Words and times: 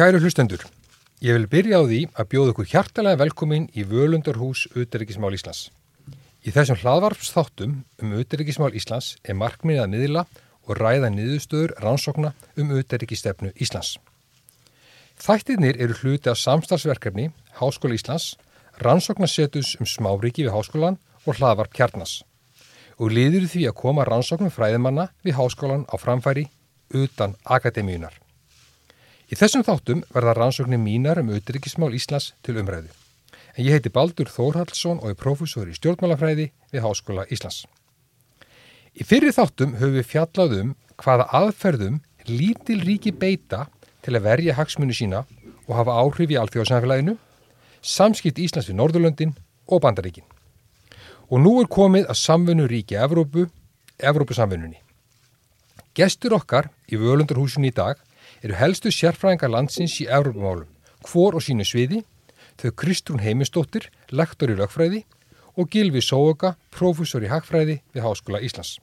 Kæru 0.00 0.16
hlustendur, 0.16 0.62
ég 1.20 1.36
vil 1.36 1.42
byrja 1.52 1.76
á 1.76 1.84
því 1.84 1.98
að 2.16 2.28
bjóða 2.32 2.52
ykkur 2.54 2.68
hjartalega 2.70 3.18
velkomin 3.20 3.66
í 3.76 3.82
Völundarhús 3.84 4.62
Uteríkismál 4.72 5.34
Íslands. 5.36 5.66
Í 6.40 6.54
þessum 6.54 6.78
hlaðvarpsþáttum 6.80 7.74
um 8.00 8.14
Uteríkismál 8.16 8.70
Íslands 8.80 9.10
er 9.28 9.36
markminnið 9.36 9.82
að 9.82 9.90
miðla 9.92 10.22
og 10.64 10.80
ræða 10.80 11.10
niðurstöður 11.12 11.74
rannsókna 11.84 12.30
um 12.56 12.72
Uteríkistefnu 12.78 13.52
Íslands. 13.60 13.98
Þættirnir 15.20 15.76
eru 15.76 15.98
hluti 16.00 16.32
af 16.32 16.40
samstagsverkefni 16.46 17.28
Háskóla 17.60 18.00
Íslands, 18.00 18.30
rannsóknarsetus 18.80 19.74
um 19.84 19.84
smáríki 19.84 20.46
við 20.46 20.56
háskólan 20.56 20.96
og 21.26 21.36
hlaðvarp 21.36 21.76
kjarnas 21.76 22.22
og 22.96 23.12
liður 23.12 23.50
því 23.52 23.68
að 23.68 23.78
koma 23.84 24.08
rannsóknum 24.08 24.56
fræðimanna 24.56 25.10
við 25.20 25.36
háskólan 25.42 25.84
á 25.92 26.00
framfæri 26.00 26.48
utan 26.88 27.36
akademíunar. 27.44 28.16
Í 29.30 29.36
þessum 29.38 29.62
þáttum 29.62 30.00
verða 30.10 30.32
rannsóknir 30.34 30.80
mínar 30.82 31.20
um 31.20 31.28
auðryggismál 31.30 31.92
Íslands 31.94 32.32
til 32.42 32.56
umræðu. 32.58 32.88
En 33.54 33.62
ég 33.62 33.76
heiti 33.76 33.92
Baldur 33.94 34.26
Þórhaldsson 34.26 34.98
og 34.98 35.12
er 35.12 35.18
profesor 35.20 35.70
í 35.70 35.74
stjórnmálafræði 35.76 36.48
við 36.72 36.82
Háskóla 36.82 37.28
Íslands. 37.30 37.60
Í 38.90 39.06
fyrir 39.06 39.30
þáttum 39.36 39.76
höfum 39.78 40.00
við 40.00 40.08
fjallað 40.10 40.56
um 40.58 40.74
hvaða 40.98 41.28
aðferðum 41.38 42.02
lítil 42.26 42.80
ríki 42.82 43.14
beita 43.14 43.68
til 44.02 44.16
að 44.18 44.26
verja 44.26 44.58
hagsmunni 44.58 44.98
sína 44.98 45.22
og 45.68 45.76
hafa 45.78 46.00
áhrif 46.02 46.34
í 46.34 46.40
alþjóðsamfélaginu, 46.42 47.14
samskipt 47.86 48.42
Íslands 48.42 48.66
við 48.66 48.80
Norðurlöndin 48.82 49.38
og 49.70 49.84
Bandaríkin. 49.86 50.26
Og 51.30 51.38
nú 51.38 51.60
er 51.62 51.70
komið 51.70 52.10
að 52.10 52.18
samfunnu 52.18 52.66
ríki 52.66 52.98
Evrópu, 52.98 53.46
Evrópusamfunnunni. 54.02 54.82
Gestur 55.94 56.34
okkar 56.34 56.72
í 56.90 56.98
völundarhúsinu 56.98 57.70
í 57.70 57.76
dag 57.78 57.94
eru 58.44 58.56
helstu 58.56 58.92
sérfræðingar 58.94 59.52
landsins 59.52 59.98
í 60.00 60.08
Evrópumálum, 60.08 60.68
hvor 61.06 61.36
og 61.36 61.44
sínu 61.44 61.66
sviði, 61.66 62.02
þau 62.60 62.70
Kristrún 62.76 63.24
Heimistóttir, 63.24 63.88
lektor 64.12 64.52
í 64.52 64.56
lögfræði 64.58 65.04
og 65.56 65.68
Gilvi 65.72 66.02
Sóoka, 66.04 66.54
profesor 66.72 67.24
í 67.24 67.30
hagfræði 67.30 67.80
við 67.94 68.04
Háskóla 68.04 68.40
Íslands. 68.44 68.78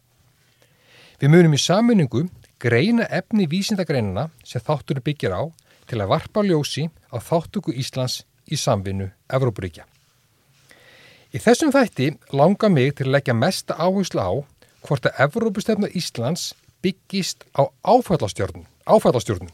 Við 1.17 1.33
munum 1.33 1.55
í 1.57 1.61
samfunningu 1.61 2.27
greina 2.61 3.07
efni 3.13 3.47
vísindagreinana 3.49 4.27
sem 4.45 4.61
þátturinn 4.61 5.05
byggjar 5.05 5.33
á 5.33 5.43
til 5.89 6.01
að 6.01 6.11
varpa 6.13 6.43
ljósi 6.45 6.87
á 7.09 7.17
þáttöku 7.17 7.73
Íslands 7.73 8.23
í 8.45 8.57
samvinnu 8.59 9.09
Evrópuríkja. 9.33 9.87
Í 11.33 11.41
þessum 11.43 11.73
þætti 11.73 12.13
langar 12.31 12.71
mig 12.71 12.95
til 12.95 13.07
að 13.09 13.17
leggja 13.17 13.35
mesta 13.35 13.75
áherslu 13.75 14.21
á 14.21 14.31
hvort 14.85 15.09
að 15.09 15.19
Evrópustefna 15.25 15.89
Íslands 15.91 16.53
byggist 16.85 17.43
á 17.57 17.67
áfallastjórnum. 17.83 18.65
Áfallastjórnum. 18.87 19.51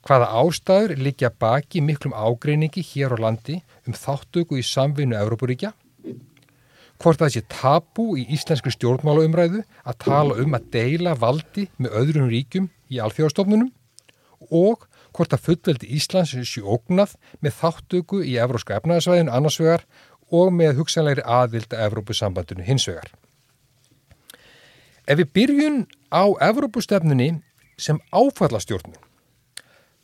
Hvaða 0.00 0.30
ástæður 0.40 0.96
liggja 0.96 1.28
baki 1.30 1.82
miklum 1.84 2.14
ágreiningi 2.16 2.82
hér 2.82 3.12
á 3.12 3.18
landi 3.20 3.60
um 3.86 3.96
þáttöku 3.96 4.56
í 4.56 4.64
samvinnu 4.64 5.18
Evrópuríkja? 5.20 5.74
Hvort 7.00 7.20
það 7.20 7.34
sé 7.34 7.42
tabu 7.48 8.06
í 8.20 8.26
íslenskri 8.32 8.72
stjórnmálaumræðu 8.74 9.62
að 9.88 9.98
tala 10.04 10.36
um 10.40 10.56
að 10.56 10.70
deila 10.72 11.14
valdi 11.16 11.68
með 11.80 11.96
öðrum 12.00 12.32
ríkjum 12.32 12.70
í 12.92 13.00
alþjóðastofnunum? 13.00 13.70
Og 14.48 14.86
hvort 15.16 15.34
að 15.36 15.44
fullveldi 15.46 15.90
Íslands 15.96 16.32
sé 16.32 16.62
ógnað 16.62 17.16
með 17.44 17.56
þáttöku 17.60 18.22
í 18.24 18.36
Evróska 18.40 18.78
efnaðsvæðinu 18.78 19.32
annarsvegar 19.36 19.84
og 20.30 20.52
með 20.54 20.78
hugsanleiri 20.80 21.24
aðvild 21.26 21.72
að 21.74 21.86
Evrópusambandinu 21.88 22.66
hinsvegar. 22.66 23.10
Ef 25.10 25.18
við 25.18 25.32
byrjun 25.34 25.80
á 26.14 26.24
Evrópustefnunni 26.46 27.40
sem 27.80 28.00
áfallastjórnum, 28.12 28.98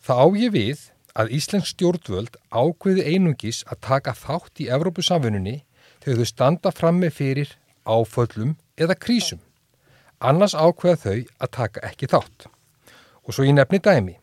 þá 0.00 0.14
á 0.16 0.26
ég 0.40 0.54
við 0.56 0.84
að 1.16 1.32
Íslensk 1.36 1.72
stjórnvöld 1.72 2.36
ákveði 2.52 3.06
einungis 3.12 3.62
að 3.70 3.82
taka 3.88 4.14
þátt 4.16 4.60
í 4.64 4.68
Evrópusamfununni 4.72 5.56
þegar 6.04 6.20
þau 6.20 6.30
standa 6.32 6.72
framme 6.74 7.10
fyrir 7.12 7.54
áföllum 7.88 8.56
eða 8.76 8.98
krísum. 9.00 9.40
Annars 10.20 10.56
ákveða 10.56 11.00
þau 11.04 11.18
að 11.44 11.52
taka 11.56 11.84
ekki 11.88 12.08
þátt. 12.12 12.48
Og 13.24 13.34
svo 13.34 13.46
ég 13.46 13.56
nefni 13.56 13.80
dæmi. 13.82 14.16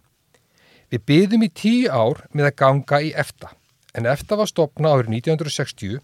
Við 0.94 1.06
byðum 1.10 1.46
í 1.48 1.50
tíu 1.50 1.90
ár 1.90 2.26
með 2.34 2.52
að 2.52 2.58
ganga 2.62 3.02
í 3.02 3.14
efta 3.18 3.54
en 3.94 4.10
eftir 4.10 4.40
var 4.40 4.50
stopna 4.50 4.94
árið 4.94 5.12
1960 5.20 6.02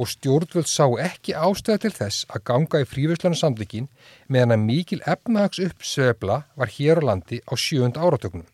og 0.00 0.08
stjórnvöld 0.08 0.68
sá 0.70 0.86
ekki 1.04 1.34
ástæða 1.36 1.82
til 1.84 1.92
þess 1.98 2.26
að 2.32 2.44
ganga 2.48 2.80
í 2.82 2.88
fríverslanu 2.88 3.36
samleikin 3.38 3.88
meðan 4.28 4.56
að 4.56 4.66
mikil 4.66 5.00
efnahags 5.04 5.60
uppsvebla 5.62 6.42
var 6.56 6.72
hér 6.72 7.02
á 7.04 7.08
landi 7.10 7.40
á 7.44 7.52
sjöund 7.54 8.00
áratöknum. 8.00 8.46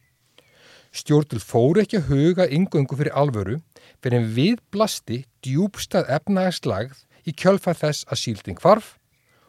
Stjórnvöld 0.90 1.44
fóru 1.44 1.82
ekki 1.84 2.00
að 2.00 2.08
huga 2.10 2.48
yngöngu 2.50 2.98
fyrir 2.98 3.14
alvöru 3.14 3.58
fyrir 4.02 4.20
en 4.20 4.30
við 4.34 4.62
blasti 4.74 5.24
djúbstað 5.46 6.10
efnahagslagð 6.18 7.04
í 7.28 7.34
kjölfað 7.36 7.82
þess 7.82 8.08
að 8.08 8.22
sílding 8.22 8.62
farf 8.62 8.96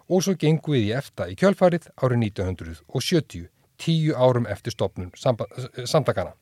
og 0.09 0.25
svo 0.25 0.35
gengu 0.37 0.75
við 0.75 0.89
í 0.89 0.93
efta 0.97 1.29
í 1.29 1.37
kjölfarið 1.37 1.89
árið 2.01 2.23
1970, 2.33 3.47
tíu 3.79 4.15
árum 4.17 4.47
eftir 4.49 4.73
stopnum 4.73 5.11
samtakana. 5.15 6.33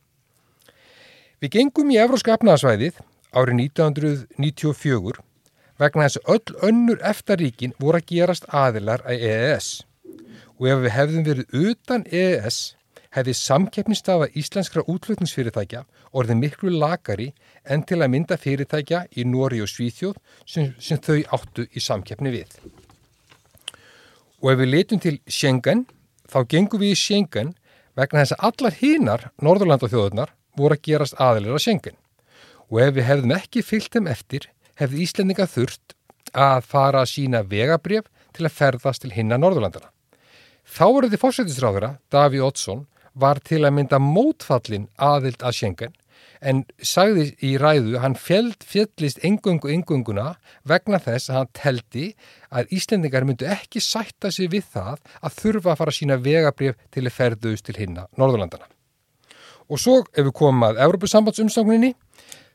Við 1.44 1.54
gengum 1.54 1.92
í 1.94 2.00
Evróska 2.02 2.38
efnaðsvæðið 2.38 3.02
árið 3.38 3.60
1994 3.68 5.27
vegna 5.82 6.08
þess 6.08 6.22
að 6.24 6.34
öll 6.36 6.58
önnur 6.70 7.04
eftaríkin 7.06 7.76
voru 7.82 8.02
að 8.02 8.10
gerast 8.14 8.48
aðilar 8.50 9.04
að 9.06 9.28
EES 9.30 9.70
og 10.58 10.70
ef 10.72 10.82
við 10.84 10.96
hefðum 10.96 11.28
verið 11.28 11.60
utan 11.70 12.06
EES 12.10 12.58
hefði 13.18 13.34
samkeppnistafa 13.40 14.30
íslenskra 14.38 14.84
útlutningsfyrirtækja 14.90 15.84
orðið 16.18 16.42
miklu 16.42 16.74
lagari 16.74 17.30
en 17.66 17.84
til 17.88 18.02
að 18.02 18.12
mynda 18.14 18.38
fyrirtækja 18.42 19.06
í 19.18 19.26
Nóri 19.28 19.62
og 19.64 19.70
Svíþjóð 19.72 20.18
sem, 20.46 20.74
sem 20.80 21.00
þau 21.02 21.22
áttu 21.38 21.68
í 21.72 21.84
samkeppni 21.84 22.34
við. 22.34 22.58
Og 24.42 24.52
ef 24.54 24.60
við 24.62 24.74
letum 24.74 25.02
til 25.02 25.16
Schengen, 25.26 25.86
þá 26.30 26.44
gengum 26.52 26.84
við 26.84 26.94
í 26.94 27.00
Schengen 27.00 27.56
vegna 27.98 28.24
þess 28.24 28.38
að 28.38 28.50
allar 28.50 28.78
hínar 28.82 29.30
Norðurlandathjóðunar 29.42 30.34
voru 30.58 30.78
að 30.78 30.86
gerast 30.90 31.18
aðilir 31.22 31.58
að 31.58 31.66
Schengen 31.66 31.98
og 32.68 32.82
ef 32.84 32.94
við 32.98 33.08
hefðum 33.08 33.36
ekki 33.38 33.64
fyllt 33.64 33.94
þeim 33.94 34.10
eftir 34.12 34.50
hefði 34.80 35.04
Íslendinga 35.06 35.48
þurft 35.50 35.96
að 36.38 36.66
fara 36.68 37.04
að 37.04 37.12
sína 37.14 37.44
vegabrjöf 37.48 38.10
til 38.36 38.46
að 38.46 38.58
ferðast 38.58 39.04
til 39.04 39.14
hinna 39.16 39.40
Norðurlandana. 39.42 39.90
Þá 40.68 40.86
voruð 40.86 41.14
þið 41.14 41.24
fórsættisráðura, 41.24 41.92
Daví 42.12 42.42
Oddsson, 42.44 42.86
var 43.18 43.40
til 43.40 43.64
að 43.66 43.78
mynda 43.78 44.00
mótfallin 44.04 44.90
aðild 45.02 45.42
að 45.42 45.58
Schengen 45.58 45.96
en 46.42 46.64
sagði 46.86 47.32
í 47.42 47.56
ræðu 47.58 47.98
hann 48.04 48.16
fjeld 48.20 48.62
fjellist 48.66 49.24
engungu 49.26 49.72
engunguna 49.74 50.36
vegna 50.70 51.00
þess 51.02 51.32
að 51.32 51.40
hann 51.40 51.52
teldi 51.58 52.08
að 52.54 52.74
Íslendingar 52.78 53.26
myndu 53.26 53.48
ekki 53.50 53.82
sætta 53.82 54.32
sig 54.34 54.52
við 54.54 54.68
það 54.74 55.02
að 55.22 55.38
þurfa 55.42 55.74
að 55.74 55.80
fara 55.82 55.94
að 55.94 56.00
sína 56.00 56.20
vegabrjöf 56.22 56.78
til 56.94 57.06
að 57.06 57.16
ferðust 57.16 57.68
til 57.70 57.78
hinna 57.80 58.06
Norðurlandana. 58.18 58.70
Og 59.68 59.82
svo 59.82 60.04
ef 60.14 60.24
við 60.24 60.36
komum 60.38 60.68
að 60.70 60.84
Európusambandsumsókninni 60.86 61.96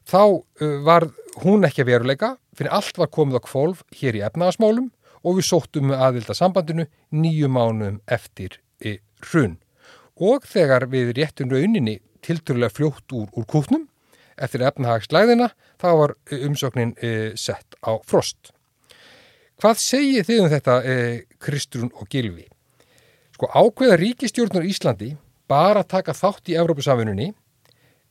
þá 0.09 0.23
uh, 0.23 0.79
var 0.87 1.11
hún 1.41 1.65
ekki 1.67 1.85
að 1.85 1.93
veruleika 1.93 2.35
fyrir 2.57 2.75
allt 2.77 2.99
var 3.01 3.11
komið 3.13 3.41
á 3.41 3.43
kvolv 3.47 3.83
hér 3.97 4.19
í 4.19 4.25
efnagasmálum 4.27 4.91
og 5.23 5.39
við 5.39 5.49
sóttum 5.49 5.89
með 5.91 6.05
aðvilda 6.07 6.37
sambandinu 6.37 6.87
nýju 7.15 7.49
mánum 7.53 8.01
eftir 8.11 8.59
hrun. 8.83 9.59
Og 10.19 10.45
þegar 10.47 10.89
við 10.93 11.15
réttum 11.17 11.53
rauninni 11.53 12.01
tilturlega 12.23 12.75
fljótt 12.75 13.15
úr, 13.15 13.29
úr 13.33 13.47
kútnum 13.49 13.87
eftir 14.43 14.65
efnahagslæðina 14.67 15.51
þá 15.81 15.89
var 15.99 16.15
umsóknin 16.33 16.95
e, 17.01 17.33
sett 17.39 17.77
á 17.83 17.97
frost. 18.07 18.53
Hvað 19.63 19.79
segir 19.79 20.27
þið 20.27 20.43
um 20.45 20.51
þetta 20.51 20.79
e, 20.83 20.97
Kristrún 21.43 21.93
og 21.95 22.09
Gilvi? 22.11 22.49
Sko 23.37 23.49
ákveða 23.51 23.99
ríkistjórnur 24.01 24.67
Íslandi 24.67 25.15
bara 25.51 25.85
taka 25.87 26.15
þátt 26.17 26.51
í 26.51 26.59
Evrópusamfununni 26.59 27.33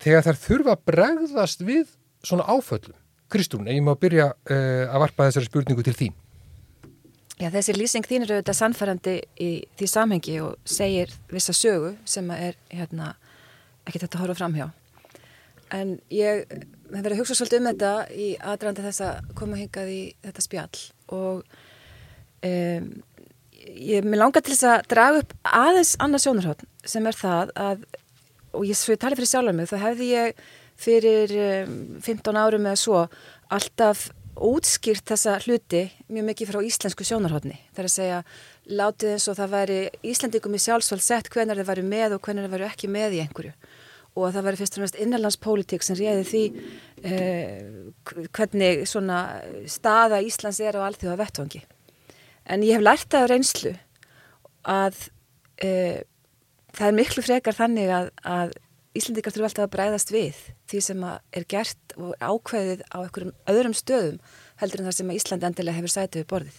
þegar 0.02 0.28
þær 0.30 0.42
þurfa 0.46 0.76
að 0.76 0.86
bregðast 0.92 1.66
við 1.66 1.92
svona 2.26 2.48
áföllum. 2.48 3.01
Kristrún, 3.32 3.70
ég 3.72 3.84
má 3.86 3.94
byrja 4.00 4.32
uh, 4.34 4.84
að 4.92 5.06
varpa 5.06 5.30
þessari 5.30 5.50
spurningu 5.50 5.86
til 5.88 5.96
þín. 5.98 6.18
Já, 7.42 7.48
þessi 7.50 7.74
lýsing 7.74 8.06
þín 8.06 8.26
eru 8.26 8.38
auðvitað 8.38 8.58
sannfærandi 8.60 9.16
í 9.42 9.50
því 9.80 9.88
samhengi 9.90 10.36
og 10.46 10.60
segir 10.68 11.10
vissa 11.32 11.56
sögu 11.58 11.96
sem 12.06 12.28
er 12.36 12.60
hérna, 12.70 13.16
ekki 13.88 14.04
þetta 14.04 14.20
að 14.20 14.26
horfa 14.26 14.38
fram 14.44 14.58
hjá. 14.60 14.68
En 15.74 15.96
ég 16.14 16.44
hef 16.52 16.68
verið 16.92 17.16
að 17.16 17.22
hugsa 17.24 17.38
svolítið 17.40 17.62
um 17.62 17.70
þetta 17.72 17.92
í 18.14 18.28
aðrandi 18.52 18.86
þess 18.86 19.04
að 19.08 19.32
koma 19.40 19.58
hingað 19.58 19.90
í 19.90 20.02
þetta 20.26 20.46
spjall 20.46 20.84
og 21.18 21.42
um, 22.46 22.92
ég 23.72 24.06
mér 24.06 24.22
langar 24.22 24.44
til 24.46 24.54
þess 24.54 24.68
að 24.70 24.88
draga 24.92 25.24
upp 25.24 25.36
aðeins 25.48 25.96
annars 26.04 26.28
sjónarhótt 26.28 26.66
sem 26.94 27.08
er 27.08 27.18
það 27.18 27.54
að, 27.56 27.86
og 28.54 28.68
ég 28.68 28.78
svo 28.78 28.94
ég 28.94 29.02
tali 29.02 29.18
fyrir 29.18 29.32
sjálfur 29.32 29.58
mig, 29.58 29.72
þá 29.72 29.78
hefði 29.88 30.12
ég 30.12 30.46
fyrir 30.82 31.36
um, 31.66 31.78
15 32.02 32.42
árum 32.42 32.68
eða 32.68 32.80
svo 32.80 33.06
alltaf 33.52 34.10
útskýrt 34.42 35.06
þessa 35.12 35.38
hluti 35.44 35.84
mjög 36.12 36.28
mikið 36.30 36.52
frá 36.52 36.60
íslensku 36.66 37.06
sjónarhóttni. 37.06 37.58
Það 37.76 37.84
er 37.84 37.88
að 37.90 37.94
segja, 37.94 38.20
látið 38.72 39.14
eins 39.16 39.28
og 39.30 39.38
það 39.38 39.54
væri 39.56 39.80
Íslandikum 40.12 40.56
í 40.56 40.62
sjálfsvöld 40.64 41.04
sett 41.04 41.30
hvernig 41.34 41.60
þeir 41.60 41.70
væri 41.70 41.86
með 41.86 42.16
og 42.16 42.24
hvernig 42.26 42.46
þeir 42.46 42.54
væri 42.56 42.68
ekki 42.70 42.92
með 42.92 43.18
í 43.18 43.24
einhverju. 43.26 43.54
og 44.12 44.26
að 44.28 44.34
það 44.36 44.44
væri 44.44 44.60
fyrst 44.60 44.74
og 44.76 44.82
næst 44.84 44.98
innanlandspolítik 45.00 45.84
sem 45.88 45.96
réði 45.96 46.24
því 46.28 46.42
eh, 47.08 47.62
hvernig 48.36 48.82
svona 48.84 49.20
staða 49.72 50.20
Íslands 50.20 50.60
er 50.60 50.76
á 50.76 50.84
allþjóða 50.84 51.16
vettvangi. 51.22 51.62
En 52.44 52.66
ég 52.68 52.76
hef 52.76 52.84
lært 52.84 53.16
af 53.16 53.30
reynslu 53.32 53.72
að 54.68 54.98
eh, 55.64 56.04
það 56.76 56.90
er 56.90 56.98
miklu 56.98 57.24
frekar 57.24 57.56
þannig 57.56 57.94
að, 57.96 58.12
að 58.28 58.52
Íslandikar 58.92 59.32
þurfa 59.32 59.48
alltaf 59.48 59.66
að 59.68 59.74
bræðast 59.76 60.12
við 60.12 60.40
því 60.68 60.82
sem 60.84 61.04
er 61.08 61.46
gert 61.48 61.94
og 61.96 62.12
ákveðið 62.20 62.82
á 62.92 62.98
einhverjum 63.00 63.32
öðrum 63.54 63.76
stöðum 63.78 64.18
heldur 64.60 64.82
en 64.82 64.90
það 64.90 64.98
sem 64.98 65.14
Ísland 65.16 65.46
endilega 65.48 65.80
hefur 65.80 65.94
sætið 65.94 66.22
við 66.22 66.28
borðið. 66.34 66.58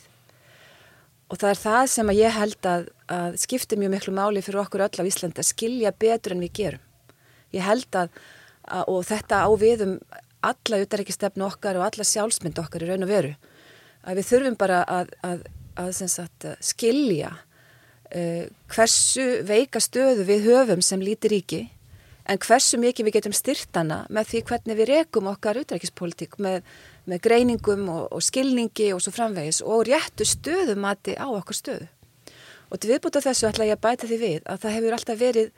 Og 1.29 1.41
það 1.41 1.53
er 1.53 1.61
það 1.61 1.83
sem 1.93 2.13
ég 2.17 2.37
held 2.37 2.69
að, 2.69 2.89
að 3.13 3.37
skipti 3.41 3.79
mjög 3.81 3.93
miklu 3.95 4.15
máli 4.17 4.43
fyrir 4.45 4.63
okkur 4.65 4.85
öll 4.87 5.05
á 5.05 5.09
Íslandi 5.09 5.41
að 5.45 5.49
skilja 5.49 5.93
betur 5.93 6.35
en 6.35 6.45
við 6.45 6.55
gerum. 6.57 6.87
Ég 7.53 7.65
held 7.69 8.01
að, 8.01 8.17
að 8.65 8.93
og 8.93 9.05
þetta 9.09 9.43
á 9.45 9.51
viðum 9.61 9.95
alla 10.43 10.81
utaríkistefnu 10.83 11.47
okkar 11.47 11.79
og 11.79 11.87
alla 11.87 12.09
sjálfsmynd 12.09 12.59
okkar 12.65 12.85
í 12.85 12.89
raun 12.89 13.07
og 13.07 13.13
veru, 13.13 13.35
að 14.03 14.19
við 14.19 14.29
þurfum 14.33 14.59
bara 14.59 14.81
að, 14.89 15.13
að 15.79 15.93
sagt, 16.01 16.49
skilja 16.65 17.31
uh, 17.37 18.49
hversu 18.73 19.29
veika 19.47 19.81
stöðu 19.81 20.27
við 20.29 20.49
höfum 20.49 20.83
sem 20.85 21.05
lítir 21.05 21.37
ríki 21.37 21.63
en 22.29 22.39
hversu 22.39 22.79
mikið 22.79 23.09
við 23.09 23.17
getum 23.19 23.35
styrtana 23.35 24.05
með 24.13 24.31
því 24.31 24.43
hvernig 24.49 24.79
við 24.79 24.91
rekum 24.93 25.31
okkar 25.33 25.61
utaríkispolítik 25.63 26.39
með 26.43 26.63
með 27.09 27.23
greiningum 27.25 27.89
og, 27.91 28.05
og 28.15 28.23
skilningi 28.23 28.93
og 28.95 29.03
svo 29.03 29.13
framvegis 29.15 29.63
og 29.67 29.87
réttu 29.89 30.27
stöðumati 30.29 31.17
á 31.19 31.27
okkur 31.27 31.59
stöðu. 31.59 31.89
Og 32.71 32.81
til 32.81 32.93
viðbúta 32.93 33.23
þessu 33.25 33.49
ætla 33.51 33.69
ég 33.69 33.77
að 33.77 33.85
bæta 33.85 34.09
því 34.09 34.19
við 34.21 34.47
að 34.49 34.63
það 34.63 34.77
hefur 34.77 34.97
alltaf 34.97 35.21
verið, 35.21 35.49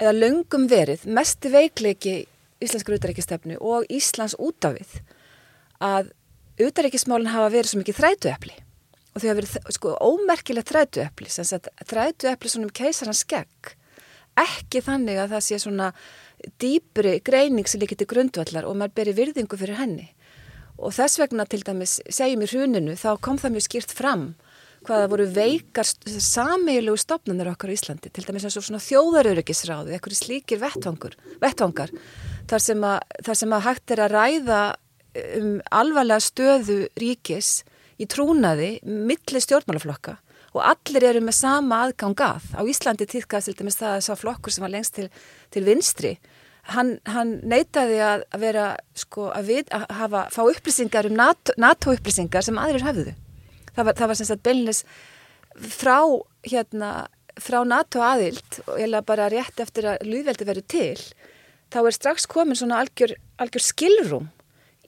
eða 0.00 0.14
löngum 0.16 0.66
verið, 0.70 1.06
mest 1.06 1.44
veikleiki 1.44 2.16
Íslenskar 2.56 2.96
utaríkistefnu 2.96 3.58
og 3.60 3.84
Íslands 3.92 4.32
útafið 4.40 4.94
að 5.84 6.08
utaríkismálinn 6.56 7.34
hafa 7.34 7.50
verið 7.52 7.74
svo 7.74 7.82
mikið 7.82 7.98
þrætuepli 7.98 8.54
og 9.12 9.20
þau 9.20 9.26
hafa 9.26 9.36
verið 9.42 9.74
sko 9.76 9.92
ómerkilegt 10.00 10.72
þrætuepli, 10.72 11.28
þrætuepli 11.84 12.52
svona 12.52 12.70
um 12.70 12.72
keisarans 12.72 13.20
skegg, 13.26 13.75
ekki 14.40 14.82
þannig 14.84 15.20
að 15.22 15.34
það 15.34 15.44
sé 15.46 15.60
svona 15.62 15.90
dýpri 16.60 17.18
greining 17.24 17.68
sem 17.68 17.80
líkir 17.80 17.98
til 18.00 18.08
grundvallar 18.10 18.68
og 18.68 18.76
maður 18.76 18.96
beri 19.00 19.16
virðingu 19.16 19.58
fyrir 19.58 19.80
henni. 19.80 20.10
Og 20.76 20.92
þess 20.92 21.20
vegna 21.20 21.46
til 21.48 21.62
dæmis 21.64 21.98
segjum 22.12 22.44
í 22.44 22.50
hruninu 22.50 22.96
þá 23.00 23.14
kom 23.24 23.40
það 23.40 23.56
mjög 23.56 23.66
skýrt 23.68 23.94
fram 23.96 24.26
hvaða 24.86 25.10
voru 25.10 25.26
veikar 25.32 25.88
sameiglegu 26.22 26.98
stopnarnir 27.00 27.50
okkar 27.50 27.72
í 27.72 27.76
Íslandi 27.78 28.12
til 28.12 28.26
dæmis 28.26 28.46
eins 28.46 28.58
og 28.60 28.66
svona 28.66 28.82
þjóðaröryggisráði 28.84 29.96
eitthvað 29.96 30.18
slíkir 30.20 30.60
vettvangar 30.62 31.16
þar 32.46 32.62
sem, 32.62 32.84
að, 32.86 32.98
þar 33.26 33.40
sem 33.40 33.56
að 33.56 33.64
hægt 33.66 33.94
er 33.94 34.04
að 34.04 34.14
ræða 34.14 34.60
um 35.40 35.50
alvarlega 35.74 36.22
stöðu 36.22 36.78
ríkis 37.00 37.64
í 37.96 38.06
trúnaði 38.10 38.76
milli 38.84 39.42
stjórnmálaflokka 39.42 40.18
og 40.56 40.64
allir 40.64 41.04
eru 41.10 41.22
með 41.24 41.38
sama 41.38 41.82
aðgang 41.84 42.16
að. 42.24 42.48
Á 42.56 42.62
Íslandi 42.64 43.06
týrkast 43.10 43.50
til 43.50 43.58
dæmis 43.60 43.78
það 43.78 43.94
að 43.98 44.04
sá 44.08 44.12
flokkur 44.16 44.54
sem 44.54 44.64
var 44.64 44.72
lengst 44.72 44.96
til, 44.96 45.08
til 45.54 45.64
vinstri 45.68 46.16
hann, 46.74 46.96
hann 47.08 47.36
neytaði 47.46 47.98
að 48.02 48.24
vera 48.42 48.66
sko 48.96 49.30
að, 49.34 49.50
við, 49.50 49.68
að 49.74 49.86
hafa, 50.00 50.24
fá 50.34 50.40
upplýsingar 50.46 51.10
um 51.10 51.18
NATO, 51.18 51.54
NATO 51.60 51.94
sem 52.42 52.58
aðrir 52.60 52.86
hafðu 52.86 53.12
það 53.76 53.84
var, 53.84 53.98
það 53.98 54.10
var 54.10 54.18
sem 54.18 54.30
sagt 54.30 54.46
beilinnes 54.46 54.82
frá 55.56 56.00
hérna 56.46 56.92
frá 57.40 57.60
NATO 57.68 58.00
aðild 58.04 58.60
og 58.64 58.80
eða 58.80 59.02
bara 59.04 59.28
rétt 59.32 59.60
eftir 59.60 59.90
að 59.92 60.06
ljúðveldi 60.08 60.48
verið 60.48 60.68
til 60.72 61.04
þá 61.72 61.80
er 61.82 61.96
strax 61.96 62.26
komin 62.30 62.58
svona 62.58 62.80
algjör, 62.80 63.16
algjör 63.42 63.64
skilrum 63.64 64.30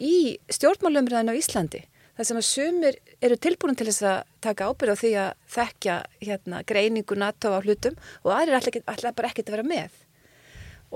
í 0.00 0.38
stjórnmálumræðinu 0.54 1.34
á 1.34 1.40
Íslandi 1.40 1.84
þar 2.18 2.28
sem 2.28 2.40
að 2.40 2.46
sumir 2.48 2.98
eru 3.22 3.38
tilbúin 3.38 3.78
til 3.78 3.86
þess 3.88 4.06
að 4.10 4.18
taka 4.44 4.68
ábyrð 4.68 4.94
á 4.94 5.00
því 5.00 5.12
að 5.22 5.28
þekkja 5.54 5.96
hérna, 6.26 6.62
greiningu 6.66 7.18
NATO 7.18 7.52
á 7.54 7.62
hlutum 7.62 7.98
og 8.24 8.32
aðrir 8.34 8.58
ætla 8.58 9.14
bara 9.14 9.30
ekkert 9.30 9.52
að 9.52 9.56
vera 9.58 9.68
með. 9.70 10.00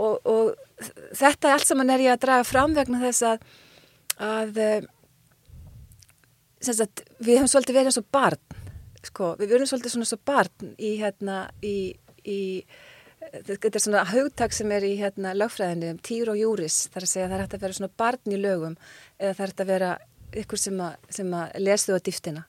Og, 0.02 0.18
og 0.26 0.90
þetta 1.14 1.52
allt 1.52 1.68
saman 1.68 1.92
er 1.92 2.02
ég 2.06 2.16
að 2.16 2.24
draga 2.24 2.48
fram 2.48 2.74
vegna 2.74 3.02
þess 3.02 3.26
að, 3.28 3.46
að 4.24 4.60
sagt, 6.64 7.04
við 7.20 7.38
hefum 7.38 7.52
svolítið 7.52 7.78
verið 7.78 7.92
eins 7.92 8.00
og 8.00 8.08
barn 8.14 8.58
sko, 9.02 9.34
við 9.38 9.52
verðum 9.52 9.68
svolítið 9.70 9.94
svona 9.94 10.06
eins 10.06 10.16
og 10.16 10.24
barn 10.26 10.74
í 10.78 10.92
hérna 11.00 11.38
í, 11.66 11.76
í 12.26 12.40
þetta 13.32 13.70
er 13.72 13.84
svona 13.84 14.04
haugtak 14.10 14.54
sem 14.54 14.70
er 14.74 14.86
í 14.86 14.94
hérna 14.98 15.34
lagfræðinni 15.36 15.92
um 15.92 16.00
týr 16.02 16.32
og 16.32 16.38
júris. 16.40 16.86
Þar 16.92 17.06
að 17.06 17.12
segja 17.12 17.26
að 17.26 17.30
það 17.32 17.36
er 17.36 17.44
hægt 17.44 17.56
að 17.56 17.64
vera 17.66 17.78
svona 17.78 17.96
barn 18.02 18.34
í 18.34 18.40
lögum 18.40 18.76
eða 19.18 19.36
það 19.36 19.44
er 19.44 19.52
hægt 19.52 19.64
að 19.64 19.72
vera 19.72 19.92
ykkur 20.42 20.60
sem 20.60 20.80
að, 20.80 20.96
sem 21.12 21.30
að 21.36 21.60
lestu 21.62 21.94
á 21.94 22.00
dýftina. 22.00 22.44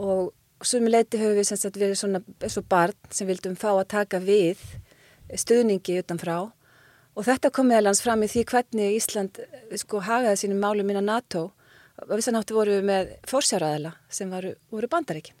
Og 0.00 0.30
sumi 0.62 0.92
leiti 0.92 1.20
höfum 1.20 1.38
við 1.38 1.48
sagt, 1.48 1.78
verið 1.80 1.98
svona 1.98 2.20
og 2.20 2.68
barn 2.70 3.12
sem 3.14 3.28
vildum 3.28 3.56
fá 3.58 3.70
að 3.72 3.88
taka 3.94 4.20
við 4.22 4.60
stuðningi 5.36 6.00
utanfrá. 6.02 6.50
Og 7.16 7.26
þetta 7.26 7.50
kom 7.54 7.70
meðalans 7.70 8.02
fram 8.04 8.22
í 8.24 8.30
því 8.30 8.44
hvernig 8.52 8.98
Ísland 8.98 9.40
sko 9.82 10.02
hagaði 10.04 10.44
sínum 10.44 10.62
málum 10.62 10.86
minna 10.88 11.02
NATO. 11.04 11.50
Og 12.06 12.14
við 12.14 12.28
sannáttu 12.28 12.56
voru 12.56 12.78
með 12.86 13.14
fórsjáraðala 13.28 13.92
sem 14.08 14.30
varu, 14.32 14.54
voru 14.72 14.88
bandaríkin. 14.88 15.36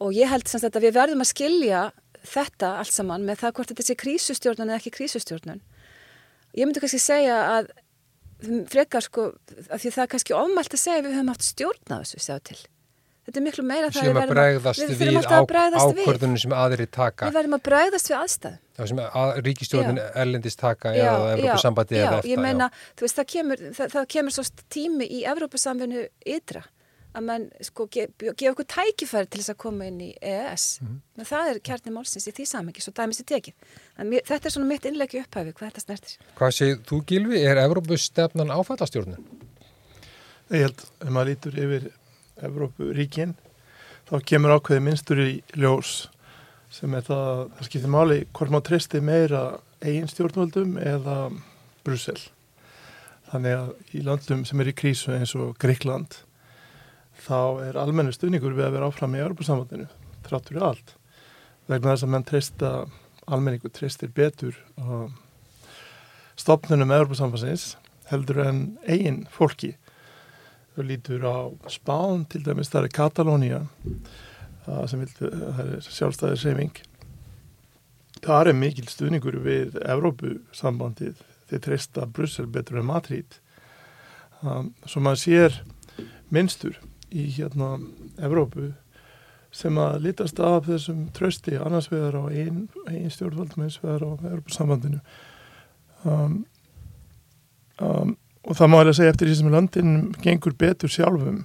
Og 0.00 0.14
ég 0.16 0.30
held 0.30 0.48
semst 0.48 0.66
að 0.66 0.86
við 0.86 0.96
verðum 0.96 1.22
að 1.22 1.30
skilja 1.30 1.82
þetta 2.26 2.72
allt 2.80 2.94
saman 2.94 3.26
með 3.26 3.44
það 3.44 3.54
hvort 3.56 3.70
þetta 3.72 3.86
sé 3.86 3.96
krísustjórnun 4.00 4.70
eða 4.70 4.80
ekki 4.80 4.94
krísustjórnun. 4.96 5.60
Ég 6.56 6.66
myndi 6.66 6.82
kannski 6.82 7.00
segja 7.00 7.36
að 7.54 7.70
frekar 8.72 9.06
sko, 9.06 9.30
að 9.68 9.78
því 9.84 9.94
það 9.96 10.04
er 10.04 10.12
kannski 10.16 10.36
ofmælt 10.36 10.76
að 10.76 10.84
segja 10.84 11.00
að 11.00 11.08
við 11.08 11.16
höfum 11.18 11.32
haft 11.34 11.48
stjórn 11.48 11.94
á 11.94 11.98
þessu 12.00 12.22
segja 12.24 12.40
til. 12.50 12.60
Þetta 13.28 13.38
er 13.38 13.44
miklu 13.44 13.62
meira 13.68 13.90
það 13.92 14.06
við 14.08 14.16
verðum 14.16 14.38
að, 14.40 14.80
við 14.80 15.00
við 15.00 15.18
að 15.20 15.76
ákvörðunum 15.84 16.40
sem 16.40 16.54
aðri 16.56 16.86
taka. 16.90 17.28
Við 17.28 17.36
verðum 17.36 17.56
að 17.58 17.64
bregðast 17.68 18.10
við 18.10 18.16
aðstæð 18.18 18.56
það 18.80 18.90
sem 18.90 19.00
að 19.04 19.38
ríkistjórnun 19.46 20.00
erlendist 20.22 20.60
taka 20.60 20.92
já, 20.96 21.04
eða 21.06 21.32
Evrópussambandi 21.36 21.98
eða 22.00 22.18
eftir 22.20 22.32
ég 22.32 22.42
meina, 22.42 22.68
þú 22.96 23.06
veist, 23.06 23.18
það 23.18 23.28
kemur, 23.34 23.64
það, 23.76 23.94
það 23.94 24.06
kemur 24.14 24.36
svo 24.36 24.44
tími 24.72 25.08
í 25.10 25.22
Evrópussamfunnu 25.30 26.04
ytra 26.36 26.64
að 27.16 27.26
mann 27.26 27.46
sko 27.64 27.86
gefa 27.90 28.34
ge 28.38 28.50
okkur 28.50 28.66
tækifæri 28.70 29.28
til 29.30 29.40
þess 29.40 29.52
að 29.54 29.58
koma 29.64 29.88
inn 29.90 30.00
í 30.04 30.10
EES 30.20 30.66
mm 30.80 30.88
-hmm. 30.88 31.26
það 31.32 31.50
er 31.50 31.60
kjarni 31.68 31.94
málsins 31.94 32.28
í 32.28 32.34
því 32.36 32.46
samengi 32.46 32.84
svo 32.84 32.92
dæmis 32.96 33.20
í 33.20 33.26
tekið, 33.26 33.54
mér, 33.98 34.22
þetta 34.26 34.46
er 34.46 34.54
svona 34.54 34.70
mitt 34.70 34.84
innlegi 34.84 35.20
upphæfi, 35.20 35.52
hvað 35.52 35.68
þetta 35.68 35.80
snertir. 35.80 36.16
Hvað 36.38 36.54
séð 36.58 36.76
þú 36.86 37.02
Gilvi, 37.06 37.42
er 37.42 37.56
Evrópustefnan 37.56 38.54
áfallastjórnun? 38.54 39.26
Ég 40.50 40.66
held, 40.66 40.80
ef 41.00 41.08
maður 41.08 41.28
lítur 41.30 41.58
yfir 41.58 41.90
Evrópuríkin 42.42 43.34
þá 44.08 44.16
kemur 44.24 44.56
ákveði 44.56 44.80
minnstur 44.80 45.18
í 45.18 45.42
ljós 45.54 46.08
sem 46.70 46.94
er 46.94 47.02
það, 47.02 47.50
það 47.56 47.66
skiptir 47.66 47.90
máli 47.90 48.24
hvort 48.32 48.50
maður 48.50 48.68
treysti 48.70 49.00
meira 49.00 49.60
eigin 49.82 50.08
stjórnvöldum 50.10 50.76
eða 50.78 51.30
Brussel. 51.84 52.18
Þannig 53.30 53.56
að 53.56 53.94
í 53.94 54.02
landum 54.02 54.44
sem 54.44 54.60
er 54.60 54.70
í 54.70 54.74
krísu 54.74 55.14
eins 55.14 55.34
og 55.34 55.56
Greikland 55.58 56.20
þá 57.20 57.68
er 57.68 57.78
almennu 57.80 58.14
stuðningur 58.14 58.56
við 58.56 58.68
að 58.68 58.76
vera 58.76 58.88
áfram 58.90 59.16
í 59.16 59.22
Európa-samvandinu 59.22 59.88
þráttur 60.26 60.58
í 60.58 60.64
allt 60.64 60.94
vegna 61.70 61.94
þess 61.94 62.06
að 62.06 62.12
mann 62.14 62.26
treysta 62.26 62.70
almenningu 63.30 63.70
treystir 63.70 64.10
betur 64.14 64.56
stopnunum 66.40 66.90
Európa-samvansins 66.96 67.74
heldur 68.10 68.40
en 68.42 68.62
eigin 68.90 69.22
fólki. 69.30 69.76
Þau 70.74 70.84
lítur 70.86 71.26
á 71.26 71.38
Spán 71.70 72.24
til 72.30 72.42
dæmis, 72.46 72.70
það 72.72 72.88
er 72.88 72.94
Katalónia 72.96 73.60
sem 74.90 75.02
vil, 75.02 75.10
það 75.18 75.60
er 75.66 75.86
sjálfstæðir 75.86 76.40
seifing 76.40 76.80
það 78.24 78.50
er 78.50 78.58
mikil 78.58 78.86
stuðningur 78.88 79.38
við 79.44 79.78
Evrópu 79.80 80.36
sambandið 80.56 81.20
þeir 81.50 81.62
treysta 81.64 82.06
Brussel 82.06 82.46
betur 82.52 82.80
en 82.80 82.88
Madrid. 82.90 83.38
Um, 84.40 84.72
svo 84.86 85.02
maður 85.04 85.22
sér 85.24 85.58
minnstur 86.32 86.78
í 87.10 87.26
hérna 87.34 87.74
Evrópu 88.22 88.70
sem 89.50 89.78
að 89.82 90.04
litast 90.06 90.38
af 90.42 90.68
þessum 90.68 91.08
trösti 91.16 91.58
annars 91.58 91.90
vegar 91.90 92.20
á 92.22 92.24
einn 92.30 92.68
ein 92.86 93.10
stjórnvaldum 93.10 93.66
eins 93.66 93.80
vegar 93.82 94.06
á 94.06 94.10
Evrópu 94.30 94.54
sambandinu 94.54 95.00
um, 96.04 96.42
um 97.82 98.16
og 98.40 98.56
það 98.56 98.70
má 98.72 98.78
að 98.80 98.94
segja 98.96 99.12
eftir 99.12 99.28
því 99.28 99.36
sem 99.36 99.52
landin 99.52 99.96
gengur 100.24 100.54
betur 100.56 100.92
sjálfum 100.92 101.42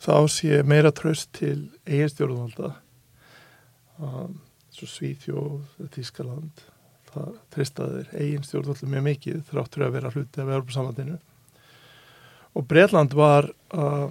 þá 0.00 0.14
sé 0.32 0.60
meira 0.68 0.92
tröst 0.92 1.30
til 1.36 1.70
eiginstjórnvalda 1.88 2.74
um, 4.00 4.36
svo 4.70 4.88
Svíþjóð, 4.88 5.64
Þískaland 5.96 6.64
það 7.10 7.32
tristaðir 7.54 8.12
eiginstjórnvalda 8.14 8.90
mjög 8.92 9.06
mikið 9.08 9.40
þráttur 9.48 9.86
að 9.86 9.96
vera 9.96 10.12
hluti 10.14 10.42
af 10.42 10.52
Európa-samlandinu 10.52 11.18
og 12.58 12.66
Breitland 12.68 13.16
var 13.16 13.48
uh, 13.72 14.10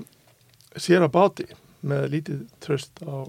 sér 0.78 1.06
að 1.06 1.14
báti 1.16 1.46
með 1.82 2.08
lítið 2.14 2.42
tröst 2.62 3.02
á 3.06 3.26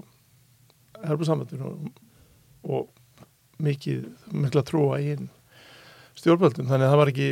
Európa-samlandinu 1.01 1.69
og, 1.71 2.01
og 2.67 3.63
mikið 3.63 4.09
mikla 4.35 4.65
trúa 4.67 4.99
einn 5.01 5.31
stjórnvöldum. 6.19 6.69
Þannig 6.69 6.87
að 6.87 6.93
það 6.93 7.01
var 7.01 7.13
ekki 7.13 7.31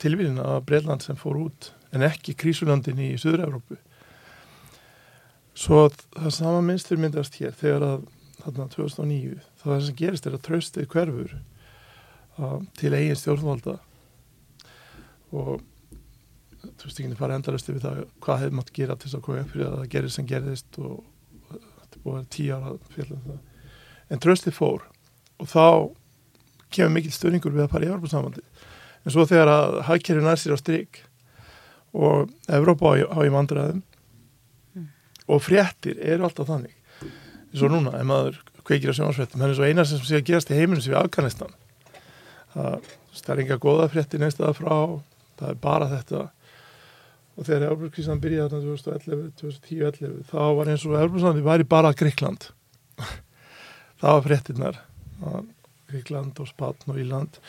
tilvíðin 0.00 0.44
að 0.44 0.60
Breitland 0.68 1.04
sem 1.04 1.18
fór 1.18 1.42
út 1.42 1.72
en 1.94 2.06
ekki 2.06 2.36
krísulandin 2.38 3.02
í 3.02 3.14
Suður-Európu 3.20 3.76
svo 5.54 5.86
það 5.88 6.30
sama 6.34 6.62
minnstur 6.66 7.00
myndast 7.00 7.38
hér 7.38 7.54
þegar 7.56 7.86
að 7.86 8.06
þarna 8.42 8.66
2009 8.74 9.36
þá 9.60 9.66
það 9.66 9.84
sem 9.86 9.98
gerist 10.00 10.26
er 10.26 10.36
að 10.36 10.46
tröstið 10.48 10.88
hverfur 10.92 11.36
uh, 11.36 12.58
til 12.78 12.92
eigin 12.92 13.18
stjórnvalda. 13.18 13.78
Og 15.34 15.62
þú 16.84 16.90
veist 16.90 17.00
ekki 17.00 17.14
að 17.14 17.20
fara 17.22 17.36
endalastu 17.38 17.72
við 17.72 17.84
það 17.86 18.00
hvað 18.20 18.40
hefði 18.42 18.56
mátt 18.58 18.72
gera 18.76 18.94
til 18.98 19.08
þess 19.08 19.16
að 19.16 19.22
koma 19.24 19.40
upp 19.40 19.52
fyrir 19.54 19.68
að 19.70 19.76
það 19.78 19.86
gerist 19.94 20.18
sem 20.18 20.26
gerist 20.28 20.78
og 20.82 20.98
þetta 21.54 22.02
búið 22.02 22.10
að 22.10 22.18
vera 22.18 22.26
tíu 22.34 22.58
ára 22.58 22.72
fjallum 22.92 23.22
það. 23.24 23.38
En 24.12 24.20
tröstið 24.20 24.56
fór 24.58 24.84
og 25.40 25.48
þá 25.48 25.64
kemur 26.76 26.94
mikil 26.98 27.14
störingur 27.14 27.54
við 27.54 27.64
að 27.64 27.72
fara 27.72 27.86
í 27.86 27.88
Európa-samvandi 27.88 28.44
en 28.44 29.14
svo 29.16 29.24
þegar 29.30 29.52
að 29.54 29.78
hagkerfið 29.88 30.28
nær 30.28 30.42
sér 30.42 30.56
á 30.56 30.58
stryk 30.60 31.00
og 31.96 32.34
Evrópa 32.52 32.92
á, 33.00 33.18
í 33.24 33.32
vandræðum 33.32 33.80
mm. 33.80 34.86
og 35.24 35.42
fréttir 35.46 36.04
eru 36.04 36.28
alltaf 36.28 36.50
þannig 36.52 36.76
eins 37.00 37.64
og 37.64 37.72
núna, 37.72 37.96
ef 37.96 38.08
maður 38.10 38.38
kveikir 38.66 38.92
á 38.92 38.96
sjónasfréttum, 38.98 39.40
það 39.40 39.46
er 39.46 39.54
eins 39.54 39.62
og 39.62 39.72
einar 39.72 39.88
sem 39.88 40.04
sé 40.04 40.20
að 40.20 40.28
gerast 40.28 40.52
í 40.52 40.56
heiminu 40.58 40.82
sem 40.82 40.90
við 40.90 40.98
Afganistan. 40.98 41.52
Það, 42.54 42.88
það 43.14 43.34
er 43.34 43.42
enga 43.44 43.58
goða 43.62 43.90
fréttir 43.92 44.24
frá 44.58 44.76
það 45.38 45.50
er 45.50 45.60
bara 45.62 45.90
þetta 45.90 46.24
og 47.34 47.46
þegar 47.48 47.68
Európa-krísan 47.68 48.22
byrjaði 48.22 48.60
2011-2010-11 48.62 50.26
þá 50.30 50.40
var 50.58 50.70
eins 50.70 50.86
og 50.86 50.96
Európa-samvandi 50.98 51.46
væri 51.46 51.68
bara 51.68 51.94
Gríkland 51.98 52.48
það 54.00 54.10
var 54.10 54.26
fréttinnar 54.28 54.80
Gríkland 55.90 56.40
og 56.42 56.50
Spatn 56.50 56.94
og 56.94 57.00
Íland 57.02 57.40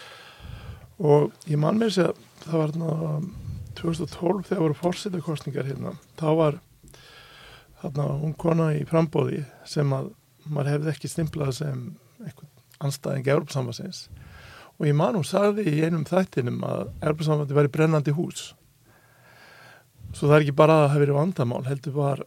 og 0.97 1.33
ég 1.49 1.59
man 1.61 1.77
með 1.79 1.91
þess 1.91 2.05
að 2.05 2.23
það 2.45 2.61
var 2.61 2.75
þarna 2.75 3.33
2012 3.75 4.45
þegar 4.47 4.63
voru 4.63 4.77
fórsetakostningar 4.79 5.67
hérna, 5.67 5.95
þá 6.15 6.27
var 6.39 6.59
þarna 7.81 8.09
hún 8.21 8.35
kona 8.39 8.69
í 8.77 8.83
frambóði 8.87 9.43
sem 9.67 9.91
að 9.93 10.13
maður 10.45 10.71
hefði 10.75 10.93
ekki 10.93 11.11
stimplað 11.11 11.57
sem 11.59 11.81
einhvern 12.23 12.51
anstæðing 12.85 13.27
Európsambassins 13.33 14.05
og 14.75 14.87
ég 14.89 14.97
man 14.97 15.17
hún 15.17 15.27
sagði 15.27 15.67
í 15.71 15.81
einum 15.85 16.05
þættinum 16.07 16.63
að 16.67 16.87
Európsambandi 17.01 17.57
væri 17.57 17.73
brennandi 17.75 18.15
hús 18.15 18.53
svo 20.15 20.29
það 20.29 20.37
er 20.37 20.45
ekki 20.45 20.57
bara 20.57 20.79
að 20.79 20.83
það 20.83 20.91
hefði 20.93 21.05
verið 21.05 21.19
vandamál 21.19 21.61
heldur 21.67 21.95
var 21.95 22.25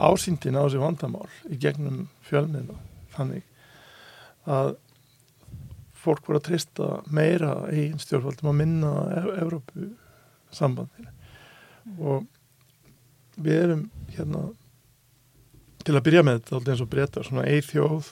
ásýndin 0.00 0.58
á 0.58 0.62
þessi 0.64 0.82
vandamál 0.82 1.28
í 1.50 1.58
gegnum 1.60 2.04
fjölmiðna 2.26 2.78
þannig 3.14 3.44
að 4.50 4.72
fólk 6.00 6.24
voru 6.26 6.40
að 6.40 6.46
trista 6.48 6.88
meira 7.12 7.52
einn 7.68 8.00
stjórnvaldum 8.00 8.50
að 8.50 8.58
minna 8.62 8.92
Evrópu 9.36 9.90
sambandinu 10.54 11.10
mm. 11.10 12.00
og 12.00 12.24
við 13.40 13.60
erum 13.66 13.84
hérna 14.14 14.46
til 15.84 15.96
að 15.96 16.06
byrja 16.08 16.24
með 16.26 16.42
þetta 16.48 16.72
eins 16.72 16.82
og 16.84 16.90
breyta 16.92 17.24
svona 17.24 17.46
eið 17.48 17.68
þjóð 17.68 18.10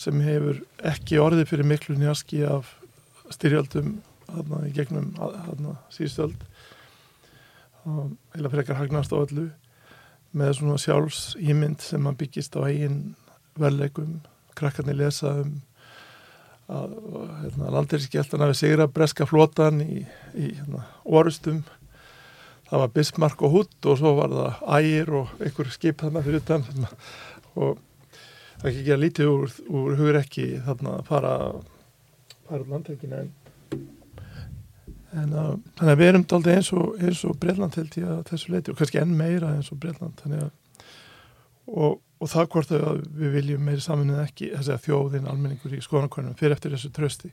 sem 0.00 0.20
hefur 0.24 0.60
ekki 0.90 1.20
orðið 1.20 1.50
fyrir 1.52 1.68
miklu 1.68 1.96
njaski 2.00 2.42
af 2.48 2.74
styrjaldum 3.34 3.98
hérna 4.30 4.62
í 4.66 4.72
gegnum 4.76 5.12
hérna 5.16 5.76
síðstöld 7.86 8.16
eða 8.36 8.50
frekar 8.50 8.80
hagnast 8.80 9.12
á 9.14 9.16
öllu 9.22 9.46
með 10.36 10.52
svona 10.58 10.78
sjálfs 10.80 11.36
ímynd 11.38 11.80
sem 11.80 12.06
að 12.06 12.18
byggist 12.22 12.56
á 12.58 12.66
eigin 12.66 13.14
verlegum 13.56 14.20
krakkarnir 14.58 14.98
lesa 14.98 15.32
um 15.42 15.62
að 16.66 16.96
hérna, 17.44 17.70
landirískjæltana 17.70 18.48
við 18.50 18.58
sigra 18.58 18.88
breska 18.90 19.26
flotan 19.26 19.78
í, 19.84 20.00
í 20.34 20.48
hérna, 20.56 20.82
orustum 21.04 21.62
það 22.66 22.82
var 22.82 22.94
Bismarck 22.96 23.42
og 23.46 23.54
Hutt 23.54 23.86
og 23.86 24.00
svo 24.00 24.16
var 24.18 24.34
það 24.34 24.64
ægir 24.80 25.12
og 25.14 25.34
einhver 25.38 25.70
skip 25.70 26.02
þarna 26.02 26.24
fyrir 26.26 26.42
utan 26.42 26.66
og 27.54 27.78
það 28.58 28.70
ekki 28.72 28.84
gera 28.88 29.04
lítið 29.04 29.30
úr, 29.30 29.56
úr 29.70 29.98
hugur 30.00 30.18
ekki 30.24 30.48
þarna 30.66 30.98
að 30.98 31.06
fara 31.12 31.34
fara 32.48 32.64
úr 32.64 32.72
landhengina 32.74 33.22
en, 33.22 33.30
en 35.16 35.36
að, 35.36 35.52
þannig 35.78 35.92
að 35.92 36.00
við 36.00 36.10
erum 36.12 36.26
aldrei 36.38 36.54
eins 36.56 36.72
og, 36.76 37.04
og 37.30 37.38
Breitland 37.42 37.78
held 37.80 38.00
ég 38.00 38.08
að 38.12 38.24
þessu 38.30 38.52
leiti 38.54 38.72
og 38.72 38.80
kannski 38.80 39.00
enn 39.02 39.14
meira 39.16 39.54
eins 39.56 39.70
og 39.72 39.80
Breitland 39.82 40.26
og 41.66 42.02
og 42.16 42.30
það 42.32 42.46
hvort 42.52 42.70
að 42.72 43.00
við 43.18 43.34
viljum 43.34 43.66
meiri 43.66 43.82
saman 43.84 44.14
en 44.14 44.22
ekki 44.22 44.52
þess 44.54 44.72
að 44.72 44.86
þjóðin 44.86 45.26
almenningur 45.28 45.74
í 45.76 45.82
skoðanakonum 45.84 46.36
fyrir 46.38 46.54
eftir 46.56 46.72
þessu 46.72 46.92
trösti 46.96 47.32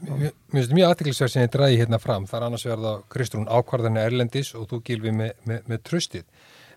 Mér 0.00 0.32
finnst 0.48 0.72
mjög 0.72 0.94
aðtiklisverð 0.94 1.32
sem 1.34 1.42
ég 1.44 1.50
dræði 1.52 1.74
hérna 1.82 1.98
fram. 2.00 2.24
Þar 2.24 2.46
annars 2.46 2.62
verða 2.64 2.92
Kristrún 3.12 3.50
ákvarðanir 3.52 4.06
Erlendis 4.08 4.54
og 4.56 4.64
þú 4.70 4.78
gilfi 4.86 5.12
með, 5.12 5.34
með, 5.44 5.66
með 5.68 5.82
tröstið 5.84 6.24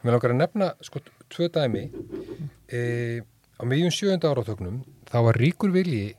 Mér 0.03 0.17
langar 0.17 0.33
að 0.33 0.41
nefna 0.41 0.65
sko 0.83 0.99
tvö 1.31 1.47
dæmi. 1.55 1.85
E, 2.67 2.81
á 3.23 3.63
miðjum 3.63 3.93
sjönda 3.95 4.33
áratöknum 4.33 4.81
þá 5.07 5.15
var 5.29 5.39
ríkur 5.39 5.71
vilji 5.71 6.09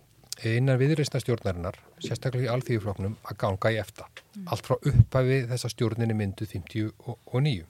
innan 0.42 0.80
viðreista 0.80 1.20
stjórnarinnar 1.22 1.78
sérstaklega 2.02 2.48
í 2.48 2.52
alþýðufloknum 2.54 3.14
að 3.22 3.38
ganga 3.44 3.70
í 3.70 3.78
efta 3.80 4.08
mm. 4.08 4.48
allt 4.50 4.66
frá 4.66 4.76
upphæfi 4.76 5.38
þessa 5.52 5.70
stjórninni 5.70 6.16
myndu 6.18 6.48
59 6.50 7.64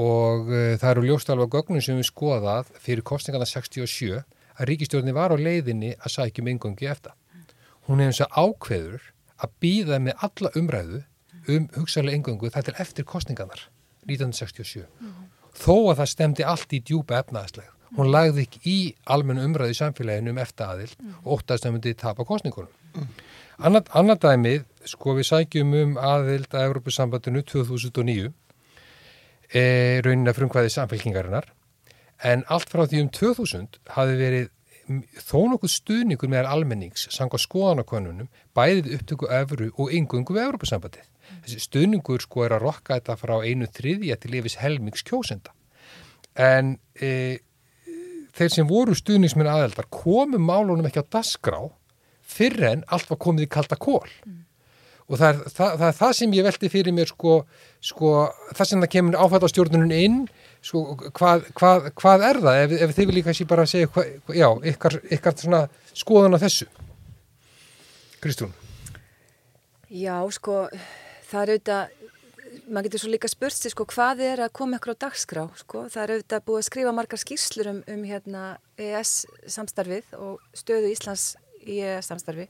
og 0.00 0.48
uh, 0.48 0.76
það 0.80 0.90
eru 0.90 1.06
ljóstalva 1.08 1.48
gögnum 1.52 1.82
sem 1.84 1.98
við 2.00 2.08
skoðað 2.08 2.70
fyrir 2.80 3.04
kostningarna 3.06 3.48
67 3.48 4.22
að 4.60 4.68
ríkistjórni 4.68 5.14
var 5.16 5.32
á 5.32 5.36
leiðinni 5.40 5.94
að 5.98 6.14
sækjum 6.16 6.50
yngangi 6.54 6.88
eftir. 6.90 7.16
Hún 7.88 8.00
hefði 8.00 8.12
eins 8.12 8.22
og 8.24 8.36
ákveður 8.36 9.06
að 9.40 9.54
býða 9.64 9.98
með 10.04 10.24
alla 10.26 10.52
umræðu 10.60 11.02
um 11.50 11.68
hugsaðlega 11.76 12.20
yngangu 12.20 12.50
þar 12.52 12.66
til 12.68 12.76
eftir 12.84 13.06
kostningarnar 13.08 13.62
1967. 14.06 14.84
Mm. 15.00 15.28
Þó 15.56 15.74
að 15.90 15.96
það 16.00 16.10
stemdi 16.12 16.46
allt 16.46 16.74
í 16.76 16.82
djúpa 16.84 17.20
efnaðsleg. 17.20 17.68
Hún 17.98 18.10
lagði 18.12 18.46
ekki 18.46 18.60
í 18.70 18.78
almennu 19.10 19.44
umræðu 19.48 19.74
í 19.74 19.78
samfélaginu 19.78 20.34
um 20.34 20.42
eftir 20.42 20.66
aðild 20.66 20.94
mm. 20.98 21.14
og 21.24 21.32
óttast 21.38 21.66
að 21.66 21.74
myndi 21.74 21.94
tapa 21.98 22.26
kostningunum. 22.28 22.70
Mm. 22.94 23.08
Annar 23.60 24.20
dæmið, 24.22 24.62
sko 24.88 25.16
við 25.18 25.26
sækjum 25.28 25.74
um 25.76 25.96
aðild 26.00 26.54
að 26.54 26.68
Európa-sambandinu 26.68 27.42
2009 27.50 28.30
e, 29.52 29.64
raunin 30.06 30.30
að 30.30 30.38
frumkvæði 30.38 30.72
samfélkingarinnar 30.76 31.50
en 32.30 32.46
allt 32.52 32.70
frá 32.72 32.86
því 32.86 33.04
um 33.04 33.12
2000 33.16 33.80
hafi 33.96 34.16
verið 34.20 34.48
þó 35.22 35.38
nokkuð 35.52 35.72
stuðningur 35.74 36.30
meðal 36.30 36.56
almennings 36.56 37.06
sanga 37.14 37.38
skoðanakonunum 37.38 38.30
bæðið 38.56 38.94
upptöku 38.96 39.28
öfru 39.30 39.70
og 39.76 39.92
yngungu 39.94 40.34
við 40.34 40.46
Európa-sambandið. 40.48 41.06
Þessi 41.44 41.62
stuðningur 41.66 42.24
sko 42.24 42.46
er 42.46 42.56
að 42.56 42.64
rokka 42.66 42.98
þetta 42.98 43.16
frá 43.20 43.36
einu 43.44 43.68
þriðja 43.70 44.18
til 44.20 44.34
yfis 44.40 44.58
helmings 44.60 45.04
kjósenda. 45.06 45.54
En 46.34 46.74
e, 46.94 47.38
þeir 48.36 48.54
sem 48.54 48.68
voru 48.68 48.94
stuðningsminn 48.96 49.50
aðeldar 49.50 49.88
komu 49.92 50.38
málunum 50.38 50.86
ekki 50.88 51.02
á 51.02 51.12
dasgrá 51.18 51.60
fyrir 52.30 52.68
en 52.68 52.86
allt 52.88 53.10
var 53.10 53.18
komið 53.20 53.48
í 53.48 53.50
kalda 53.50 53.78
kól. 53.80 54.06
Mm 54.26 54.46
og 55.10 55.18
það 55.18 55.30
er 55.30 55.38
það, 55.50 55.72
það 55.80 55.86
er 55.88 55.96
það 55.98 56.12
sem 56.18 56.34
ég 56.36 56.46
velti 56.46 56.70
fyrir 56.70 56.94
mér 56.94 57.10
sko, 57.10 57.36
sko 57.82 58.10
það 58.54 58.68
sem 58.70 58.84
það 58.84 58.92
kemur 58.94 59.18
áfættastjórnunum 59.24 59.94
inn 59.96 60.20
sko, 60.62 60.82
hvað, 61.18 61.48
hvað, 61.58 61.88
hvað 61.98 62.26
er 62.28 62.40
það? 62.44 62.58
Ef, 62.62 62.74
ef 62.86 62.94
þið 62.98 63.10
vil 63.10 63.16
líka 63.18 63.34
sér 63.34 63.48
bara 63.50 63.66
segja 63.70 63.90
hva, 63.90 64.04
já, 64.36 64.46
ykkar, 64.70 64.98
ykkar 65.18 65.36
svona 65.40 65.62
skoðan 65.98 66.38
á 66.38 66.42
þessu. 66.44 66.68
Kristún 68.22 68.54
Já, 69.90 70.14
sko 70.30 70.62
það 71.30 71.40
er 71.42 71.54
auðvitað 71.56 71.96
maður 72.70 72.88
getur 72.88 73.02
svo 73.04 73.12
líka 73.12 73.30
spurt 73.30 73.56
sig 73.56 73.74
sko 73.74 73.86
hvað 73.90 74.22
er 74.26 74.44
að 74.46 74.54
koma 74.56 74.78
ykkur 74.78 74.94
á 74.96 75.02
dagskrá 75.06 75.44
sko, 75.58 75.84
það 75.92 76.02
er 76.02 76.14
auðvitað 76.14 76.46
búið 76.46 76.62
að 76.62 76.68
skrifa 76.70 76.94
margar 76.96 77.22
skýrslur 77.22 77.70
um, 77.72 77.82
um 77.90 78.02
hérna 78.08 78.44
ES 78.80 79.14
samstarfið 79.58 80.16
og 80.18 80.40
stöðu 80.56 80.94
Íslands 80.94 81.34
í 81.66 81.80
ES 81.82 82.10
samstarfi 82.12 82.48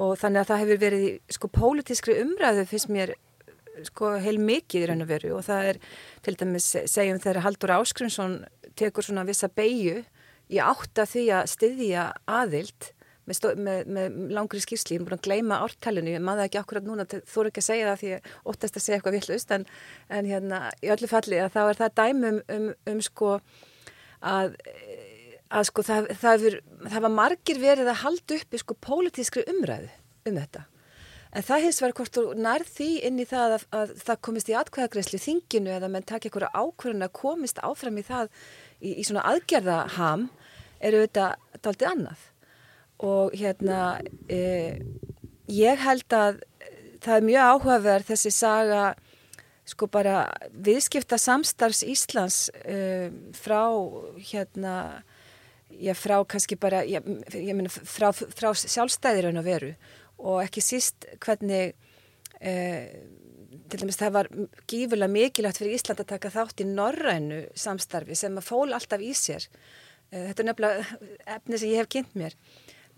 og 0.00 0.16
þannig 0.20 0.42
að 0.42 0.50
það 0.50 0.62
hefur 0.64 0.80
verið 0.84 1.08
sko 1.36 1.50
pólitískri 1.54 2.20
umræðu 2.24 2.66
fyrst 2.68 2.90
mér 2.92 3.14
sko 3.86 4.14
heil 4.20 4.38
mikið 4.42 4.84
í 4.84 4.88
raun 4.90 5.04
og 5.04 5.10
veru. 5.10 5.34
Og 5.38 5.44
það 5.46 5.72
er 5.72 5.80
til 6.26 6.36
dæmis 6.40 6.68
segjum 6.90 7.20
þegar 7.22 7.44
Haldur 7.46 7.74
Áskrinsson 7.78 8.40
tekur 8.78 9.06
svona 9.06 9.26
vissa 9.28 9.48
beigju 9.48 10.02
í 10.50 10.60
átta 10.62 11.06
því 11.08 11.26
að 11.38 11.52
styðja 11.54 12.06
aðild 12.28 12.90
með, 13.30 13.56
með, 13.64 13.86
með 13.90 14.34
langri 14.36 14.62
skýrsli, 14.62 14.96
ég 14.96 15.02
er 15.02 15.06
búin 15.06 15.18
að 15.18 15.26
gleyma 15.26 15.60
ártælinu, 15.64 16.14
ég 16.16 16.24
maður 16.24 16.48
ekki 16.48 16.60
akkurat 16.60 16.86
núna 16.86 17.06
þú 17.08 17.42
eru 17.44 17.52
ekki 17.52 17.62
að 17.62 17.68
segja 17.68 17.90
það 17.90 18.00
því 18.00 18.10
ég 18.10 18.30
óttast 18.52 18.76
að 18.76 18.84
segja 18.84 18.98
eitthvað 18.98 19.16
villust 19.18 19.54
en, 19.56 19.66
en 20.18 20.30
hérna 20.30 20.62
í 20.82 20.90
öllu 20.94 21.10
falli 21.10 21.44
þá 21.54 21.60
er 21.66 21.80
það 21.80 21.96
dæmum 22.00 22.40
um, 22.40 22.42
um, 22.56 22.72
um 22.94 23.04
sko 23.04 23.36
að 24.20 24.58
að 25.50 25.66
sko 25.70 25.84
það, 25.86 26.10
það, 26.20 26.44
er, 26.48 26.58
það 26.86 27.06
var 27.06 27.14
margir 27.14 27.60
verið 27.62 27.90
að 27.90 28.02
halda 28.04 28.36
upp 28.38 28.54
í 28.54 28.60
sko 28.60 28.76
pólitískri 28.86 29.46
umræðu 29.50 29.90
um 30.28 30.38
þetta. 30.38 30.66
En 31.30 31.46
það 31.46 31.64
hins 31.64 31.78
vegar 31.78 31.94
hvort 32.00 32.16
þú 32.16 32.22
nærð 32.42 32.70
því 32.74 32.88
inn 33.06 33.20
í 33.22 33.26
það 33.30 33.54
að, 33.56 33.64
að 33.78 33.92
það 34.02 34.20
komist 34.26 34.50
í 34.50 34.56
atkvæðagreysli 34.58 35.20
þinginu 35.22 35.74
eða 35.76 35.90
menn 35.92 36.06
takk 36.06 36.26
eitthvað 36.26 36.50
ákvörðun 36.50 37.06
að 37.06 37.14
komist 37.20 37.62
áfram 37.62 38.00
í 38.00 38.06
það 38.06 38.32
í, 38.80 38.96
í 38.96 39.04
svona 39.06 39.26
aðgerðaham 39.30 40.26
eru 40.82 41.04
þetta 41.04 41.28
daldið 41.62 41.90
annað. 41.92 42.26
Og 43.06 43.32
hérna, 43.32 44.00
e, 44.28 44.80
ég 45.48 45.80
held 45.80 46.12
að 46.12 46.42
það 47.00 47.16
er 47.16 47.26
mjög 47.28 47.46
áhugaverð 47.54 48.10
þessi 48.12 48.32
saga 48.34 48.82
sko 49.70 49.86
bara 49.92 50.24
viðskipta 50.50 51.18
samstarfs 51.20 51.84
Íslands 51.86 52.38
uh, 52.64 53.08
frá 53.36 53.62
hérna 54.30 54.74
já, 55.70 55.94
frá 55.94 56.18
kannski 56.28 56.58
bara 56.60 56.82
já, 56.88 57.00
ég 57.34 57.54
meina 57.54 57.70
frá, 57.70 58.10
frá 58.12 58.50
sjálfstæðir 58.56 59.30
en 59.30 59.40
að 59.40 59.50
veru. 59.50 59.70
Og 60.20 60.42
ekki 60.44 60.64
síst 60.64 61.06
hvernig 61.22 61.76
uh, 62.40 62.88
til 63.70 63.82
dæmis 63.84 64.00
það 64.00 64.16
var 64.16 64.30
gífurlega 64.70 65.14
mikilvægt 65.14 65.62
fyrir 65.62 65.78
Ísland 65.78 66.02
að 66.02 66.12
taka 66.16 66.34
þátt 66.34 66.64
í 66.64 66.68
norrænu 66.68 67.44
samstarfi 67.58 68.18
sem 68.18 68.36
að 68.40 68.50
fól 68.50 68.74
alltaf 68.74 69.02
í 69.04 69.14
sér. 69.16 69.46
Uh, 70.10 70.26
þetta 70.30 70.42
er 70.42 70.50
nefnilega 70.50 71.00
efni 71.36 71.62
sem 71.62 71.74
ég 71.74 71.84
hef 71.84 71.94
kynnt 71.94 72.18
mér 72.18 72.36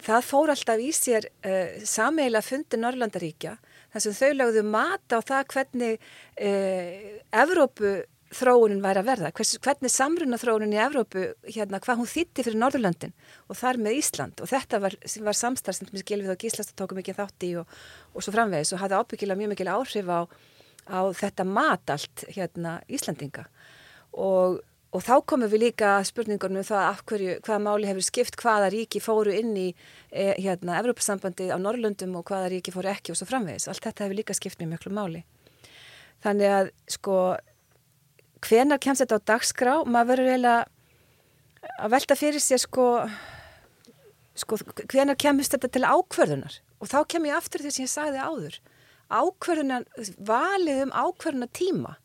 það 0.02 0.28
fór 0.28 0.52
alltaf 0.54 0.82
í 0.82 0.90
sér 0.96 1.28
uh, 1.28 1.82
sameila 1.88 2.42
fundi 2.44 2.80
Norrlandaríkja 2.80 3.56
þar 3.92 4.04
sem 4.06 4.16
þau 4.16 4.32
lögðu 4.38 4.64
mata 4.66 5.18
á 5.18 5.20
það 5.22 5.52
hvernig 5.52 6.00
uh, 6.00 7.20
Evrópu 7.42 8.00
þróunin 8.32 8.80
væri 8.82 9.02
að 9.02 9.08
verða, 9.10 9.30
Hvers, 9.36 9.56
hvernig 9.62 9.92
samruna 9.92 10.38
þróunin 10.40 10.72
í 10.74 10.80
Evrópu, 10.80 11.26
hérna, 11.44 11.80
hvað 11.84 12.00
hún 12.00 12.10
þýtti 12.10 12.46
fyrir 12.46 12.58
Norðurlöndin 12.62 13.14
og 13.48 13.58
þar 13.58 13.80
með 13.84 13.98
Ísland. 13.98 14.42
Og 14.42 14.50
þetta 14.50 14.80
var, 14.82 14.96
var 15.26 15.38
samstarf 15.38 15.78
sem 15.78 15.90
Gilvið 15.92 16.32
og 16.32 16.40
Gíslast 16.40 16.74
tókum 16.78 17.02
ekki 17.02 17.16
þátt 17.16 17.46
í 17.48 17.52
og, 17.60 17.78
og 18.12 18.24
svo 18.24 18.34
framvegis 18.34 18.72
og 18.72 18.82
hafði 18.82 19.00
ábyggilega 19.00 19.40
mjög 19.42 19.52
mikil 19.52 19.70
áhrif 19.74 20.08
á, 20.08 20.20
á 20.88 21.00
þetta 21.20 21.48
mat 21.48 21.94
allt 21.94 22.26
hérna 22.32 22.78
Íslandinga 22.88 23.46
og 24.12 24.60
Og 24.92 25.00
þá 25.00 25.22
komum 25.24 25.48
við 25.48 25.62
líka 25.70 25.94
spurningunum 26.04 26.60
um 26.60 26.66
það 26.68 26.82
af 26.84 26.98
hverju, 27.08 27.34
hvaða 27.46 27.60
máli 27.64 27.88
hefur 27.88 28.04
skipt, 28.04 28.34
hvaða 28.36 28.68
ríki 28.74 29.00
fóru 29.00 29.32
inn 29.32 29.54
í 29.56 29.70
e, 30.12 30.34
hérna, 30.36 30.74
Evrópasambandi 30.82 31.46
á 31.48 31.56
Norrlundum 31.56 32.12
og 32.20 32.26
hvaða 32.28 32.50
ríki 32.52 32.74
fóru 32.74 32.90
ekki 32.92 33.14
og 33.14 33.16
svo 33.16 33.30
framvegis. 33.30 33.70
Allt 33.72 33.86
þetta 33.86 34.04
hefur 34.04 34.18
líka 34.18 34.36
skipt 34.36 34.60
mjög 34.60 34.74
mjög 34.74 34.92
máli. 34.98 35.22
Þannig 36.26 36.52
að 36.58 36.68
sko, 36.92 37.16
hvenar 38.44 38.82
kemst 38.84 39.06
þetta 39.06 39.16
á 39.16 39.28
dagskrá? 39.32 39.78
Maður 39.88 40.10
verður 40.12 40.30
eiginlega 40.34 41.72
að 41.78 41.96
velta 41.96 42.18
fyrir 42.20 42.44
sér 42.44 42.60
sko, 42.60 42.86
sko 44.44 44.60
hvenar 44.92 45.16
kemst 45.16 45.56
þetta 45.56 45.72
til 45.72 45.84
ákverðunar? 45.88 46.60
Og 46.84 46.92
þá 46.92 47.00
kem 47.08 47.30
ég 47.30 47.40
aftur 47.40 47.64
því 47.64 47.72
sem 47.78 47.86
ég 47.86 47.94
sagði 47.96 48.20
áður. 48.20 48.60
Ákverðunar, 49.08 49.88
valið 50.20 50.84
um 50.84 50.92
ákverðunar 50.92 51.52
tíma 51.56 51.96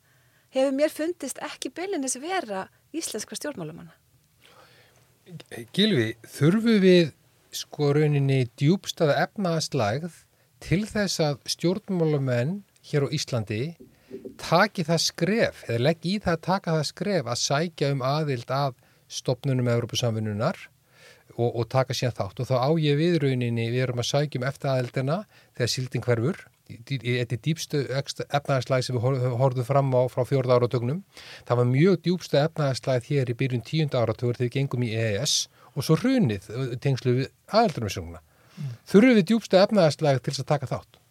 hefur 0.55 0.75
mér 0.75 0.91
fundist 0.93 1.39
ekki 1.43 1.71
beilinnis 1.75 2.15
vera 2.23 2.69
íslenskra 2.99 3.37
stjórnmálumanna. 3.39 3.95
Gilvi, 5.75 6.13
þurfu 6.23 6.77
við 6.83 7.11
sko 7.55 7.91
rauninni 7.95 8.45
djúbstaða 8.59 9.17
efnaðslægð 9.25 10.23
til 10.63 10.83
þess 10.87 11.21
að 11.23 11.39
stjórnmálumenn 11.53 12.61
hér 12.87 13.07
á 13.07 13.13
Íslandi 13.13 13.61
taki 14.39 14.85
það 14.87 15.03
skref, 15.03 15.63
eða 15.67 15.83
legg 15.89 16.07
í 16.07 16.17
það 16.23 16.33
að 16.37 16.43
taka 16.47 16.75
það 16.77 16.89
skref 16.91 17.29
að 17.29 17.41
sækja 17.43 17.91
um 17.95 18.03
aðild 18.05 18.51
að 18.53 18.75
stopnunum 19.11 19.69
Európa-samfunnunar 19.71 20.59
og, 21.37 21.49
og 21.49 21.65
taka 21.71 21.95
síðan 21.95 22.17
þátt 22.17 22.41
og 22.43 22.49
þá 22.49 22.55
á 22.63 22.69
ég 22.81 22.99
við 22.99 23.17
rauninni, 23.23 23.69
við 23.71 23.87
erum 23.87 24.03
að 24.03 24.09
sækja 24.11 24.41
um 24.41 24.47
eftir 24.47 24.71
aðildina 24.73 25.17
þegar 25.57 25.73
silding 25.73 26.07
hverfur 26.07 26.43
þetta 26.67 27.37
er 27.37 27.41
dýpstu 27.47 27.83
efnaðarslæð 27.91 28.85
sem 28.85 28.97
við 28.97 29.25
horfum 29.39 29.67
fram 29.67 29.93
á 29.95 30.01
frá 30.11 30.23
fjörða 30.27 30.59
áratögnum. 30.59 31.01
Það 31.47 31.61
var 31.61 31.69
mjög 31.71 31.97
djúpstu 32.05 32.39
efnaðarslæð 32.41 33.09
hér 33.11 33.31
í 33.31 33.37
byrjun 33.39 33.65
tíunda 33.67 34.03
áratögur 34.03 34.37
þegar 34.37 34.49
við 34.49 34.55
gengum 34.57 34.85
í 34.87 34.93
EES 34.95 35.35
og 35.73 35.87
svo 35.87 35.97
hrunið 36.01 36.51
tengslu 36.83 37.15
við 37.21 37.31
aðaldurumisjónuna. 37.53 38.21
Mm. 38.57 38.77
Þurfum 38.89 39.19
við 39.19 39.27
djúpstu 39.31 39.59
efnaðarslæð 39.61 40.21
til 40.21 40.33
þess 40.33 40.43
að 40.43 40.51
taka 40.53 40.71
þátt? 40.73 41.01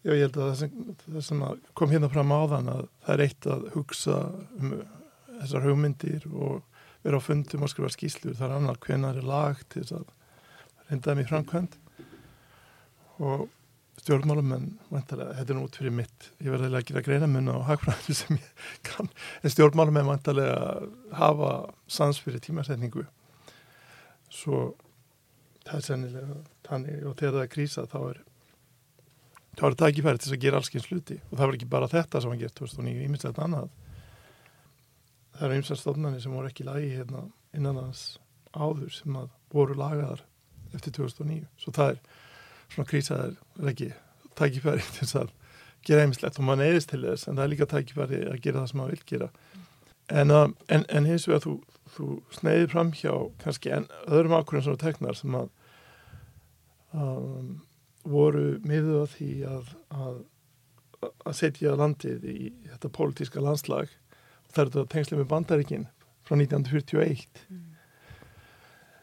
Já, 0.00 0.14
ég 0.14 0.24
held 0.24 0.38
að 0.38 0.46
það 0.46 0.56
sem, 0.62 0.96
það 1.04 1.24
sem 1.26 1.44
kom 1.76 1.92
hérna 1.92 2.08
fram 2.08 2.32
á 2.32 2.40
þann 2.54 2.72
að 2.72 2.82
það 3.04 3.14
er 3.14 3.22
eitt 3.26 3.48
að 3.52 3.66
hugsa 3.74 4.16
um 4.56 4.74
þessar 5.40 5.66
hugmyndir 5.66 6.24
og 6.30 6.62
vera 7.04 7.20
á 7.20 7.24
fundum 7.24 7.66
og 7.66 7.72
skrifa 7.72 7.92
skýslur. 7.92 8.36
Það 8.38 8.46
er 8.46 8.56
annar 8.56 8.80
hvenar 8.80 9.20
er 9.20 9.28
lag 9.28 9.60
til 9.68 9.82
þess 9.82 9.98
að 9.98 10.06
reynda 10.88 11.12
þeim 11.12 11.22
í 11.22 11.28
framkvæmt 11.28 11.76
og 13.20 13.48
stjórnmálamenn, 14.00 14.68
vantarlega, 14.88 15.36
þetta 15.38 15.52
er 15.52 15.58
nú 15.58 15.64
út 15.66 15.76
fyrir 15.76 15.92
mitt, 15.94 16.30
ég 16.40 16.52
verði 16.54 16.70
að 16.72 16.86
gera 16.88 17.02
greina 17.04 17.28
mun 17.28 17.50
á 17.52 17.56
hagfræðinu 17.68 18.16
sem 18.16 18.38
ég 18.38 18.68
kann, 18.86 19.10
en 19.42 19.52
stjórnmálamenn 19.52 20.08
vantarlega 20.08 20.60
hafa 21.18 21.50
sans 21.90 22.20
fyrir 22.22 22.42
tímasetningu. 22.44 23.04
Svo 24.30 24.70
það 25.66 25.76
er 25.76 25.86
sennilega 25.86 26.38
tannig 26.66 27.04
og 27.04 27.16
þegar 27.18 27.36
það 27.36 27.44
er 27.44 27.52
krísa 27.54 27.86
þá 27.90 27.98
er 28.00 28.22
þá 29.58 29.64
er 29.66 29.76
það 29.76 29.90
ekki 29.90 30.04
færið 30.06 30.24
til 30.24 30.32
að 30.32 30.42
gera 30.44 30.60
allsken 30.60 30.84
sluti 30.84 31.18
og 31.20 31.34
það 31.34 31.44
var 31.44 31.58
ekki 31.58 31.70
bara 31.74 31.90
þetta 31.90 32.22
sem 32.22 32.32
hann 32.32 32.40
gert 32.40 32.56
2009, 32.56 33.04
ímyndilegt 33.04 33.42
annað. 33.44 33.68
Það 35.36 35.46
eru 35.46 35.60
ymsar 35.60 35.80
stofnarnir 35.80 36.24
sem 36.24 36.34
voru 36.34 36.50
ekki 36.50 36.66
lagi 36.68 36.90
hérna 36.94 37.26
innan 37.56 37.80
hans 37.82 38.04
áður 38.54 38.90
sem 38.94 39.16
að 39.18 39.30
voru 39.52 39.76
lagaðar 39.78 40.24
eftir 40.74 40.94
2009, 41.00 41.44
svo 41.58 41.74
það 41.74 41.94
er 41.94 42.02
svona 42.70 42.88
krísaðar 42.90 43.36
er 43.60 43.72
ekki 43.72 43.90
tækifæri 44.38 44.84
til 44.86 45.04
þess 45.04 45.18
að 45.22 45.32
gera 45.86 46.04
einmislegt 46.04 46.38
og 46.38 46.46
maður 46.46 46.62
neyðist 46.64 46.92
til 46.92 47.02
þess 47.04 47.28
en 47.28 47.38
það 47.38 47.44
er 47.44 47.52
líka 47.54 47.70
tækifæri 47.70 48.20
að 48.28 48.42
gera 48.44 48.62
það 48.62 48.70
sem 48.70 48.80
maður 48.80 48.96
vil 48.96 49.08
gera. 49.12 49.30
En, 50.10 50.34
uh, 50.34 50.48
en, 50.68 50.84
en 50.90 51.06
hins 51.06 51.28
vegar 51.28 51.44
þú, 51.46 51.54
þú 51.94 52.10
sneiðir 52.34 52.72
fram 52.72 52.92
hjá 52.96 53.14
kannski 53.44 53.72
en, 53.74 53.88
öðrum 54.08 54.36
ákvörðum 54.38 54.66
svona 54.66 54.82
teknar 54.82 55.18
sem 55.18 55.38
að 55.38 55.48
um, 56.96 57.54
voru 58.10 58.44
miðuð 58.66 59.00
að 59.04 59.14
því 59.14 59.32
að, 59.50 59.72
að 59.94 60.20
að 61.00 61.36
setja 61.36 61.76
landið 61.78 62.24
í 62.28 62.38
þetta 62.68 62.92
pólitíska 62.92 63.42
landslag. 63.44 63.92
Og 64.44 64.54
það 64.54 64.62
er 64.62 64.70
þetta 64.70 64.92
tengslega 64.94 65.22
með 65.22 65.30
bandaríkin 65.30 65.86
frá 66.26 66.36
1941 66.36 67.44
mm. 67.48 67.62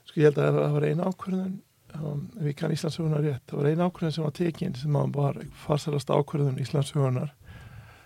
sko 0.07 0.21
ég 0.21 0.29
held 0.29 0.41
að 0.43 0.59
það 0.59 0.75
var 0.75 0.87
eina 0.87 1.07
ákvörðun 1.09 1.55
við 2.37 2.55
kann 2.59 2.73
Íslandshugunar 2.73 3.23
rétt. 3.25 3.43
Það 3.49 3.59
var 3.59 3.69
eina 3.71 3.87
ákvörðun 3.87 4.15
sem 4.15 4.25
var 4.25 4.35
tekin 4.37 4.75
sem 4.77 4.97
var 5.15 5.39
farsalast 5.65 6.11
ákvörðun 6.13 6.61
Íslandshugunar 6.61 7.33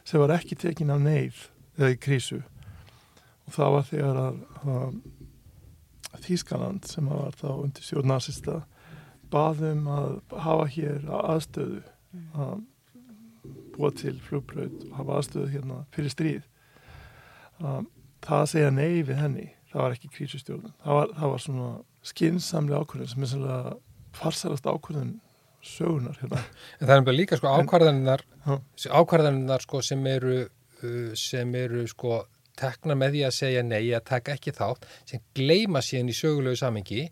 sem 0.07 0.21
var 0.21 0.33
ekki 0.37 0.57
tekin 0.59 0.93
af 0.93 1.01
neyð 1.03 1.45
eða 1.77 1.91
í 1.93 1.99
krísu. 2.01 2.41
Og 3.47 3.55
það 3.57 3.75
var 3.75 3.87
þegar 3.89 4.21
að, 4.25 4.41
að 6.11 6.27
Þískaland 6.27 6.89
sem 6.89 7.07
var 7.07 7.37
þá 7.39 7.47
undir 7.53 7.87
stjórnarsista 7.87 8.59
baðum 9.31 9.87
að 9.87 10.19
hafa 10.43 10.67
hér 10.73 11.07
aðstöðu 11.21 11.81
mm. 11.81 12.27
að 12.35 12.67
búa 13.71 13.91
til 13.95 14.17
flugbröð 14.27 14.75
og 14.89 14.97
hafa 14.99 15.17
aðstöðu 15.21 15.53
hérna 15.53 15.83
fyrir 15.95 16.13
stríð. 16.13 16.45
Um, 17.61 17.87
það 18.25 18.43
að 18.43 18.51
segja 18.51 18.71
nei 18.73 19.01
við 19.05 19.17
henni 19.19 19.47
það 19.71 19.83
var 19.83 19.95
ekki 19.95 20.11
krísustjórnum 20.15 20.73
það 20.83 20.97
var, 20.97 21.13
það 21.17 21.33
var 21.33 21.43
svona 21.45 21.69
skinsamlega 22.05 22.81
ákvörðun 22.81 23.11
sem 23.11 23.25
er 23.25 23.31
svona 23.33 23.59
farsalast 24.17 24.67
ákvörðun 24.67 25.15
sögunar 25.61 26.17
hérna. 26.21 26.41
En 26.79 26.87
það 26.89 26.95
er 26.95 27.07
bara 27.07 27.17
líka 27.17 27.37
sko 27.39 27.55
ákvarðaninnar 27.61 28.25
ákvarðaninnar 28.89 29.65
sko 29.65 29.81
sem 29.85 30.05
eru 30.09 30.37
uh, 30.45 31.11
sem 31.17 31.55
eru 31.57 31.85
sko 31.89 32.23
tekna 32.61 32.97
með 32.99 33.15
því 33.15 33.21
að 33.25 33.35
segja 33.37 33.61
nei 33.65 33.83
að 33.95 34.07
taka 34.09 34.35
ekki 34.35 34.53
þátt 34.55 34.87
sem 35.09 35.21
gleima 35.37 35.81
síðan 35.85 36.11
í 36.11 36.15
sögulegu 36.17 36.59
samengi 36.59 37.05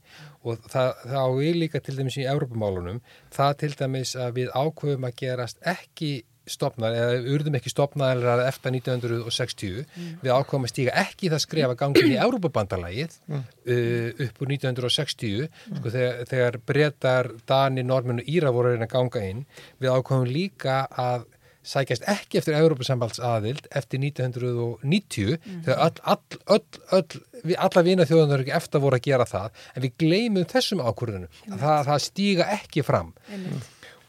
og 0.44 0.60
það, 0.70 0.90
það 1.06 1.22
á 1.24 1.30
við 1.38 1.60
líka 1.64 1.82
til 1.84 1.96
dæmis 1.98 2.18
í 2.20 2.26
Európamálunum 2.30 3.00
það 3.34 3.54
til 3.64 3.72
dæmis 3.80 4.16
að 4.20 4.36
við 4.42 4.52
ákvöfum 4.54 5.08
að 5.08 5.16
gerast 5.24 5.64
ekki 5.70 6.12
stopnar 6.52 6.96
eða 6.98 7.22
urðum 7.36 7.58
ekki 7.60 7.72
stopnar 7.74 8.22
eftir 8.46 8.76
1960 8.76 9.82
mm. 9.84 10.12
við 10.24 10.34
ákvæmum 10.36 10.68
að 10.68 10.74
stíga 10.74 10.96
ekki 11.04 11.32
það 11.34 11.44
skrefa 11.46 11.80
gangin 11.80 12.14
í 12.14 12.20
Európa-bandalagið 12.20 13.18
mm. 13.30 13.48
uh, 13.74 14.24
upp 14.28 14.44
úr 14.44 14.54
1960 14.56 15.48
mm. 15.48 15.82
sko, 15.82 15.96
þegar, 15.96 16.22
þegar 16.30 16.62
breytar 16.72 17.34
Dani, 17.50 17.86
Normin 17.86 18.24
og 18.24 18.32
Íra 18.32 18.54
voru 18.56 18.76
að 18.78 18.88
ganga 18.92 19.26
inn 19.26 19.44
við 19.80 19.94
ákvæmum 19.94 20.32
líka 20.32 20.84
að 20.90 21.28
sækjast 21.70 22.06
ekki 22.10 22.40
eftir 22.40 22.58
Európa-sambalds 22.58 23.20
aðild 23.24 23.68
eftir 23.76 24.02
1990 24.02 25.36
mm. 25.36 25.58
þegar 25.66 25.82
all, 25.86 25.98
all, 26.14 26.38
öll, 26.56 27.02
öll, 27.44 27.56
alla 27.66 27.84
vina 27.86 28.08
þjóðanar 28.10 28.46
ekki 28.46 28.56
eftir 28.58 28.84
voru 28.84 29.00
að 29.00 29.10
gera 29.10 29.28
það 29.30 29.66
en 29.74 29.86
við 29.86 29.98
gleymum 30.04 30.48
þessum 30.50 30.84
ákvörðunum 30.86 31.44
að 31.52 31.66
það, 31.66 31.82
það 31.90 32.06
stíga 32.06 32.48
ekki 32.56 32.86
fram 32.88 33.12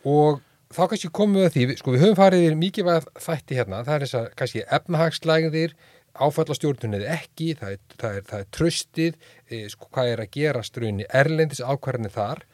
og 0.08 0.40
þá 0.70 0.82
kannski 0.90 1.10
komum 1.14 1.40
við 1.40 1.48
að 1.48 1.54
því, 1.54 1.78
sko 1.80 1.94
við 1.94 2.04
höfum 2.04 2.18
farið 2.18 2.58
mikið 2.58 2.86
hvað 2.86 3.08
þætti 3.24 3.56
hérna, 3.58 3.80
það 3.86 3.94
er 3.94 4.04
þess 4.04 4.18
að 4.20 4.28
kannski 4.40 4.66
efnahagslægðir, 4.78 5.74
áfallastjórnun 6.20 6.98
eða 6.98 7.16
ekki, 7.16 7.48
það 7.58 7.74
er, 7.74 7.80
það 8.02 8.18
er, 8.18 8.24
það 8.28 8.44
er 8.44 8.52
tröstið, 8.56 9.18
e, 9.46 9.60
sko 9.72 9.88
hvað 9.94 10.12
er 10.12 10.22
að 10.24 10.32
gera 10.36 10.62
strunni 10.66 11.06
erlendis 11.22 11.62
ákvarðinni 11.62 12.12
þar 12.14 12.44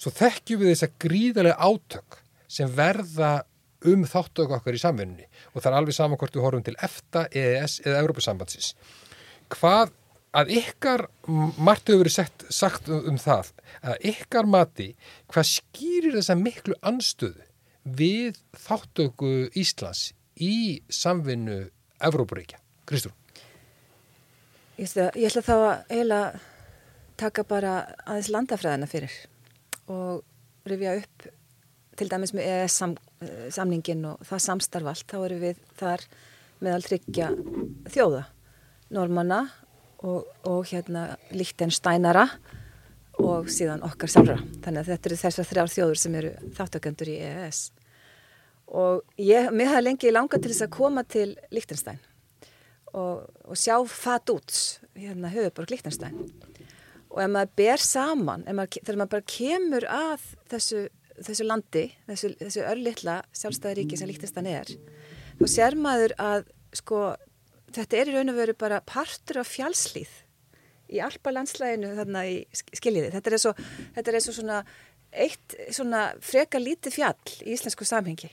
svo 0.00 0.12
þekkjum 0.16 0.62
við 0.62 0.72
þess 0.72 0.86
að 0.86 0.98
gríðarlega 1.04 1.70
átök 1.70 2.20
sem 2.50 2.70
verða 2.74 3.32
um 3.90 4.04
þáttöku 4.08 4.56
okkar 4.56 4.76
í 4.76 4.80
samfunni 4.80 5.26
og 5.52 5.60
það 5.60 5.70
er 5.70 5.78
alveg 5.78 5.96
saman 5.96 6.20
hvort 6.20 6.36
við 6.36 6.44
horfum 6.46 6.64
til 6.66 6.76
EFTA, 6.78 7.26
EES 7.32 7.80
eða 7.84 8.02
Európa-sambandsins. 8.04 8.72
Hvað 9.52 9.92
að 10.36 10.52
ykkar, 10.60 11.06
margt 11.58 11.90
hefur 11.90 12.04
verið 12.04 12.14
sett, 12.14 12.44
sagt 12.54 12.90
um 12.92 13.18
það, 13.18 13.50
að 13.82 14.04
ykkar 14.12 14.46
mati, 14.46 14.92
hvað 15.32 15.48
skýrir 15.50 16.18
þessa 16.20 16.36
miklu 16.38 16.76
anstöðu 16.86 17.49
við 17.96 18.38
þáttöku 18.56 19.48
Íslands 19.58 20.10
í 20.40 20.82
samvinnu 20.90 21.62
Evrópuríkja? 22.00 22.60
Kristúr? 22.88 23.14
Ég 24.80 24.88
ég 24.96 25.28
ætla 25.28 25.44
þá 25.44 25.54
að 25.56 25.92
eiginlega 25.92 26.40
taka 27.20 27.44
bara 27.44 27.74
aðeins 28.08 28.30
landafræðina 28.32 28.88
fyrir 28.88 29.12
og 29.92 30.22
rifja 30.68 30.96
upp 31.02 31.26
til 32.00 32.08
dæmis 32.08 32.32
með 32.32 32.46
EES 32.48 32.76
sam, 32.80 32.94
samningin 33.52 34.06
og 34.08 34.22
það 34.24 34.44
samstarf 34.46 34.88
allt, 34.88 35.04
þá 35.10 35.18
eru 35.26 35.40
við 35.42 35.60
þar 35.76 36.04
meðal 36.64 36.86
tryggja 36.86 37.28
þjóða, 37.92 38.22
normanna 38.96 39.42
og, 40.00 40.30
og 40.48 40.64
hérna 40.70 41.10
Lichtensteinara 41.36 42.24
og 43.20 43.50
síðan 43.52 43.84
okkar 43.84 44.12
sjálfra. 44.12 44.38
Þannig 44.64 44.80
að 44.80 44.90
þetta 44.94 45.10
eru 45.10 45.20
þessar 45.20 45.48
þrjár 45.50 45.72
þjóður 45.74 46.00
sem 46.00 46.16
eru 46.22 46.32
þáttökendur 46.56 47.12
í 47.12 47.18
EES. 47.26 47.60
Og 48.70 49.02
ég, 49.18 49.50
mér 49.50 49.72
hafði 49.72 49.86
lengi 49.88 50.12
langa 50.14 50.38
til 50.38 50.52
þess 50.52 50.66
að 50.68 50.76
koma 50.76 51.02
til 51.08 51.32
Lichtenstein 51.50 51.98
og, 52.94 53.26
og 53.46 53.58
sjá 53.58 53.76
Faduts, 53.86 54.80
hérna 54.98 55.30
höfuborg 55.30 55.70
Lichtenstein. 55.70 56.16
Og 57.10 57.18
ef 57.22 57.30
maður 57.30 57.52
ber 57.58 57.82
saman, 57.82 58.44
maður, 58.46 58.80
þegar 58.84 59.00
maður 59.00 59.12
bara 59.16 59.28
kemur 59.34 59.86
að 59.90 60.26
þessu, 60.52 60.84
þessu 61.18 61.46
landi, 61.46 61.84
þessu, 62.06 62.32
þessu 62.38 62.64
örlittla 62.70 63.16
sjálfstæðaríki 63.40 63.98
sem 63.98 64.10
Lichtenstein 64.10 64.50
er, 64.50 64.70
þá 65.40 65.46
sér 65.50 65.78
maður 65.78 66.14
að 66.22 66.50
sko, 66.78 67.00
þetta 67.74 67.98
er 67.98 68.10
í 68.10 68.14
raun 68.14 68.34
og 68.34 68.38
veru 68.38 68.56
bara 68.58 68.82
partur 68.86 69.42
af 69.42 69.50
fjálslýð 69.50 70.12
í 70.90 71.02
alpa 71.02 71.32
landslæginu 71.34 71.92
þarna 71.98 72.22
í 72.26 72.36
skiljiði. 72.54 73.10
Þetta 73.14 73.30
er 73.30 73.36
eins 73.38 74.30
eins 74.30 74.30
og 74.30 74.38
eitt 75.10 75.56
svona 75.74 76.04
freka 76.22 76.58
lítið 76.62 77.00
fjall 77.00 77.34
í 77.42 77.54
íslensku 77.54 77.86
samhengi 77.86 78.30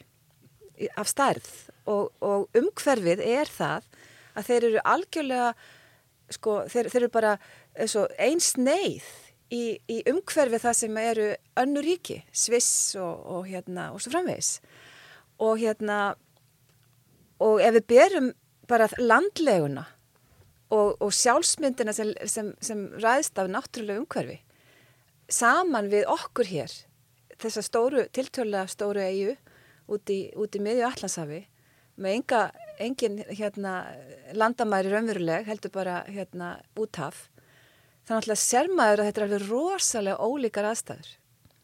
af 0.95 1.09
starð 1.09 1.47
og, 1.89 2.11
og 2.21 2.47
umhverfið 2.57 3.23
er 3.23 3.49
það 3.51 3.87
að 4.37 4.49
þeir 4.49 4.67
eru 4.69 4.83
algjörlega 4.93 5.47
sko, 6.33 6.59
þeir, 6.69 6.91
þeir 6.91 7.01
eru 7.01 7.13
bara 7.13 7.37
eins 8.19 8.53
neyð 8.59 9.07
í, 9.53 9.77
í 9.87 10.01
umhverfið 10.09 10.63
það 10.65 10.77
sem 10.81 10.97
eru 11.01 11.27
önnu 11.59 11.83
ríki, 11.85 12.21
Sviss 12.31 12.95
og, 12.99 13.21
og 13.25 13.47
hérna 13.49 13.91
og 13.93 14.03
svo 14.03 14.13
framvegs 14.13 14.57
og 15.43 15.61
hérna 15.61 15.99
og 17.43 17.61
ef 17.61 17.77
við 17.77 17.87
berum 17.93 18.33
bara 18.67 18.89
landleguna 18.99 19.85
og, 20.73 20.97
og 20.99 21.13
sjálfsmyndina 21.15 21.93
sem, 21.95 22.11
sem, 22.27 22.51
sem 22.61 22.87
ræðst 22.99 23.39
af 23.39 23.49
náttúrulega 23.51 24.03
umhverfi 24.03 24.41
saman 25.31 25.91
við 25.91 26.07
okkur 26.11 26.49
hér 26.49 26.73
þessa 27.37 27.63
stóru, 27.63 28.07
tiltöla 28.11 28.65
stóru 28.69 29.03
eigu 29.03 29.35
út 29.87 30.11
í, 30.13 30.19
út 30.35 30.55
í 30.55 30.63
miðju 30.63 30.85
allansafi 30.87 31.41
með 31.97 32.13
enga, 32.19 32.41
engin 32.83 33.17
hérna, 33.31 33.73
landamæri 34.37 34.91
raunveruleg 34.91 35.47
heldur 35.49 35.73
bara 35.73 36.01
hérna, 36.11 36.57
úthaf 36.77 37.25
þannig 38.07 38.31
að 38.31 38.41
sermaður 38.41 39.01
að 39.01 39.09
þetta 39.09 39.21
er 39.21 39.25
alveg 39.27 39.47
rosalega 39.49 40.27
ólíkar 40.27 40.67
aðstæður. 40.69 41.09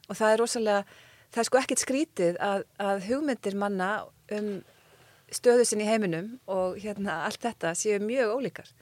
Og 0.09 0.17
það 0.19 0.33
er 0.33 0.41
rosalega, 0.41 0.97
það 1.31 1.41
er 1.41 1.49
sko 1.49 1.59
ekkit 1.61 1.83
skrítið 1.83 2.39
að, 2.43 2.65
að 2.83 3.05
hugmyndir 3.07 3.59
manna 3.59 3.91
um 4.35 4.49
stöðu 5.33 5.65
sinni 5.65 5.85
í 5.87 5.89
heiminum 5.89 6.33
og 6.51 6.75
hérna 6.83 7.21
allt 7.27 7.41
þetta 7.45 7.71
séu 7.77 8.01
mjög 8.03 8.35
ólíkar. 8.35 8.73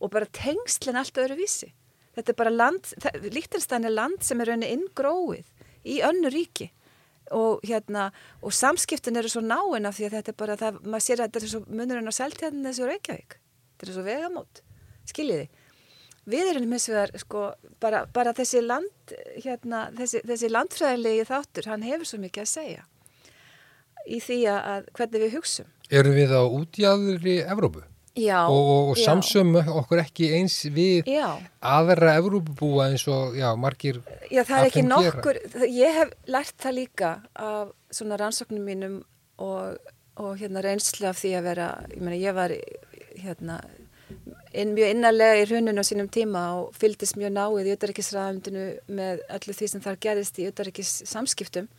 Og 0.00 0.12
bara 0.14 0.30
tengslinn 0.32 0.96
allt 0.96 1.20
öðru 1.20 1.36
vísi. 1.42 1.74
Þetta 2.16 2.32
er 2.32 2.38
bara 2.40 2.54
land, 2.54 2.88
Líktinstæn 3.30 3.86
er 3.86 3.94
land 3.94 4.24
sem 4.26 4.40
er 4.40 4.50
rauninni 4.50 4.72
inngróið 4.78 5.50
í 5.86 6.00
önnu 6.06 6.32
ríki 6.32 6.70
og 7.36 7.64
hérna, 7.66 8.10
og 8.42 8.54
samskiptin 8.54 9.18
eru 9.20 9.30
svo 9.30 9.42
náinn 9.44 9.88
af 9.88 9.96
því 9.96 10.08
að 10.08 10.16
þetta 10.18 10.32
er 10.32 10.38
bara, 10.42 10.58
það, 10.60 10.82
maður 10.84 11.06
sér 11.06 11.22
að 11.22 11.30
þetta 11.30 11.40
er 11.40 11.52
svo 11.54 11.62
munurinn 11.68 12.10
á 12.10 12.14
seltjarnin 12.14 12.68
þessu 12.68 12.90
Reykjavík. 12.90 13.36
Þetta 13.78 13.90
er 13.90 13.96
svo 13.96 14.06
vegamót, 14.06 14.62
skiljiði. 15.10 15.48
Við 16.30 16.50
erum 16.52 16.66
og 16.68 16.94
það, 16.94 17.14
sko, 17.22 17.44
bara, 17.82 18.04
bara 18.12 18.34
þessi 18.36 18.62
land, 18.62 19.14
hérna, 19.40 19.86
þessi, 19.98 20.22
þessi 20.28 20.50
landfræðilegi 20.50 21.28
þáttur, 21.30 21.70
hann 21.72 21.86
hefur 21.86 22.10
svo 22.10 22.20
mikið 22.22 22.44
að 22.44 22.50
segja 22.54 22.86
í 24.08 24.18
því 24.22 24.40
að 24.50 24.90
hvernig 24.96 25.24
við 25.26 25.34
hugsum. 25.38 25.70
Eru 25.90 26.12
við 26.14 26.32
á 26.32 26.42
útjæðri 26.44 27.40
Evrópu? 27.44 27.84
Já, 28.18 28.40
og, 28.50 28.58
og, 28.58 28.88
og 28.90 28.98
samsum 28.98 29.54
okkur 29.60 30.00
ekki 30.02 30.32
eins 30.34 30.56
við 30.74 31.06
já. 31.06 31.28
aðra 31.62 32.16
Evrópubúa 32.18 32.88
eins 32.90 33.04
og 33.06 33.36
já, 33.38 33.46
margir 33.54 34.00
Já, 34.26 34.42
það 34.42 34.56
er 34.56 34.66
ekki 34.66 34.82
nokkur, 34.82 35.38
ég 35.70 35.94
hef 35.94 36.10
lært 36.26 36.56
það 36.58 36.76
líka 36.80 37.10
af 37.38 37.70
svona 37.94 38.18
rannsóknum 38.18 38.66
mínum 38.66 38.96
og, 39.38 39.78
og 40.18 40.34
hérna 40.42 40.64
reynslu 40.66 41.06
af 41.06 41.20
því 41.22 41.36
að 41.38 41.46
vera, 41.52 41.68
ég 41.94 42.02
meina 42.02 42.18
ég 42.18 42.34
var 42.34 42.56
hérna 43.20 43.60
inn, 44.50 44.74
mjög 44.74 44.92
innarlega 44.96 45.38
í 45.38 45.46
hruninu 45.46 45.86
á 45.86 45.86
sínum 45.86 46.10
tíma 46.10 46.44
og 46.58 46.74
fyldist 46.82 47.18
mjög 47.20 47.34
náið 47.38 47.70
í 47.70 47.76
auðaríkisræðandinu 47.76 48.66
með 48.90 49.24
öllu 49.38 49.56
því 49.56 49.70
sem 49.70 49.86
þar 49.86 50.02
gerist 50.02 50.42
í 50.42 50.50
auðaríkis 50.50 50.92
samskiptum 51.06 51.70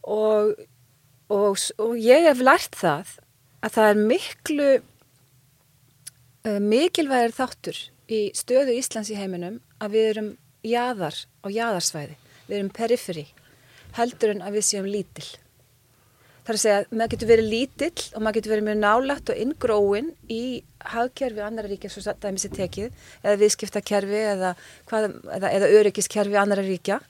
og, 0.00 0.56
og 1.28 1.96
ég 2.00 2.28
hef 2.30 2.40
lært 2.40 2.80
það 2.80 3.18
að 3.60 3.74
það 3.76 3.90
er 3.92 4.06
miklu 4.12 4.70
mikilvægir 6.46 7.34
þáttur 7.34 7.78
í 8.06 8.20
stöðu 8.36 8.76
Íslands 8.78 9.10
í 9.10 9.18
heiminum 9.18 9.58
að 9.82 9.96
við 9.96 10.10
erum 10.12 10.30
jáðar 10.66 11.18
á 11.42 11.46
jáðarsvæði, 11.50 12.14
við 12.46 12.58
erum 12.58 12.70
periferi 12.74 13.26
heldur 13.96 14.34
en 14.34 14.44
að 14.44 14.58
við 14.58 14.66
séum 14.68 14.88
lítill. 14.90 15.28
Það 16.46 16.52
er 16.52 16.58
að 16.58 16.62
segja 16.62 16.78
að 16.78 16.92
maður 16.94 17.12
getur 17.12 17.28
verið 17.32 17.48
lítill 17.50 18.02
og 18.14 18.22
maður 18.22 18.36
getur 18.36 18.52
verið 18.52 18.66
mjög 18.68 18.76
nálagt 18.78 19.30
og 19.32 19.38
inngróin 19.42 20.10
í 20.30 20.42
hagkerfi 20.92 21.42
annara 21.42 21.70
ríkja 21.72 21.90
svo 21.90 22.14
dæmis 22.22 22.46
er 22.46 22.52
tekið 22.54 23.00
eða 23.24 23.40
viðskiptakerfi 23.40 24.20
eða, 24.34 24.52
hvað, 24.86 25.08
eða, 25.38 25.50
eða 25.50 25.70
öryggiskerfi 25.80 26.38
annara 26.38 26.62
ríkja. 26.62 27.00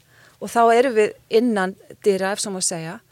Og 0.40 0.52
þá 0.52 0.62
eru 0.72 0.94
við 0.96 1.12
innan 1.36 1.74
dýra 2.04 2.32
ef 2.32 2.40
svo 2.40 2.54
má 2.54 2.62
segja. 2.64 3.02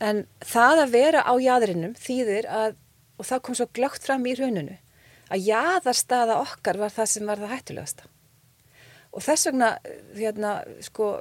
En 0.00 0.24
það 0.40 0.84
að 0.86 0.94
vera 0.96 1.24
á 1.28 1.32
jæðrinum 1.36 1.92
þýðir 2.00 2.48
að, 2.48 2.78
og 3.20 3.28
það 3.28 3.44
kom 3.44 3.60
svo 3.60 3.68
glögt 3.76 4.08
fram 4.08 4.24
í 4.24 4.36
rauninu, 4.38 4.78
að 5.30 5.46
jæðarstaða 5.50 6.40
okkar 6.42 6.80
var 6.80 6.94
það 6.94 7.12
sem 7.12 7.30
var 7.30 7.42
það 7.42 7.54
hættulegasta. 7.54 8.08
Og 9.10 9.24
þess 9.26 9.48
vegna 9.48 9.70
hérna 10.14 10.52
sko 10.84 11.12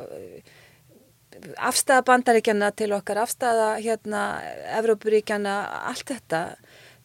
afstæða 1.57 2.05
bandaríkjana 2.09 2.71
til 2.77 2.91
okkar, 2.97 3.21
afstæða 3.23 3.69
hérna 3.79 4.23
Evrópuríkjana, 4.79 5.55
allt 5.89 6.09
þetta 6.09 6.43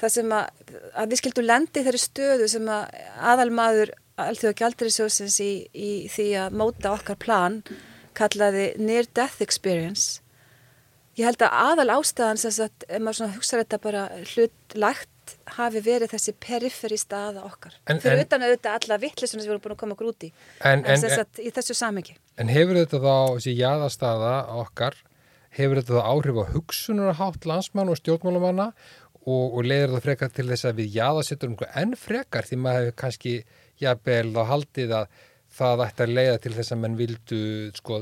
það 0.00 0.14
sem 0.16 0.34
að, 0.34 0.62
að 0.98 1.12
við 1.12 1.20
skildum 1.20 1.46
lendi 1.48 1.84
þeirri 1.86 2.02
stöðu 2.02 2.48
sem 2.50 2.68
að 2.72 2.98
aðalmaður 3.32 3.94
allþjóða 4.24 4.58
gældurisjósins 4.60 5.38
í, 5.42 5.52
í 5.72 5.90
því 6.12 6.28
að 6.44 6.58
móta 6.60 6.92
okkar 6.94 7.18
plan 7.20 7.62
kallaði 8.14 8.68
Near 8.78 9.08
Death 9.14 9.42
Experience. 9.42 10.20
Ég 11.18 11.28
held 11.28 11.42
að 11.46 11.56
aðal 11.62 11.90
ástæðan 11.96 12.40
sem 12.42 12.54
að, 12.66 12.86
ef 12.88 13.02
maður 13.02 13.18
svona 13.20 13.36
hugsa 13.36 13.60
þetta 13.60 13.80
bara 13.82 14.04
hlutlægt 14.32 15.10
hafi 15.56 15.82
verið 15.84 16.12
þessi 16.14 16.34
periferi 16.40 16.98
staða 17.00 17.44
okkar. 17.48 17.76
En, 17.90 18.00
fyrir 18.02 18.22
en, 18.22 18.26
utan 18.26 18.44
auðvitað 18.46 18.78
alla 18.78 18.98
vittlisuna 19.02 19.42
sem 19.42 19.48
við 19.48 19.54
erum 19.54 19.64
búin 19.64 19.74
að 19.76 19.80
koma 19.82 19.96
okkur 19.96 20.10
út 20.12 20.26
í 20.26 20.30
en, 20.64 20.84
en 20.84 21.02
sagt, 21.02 21.40
í 21.42 21.52
þessu 21.54 21.76
samengi 21.78 22.16
En 22.40 22.50
hefur 22.50 22.80
þetta 22.80 23.00
þá, 23.02 23.16
þessi 23.36 23.54
jáðastaða 23.58 24.32
okkar, 24.62 24.96
hefur 25.54 25.80
þetta 25.80 25.98
þá 26.00 26.08
áhrif 26.10 26.40
á 26.42 26.44
hugsunarhátt 26.54 27.46
landsmann 27.50 27.92
og 27.92 28.00
stjórnmálumanna 28.00 28.70
og, 29.24 29.44
og 29.44 29.60
leiður 29.64 29.96
það 29.96 30.08
frekar 30.08 30.34
til 30.34 30.48
þess 30.50 30.68
að 30.68 30.80
við 30.82 30.98
jáðasettum 30.98 31.54
enn 31.70 31.94
frekar 31.98 32.48
því 32.48 32.60
maður 32.64 32.88
hefur 32.88 32.98
kannski 33.04 33.36
jafnvel 33.82 34.34
þá 34.34 34.42
haldið 34.50 34.98
að 34.98 35.22
það 35.54 35.84
ætti 35.84 36.04
að 36.04 36.14
leiða 36.18 36.38
til 36.42 36.54
þess 36.56 36.74
að 36.74 36.80
mann 36.82 36.98
vildu 36.98 37.40
sko, 37.78 38.00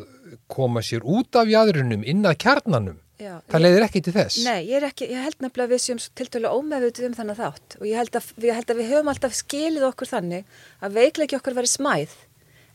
koma 0.50 0.82
sér 0.84 1.04
út 1.04 1.36
af 1.36 1.50
jáðurinnum 1.50 2.04
inn 2.08 2.24
að 2.28 2.38
kjarnanum 2.46 3.00
Já, 3.20 3.34
það 3.52 3.62
leiðir 3.62 3.84
ekki 3.86 4.02
til 4.02 4.14
þess. 4.16 4.38
Nei, 4.46 4.62
ég, 4.70 4.84
ekki, 4.86 5.08
ég 5.12 5.26
held 5.26 5.44
nefnilega 5.44 5.68
að 5.68 5.74
við 5.74 5.82
séum 5.84 6.00
til 6.18 6.26
dælu 6.32 6.52
ómeðvitið 6.56 7.08
um 7.08 7.16
þannig 7.18 7.38
þátt 7.38 7.76
og 7.78 7.84
ég 7.86 8.00
held, 8.00 8.16
að, 8.18 8.30
ég 8.42 8.58
held 8.58 8.72
að 8.72 8.80
við 8.80 8.90
höfum 8.92 9.12
alltaf 9.12 9.36
skilið 9.36 9.86
okkur 9.90 10.10
þannig 10.10 10.56
að 10.80 10.96
veikleiki 10.96 11.38
okkar 11.38 11.58
veri 11.58 11.70
smæð. 11.70 12.16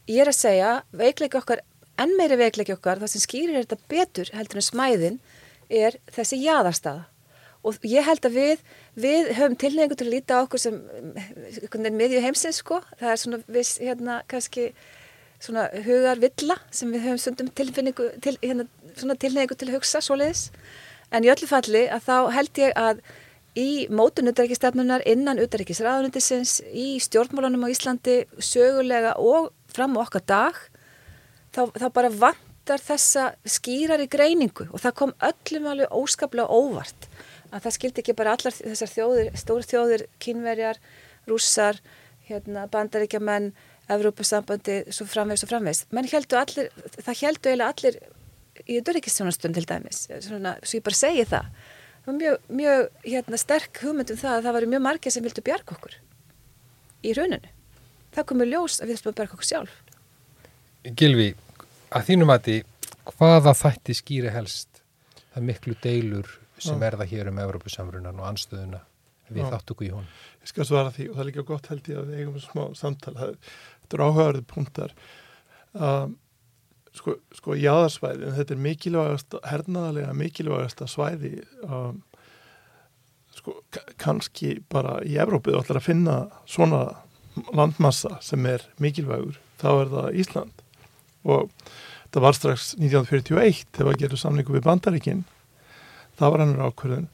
Ég 0.07 0.23
er 0.23 0.31
að 0.31 0.37
segja, 0.37 0.71
veikleiki 0.95 1.41
okkar 1.41 1.63
enn 1.97 2.15
meiri 2.19 2.37
veikleiki 2.39 2.77
okkar, 2.77 3.01
það 3.01 3.13
sem 3.15 3.25
skýrir 3.25 3.59
þetta 3.59 3.79
betur 3.91 4.31
heldur 4.37 4.61
en 4.61 4.67
smæðin 4.69 5.21
er 5.67 5.97
þessi 6.15 6.39
jáðarstaða 6.45 7.07
og 7.67 7.87
ég 7.87 8.05
held 8.05 8.27
að 8.27 8.37
við, 8.37 8.61
við 8.97 9.31
höfum 9.37 9.57
tilnefingu 9.59 9.97
til 9.97 10.07
að 10.07 10.13
líta 10.13 10.41
okkur 10.45 10.61
sem 10.61 10.77
miðju 11.97 12.21
heimsins 12.23 12.61
sko, 12.61 12.79
það 12.99 13.11
er 13.11 13.21
svona 13.21 13.39
viss 13.51 13.79
hérna 13.81 14.21
kannski 14.31 14.69
svona 15.43 15.67
hugar 15.85 16.19
villa 16.21 16.57
sem 16.73 16.91
við 16.93 17.05
höfum 17.05 17.21
sundum 17.21 17.49
tilfinningu 17.57 18.09
til, 18.23 18.35
hérna, 18.41 18.67
til 19.21 19.71
hugsa 19.73 20.01
svoleiðis. 20.01 20.49
En 21.13 21.23
í 21.23 21.31
öllu 21.31 21.47
falli 21.47 21.85
að 21.87 22.07
þá 22.07 22.15
held 22.35 22.61
ég 22.63 22.73
að 22.75 23.01
í 23.57 23.69
mótun 23.89 24.29
utarrikistefnunar 24.29 25.05
innan 25.09 25.39
utarrikisraðunitisins 25.41 26.59
í 26.69 26.97
stjórnmálunum 27.01 27.65
á 27.65 27.73
Íslandi 27.73 28.17
sögulega 28.43 29.15
og 29.17 29.51
fram 29.73 29.97
á 29.97 30.03
okkar 30.03 30.25
dag 30.27 30.59
þá, 31.55 31.63
þá 31.73 31.87
bara 31.93 32.11
vantar 32.13 32.83
þessa 32.83 33.31
skýrari 33.47 34.09
greiningu. 34.11 34.67
Og 34.73 34.83
það 34.83 34.97
kom 35.01 35.15
öllum 35.29 35.71
alveg 35.71 35.95
óskaplega 35.95 36.49
óvart 36.49 37.09
að 37.47 37.63
það 37.63 37.77
skildi 37.77 38.03
ekki 38.03 38.17
bara 38.17 38.35
allar 38.35 38.55
þessar 38.57 38.91
þjóðir, 38.91 39.31
stór 39.39 39.65
þjóðir, 39.65 40.05
kínverjar, 40.21 40.79
rússar, 41.29 41.79
hérna, 42.27 42.67
bandaríkjaman, 42.71 43.53
Evrópusambandi, 43.93 44.77
svo 44.91 45.07
framvegs 45.07 45.45
og 45.45 45.51
framvegs. 45.51 45.85
Menn 45.95 46.07
heldur 46.11 46.41
allir, 46.41 46.69
það 46.97 47.19
heldur 47.21 47.51
eiginlega 47.51 47.73
allir 47.73 47.99
í 48.67 48.79
dörrikistjónastund 48.83 49.57
til 49.57 49.67
dæmis, 49.69 50.05
svona, 50.25 50.55
svo 50.63 50.79
ég 50.79 50.85
bara 50.87 50.99
segi 50.99 51.25
það. 51.29 51.51
Það 52.03 52.09
var 52.11 52.17
mjög, 52.21 52.47
mjög 52.61 52.87
hérna, 53.05 53.39
sterk 53.41 53.81
hugmyndum 53.83 54.19
það 54.19 54.37
að 54.37 54.47
það 54.47 54.57
var 54.57 54.67
mjög 54.73 54.83
margir 54.87 55.15
sem 55.15 55.27
vildu 55.27 55.43
bjarga 55.45 55.75
okkur 55.77 55.97
í 57.03 57.13
rauninu. 57.15 57.53
Það 58.15 58.27
komur 58.31 58.49
ljós 58.49 58.79
að 58.81 58.89
við 58.89 58.99
ætlum 58.99 59.13
að 59.13 59.19
bjarga 59.21 59.37
okkur 59.37 59.49
sjálf. 59.51 59.77
Gilvi, 60.97 61.29
að 61.91 62.09
þínum 62.09 62.33
að 62.33 62.43
því, 62.47 62.57
hvaða 63.13 63.55
þætti 63.61 63.95
skýri 64.01 64.33
helst 64.33 64.83
það 65.33 65.49
miklu 65.51 65.75
deilur 65.83 66.29
sem 66.57 66.79
verða 66.81 67.05
hér 67.07 67.29
um 67.31 67.41
Európusamrunan 67.43 68.19
og 68.19 68.29
anstöðuna 68.31 68.81
við 69.29 69.43
Já. 69.43 69.49
þáttöku 69.53 69.85
í 69.85 69.91
hún. 69.91 70.07
Ég 70.41 70.51
skal 70.51 70.65
svara 70.67 70.93
því 70.95 71.09
og 71.09 71.17
það 71.17 71.23
er 71.23 71.29
líka 71.29 71.45
gott 71.47 71.69
held 71.71 71.89
ég 71.91 71.99
að 71.99 72.11
við 72.11 72.21
eigum 72.21 72.39
smá 72.41 72.63
samtal. 72.79 73.15
Þetta 73.87 73.97
er 73.97 74.03
áhugaverðið 74.03 74.47
punktar. 74.51 74.95
Um, 75.77 76.17
sko, 76.97 77.15
sko 77.37 77.55
jáðarsvæði, 77.55 78.27
en 78.27 78.37
þetta 78.37 78.55
er 78.55 78.61
mikilvægast, 78.65 79.37
hernaðalega 79.47 80.13
mikilvægast 80.17 80.83
að 80.83 80.91
svæði 80.91 81.33
um, 81.63 82.01
sko 83.37 83.57
kannski 84.01 84.57
bara 84.71 84.97
í 85.07 85.15
Evrópu 85.21 85.53
þú 85.53 85.61
ætlar 85.61 85.79
að 85.79 85.87
finna 85.87 86.15
svona 86.49 86.81
landmassa 87.55 88.17
sem 88.25 88.45
er 88.49 88.65
mikilvægur, 88.81 89.37
þá 89.61 89.69
er 89.75 89.93
það 89.93 90.19
Ísland 90.23 90.65
og 91.27 91.51
það 92.09 92.23
var 92.25 92.37
strax 92.37 92.67
1941 92.79 93.65
þegar 93.75 93.91
við 93.91 94.03
gerum 94.03 94.21
samlingu 94.23 94.57
við 94.57 94.65
Bandaríkinn 94.65 95.23
það 96.17 96.33
var 96.33 96.43
hannur 96.43 96.69
ákvörðun 96.71 97.09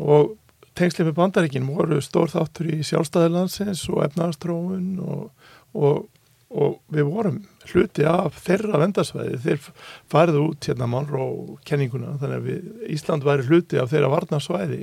og 0.00 0.36
tengslið 0.78 1.10
með 1.10 1.16
bandaríkin 1.18 1.68
voru 1.68 1.98
stór 2.02 2.30
þáttur 2.32 2.70
í 2.72 2.80
sjálfstæðilandsins 2.86 3.82
og 3.92 4.04
efnarstróun 4.06 4.94
og, 5.02 5.48
og, 5.76 6.08
og 6.50 6.78
við 6.92 7.06
vorum 7.10 7.38
hluti 7.70 8.06
af 8.08 8.38
þeirra 8.44 8.80
vendarsvæði 8.82 9.38
þeir 9.44 9.68
farið 10.10 10.40
út 10.42 10.70
hérna 10.70 10.88
mannró 10.90 11.26
kenninguna 11.68 12.16
þannig 12.20 12.40
að 12.40 12.48
við, 12.48 12.70
Ísland 12.96 13.26
væri 13.26 13.46
hluti 13.48 13.80
af 13.80 13.92
þeirra 13.92 14.12
varnarsvæði. 14.14 14.82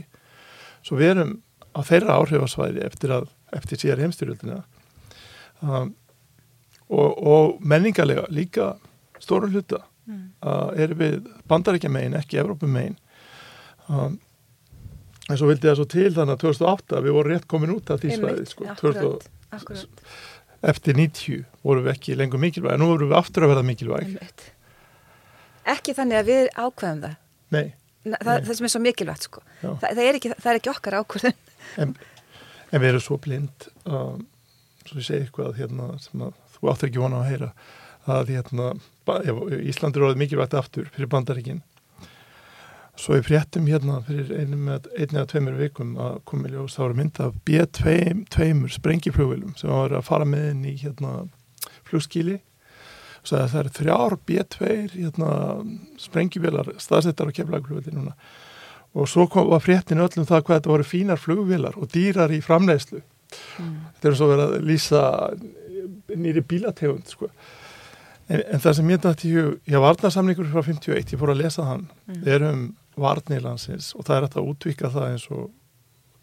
Svo 0.85 0.99
við 0.99 1.13
erum 1.15 1.33
á 1.75 1.79
þeirra 1.85 2.19
áhrifasvæði 2.21 2.85
eftir, 2.87 3.13
að, 3.13 3.31
eftir 3.57 3.81
síðar 3.81 4.05
heimstyrjöldina 4.05 4.61
um, 5.61 5.91
og, 6.87 7.09
og 7.17 7.57
menningarlega 7.59 8.27
líka 8.33 8.75
stóru 9.19 9.51
hluta. 9.51 9.83
Mm. 10.07 10.29
uh, 10.39 10.69
erum 10.79 11.01
við 11.01 11.17
bandaríkja 11.51 11.89
megin 11.91 12.13
ekki 12.15 12.37
Evrópum 12.39 12.71
megin 12.71 12.93
um, 13.91 14.13
en 15.27 15.39
svo 15.39 15.49
vildi 15.49 15.67
það 15.67 15.79
svo 15.81 15.87
til 15.91 16.11
þannig 16.15 16.37
að 16.37 16.43
2008 16.45 17.01
við 17.03 17.15
vorum 17.17 17.33
rétt 17.33 17.47
komin 17.51 17.73
út 17.75 17.91
af 17.91 17.99
því 17.99 18.13
svæði 18.15 18.45
sko, 18.47 18.67
akkurat, 18.71 19.27
akkurat. 19.57 20.05
Eftir 20.65 20.97
90 20.97 21.43
vorum 21.63 21.85
við 21.85 21.93
ekki 21.93 22.15
lengur 22.17 22.41
mikilvæg. 22.41 22.73
En 22.73 22.81
nú 22.81 22.91
vorum 22.93 23.11
við 23.11 23.19
aftur 23.19 23.45
að 23.45 23.53
verða 23.53 23.65
mikilvæg. 23.67 24.15
Ekki 25.67 25.93
þannig 25.97 26.21
að 26.21 26.31
við 26.31 26.49
ákveðum 26.55 27.03
það. 27.03 27.17
Nei, 27.55 27.65
Þa, 28.07 28.17
það, 28.23 28.43
það 28.45 28.57
sem 28.57 28.67
er 28.67 28.71
svo 28.71 28.81
mikilvægt 28.83 29.27
sko. 29.27 29.43
Þa, 29.61 29.71
það, 29.81 30.01
er 30.03 30.17
ekki, 30.19 30.31
það 30.35 30.51
er 30.51 30.59
ekki 30.61 30.71
okkar 30.71 30.97
ákveðun 31.01 31.37
en, 31.83 31.93
en 32.71 32.83
við 32.83 32.89
erum 32.91 33.03
svo 33.03 33.17
blind 33.23 33.67
um, 33.83 34.21
svo 34.87 35.01
ég 35.01 35.07
segi 35.07 35.25
eitthvað 35.25 35.57
hérna, 35.59 35.89
að 35.97 36.37
þú 36.55 36.71
áttur 36.71 36.89
ekki 36.89 37.01
vona 37.03 37.21
að 37.21 37.31
heyra 37.31 37.49
að 38.07 38.31
hérna, 38.31 38.69
Íslandur 39.67 40.07
er 40.07 40.19
mikilvægt 40.19 40.55
aftur 40.55 40.87
fyrir 40.95 41.11
bandaríkinn 41.11 41.59
Svo 42.97 43.13
ég 43.17 43.27
fréttum 43.27 43.67
hérna 43.69 43.99
fyrir 44.07 44.31
einu 44.33 44.57
eða 44.73 45.25
tveimur 45.29 45.57
vikum 45.59 45.93
að 46.01 46.15
komi 46.25 46.49
ljós 46.49 46.77
þá 46.77 46.81
var 46.81 46.95
mynd 46.97 47.19
af 47.21 47.35
B2 47.45 47.93
sprengiflugvilum 48.73 49.53
sem 49.59 49.69
var 49.69 49.93
að 49.93 50.07
fara 50.07 50.25
með 50.25 50.47
inn 50.51 50.63
í 50.65 50.73
hérna 50.81 51.11
flugskíli 51.87 52.39
og 53.21 53.29
það 53.29 53.59
er 53.59 53.69
þrjár 53.75 54.15
B2 54.29 54.71
hérna, 54.95 55.29
sprengifvilar 55.99 56.71
staðsettar 56.81 57.29
á 57.29 57.35
keflagflugvilli 57.35 57.93
núna. 57.93 58.15
Og 58.97 59.05
svo 59.11 59.27
kom, 59.29 59.49
var 59.51 59.61
fréttin 59.61 60.01
öllum 60.01 60.25
það 60.25 60.43
hvað 60.47 60.59
þetta 60.59 60.73
voru 60.73 60.87
fínar 60.87 61.21
flugvilar 61.21 61.77
og 61.77 61.91
dýrar 61.93 62.33
í 62.33 62.41
framlegslu 62.41 63.01
mm. 63.03 63.77
þetta 63.97 64.09
er 64.09 64.17
svo 64.17 64.31
verið 64.31 64.45
að 64.47 64.67
lýsa 64.71 65.03
nýri 66.17 66.43
bílategund 66.47 67.11
sko. 67.11 67.29
En, 68.27 68.41
en 68.41 68.63
það 68.63 68.79
sem 68.79 68.91
ég 68.91 69.03
dætti 69.03 69.29
í 69.29 69.35
ég 69.37 69.77
var 69.77 69.91
varnarsamlingur 69.91 70.49
frá 70.51 70.63
51, 70.65 71.13
ég 71.13 71.21
fór 71.21 71.35
að 71.35 71.43
lesa 71.43 71.67
þann, 71.67 71.87
mm. 72.07 72.21
er 72.27 72.47
um 72.49 72.67
varnilansins 72.97 73.93
og 73.95 74.07
það 74.07 74.15
er 74.15 74.27
hægt 74.27 74.37
að 74.39 74.51
útvika 74.51 74.93
það 74.93 75.09
eins 75.11 75.27
og 75.33 75.49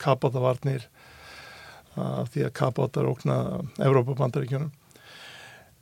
kapátavarnir 0.02 0.88
af 1.94 2.32
því 2.34 2.48
að 2.48 2.56
kapátar 2.58 3.06
ókna 3.06 3.36
Evrópa-bandaríkjunum 3.78 4.72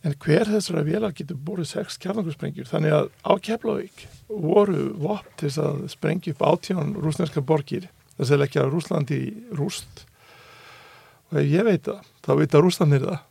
en 0.02 0.16
hver 0.18 0.50
þessara 0.50 0.84
vélar 0.86 1.14
getur 1.16 1.38
búið 1.38 1.70
sex 1.70 1.96
kjarnangusprengjur 2.02 2.68
þannig 2.68 2.96
að 2.96 3.10
á 3.22 3.32
Keflavík 3.48 4.06
voru 4.28 4.90
vopt 4.98 5.36
til 5.40 5.52
að 5.62 5.84
sprengja 5.92 6.34
upp 6.34 6.46
átján 6.50 6.94
rúsneska 6.98 7.44
borgir 7.44 7.88
þess 8.16 8.34
að 8.34 8.42
leggja 8.42 8.66
Rúslandi 8.68 9.18
í 9.18 9.30
rúst. 9.56 10.04
Og 11.30 11.40
ef 11.40 11.48
ég 11.48 11.66
veit 11.66 11.86
það 11.86 12.10
þá 12.24 12.32
veit 12.40 12.56
að 12.56 12.64
Rúslandir 12.66 13.06
það. 13.06 13.22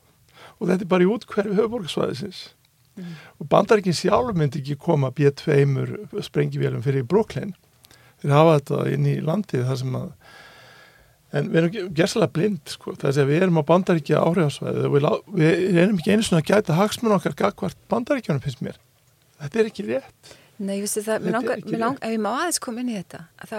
Og 0.58 0.70
þetta 0.70 0.86
er 0.86 0.92
bara 0.94 1.06
í 1.06 1.12
útkverfi 1.12 1.58
höfuborgarsvæðisins 1.58 2.42
mm. 2.98 3.18
og 3.40 3.50
bandaríkinn 3.52 3.98
sjálf 3.98 4.38
myndi 4.38 4.62
ekki 4.62 4.78
koma 4.82 5.12
B2 5.16 6.22
sprengjivélum 6.28 6.84
fyrir 6.86 7.08
Brooklyn. 7.08 7.56
Þeir 8.22 8.36
hafa 8.38 8.58
þetta 8.60 8.82
inn 8.96 9.10
í 9.10 9.18
landið 9.26 9.68
þar 9.70 9.82
sem 9.82 10.00
að 10.02 10.10
en 11.32 11.48
við 11.48 11.62
erum 11.62 11.92
gerðslega 11.96 12.34
blind 12.36 12.74
sko, 12.74 12.94
þess 13.00 13.22
að 13.22 13.30
við 13.32 13.46
erum 13.46 13.60
á 13.64 13.70
bandaríkja 13.70 14.24
áhrifasvæði 14.26 14.88
og 14.88 14.96
við, 14.98 15.06
við 15.38 15.82
erum 15.86 16.00
ekki 16.00 16.16
einu 16.16 16.26
svona 16.28 16.42
að 16.44 16.50
gæta 16.52 16.78
hagsmun 16.80 17.16
okkar 17.16 17.38
gagvart 17.40 17.80
bandaríkjónum 17.92 18.44
finnst 18.44 18.64
mér. 18.66 18.80
Þetta 19.40 19.62
er 19.62 19.70
ekki 19.72 19.86
rétt. 19.88 20.34
Nei, 20.62 20.76
ég 20.78 20.84
vissi 20.86 21.04
það, 21.06 21.24
mér 21.26 21.38
langar, 21.38 21.64
mér 21.66 21.82
langar, 21.82 22.04
ef 22.06 22.14
ég 22.14 22.22
má 22.22 22.30
aðeins 22.34 22.60
koma 22.62 22.84
inn 22.84 22.92
í 22.92 22.98
þetta 23.00 23.24
þá, 23.50 23.58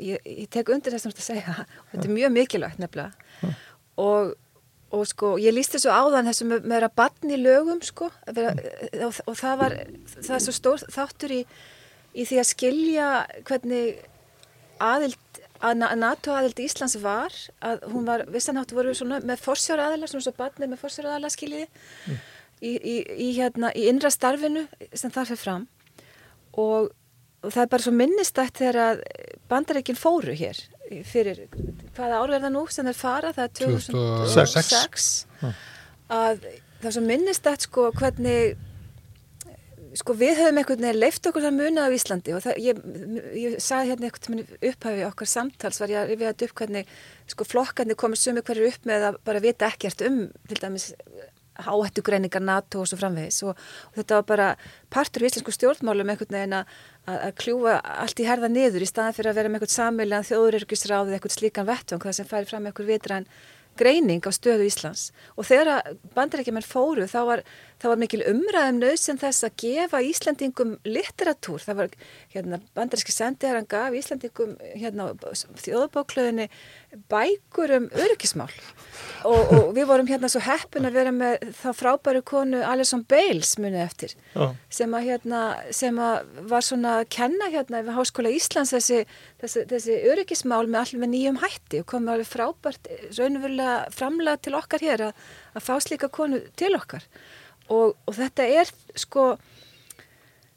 ég, 0.00 0.30
ég 0.30 0.46
tek 0.54 0.70
undir 0.72 0.94
þess 0.94 1.10
að 1.10 1.20
segja, 1.26 1.56
þetta 1.90 2.06
er 2.06 2.14
mjög 2.14 2.34
mikilvægt 2.38 2.80
nefnilega. 2.80 3.52
Og 4.00 4.32
og 4.94 5.04
sko 5.10 5.34
ég 5.42 5.54
líst 5.54 5.74
þessu 5.74 5.92
áðan 5.92 6.28
þessu 6.30 6.46
með, 6.48 6.66
með 6.70 6.86
að 6.88 6.96
batni 7.00 7.38
lögum 7.40 7.82
sko. 7.84 8.10
Vera, 8.30 8.54
og, 9.06 9.20
og 9.26 9.38
það 9.38 9.60
var 9.62 9.76
það 10.14 10.34
er 10.38 10.44
svo 10.46 10.54
stór 10.54 10.84
þáttur 10.94 11.34
í, 11.34 11.40
í 12.14 12.26
því 12.28 12.40
að 12.40 12.50
skilja 12.50 13.08
hvernig 13.48 14.02
aðild 14.82 15.20
að 15.64 15.80
NATO 15.96 16.34
aðild 16.34 16.60
Íslands 16.60 16.96
var 17.00 17.34
að 17.64 17.86
hún 17.92 18.04
var, 18.08 18.26
vissanáttu 18.28 18.76
voru 18.76 18.90
við 18.92 18.98
svona 19.00 19.20
með 19.24 19.44
forsjára 19.44 19.88
aðila, 19.88 20.08
svona 20.10 20.26
svo 20.26 20.34
batni 20.36 20.68
með 20.68 20.82
forsjára 20.82 21.14
aðila 21.14 21.30
skiljiði 21.32 21.68
mm. 21.70 22.18
í, 22.60 22.72
í, 22.74 22.96
í 23.00 23.28
hérna 23.38 23.70
í 23.72 23.86
innra 23.88 24.10
starfinu 24.12 24.66
sem 24.92 25.14
það 25.14 25.30
fyrir 25.32 25.40
fram. 25.40 25.66
Og, 26.60 26.90
og 27.40 27.54
það 27.54 27.62
er 27.64 27.72
bara 27.72 27.86
svo 27.86 27.94
minnistætt 27.96 28.60
þegar 28.60 28.80
að 28.82 29.04
bandarækinn 29.50 29.98
fóru 29.98 30.36
hér 30.36 30.60
fyrir, 31.08 31.44
hvaða 31.96 32.20
ár 32.20 32.34
er 32.36 32.44
það 32.44 32.54
nú 32.54 32.66
sem 32.72 32.90
þeir 32.90 33.00
fara, 33.00 33.32
það 33.36 33.44
er 33.48 33.56
2006 33.60 35.08
að 36.14 36.46
það 36.82 36.94
svo 36.96 37.02
minnist 37.04 37.48
að 37.48 37.66
sko 37.66 37.88
hvernig 37.96 38.56
sko 39.94 40.14
við 40.18 40.40
höfum 40.40 40.58
einhvern 40.58 40.82
veginn 40.82 40.98
leift 40.98 41.26
okkur 41.28 41.44
það 41.44 41.56
muna 41.58 41.86
á 41.86 41.94
Íslandi 41.94 42.34
og 42.34 42.42
það, 42.42 42.56
ég, 42.64 42.80
ég 43.38 43.56
sagði 43.62 43.92
hérna 43.92 44.10
veginn 44.10 44.70
upphæfi 44.70 45.04
okkar 45.06 45.30
samtals 45.30 45.78
var 45.80 45.92
ég 45.92 46.00
að 46.00 46.10
rifja 46.10 46.32
þetta 46.32 46.48
upp 46.48 46.56
hvernig 46.60 46.94
sko 47.30 47.46
flokkandi 47.46 47.96
komur 47.98 48.20
sumi 48.20 48.42
hverju 48.44 48.70
upp 48.72 48.88
með 48.90 49.06
að 49.10 49.20
bara 49.28 49.42
vita 49.44 49.70
ekkert 49.70 50.02
um 50.08 50.18
til 50.50 50.58
dæmis 50.60 50.88
áhættugreiningar 51.60 52.42
NATO 52.42 52.82
og 52.82 52.90
svo 52.90 52.98
framvegis. 53.00 53.42
Og, 53.46 53.58
og 53.90 53.98
þetta 53.98 54.20
var 54.20 54.28
bara 54.30 54.48
partur 54.92 55.24
í 55.24 55.30
íslensku 55.30 55.54
stjórnmálum 55.54 56.12
einhvern 56.12 56.38
veginn 56.38 56.56
að, 56.60 56.78
að 57.14 57.34
kljúa 57.42 57.76
allt 58.04 58.22
í 58.22 58.28
herða 58.28 58.50
niður 58.52 58.86
í 58.86 58.90
staðan 58.90 59.16
fyrir 59.16 59.32
að 59.32 59.40
vera 59.40 59.52
með 59.52 59.60
einhvern 59.60 59.76
sammeiljan 59.78 60.28
þjóðuryrkisráð 60.30 61.10
eða 61.10 61.18
einhvern 61.18 61.36
slíkan 61.36 61.68
vettvang 61.70 62.08
það 62.08 62.18
sem 62.18 62.30
færi 62.30 62.50
fram 62.50 62.66
með 62.66 62.74
einhvern 62.74 62.92
vitræn 62.92 63.28
greining 63.78 64.22
á 64.22 64.30
stöðu 64.30 64.68
Íslands. 64.68 65.08
Og 65.34 65.46
þegar 65.48 65.94
bandarækjumenn 66.14 66.66
fóru 66.66 67.06
þá 67.10 67.20
var, 67.26 67.42
það 67.84 67.92
var 67.92 68.00
mikil 68.00 68.22
umræðum 68.30 68.78
nöðsinn 68.80 69.18
þess 69.20 69.44
að 69.44 69.56
gefa 69.60 69.98
Íslandingum 70.08 70.70
litteratúr. 70.88 71.60
Það 71.60 71.80
var 71.82 71.90
hérna, 72.32 72.60
bandaríski 72.76 73.12
sendiðar 73.12 73.60
hann 73.60 73.68
gaf 73.68 73.96
Íslandingum 73.98 74.54
hérna, 74.72 75.10
þjóðbóklöðinni 75.60 76.48
bækur 77.10 77.74
um 77.76 77.88
öryggismál 77.92 78.48
og, 79.26 79.52
og 79.52 79.68
við 79.76 79.88
vorum 79.90 80.08
hérna 80.08 80.30
svo 80.32 80.40
heppin 80.44 80.88
að 80.88 80.96
vera 80.96 81.12
með 81.14 81.44
þá 81.58 81.68
frábæru 81.76 82.22
konu 82.26 82.62
Alison 82.64 83.04
Bales 83.10 83.54
munið 83.60 83.82
eftir 83.82 84.16
Já. 84.32 84.46
sem 84.78 84.96
að, 84.96 85.08
hérna, 85.10 85.42
sem 85.74 86.00
að 86.00 86.40
var 86.54 86.66
svona 86.66 86.96
að 87.00 87.08
kenna 87.18 87.50
hérna 87.52 87.82
við 87.84 87.98
Háskóla 87.98 88.32
Íslands 88.34 88.74
þessi, 88.76 89.04
þessi, 89.42 89.64
þessi 89.74 90.00
öryggismál 90.12 90.64
með 90.64 90.80
allir 90.82 91.04
með 91.04 91.14
nýjum 91.16 91.40
hætti 91.44 91.82
og 91.82 91.88
komið 91.92 92.16
alveg 92.16 92.32
frábært 92.32 92.92
raunverulega 93.18 93.78
framlega 93.94 94.44
til 94.46 94.58
okkar 94.60 94.86
hér 94.88 95.08
að, 95.10 95.24
að 95.54 95.66
fá 95.66 95.74
slíka 95.82 96.12
konu 96.14 96.44
til 96.56 96.74
okkar 96.78 97.08
og, 97.72 97.94
og 98.04 98.16
þetta 98.16 98.48
er 98.62 98.72
sko 98.98 99.34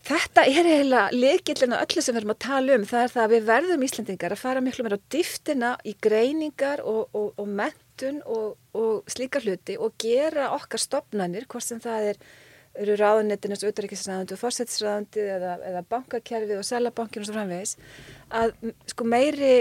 Þetta 0.07 0.45
er 0.47 0.67
eiginlega 0.69 1.07
leikillin 1.11 1.73
á 1.75 1.83
öllu 1.83 1.99
sem 1.99 2.15
við 2.15 2.21
erum 2.21 2.31
að 2.31 2.43
tala 2.45 2.75
um. 2.77 2.83
Það 2.87 3.01
er 3.03 3.09
það 3.11 3.23
að 3.25 3.33
við 3.33 3.47
verðum 3.49 3.81
Íslandingar 3.83 4.35
að 4.37 4.39
fara 4.39 4.61
miklu 4.63 4.85
meira 4.85 4.99
á 5.03 5.07
dýftina 5.11 5.71
í 5.83 5.93
greiningar 5.99 6.83
og, 6.87 7.09
og, 7.11 7.33
og 7.35 7.49
mentun 7.59 8.21
og, 8.23 8.53
og 8.71 9.11
slíkar 9.11 9.43
hluti 9.43 9.75
og 9.75 9.97
gera 9.99 10.53
okkar 10.55 10.79
stopnannir, 10.79 11.43
hvort 11.51 11.67
sem 11.67 11.83
það 11.83 12.13
er 12.13 12.21
eru 12.77 12.95
ráðunetinu, 12.99 13.57
auðvitaðrækisræðandi 13.57 14.35
og 14.35 14.41
fórsættisræðandi 14.41 15.27
eða, 15.35 15.53
eða 15.65 15.83
bankakerfið 15.91 16.59
og 16.59 16.67
selabankinu 16.67 17.25
og 17.25 17.29
svo 17.29 17.37
framvegis 17.37 17.75
að 18.37 18.53
sko 18.91 19.07
meiri 19.07 19.53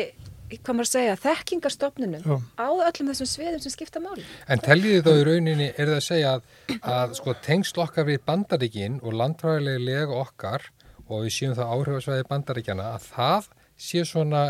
hvað 0.55 0.77
maður 0.77 0.87
að 0.87 0.93
segja, 0.93 1.17
þekkingarstofnunum 1.25 2.23
Já. 2.27 2.37
á 2.59 2.69
öllum 2.71 3.11
þessum 3.11 3.31
sviðum 3.31 3.63
sem 3.65 3.75
skipta 3.75 4.03
máli. 4.03 4.25
En 4.49 4.63
teljiði 4.63 5.03
þá 5.03 5.13
í 5.13 5.27
rauninni, 5.27 5.69
er 5.75 5.91
það 5.91 5.99
að 5.99 6.07
segja 6.07 6.33
að, 6.37 6.49
að 6.97 7.15
sko, 7.19 7.35
tengsl 7.47 7.83
okkar 7.83 8.09
við 8.09 8.23
bandaríkin 8.29 8.99
og 9.03 9.19
landfræðilegi 9.21 9.85
lega 9.89 10.21
okkar 10.23 10.69
og 11.07 11.27
við 11.27 11.35
séum 11.35 11.57
það 11.59 11.75
áhrifasvæði 11.77 12.29
bandaríkjana 12.31 12.89
að 12.95 13.11
það 13.11 13.51
sé 13.87 14.03
svona 14.09 14.43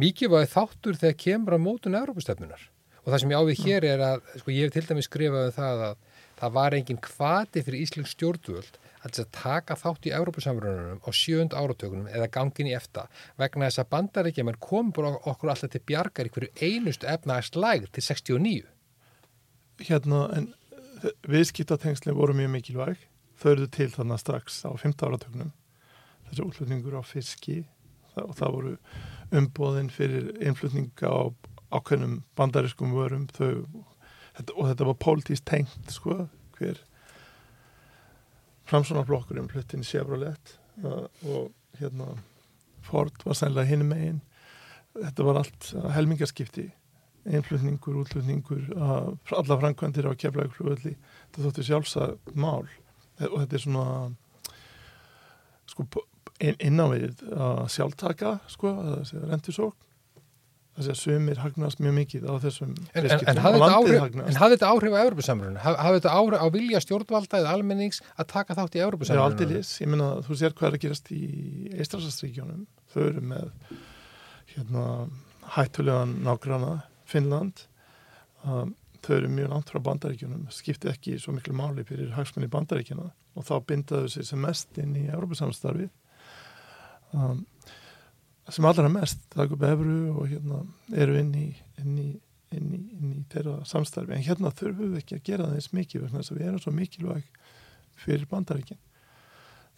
mikilvægi 0.00 0.52
þáttur 0.54 1.00
þegar 1.00 1.18
kemur 1.24 1.56
á 1.56 1.60
mótun 1.60 1.98
Európustefnunar. 2.00 2.62
Og 3.04 3.12
það 3.12 3.22
sem 3.22 3.32
ég 3.32 3.42
ávið 3.44 3.64
hér 3.64 3.86
er 3.94 4.04
að, 4.04 4.24
sko, 4.40 4.52
ég 4.54 4.68
hef 4.68 4.76
til 4.76 4.86
dæmis 4.88 5.08
skrifað 5.08 5.50
um 5.50 5.56
það 5.56 5.84
að 5.88 5.98
það 6.40 6.54
var 6.56 6.76
engin 6.76 7.00
kvati 7.04 7.64
fyrir 7.64 7.84
Íslands 7.84 8.14
stjórnvöld 8.16 8.78
að 9.04 9.30
taka 9.32 9.76
þátt 9.80 10.08
í 10.08 10.12
Európusamrununum 10.16 11.00
á 11.00 11.10
sjöund 11.16 11.54
áratökunum 11.56 12.08
eða 12.10 12.28
gangin 12.32 12.68
í 12.68 12.74
efta 12.76 13.06
vegna 13.40 13.68
þess 13.68 13.82
að 13.82 13.90
bandaríkjaman 13.94 14.60
kom 14.60 14.92
bara 14.92 15.14
okkur 15.24 15.52
alltaf 15.52 15.72
til 15.72 15.82
bjargar 15.88 16.28
í 16.28 16.32
hverju 16.34 16.50
einustu 16.60 17.08
efnaðarslæg 17.08 17.88
til 17.94 18.04
69. 18.04 18.66
Hérna, 19.80 20.26
en 20.36 20.50
viðskiptatengslinn 21.24 22.16
voru 22.16 22.36
mjög 22.36 22.52
mikilvæg. 22.56 23.06
Þau 23.40 23.50
eru 23.54 23.68
til 23.72 23.88
þannig 23.94 24.20
strax 24.20 24.60
á 24.68 24.70
15 24.76 25.08
áratögnum. 25.08 25.54
Þessi 26.28 26.44
útlutningur 26.44 26.98
á 27.00 27.02
fiski 27.02 27.62
og 28.20 28.34
það 28.36 28.56
voru 28.56 28.74
umbóðin 29.40 29.88
fyrir 29.94 30.28
innflutninga 30.44 31.08
á 31.08 31.32
ákveðnum 31.70 32.20
bandarískum 32.36 32.92
vörum 32.92 33.28
þau, 33.32 33.64
og 34.58 34.64
þetta 34.68 34.88
var 34.88 34.98
pólitíst 35.00 35.46
tengt 35.48 35.92
sko, 35.94 36.26
hver 36.58 36.82
framsvonarblokkurinn 38.70 39.48
pluttin 39.50 39.84
Chevrolet 39.86 40.58
uh, 40.84 41.06
og 41.26 41.50
hérna 41.80 42.14
Ford 42.86 43.24
var 43.26 43.36
sænlega 43.38 43.68
hinum 43.68 43.90
megin. 43.92 44.20
Þetta 44.96 45.26
var 45.26 45.40
allt 45.42 45.72
uh, 45.76 45.88
helmingaskipti. 45.94 46.70
Einflutningur, 47.28 47.98
útlutningur 48.00 48.62
uh, 48.76 49.10
alla 49.36 49.58
framkvæmdir 49.60 50.08
á 50.08 50.16
keflaug 50.16 50.54
flugvelli 50.56 50.94
þetta 50.94 51.44
þóttu 51.44 51.66
sjálfsagt 51.66 52.32
mál. 52.34 52.70
Og 53.28 53.36
þetta 53.42 53.58
er 53.58 53.64
svona 53.66 53.86
sko 55.68 55.84
inn, 56.40 56.56
innávið 56.56 57.20
að 57.36 57.66
sjálftaka 57.74 58.38
sko, 58.48 58.72
rendusók 59.28 59.76
þess 60.80 60.92
að 60.92 60.98
sumir 61.00 61.40
hagnast 61.42 61.82
mjög 61.82 61.94
mikið 61.98 62.26
á 62.26 62.34
þessum 62.42 62.74
En, 62.74 63.06
en, 63.06 63.22
en 63.30 63.40
hafði 63.44 64.56
þetta 64.56 64.70
áhrif, 64.72 64.96
á 64.96 65.04
Európusamrunum? 65.04 65.60
Hafði 65.62 66.00
þetta 66.00 66.16
áhrif 66.16 66.42
á 66.42 66.46
vilja 66.56 66.82
stjórnvalda 66.84 67.40
eða 67.42 67.54
almennings 67.56 68.02
að 68.16 68.30
taka 68.34 68.56
þátt 68.58 68.76
í 68.76 68.80
er 68.80 68.86
Európusamrunum? 68.88 69.26
aldrei 69.28 69.54
lis, 69.54 69.72
ég 69.82 69.92
meina 69.92 70.10
þú 70.26 70.38
sér 70.40 70.56
hvað 70.56 70.70
er 70.70 70.78
að 70.78 70.84
gerast 70.86 71.12
í 71.14 71.22
Eistrasastríkjónum, 71.76 72.66
þau 72.92 73.00
eru 73.06 73.24
með 73.32 73.48
hérna 74.54 74.84
hættulegan 75.56 76.18
nágrana, 76.26 76.74
Finnland. 77.10 77.66
Um, 78.46 78.74
þau 79.04 79.14
eru 79.16 79.30
mjög 79.32 79.52
langt 79.52 79.70
frá 79.72 79.80
bandaríkjónum, 79.84 80.44
skipti 80.52 80.90
ekki 80.90 81.16
svo 81.20 81.34
miklu 81.36 81.54
máli 81.56 81.84
fyrir 81.88 82.12
hagsmunni 82.16 82.50
bandaríkjana 82.52 83.08
og 83.38 83.46
þá 83.46 83.54
bindaðu 83.68 84.10
sig 84.12 84.26
sem 84.28 84.40
mest 84.42 84.78
inn 84.80 84.96
í 84.98 85.06
Európa-samstarfið 85.08 85.88
um, 87.16 87.44
sem 88.48 88.66
allra 88.66 88.88
mest 88.92 89.22
það 89.34 89.54
er 89.56 89.72
efru 89.74 89.98
og 90.14 90.28
hérna 90.30 90.60
eru 91.02 91.18
inn 91.20 91.34
í, 91.36 91.48
inn 91.82 91.98
í, 92.00 92.08
inn 92.56 92.70
í, 92.74 92.80
inn 92.96 93.12
í 93.18 93.24
þeirra 93.32 93.58
samstarfi. 93.68 94.16
En 94.16 94.24
hérna 94.26 94.52
þurfum 94.54 94.94
við 94.94 95.02
ekki 95.02 95.18
að 95.18 95.26
gera 95.28 95.48
það 95.50 95.58
eins 95.58 95.72
mikið 95.76 96.08
þess 96.14 96.32
að 96.32 96.40
við 96.40 96.48
erum 96.48 96.64
svo 96.64 96.74
mikilvæg 96.76 97.28
fyrir 98.00 98.26
bandaríkin. 98.30 98.80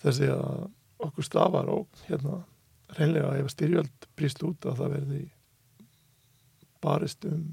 Þessi 0.03 0.31
að 0.33 0.69
okkur 1.03 1.27
stafar 1.27 1.71
og 1.73 2.03
hérna 2.07 2.43
reynlega 2.97 3.37
ef 3.41 3.51
styrjöld 3.53 4.09
brýst 4.19 4.43
út 4.47 4.67
að 4.69 4.79
það 4.83 4.97
verði 4.97 5.23
barist 6.83 7.27
um 7.29 7.45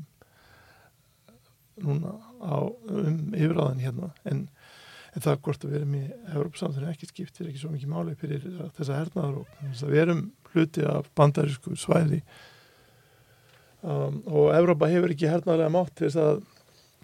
núna 1.80 2.16
á, 2.44 2.60
um 2.68 3.34
yfiráðan 3.36 3.80
hérna. 3.80 4.12
En, 4.28 4.48
en 5.16 5.24
það 5.26 5.42
hvort 5.46 5.66
að 5.66 5.74
við 5.74 5.80
erum 5.80 5.96
í 5.98 6.04
Európsamþurinn 6.36 6.94
ekki 6.94 7.10
skiptir 7.10 7.50
ekki 7.50 7.62
svo 7.62 7.72
mikið 7.74 7.92
máli 7.92 8.16
fyrir 8.20 8.46
þessa 8.78 9.00
hernaðar 9.00 9.42
og 9.42 9.54
þess 9.62 9.86
að 9.86 9.94
við 9.94 10.04
erum 10.04 10.24
hluti 10.54 10.86
af 10.90 11.10
bandarísku 11.18 11.76
svæði. 11.80 12.22
Um, 13.80 14.20
og 14.28 14.52
Európa 14.58 14.90
hefur 14.92 15.14
ekki 15.14 15.30
hernaðarlega 15.32 15.74
mátt 15.74 15.94
til 15.96 16.10
þess 16.10 16.22
að, 16.24 16.42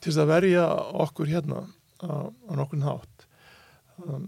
til 0.01 0.11
þess 0.11 0.21
að 0.25 0.31
verja 0.33 0.65
okkur 1.05 1.31
hérna 1.31 1.63
á, 2.03 2.29
á 2.29 2.51
nokkurn 2.59 2.85
hátt. 2.85 3.27
Um, 4.03 4.27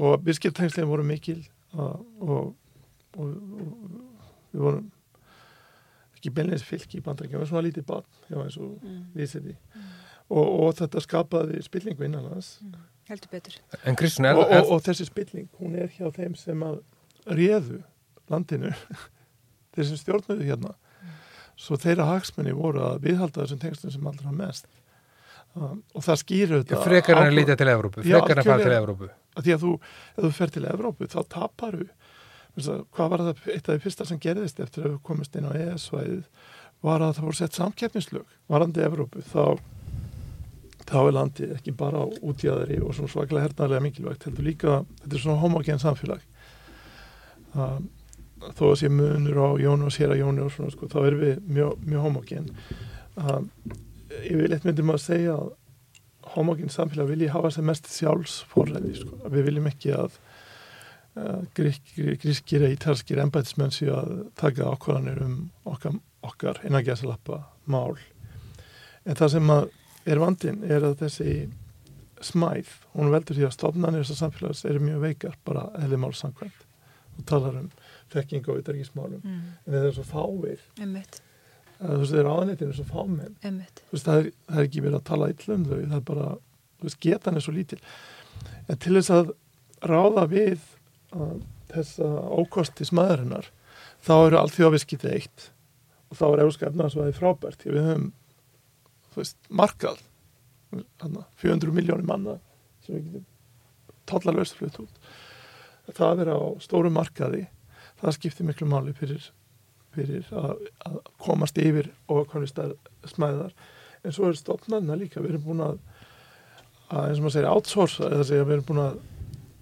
og 0.00 0.24
viðskiptængslegin 0.26 0.88
voru 0.88 1.04
mikil 1.06 1.42
uh, 1.76 1.98
og, 2.24 2.54
og, 3.20 3.28
og 3.28 4.52
við 4.52 4.66
vorum 4.66 4.90
ekki 6.16 6.32
beinleins 6.32 6.64
fylki 6.64 7.00
í 7.00 7.04
bandaríkjum, 7.04 7.36
við 7.36 7.42
varum 7.42 7.50
svona 7.50 7.66
lítið 7.66 7.86
barn 7.88 8.08
Mm. 8.82 9.02
setjum 9.26 9.56
og, 10.32 10.46
og 10.46 10.74
þetta 10.78 11.02
skapaði 11.04 11.60
spillingu 11.66 12.06
innan 12.06 12.28
hans 12.30 12.54
Heldur 13.10 13.32
betur. 13.32 13.56
En 13.84 13.96
Kristján, 13.98 14.30
er, 14.30 14.38
og, 14.38 14.52
og, 14.52 14.76
og 14.76 14.84
þessi 14.86 15.08
spilling, 15.08 15.48
hún 15.58 15.74
er 15.78 15.90
hjá 15.96 16.06
þeim 16.14 16.36
sem 16.38 16.62
að 16.66 16.78
réðu 17.26 17.80
landinu 18.30 18.70
þeir 19.74 19.88
sem 19.90 20.00
stjórnuðu 20.00 20.46
hérna 20.46 20.76
svo 21.58 21.78
þeirra 21.80 22.08
hagsmenni 22.08 22.54
voru 22.56 22.82
að 22.86 23.02
viðhalda 23.06 23.44
þessum 23.44 23.60
tengstum 23.62 23.92
sem 23.94 24.06
allra 24.08 24.32
mest 24.34 24.68
um, 25.54 25.82
og 25.94 26.06
það 26.06 26.22
skýrur 26.22 26.62
þetta 26.62 26.80
frekar 26.86 27.20
en 27.20 27.28
að 27.28 27.36
lítja 27.38 27.58
til 27.60 27.68
Evrópu, 27.72 28.04
frekar 28.06 28.34
en 28.34 28.42
að 28.42 28.50
fara 28.50 28.64
til. 28.64 28.78
Evrópu. 28.78 29.10
að 29.36 29.46
því 29.46 29.54
að 29.56 29.66
þú, 29.66 29.74
ef 30.14 30.24
þú 30.24 30.32
fer 30.38 30.54
til 30.56 30.64
Evrópu 30.72 31.10
þá 31.12 31.20
taparu 31.36 31.86
hvað 32.52 33.12
var 33.12 33.24
það, 33.26 33.44
eitt 33.48 33.68
af 33.68 33.76
því 33.76 33.84
fyrsta 33.86 34.08
sem 34.08 34.20
gerðist 34.20 34.58
eftir 34.60 34.84
að 34.84 34.90
við 34.94 34.98
komist 35.08 35.36
inn 35.38 35.48
á 35.48 35.52
ES-svæðið 35.56 36.24
var 36.84 37.04
að 37.04 37.14
það 37.16 37.28
voru 37.28 37.38
sett 37.38 37.56
samkeppnislög 37.56 38.34
varandi 38.52 38.82
Evrópu, 38.84 39.22
þá 39.24 39.56
þá 40.88 40.98
er 41.00 41.16
landið 41.16 41.54
ekki 41.56 41.74
bara 41.78 42.04
útjæðari 42.20 42.78
og 42.82 42.94
svona 42.96 43.12
svaklega 43.12 43.46
hernaðlega 43.46 43.86
mikilvægt 43.86 44.26
heldur 44.28 44.46
líka, 44.46 44.76
þetta 45.02 45.18
er 45.18 45.24
svona 45.24 45.42
homogen 45.42 45.82
samfélag. 45.82 46.24
Um, 47.52 47.88
þó 48.56 48.64
að 48.72 48.78
sé 48.80 48.90
munur 48.90 49.38
á 49.38 49.48
Jónu 49.62 49.88
og 49.88 49.94
sér 49.94 50.14
að 50.14 50.22
Jónu 50.22 50.46
og 50.46 50.54
svona 50.54 50.74
sko, 50.74 50.88
þá 50.90 51.00
erum 51.04 51.22
við 51.22 51.40
mjög, 51.46 51.82
mjög 51.86 52.06
homogen 52.08 52.48
um, 53.20 53.50
ég 54.18 54.38
vil 54.40 54.52
eitt 54.54 54.64
myndum 54.66 54.92
að 54.94 55.04
segja 55.04 55.36
að 55.36 55.50
homogen 56.32 56.72
samfélag 56.72 57.10
vilji 57.10 57.30
hafa 57.32 57.50
sem 57.52 57.66
mest 57.66 57.90
sjálfsforræði 57.92 58.94
sko. 59.02 59.18
við 59.32 59.48
viljum 59.48 59.68
ekki 59.70 59.92
að 59.96 60.16
uh, 61.18 61.42
grískir 61.56 62.64
eða 62.64 62.72
ítalskir 62.76 63.20
embætismenn 63.22 63.74
séu 63.74 63.92
að 63.96 64.14
taka 64.40 64.70
ákvarðanir 64.72 65.22
um 65.26 65.36
okkar, 65.68 65.98
okkar 66.24 66.62
innangjæðsalappa 66.66 67.42
mál. 67.70 67.98
En 69.04 69.18
það 69.18 69.34
sem 69.36 69.54
að 69.54 69.70
er 70.06 70.18
vandin 70.22 70.62
er 70.64 70.82
að 70.88 70.96
þessi 71.04 71.34
smæð, 72.22 72.68
hún 72.94 73.10
veldur 73.12 73.34
því 73.38 73.46
að 73.48 73.54
stofnanir 73.56 74.04
þessar 74.04 74.20
samfélags 74.26 74.64
eru 74.70 74.80
mjög 74.82 75.00
veikar 75.02 75.34
bara 75.46 75.64
eðli 75.82 75.98
málsangvæmt 75.98 76.60
og 77.18 77.24
talar 77.28 77.56
um 77.58 77.70
þekking 78.12 78.46
á 78.46 78.52
yttergismálum 78.60 79.20
Mm. 79.24 79.40
en 79.66 79.72
það 79.74 79.86
er 79.88 79.92
svo 79.96 80.04
fáir. 80.06 80.60
Að 81.82 81.88
þú 81.96 81.98
veist, 81.98 82.12
þeir 82.14 82.28
áðanetinu 82.30 82.74
svo 82.76 82.84
fámenn. 82.86 83.34
Þú 83.90 83.96
veist, 83.96 84.06
það 84.06 84.18
er, 84.20 84.28
það 84.48 84.58
er 84.60 84.68
ekki 84.68 84.82
verið 84.84 84.98
að 85.00 85.04
tala 85.08 85.28
illa 85.32 85.54
um 85.54 85.64
þau, 85.64 85.78
það 85.82 85.96
er 85.96 86.04
bara, 86.12 86.26
þú 86.78 86.86
veist, 86.86 87.00
getan 87.00 87.36
er 87.36 87.40
svo 87.42 87.52
lítil. 87.56 87.78
En 88.68 88.76
til 88.78 88.94
þess 88.94 89.10
að 89.10 89.32
ráða 89.82 90.26
við 90.30 90.60
uh, 91.16 91.34
þessa 91.72 92.10
ókosti 92.38 92.86
smaðurinnar, 92.86 93.50
þá 94.06 94.12
eru 94.26 94.38
allt 94.38 94.54
þjóðviskitið 94.54 95.10
eitt 95.16 95.48
og 96.12 96.16
þá 96.20 96.24
er 96.28 96.42
európska 96.44 96.66
efnaðarsvæði 96.70 97.16
frábært, 97.18 97.58
því 97.64 97.72
við 97.72 97.86
höfum, 97.88 98.12
veist, 99.16 99.38
markað, 99.50 100.00
hana, 101.02 101.26
400 101.42 101.74
miljónir 101.76 102.08
manna 102.08 102.38
sem 102.84 102.96
við 102.96 103.04
getum 103.04 103.28
tollalöst 104.08 104.56
flutt 104.58 104.80
út. 104.82 105.12
Það 105.90 106.08
að 106.08 106.18
vera 106.22 106.38
á 106.38 106.42
stóru 106.62 106.90
markaði. 106.92 107.44
Það 108.00 108.16
skiptir 108.16 108.48
miklu 108.48 108.66
máli 108.70 108.94
fyrir, 108.96 109.28
fyrir 109.94 110.26
að, 110.34 110.64
að 110.88 110.98
komast 111.22 111.58
yfir 111.62 111.90
og 112.10 112.26
hvernig 112.32 112.50
smæðar. 113.10 113.54
En 114.02 114.14
svo 114.14 114.30
er 114.30 114.38
stofnarna 114.38 114.98
líka 114.98 115.22
við 115.22 115.36
erum 115.36 115.44
búin 115.46 115.62
að, 115.62 115.76
að 116.90 117.08
eins 117.08 117.20
og 117.20 117.26
maður 117.26 117.36
segir 117.36 117.50
outsource 117.52 118.08
eða 118.08 118.26
segja 118.26 118.48
við 118.48 118.56
erum 118.56 118.68
búin 118.70 118.82
að, 118.82 118.98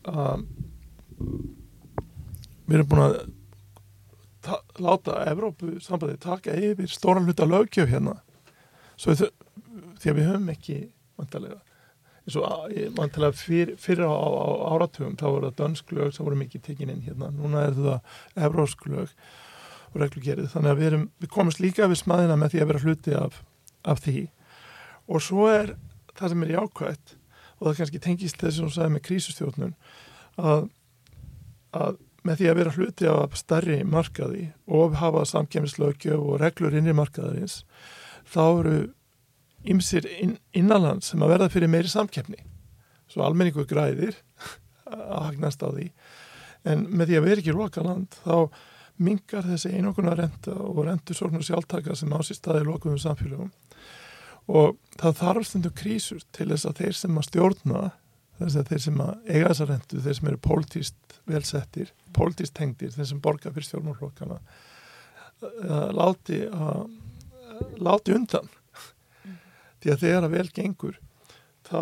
að 0.09 0.46
við 2.70 2.78
erum 2.78 2.90
búin 2.94 3.05
að 3.05 3.18
ta, 4.46 4.61
láta 4.80 5.18
Evrópu 5.28 5.74
sambandi 5.84 6.16
taka 6.20 6.57
yfir 6.57 6.88
stóran 6.88 7.28
hluta 7.28 7.48
lögjöf 7.48 7.90
hérna. 7.90 8.16
Svo 8.96 9.16
því 10.01 10.12
að 10.12 10.18
við 10.18 10.30
höfum 10.30 10.55
ekki 10.55 10.78
vantarlega 11.20 11.61
eins 12.20 12.36
og 12.36 12.74
vantarlega 12.96 13.36
fyr, 13.36 13.74
fyrir 13.80 14.07
á, 14.07 14.12
á, 14.12 14.48
áratugum 14.76 15.16
þá 15.18 15.26
voru 15.26 15.51
það 15.51 15.61
dönsk 15.61 15.94
lög 15.96 16.11
sem 16.14 16.26
voru 16.26 16.38
mikið 16.40 16.64
tekin 16.66 16.92
inn 16.92 17.05
hérna. 17.05 17.30
Núna 17.34 17.64
er 17.68 17.78
það 17.78 18.44
evrósk 18.46 18.84
lög 18.90 19.14
og 19.90 20.03
reglugerið 20.03 20.51
þannig 20.53 20.70
að 20.72 20.80
við, 20.80 20.90
erum, 20.90 21.07
við 21.18 21.32
komumst 21.34 21.62
líka 21.62 21.88
við 21.90 22.03
smaðina 22.03 22.36
með 22.38 22.53
því 22.55 22.61
að 22.61 22.70
vera 22.70 22.82
hluti 22.84 23.16
af, 23.18 23.40
af 23.82 24.05
því. 24.05 24.26
Og 25.11 25.24
svo 25.24 25.48
er 25.51 25.74
það 26.14 26.34
sem 26.34 26.44
er 26.44 26.55
jákvægt 26.55 27.16
og 27.59 27.64
það 27.66 27.80
kannski 27.80 28.05
tengist 28.05 28.40
þessi 28.40 28.61
sem 28.61 28.70
sagði 28.76 28.94
með 28.94 29.05
krísustjórnun 29.09 29.74
að, 30.40 30.68
að 31.76 31.98
með 32.26 32.40
því 32.40 32.48
að 32.51 32.59
vera 32.61 32.76
hluti 32.76 33.09
af 33.09 33.36
starri 33.40 33.80
markaði 33.88 34.46
og 34.68 34.96
hafa 35.01 35.24
samkemislaugjöf 35.28 36.20
og 36.20 36.40
reglur 36.42 36.76
inn 36.76 36.90
í 36.90 36.96
markaðarins 36.96 37.62
þá 38.28 38.42
eru 38.44 38.78
ymsir 39.68 40.06
inn, 40.08 40.38
innanland 40.56 41.04
sem 41.04 41.20
að 41.22 41.34
verða 41.34 41.50
fyrir 41.52 41.70
meiri 41.72 41.90
samkefni 41.90 42.40
svo 43.11 43.24
almenningu 43.26 43.66
græðir 43.68 44.16
að 44.86 45.24
hagnast 45.30 45.62
á 45.66 45.68
því. 45.68 45.88
En 46.70 46.84
með 46.92 47.11
því 47.11 47.18
að 47.18 47.26
vera 47.26 47.42
ekki 47.42 47.56
lokaland 47.56 48.20
þá 48.24 48.36
mingar 49.00 49.46
þessi 49.48 49.72
einokuna 49.76 50.14
renta 50.18 50.52
og 50.52 50.82
rentur 50.84 51.16
sóknar 51.16 51.44
sjálftaka 51.44 51.96
sem 51.96 52.12
ásist 52.12 52.42
staði 52.42 52.66
lokuðum 52.68 53.00
samfélagum 53.00 53.50
og 54.50 54.76
það 55.00 55.16
þarf 55.20 55.46
stundu 55.48 55.70
krísur 55.76 56.24
til 56.36 56.50
þess 56.50 56.68
að 56.68 56.82
þeir 56.82 56.98
sem 56.98 57.20
að 57.20 57.26
stjórna 57.28 57.82
þess 58.40 58.58
að 58.61 58.72
þeir 58.72 58.82
sem 58.84 59.00
að 59.04 59.12
eiga 59.28 59.50
þessa 59.50 59.68
rentu, 59.70 60.00
þeir 60.04 60.16
sem 60.18 60.30
eru 60.30 60.40
pólitíst 60.44 61.16
velsettir, 61.30 61.92
pólitíst 62.16 62.56
tengdir, 62.56 62.92
þeir 62.94 63.08
sem 63.08 63.20
borga 63.22 63.52
fyrir 63.52 63.68
stjórnmálflokkana 63.68 64.38
uh, 64.40 65.88
láti 65.96 66.42
að 66.48 66.88
láti 67.80 68.14
undan. 68.16 68.48
Því 69.81 69.93
að 69.93 70.03
þegar 70.05 70.26
að 70.26 70.35
vel 70.37 70.49
gengur 70.57 70.99
þá 71.68 71.81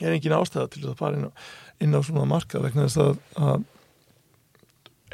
er 0.00 0.12
engin 0.12 0.36
ástæða 0.36 0.72
til 0.74 0.84
að 0.84 0.98
fara 0.98 1.18
inn 1.18 1.28
á, 1.28 1.32
inn 1.80 1.96
á 1.96 2.00
svona 2.04 2.26
marka 2.28 2.60
vegna 2.60 2.86
þess 2.86 3.00
að, 3.00 3.20
að 3.40 3.64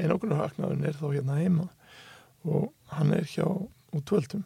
einókunarhagnaðun 0.02 0.86
er 0.88 0.98
þá 0.98 1.06
hérna 1.12 1.38
heima 1.38 1.68
og 2.48 2.72
hann 2.96 3.12
er 3.14 3.28
hjá 3.28 3.46
útvöldum 3.94 4.42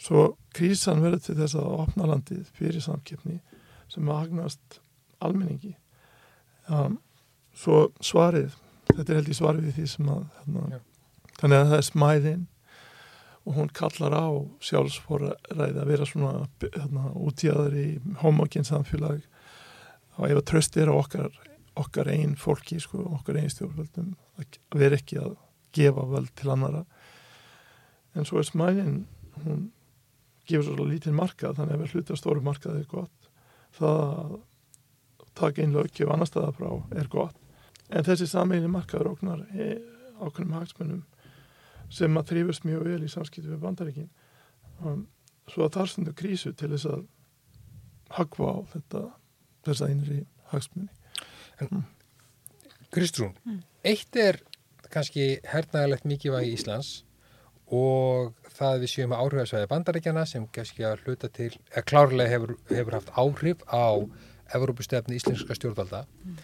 svo 0.00 0.32
krísan 0.56 1.02
verður 1.04 1.22
til 1.26 1.36
þess 1.38 1.58
að 1.60 1.74
opna 1.84 2.08
landið 2.10 2.48
fyrir 2.56 2.82
samkeppni 2.82 3.38
sem 3.90 4.08
agnast 4.14 4.80
almenningi. 5.20 5.74
Um, 6.70 6.98
svo 7.52 7.90
svarið 8.00 8.54
þetta 8.90 9.12
er 9.12 9.20
held 9.20 9.30
í 9.30 9.36
svarið 9.36 9.66
við 9.68 9.76
því 9.78 9.86
sem 9.92 10.10
að 10.10 10.22
hérna, 10.38 10.80
þannig 11.40 11.58
að 11.58 11.70
það 11.72 11.78
er 11.78 11.88
smæðin 11.88 12.46
og 13.48 13.56
hún 13.56 13.70
kallar 13.74 14.14
á 14.14 14.28
sjálfsforræði 14.64 15.80
að 15.80 15.88
vera 15.88 16.08
svona 16.08 16.32
hérna, 16.62 17.10
útíðaður 17.16 17.78
í 17.80 17.86
homogén 18.20 18.68
samfélag. 18.68 19.22
Og 20.18 20.26
ef 20.28 20.40
að 20.42 20.48
tröst 20.50 20.76
er 20.76 20.92
á 20.92 20.94
okkar, 20.94 21.30
okkar 21.80 22.10
einn 22.12 22.36
fólki 22.36 22.80
sko, 22.82 23.00
okkar 23.16 23.40
einn 23.40 23.52
stjórnvöldum 23.52 24.12
að 24.40 24.60
vera 24.76 24.98
ekki 25.00 25.20
að 25.22 25.36
gefa 25.76 26.04
völd 26.10 26.32
til 26.36 26.50
annara 26.50 26.84
en 28.18 28.26
svo 28.26 28.40
er 28.40 28.48
smæðin 28.48 29.04
hún 29.44 29.68
gefur 30.48 30.66
svo 30.66 30.86
lítið 30.88 31.14
markað 31.14 31.60
þannig 31.60 31.76
að 31.76 31.84
ef 31.84 31.94
hluti 31.94 32.16
á 32.16 32.18
stóru 32.18 32.42
markað 32.42 32.80
er 32.80 32.88
gott 32.90 33.28
það 33.76 34.00
að 34.10 34.32
taka 35.38 35.62
inn 35.62 35.76
lögjöf 35.76 36.10
annar 36.10 36.28
staða 36.28 36.52
frá 36.56 36.70
er 36.98 37.08
gott. 37.10 37.36
En 37.90 38.06
þessi 38.06 38.26
sammeilin 38.30 38.72
markaður 38.72 39.14
oknar 39.14 39.44
ákveðnum 40.20 40.56
hagsmunum 40.58 41.04
sem 41.90 42.18
að 42.18 42.32
þrýfast 42.32 42.66
mjög 42.68 42.84
vel 42.86 43.00
í 43.04 43.10
samskiptu 43.10 43.50
við 43.50 43.62
bandaríkin 43.64 44.10
um, 44.84 45.06
svo 45.50 45.66
að 45.66 45.78
þar 45.78 45.92
stundu 45.92 46.14
krísu 46.16 46.52
til 46.54 46.70
þess 46.74 46.90
að 46.90 47.02
hagfa 48.18 48.50
á 48.50 48.58
þetta 48.74 49.02
þess 49.66 49.82
að 49.82 49.94
einri 49.94 50.20
hagsmunni 50.52 50.88
mm. 51.66 51.84
Kristrún 52.94 53.36
mm. 53.44 53.60
eitt 53.86 54.18
er 54.18 54.40
kannski 54.90 55.32
hernaðilegt 55.46 56.08
mikilvægi 56.08 56.50
í 56.50 56.56
Íslands 56.58 56.92
og 57.70 58.32
það 58.56 58.80
við 58.82 58.92
séum 58.94 59.12
áhrifasvæði 59.14 59.68
bandaríkjana 59.70 60.24
sem 60.26 60.46
kannski 60.50 60.86
að 60.86 61.04
hluta 61.04 61.30
til, 61.30 61.52
eða 61.70 61.86
klárlega 61.86 62.32
hefur, 62.32 62.56
hefur 62.70 62.96
haft 62.98 63.12
áhrif 63.14 63.62
á 63.70 64.02
Evrópustefni 64.50 65.20
íslenska 65.20 65.54
stjórnvalda 65.54 66.02
mm. 66.08 66.40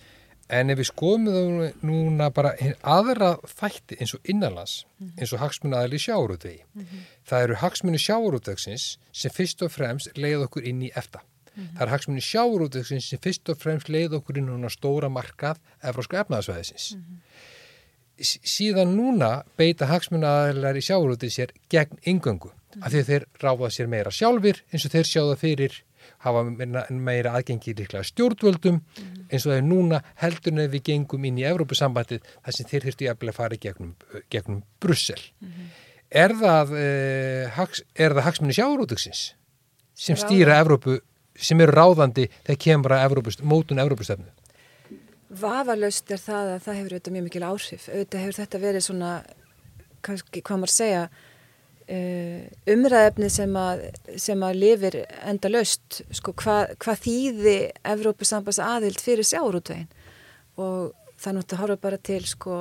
En 0.49 0.70
ef 0.70 0.78
við 0.78 0.88
skoðum 0.90 1.28
það 1.34 1.86
núna 1.86 2.28
bara 2.34 2.53
aðra 2.82 3.32
þætti 3.51 3.99
eins 4.01 4.14
og 4.14 4.28
innanlands 4.30 4.76
mm. 4.99 5.14
eins 5.18 5.32
og 5.32 5.42
hagsmunni 5.42 5.78
aðli 5.78 5.99
sjáurútvegi 5.99 6.62
mm 6.62 6.82
-hmm. 6.82 7.07
það 7.28 7.42
eru 7.47 7.55
hagsmunni 7.62 7.99
sjáurútvegsins 7.99 8.99
sem 9.12 9.30
fyrst 9.30 9.62
og 9.62 9.72
fremst 9.72 10.16
leið 10.16 10.47
okkur 10.47 10.62
inn 10.62 10.82
í 10.82 10.90
efta 10.94 11.20
-hmm. 11.20 11.74
það 11.74 11.82
eru 11.82 11.90
hagsmunni 11.90 12.20
sjáurútvegsins 12.20 13.09
sem 13.09 13.18
fyrst 13.18 13.49
og 13.49 13.59
fremst 13.59 13.88
leið 13.88 14.14
okkur 14.20 14.38
inn 14.38 14.68
á 14.68 14.70
stóra 14.70 15.09
markað 15.09 15.59
Evróska 15.82 16.20
efnaðsvæðisins 16.20 16.94
-hmm 16.94 17.20
síðan 18.16 18.94
núna 18.97 19.44
beita 19.59 19.88
hagsmunnaðalar 19.90 20.78
í 20.78 20.84
sjáurútið 20.84 21.32
sér 21.32 21.53
gegn 21.72 21.99
yngöngu 22.09 22.51
mm. 22.51 22.82
af 22.82 22.92
því 22.92 23.03
þeir 23.11 23.26
ráða 23.42 23.70
sér 23.74 23.90
meira 23.92 24.12
sjálfur 24.14 24.62
eins 24.72 24.86
og 24.86 24.94
þeir 24.94 25.11
sjáða 25.11 25.36
fyrir 25.40 25.76
hafa 26.25 26.45
meira 26.91 27.35
aðgengi 27.39 27.75
líklega 27.79 28.05
stjórnvöldum 28.07 28.79
mm. 28.81 29.27
eins 29.31 29.47
og 29.47 29.55
þeir 29.55 29.67
núna 29.67 30.03
heldur 30.23 30.57
nefn 30.57 30.73
við 30.77 30.87
gengum 30.91 31.27
inn 31.29 31.41
í 31.43 31.47
Evrópusambandið 31.49 32.25
þar 32.35 32.57
sem 32.59 32.71
þeir 32.71 32.89
þurftu 32.89 33.09
jafnvel 33.09 33.33
að 33.33 33.39
fara 33.41 33.61
gegnum, 33.67 33.93
gegnum 34.33 34.63
Brussel 34.83 35.21
mm. 35.43 35.69
er 36.23 36.37
það, 36.41 36.75
eh, 36.81 37.45
hags, 37.59 37.85
það 37.97 38.25
hagsmunni 38.29 38.57
sjáurútiðsins 38.57 39.29
sem 39.97 40.19
stýra 40.21 40.61
Evrópu 40.63 41.01
sem 41.37 41.61
eru 41.61 41.75
ráðandi 41.77 42.31
þegar 42.43 42.63
kemur 42.65 42.97
að 42.97 43.45
mótun 43.45 43.83
Evrópustöfnu 43.85 44.33
Vafalaust 45.37 46.11
er 46.15 46.21
það 46.23 46.53
að 46.53 46.61
það 46.65 46.77
hefur 46.79 46.93
auðvitað 46.95 47.15
mjög 47.17 47.25
mikil 47.27 47.47
áhrif. 47.47 47.87
Auðvitað 47.91 48.23
hefur 48.23 48.37
þetta 48.37 48.61
verið 48.63 48.85
svona, 48.87 49.11
kannski, 50.07 50.43
hvað 50.47 50.61
maður 50.63 50.73
segja, 50.73 51.01
umræðefni 51.87 53.28
sem 53.30 53.53
að, 53.59 53.82
sem 54.18 54.41
að 54.43 54.59
lifir 54.59 54.97
enda 55.22 55.51
laust. 55.53 56.01
Sko, 56.14 56.34
hvað, 56.34 56.72
hvað 56.82 57.03
þýði 57.05 57.57
Evrópusambas 57.95 58.59
aðild 58.62 59.03
fyrir 59.03 59.26
sjárútveginn? 59.26 59.91
Og 60.59 60.95
það 61.20 61.37
náttúrulega 61.37 61.62
horfa 61.62 61.82
bara 61.84 62.01
til, 62.11 62.22
sko, 62.26 62.59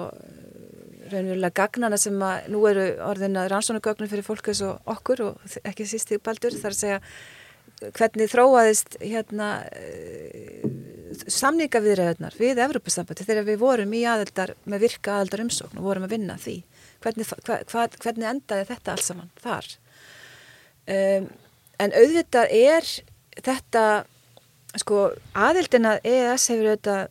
raunverulega 1.10 1.56
gagnana 1.58 1.98
sem 2.02 2.22
að 2.22 2.52
nú 2.54 2.62
eru 2.70 2.86
orðina 3.06 3.48
rannsónagögnum 3.50 4.12
fyrir 4.12 4.26
fólk 4.26 4.52
eins 4.52 4.62
og 4.66 4.94
okkur 4.96 5.26
og 5.30 5.58
ekki 5.64 5.88
síst 5.90 6.14
í 6.14 6.22
baldur. 6.22 6.54
Það 6.54 6.70
er 6.70 6.78
að 6.78 6.82
segja 6.84 7.02
hvernig 7.96 8.32
þróaðist 8.32 8.98
hérna 9.02 9.50
samningaviðræðunar 11.32 12.36
við 12.40 12.62
Evrópusambandi 12.66 13.26
þegar 13.26 13.48
við 13.48 13.62
vorum 13.62 13.94
í 13.96 14.04
aðeldar 14.08 14.54
með 14.70 14.86
virka 14.88 15.18
aðeldar 15.18 15.46
umsókn 15.46 15.80
og 15.80 15.88
vorum 15.90 16.06
að 16.08 16.16
vinna 16.16 16.38
því 16.42 16.60
hvernig, 17.06 17.28
hva, 17.48 17.60
hva, 17.72 17.88
hvernig 18.02 18.30
endaði 18.32 18.68
þetta 18.72 18.96
alls 18.96 19.10
saman 19.12 19.32
þar? 19.42 19.70
Um, 20.86 21.30
en 21.82 21.96
auðvitað 21.98 22.52
er 22.56 22.90
þetta 23.46 23.86
sko 24.80 25.06
aðeldina 25.38 25.98
EES 26.04 26.50
hefur 26.52 26.74
auðvitað 26.74 27.06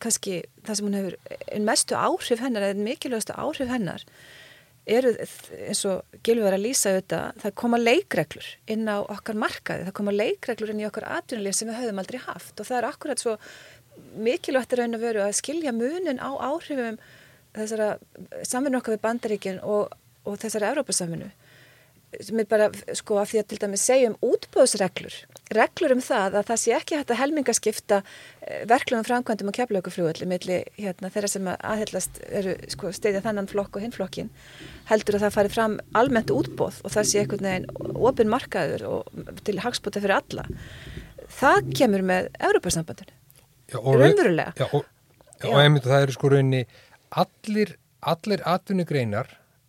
kannski 0.00 0.40
það 0.64 0.78
sem 0.78 0.88
hún 0.88 0.96
hefur 0.96 1.16
en 1.52 1.68
mestu 1.68 1.96
áhrif 1.98 2.40
hennar 2.40 2.64
eða 2.64 2.86
mikilvægastu 2.86 3.36
áhrif 3.36 3.70
hennar 3.70 4.04
eru 4.86 5.12
eins 5.18 5.82
og 5.90 6.18
Gilvi 6.24 6.44
var 6.44 6.54
að 6.54 6.64
lýsa 6.68 6.92
auðvitað, 6.92 7.40
það 7.42 7.54
koma 7.58 7.80
leikreglur 7.80 8.50
inn 8.70 8.86
á 8.86 9.02
okkar 9.02 9.38
markaði, 9.42 9.86
það 9.88 9.96
koma 9.98 10.14
leikreglur 10.14 10.72
inn 10.72 10.82
í 10.84 10.86
okkar 10.86 11.08
atvinnulíf 11.16 11.58
sem 11.58 11.70
við 11.70 11.80
höfum 11.80 12.02
aldrei 12.02 12.20
haft. 12.22 12.54
Og 12.54 12.68
það 12.68 12.78
er 12.78 12.88
akkurat 12.90 13.22
svo 13.22 13.34
mikilvægt 14.22 14.76
raun 14.78 14.96
að 14.96 15.06
veru 15.08 15.24
að 15.24 15.38
skilja 15.40 15.74
munin 15.74 16.22
á 16.22 16.30
áhrifum 16.38 17.00
þessara 17.56 17.90
samvinnu 18.46 18.80
okkar 18.80 18.96
við 18.96 19.04
bandaríkin 19.06 19.60
og, 19.64 19.92
og 20.26 20.38
þessara 20.42 20.72
Európa-samvinnu 20.74 21.32
sem 22.22 22.38
er 22.40 22.46
bara 22.48 22.68
sko 22.96 23.18
að 23.20 23.32
því 23.32 23.40
að 23.40 23.48
til 23.50 23.58
dæmi 23.60 23.78
segjum 23.80 24.14
útbóðsreglur 24.24 25.16
reglur 25.56 25.94
um 25.96 26.02
það 26.04 26.38
að 26.38 26.46
það 26.48 26.60
sé 26.62 26.74
ekki 26.76 26.96
hægt 26.96 27.10
að 27.12 27.18
helmingaskipta 27.20 27.98
eh, 28.00 28.62
verklum 28.70 29.04
framkvæmdum 29.04 29.50
og 29.50 29.56
keflaugufljóðalli 29.58 30.28
milli 30.30 30.60
hérna, 30.78 31.10
þeirra 31.12 31.30
sem 31.32 31.50
aðhellast 31.52 32.20
eru 32.30 32.54
sko 32.72 32.92
steyðja 32.94 33.24
þannan 33.26 33.50
flokk 33.50 33.76
og 33.76 33.84
hinflokkin 33.84 34.30
heldur 34.90 35.18
að 35.18 35.26
það 35.26 35.36
fari 35.36 35.52
fram 35.56 35.76
almennt 35.98 36.32
útbóð 36.32 36.80
og 36.86 36.94
það 36.94 37.10
sé 37.10 37.22
einhvern 37.22 37.50
veginn 37.50 37.98
ofin 37.98 38.32
markaður 38.32 38.86
og 38.92 39.36
til 39.44 39.58
hagspota 39.66 40.02
fyrir 40.02 40.20
alla 40.20 40.46
það 41.40 41.72
kemur 41.76 42.06
með 42.06 42.30
Európa-sambandinu, 42.48 43.14
og 43.80 43.96
raunverulega. 44.00 44.54
Já, 44.56 44.66
og, 44.70 44.86
Já. 45.40 45.48
og 45.50 45.60
einmitt 45.60 45.86
það 45.86 46.06
eru 46.06 46.14
sko 46.16 46.32
rauninni 46.32 46.66
allir, 47.10 47.76
allir 48.02 48.40
atvinnugreinar 48.44 49.26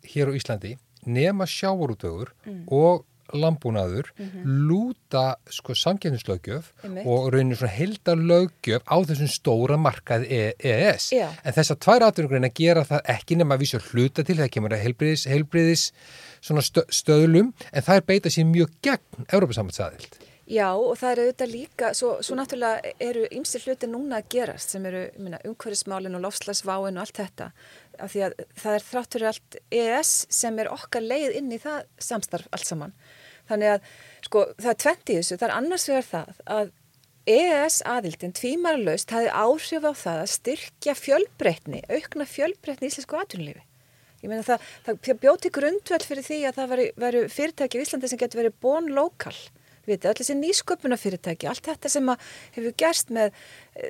hér 0.08 0.30
á 0.30 0.32
Íslandi 0.38 0.76
nema 1.06 1.44
sjávarútögur 1.46 2.32
Mm. 2.46 2.64
og 2.68 3.04
lambúnaður 3.32 4.06
lúta 4.44 5.36
sko 5.50 5.74
samkjöfnislaugjöf 5.74 6.72
Mhm. 6.82 6.84
Einmitt. 6.84 7.06
og 7.06 7.32
rauninni 7.32 7.56
svona 7.56 7.72
heldar 7.72 8.16
löggjöf 8.16 8.82
á 8.88 8.96
þessum 9.04 9.28
stóra 9.28 9.76
markaði 9.76 10.26
E- 10.30 10.54
EES. 10.64 11.10
Já. 11.12 11.28
En 11.44 11.52
þessar 11.52 11.76
tvær 11.76 12.02
atvinnugreinar 12.08 12.54
gera 12.54 12.84
það 12.84 13.02
ekki 13.04 13.36
nema 13.36 13.54
að 13.56 13.60
vísa 13.60 13.78
hluta 13.80 14.24
til 14.24 14.36
það 14.36 14.48
kemur 14.50 14.70
að 14.72 14.82
heilbriðis, 14.84 15.26
heilbriðis 15.28 15.92
svona 16.40 16.62
stö, 16.62 16.82
stöðlum 16.88 17.52
en 17.72 17.82
það 17.82 17.96
er 17.96 18.00
beita 18.00 18.28
sér 18.30 18.44
mjög 18.46 18.70
gegn 18.82 19.26
Európa-sambandsaðild. 19.32 20.27
Já, 20.48 20.68
og 20.72 20.94
það 20.96 21.10
er 21.10 21.20
auðvitað 21.22 21.50
líka, 21.52 21.88
svo, 21.92 22.10
svo 22.24 22.36
náttúrulega 22.38 22.92
eru 23.04 23.26
ymsir 23.36 23.66
hluti 23.66 23.88
núna 23.90 24.22
að 24.22 24.30
gerast 24.32 24.72
sem 24.72 24.86
eru 24.88 25.02
umhverfismálin 25.18 26.16
og 26.16 26.22
lofslagsváin 26.24 26.96
og 26.96 27.02
allt 27.04 27.20
þetta, 27.20 27.50
af 28.00 28.14
því 28.14 28.22
að 28.24 28.36
það 28.62 28.76
er 28.78 28.86
þráttur 28.86 29.26
allt 29.28 29.58
EES 29.68 30.12
sem 30.32 30.62
er 30.62 30.70
okkar 30.72 31.04
leið 31.04 31.36
inn 31.42 31.52
í 31.52 31.60
það 31.60 31.82
samstarf 32.00 32.48
allt 32.56 32.70
saman. 32.70 32.96
Þannig 33.50 33.74
að, 33.74 33.92
sko, 34.24 34.46
það 34.56 34.70
er 34.72 34.80
tvent 34.86 35.12
í 35.12 35.18
þessu, 35.18 35.36
það 35.36 35.46
er 35.50 35.54
annars 35.58 35.86
vegar 35.90 36.08
það 36.08 36.40
að 36.56 36.72
EES 37.28 37.78
aðildin 37.92 38.36
tvímarlaust 38.40 39.12
hafi 39.12 39.28
áhrif 39.28 39.84
á 39.84 39.92
það 39.92 40.22
að 40.22 40.32
styrkja 40.38 40.96
fjölbreytni, 40.96 41.84
aukna 41.92 42.24
fjölbreytni 42.24 42.88
í 42.88 42.94
íslensku 42.94 43.20
atvinnulífi. 43.20 43.66
Ég 44.24 44.32
meina 44.32 44.42
það, 44.42 44.64
það 44.86 45.20
bjóti 45.22 45.50
grundvöld 45.54 46.08
fyrir 46.08 46.24
því 46.26 46.38
að 46.48 46.56
það 46.56 46.72
veru, 46.72 46.86
veru 47.04 47.20
fyrirtæki 47.30 47.78
á 47.78 47.82
Íslandi 47.84 48.08
sem 48.10 48.18
getur 48.18 48.40
verið 48.40 48.56
born 48.64 48.88
lokal. 48.96 49.36
Við 49.88 49.94
veitum, 49.96 50.10
allir 50.10 50.20
þessi 50.20 50.36
nýsköpuna 50.36 50.98
fyrirtæki, 51.00 51.48
allt 51.48 51.64
þetta 51.64 51.90
sem 51.92 52.10
hefur 52.56 52.74
gerst 52.82 53.12
með, 53.14 53.38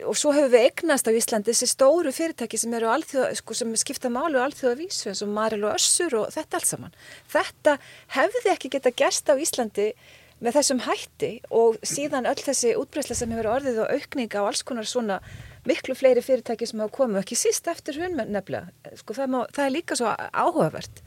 og 0.07 0.15
svo 0.19 0.35
hefur 0.37 0.53
við 0.53 0.69
eignast 0.69 1.11
á 1.11 1.13
Íslandi 1.19 1.51
þessi 1.51 1.71
stóru 1.73 2.13
fyrirtæki 2.15 2.61
sem 2.61 2.77
alþjóða, 2.79 3.33
sko, 3.41 3.57
sem 3.59 3.75
skipta 3.81 4.13
málu 4.13 4.39
og 4.39 4.47
alþjóða 4.47 4.79
vísu 4.79 5.11
eins 5.11 5.25
og 5.27 5.35
Maril 5.35 5.67
og 5.67 5.75
Össur 5.75 6.15
og 6.21 6.31
þetta 6.35 6.61
allt 6.61 6.71
saman. 6.71 6.97
Þetta 7.35 7.77
hefði 8.15 8.55
ekki 8.55 8.73
geta 8.77 8.95
gerst 8.95 9.27
á 9.27 9.35
Íslandi 9.35 9.91
með 10.39 10.61
þessum 10.61 10.85
hætti 10.87 11.33
og 11.51 11.81
síðan 11.83 12.29
öll 12.31 12.39
þessi 12.39 12.77
útbreysla 12.79 13.17
sem 13.19 13.33
hefur 13.35 13.51
orðið 13.57 13.81
og 13.83 13.97
aukning 13.97 14.37
á 14.39 14.43
alls 14.45 14.63
konar 14.63 14.87
svona 14.87 15.19
miklu 15.67 15.97
fleiri 15.99 16.23
fyrirtæki 16.23 16.69
sem 16.69 16.79
hafa 16.79 16.95
komið, 16.95 17.25
ekki 17.25 17.39
síst 17.39 17.67
eftir 17.69 17.99
hrun 17.99 18.15
nefnilega. 18.21 18.71
Sko, 19.01 19.17
það, 19.19 19.33
má, 19.35 19.41
það 19.51 19.65
er 19.67 19.75
líka 19.75 19.99
svo 19.99 20.15
áhugavert 20.15 21.03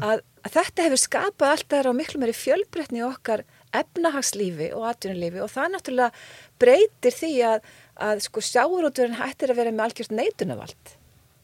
að, 0.00 0.22
að 0.46 0.54
þetta 0.54 0.86
hefur 0.86 1.02
skapað 1.02 1.54
allt 1.54 1.68
það 1.72 1.90
á 1.90 1.98
miklu 1.98 2.22
meiri 2.22 2.36
fjölbreytni 2.36 3.02
okkar 3.06 3.44
efnahagslífi 3.76 4.72
og 4.76 4.88
atvinnulífi 4.90 5.42
og 5.42 5.52
það 5.52 5.76
náttúrulega 5.76 6.24
breytir 6.62 7.16
því 7.18 7.34
að, 7.50 7.70
að 8.08 8.24
sko 8.26 8.44
sjáurúturinn 8.48 9.20
hættir 9.20 9.52
að 9.52 9.62
vera 9.62 9.74
með 9.74 9.86
algjört 9.88 10.16
neitunavald 10.18 10.96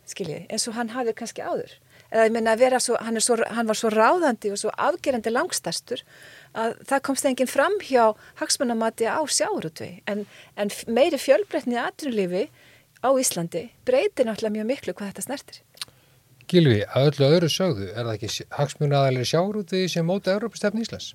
skiljiði, 0.08 0.46
eins 0.48 0.66
og 0.68 0.76
hann 0.78 0.92
hafið 0.94 1.16
kannski 1.18 1.44
áður. 1.44 1.74
Eða 2.08 2.24
ég 2.24 2.32
meina 2.32 2.54
að 2.54 2.62
vera 2.62 2.80
svo 2.80 2.96
hann, 3.04 3.20
svo, 3.20 3.36
hann 3.52 3.68
var 3.68 3.76
svo 3.76 3.90
ráðandi 3.92 4.52
og 4.54 4.60
svo 4.60 4.72
afgerandi 4.80 5.32
langstastur 5.32 6.02
að 6.56 6.78
það 6.88 7.04
komst 7.04 7.28
enginn 7.28 7.50
fram 7.50 7.76
hjá 7.84 8.14
hagsmannamati 8.40 9.08
á 9.10 9.20
sjáurútvi 9.28 9.90
en, 10.08 10.24
en 10.56 10.72
meiri 10.88 11.20
fjölbreytni 11.20 11.76
í 11.76 11.82
atvinnulífi 11.82 12.46
á 13.04 13.08
Íslandi 13.12 13.66
breytir 13.84 14.28
náttúrulega 14.28 14.56
mjög 14.56 14.70
miklu 14.72 14.96
hvað 14.96 15.12
þetta 15.12 15.26
snertir. 15.26 15.62
Gilvi, 16.48 16.80
að 16.96 17.10
öllu 17.10 17.28
öðru 17.28 17.52
sögðu, 17.52 17.90
er 17.92 18.06
það 18.08 18.14
ekki 18.14 18.46
hagsmunnaðalir 18.56 19.28
sjáurúti 19.28 19.84
sem 19.92 20.06
móta 20.08 20.32
Európa-stefni 20.32 20.86
Íslands? 20.86 21.12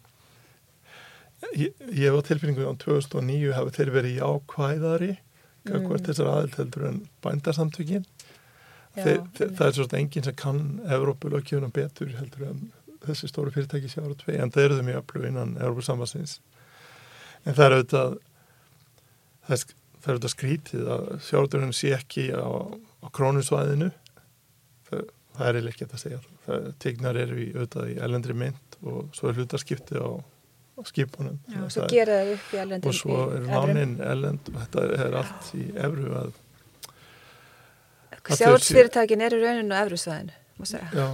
Ég, 1.51 1.73
ég 1.91 2.07
hef 2.07 2.17
á 2.17 2.27
tilfinningu 2.27 2.65
á 2.65 2.73
2009 2.81 3.53
hafi 3.57 3.75
þeir 3.75 3.91
verið 3.93 4.17
jákvæðari 4.19 5.11
mm. 5.13 5.85
hvert 5.87 6.07
þessar 6.07 6.29
aðild 6.31 6.57
heldur 6.59 6.87
en 6.89 6.99
bændarsamtökin. 7.25 8.07
Þeir, 8.93 9.21
þeir, 9.33 9.53
það 9.57 9.67
er 9.67 9.75
svolítið 9.77 9.99
enginn 9.99 10.25
sem 10.27 10.35
kann 10.37 10.63
Evrópulökjuna 10.95 11.69
betur 11.73 12.11
heldur 12.17 12.49
en 12.51 12.65
þessi 13.03 13.29
stóru 13.29 13.53
fyrirtæki 13.53 13.89
sjáru 13.91 14.15
tvei 14.19 14.37
en 14.37 14.53
það 14.53 14.67
eru 14.67 14.77
þau 14.77 14.85
mjög 14.89 14.99
öflug 15.01 15.29
innan 15.29 15.55
Evrópusambassins. 15.59 16.37
En 17.43 17.57
það 17.57 17.65
er 17.65 17.77
auðvitað 17.77 18.13
það 19.47 19.55
er, 19.57 19.65
það 19.97 20.11
er 20.11 20.13
auðvitað 20.13 20.35
skrítið 20.35 20.91
að 20.95 21.09
sjáruturinn 21.27 21.75
sé 21.75 21.95
ekki 21.97 22.29
á, 22.31 22.47
á 23.03 23.07
krónusvæðinu 23.17 23.89
það, 24.89 25.09
það 25.39 25.49
er 25.49 25.73
ekki 25.73 25.89
að 25.89 26.03
segja 26.05 26.21
það. 26.45 26.69
Tegnar 26.85 27.19
eru 27.25 27.41
í, 27.41 27.49
auðvitað 27.55 27.91
í 27.95 27.97
elendri 28.07 28.37
mynd 28.37 28.79
og 28.83 29.09
svo 29.17 29.31
er 29.31 29.41
hlutarskipti 29.41 29.99
á 29.99 30.07
á 30.07 30.32
skipunum 30.87 31.37
Já, 31.51 31.59
og 31.63 31.73
svo 31.73 31.89
gera 31.91 32.21
það 32.21 32.31
upp 32.35 32.53
í 32.53 32.61
elendum 32.63 32.89
og 32.89 32.97
svo 32.97 33.19
er 33.35 33.45
lánin 33.49 33.93
elend 34.13 34.49
og 34.51 34.57
þetta 34.63 34.87
er 35.05 35.19
allt 35.21 35.51
í 35.59 35.67
efru 35.87 36.15
að 36.21 36.31
Sjáurtsfyrirtækin 38.23 39.21
eru 39.25 39.41
rauninu 39.43 39.75
á 39.75 39.83
efrusvæðinu 39.83 40.33
Já, 40.95 41.07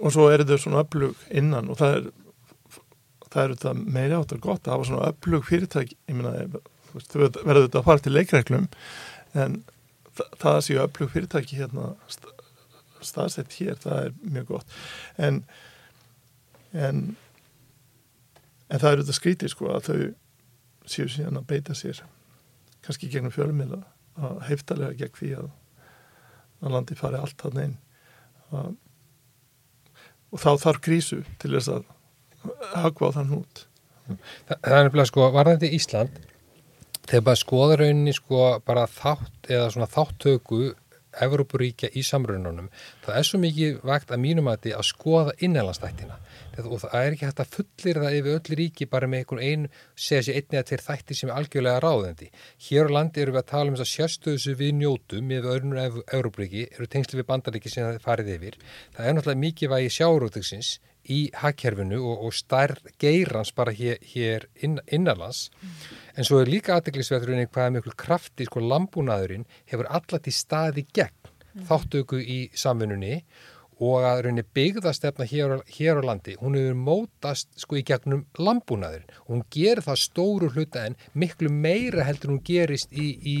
og 0.00 0.14
svo 0.14 0.28
eru 0.32 0.46
þau 0.46 0.58
svona 0.62 0.84
öflug 0.84 1.24
innan 1.30 1.70
og 1.72 1.80
það 1.80 1.96
er 1.98 2.10
það 3.32 3.44
eru 3.46 3.56
þetta 3.56 3.94
meiri 3.96 4.16
áttur 4.18 4.42
gott 4.44 4.68
að 4.68 4.76
hafa 4.76 4.88
svona 4.90 5.10
öflug 5.12 5.46
fyrirtæk 5.48 5.94
ég 5.94 6.16
minna, 6.16 6.32
þú 6.92 7.22
verður 7.24 7.66
þetta 7.66 7.80
að 7.80 7.88
fara 7.88 8.04
til 8.04 8.14
leikreglum 8.16 8.68
en 9.32 9.58
það, 10.12 10.34
það 10.44 10.58
séu 10.66 10.80
öflug 10.84 11.12
fyrirtæki 11.14 11.60
hérna 11.60 11.92
staðsett 13.02 13.56
hér, 13.58 13.78
það 13.82 14.06
er 14.06 14.16
mjög 14.22 14.50
gott. 14.52 14.74
En 15.18 15.42
en 16.72 17.00
En 18.72 18.80
það 18.80 18.92
eru 18.94 19.04
þetta 19.04 19.18
skrítið 19.18 19.52
sko 19.52 19.70
að 19.72 19.88
þau 19.88 19.98
séu 20.88 21.08
síðan 21.12 21.40
að 21.40 21.48
beita 21.52 21.76
sér 21.78 22.00
kannski 22.82 23.10
gegnum 23.12 23.34
fjölumila 23.34 23.82
að 24.18 24.40
heiftalega 24.48 24.98
gegn 24.98 25.18
því 25.18 25.30
að, 25.38 25.50
að 26.62 26.74
landi 26.74 26.96
fari 26.98 27.20
allt 27.20 27.44
hann 27.46 27.60
einn 27.62 27.76
og 30.32 30.40
þá 30.40 30.50
þarf 30.64 30.82
grísu 30.84 31.20
til 31.40 31.52
þess 31.54 31.70
að 31.72 31.86
hagva 32.82 33.12
á 33.12 33.16
þann 33.18 33.32
hút. 33.36 33.64
Það, 34.08 34.56
það 34.58 34.76
er 34.76 34.86
nefnilega 34.86 35.10
sko, 35.12 35.26
varðandi 35.36 35.72
Ísland 35.76 36.20
þegar 37.08 37.24
bara 37.28 37.40
skoða 37.40 37.78
rauninni 37.80 38.14
sko 38.16 38.46
bara 38.66 38.86
þátt 38.90 39.50
eða 39.50 39.70
svona 39.74 39.90
þáttöku 39.90 40.62
Evrópuríkja 41.26 41.92
í 41.98 42.02
samrununum 42.06 42.70
það 43.04 43.18
er 43.18 43.28
svo 43.28 43.40
mikið 43.42 43.80
vægt 43.86 44.12
að 44.14 44.22
mínum 44.22 44.50
að 44.52 44.70
að 44.72 44.86
skoða 44.88 45.34
innanlandsþættina 45.44 46.18
og 46.60 46.82
það 46.82 46.96
er 46.98 47.14
ekki 47.14 47.26
hægt 47.26 47.40
að 47.42 47.52
fullir 47.56 48.00
það 48.02 48.16
yfir 48.18 48.36
öll 48.36 48.56
ríki 48.60 48.86
bara 48.92 49.08
með 49.08 49.22
einhvern 49.22 49.42
einu, 49.42 49.70
segja 49.96 50.26
sér 50.26 50.38
einni 50.40 50.60
að 50.60 50.72
þeir 50.72 50.84
þætti 50.86 51.16
sem 51.16 51.30
er 51.30 51.38
algjörlega 51.38 51.82
ráðandi. 51.82 52.28
Hér 52.66 52.92
á 52.92 52.94
landi 52.96 53.22
eru 53.22 53.32
við 53.32 53.40
að 53.42 53.50
tala 53.52 53.72
um 53.72 53.78
þess 53.78 53.86
að 53.86 53.92
sérstöðu 53.92 54.42
sem 54.44 54.58
við 54.60 54.72
njótum 54.80 55.28
með 55.32 55.48
öðrunum 55.54 56.02
Evrópuríki, 56.12 56.66
eru 56.76 56.88
tengsli 56.92 57.20
við 57.20 57.28
bandaríki 57.30 57.72
sem 57.72 57.88
það 57.88 58.04
farið 58.04 58.32
yfir. 58.36 58.58
Það 58.96 59.08
er 59.08 59.16
náttúrulega 59.16 59.44
mikið 59.46 59.72
vægi 59.72 59.94
sjárótiksins 59.96 60.74
í 61.10 61.20
hakkerfinu 61.34 61.98
og, 62.00 62.26
og 62.26 62.36
stærð 62.36 62.92
geirans 63.02 63.52
bara 63.56 63.74
hér, 63.74 63.98
hér 64.12 64.46
inn, 64.62 64.78
innanlands 64.86 65.48
mm. 65.50 65.72
en 66.16 66.28
svo 66.28 66.42
er 66.42 66.50
líka 66.50 66.76
aðdeglisveðurinn 66.76 67.48
hvaða 67.48 67.78
miklu 67.78 67.96
krafti 67.98 68.46
sko 68.48 68.62
lambúnaðurinn 68.62 69.48
hefur 69.70 69.90
allat 69.90 70.28
í 70.30 70.34
staði 70.36 70.86
gegn 70.94 71.18
mm. 71.26 71.66
þáttöku 71.70 72.22
í 72.22 72.44
samfununni 72.54 73.22
og 73.82 74.04
að 74.06 74.20
rauninni 74.26 74.44
byggðastefna 74.54 75.26
hér, 75.26 75.56
hér 75.74 75.98
á 75.98 76.02
landi, 76.06 76.36
hún 76.38 76.54
hefur 76.58 76.78
mótast 76.78 77.48
sko 77.58 77.80
í 77.80 77.84
gegnum 77.86 78.24
lambúnaðurinn 78.38 79.10
og 79.24 79.30
hún 79.34 79.44
gerir 79.50 79.82
það 79.82 80.02
stóru 80.04 80.50
hluta 80.54 80.86
en 80.86 80.98
miklu 81.18 81.50
meira 81.50 82.06
heldur 82.06 82.36
hún 82.36 82.44
gerist 82.46 82.92
í, 82.94 83.08
í 83.18 83.38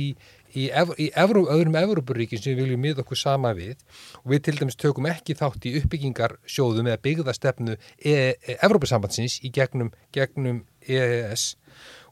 í, 0.54 0.68
í 0.68 1.08
Evró, 1.18 1.44
öðrum 1.52 1.78
Evrópuríkin 1.80 2.40
sem 2.40 2.56
við 2.56 2.66
viljum 2.66 2.84
miða 2.84 3.04
okkur 3.04 3.20
sama 3.20 3.52
við 3.56 3.78
og 4.22 4.28
við 4.34 4.44
til 4.46 4.58
dæmis 4.60 4.78
tökum 4.80 5.08
ekki 5.10 5.36
þátt 5.38 5.68
í 5.68 5.74
uppbyggingarsjóðum 5.80 6.90
eða 6.90 7.02
byggðastefnu 7.06 7.78
e, 7.78 8.12
e, 8.12 8.58
Evrópusambandsins 8.58 9.40
í 9.46 9.52
gegnum, 9.54 9.92
gegnum 10.14 10.62
EES 10.82 11.52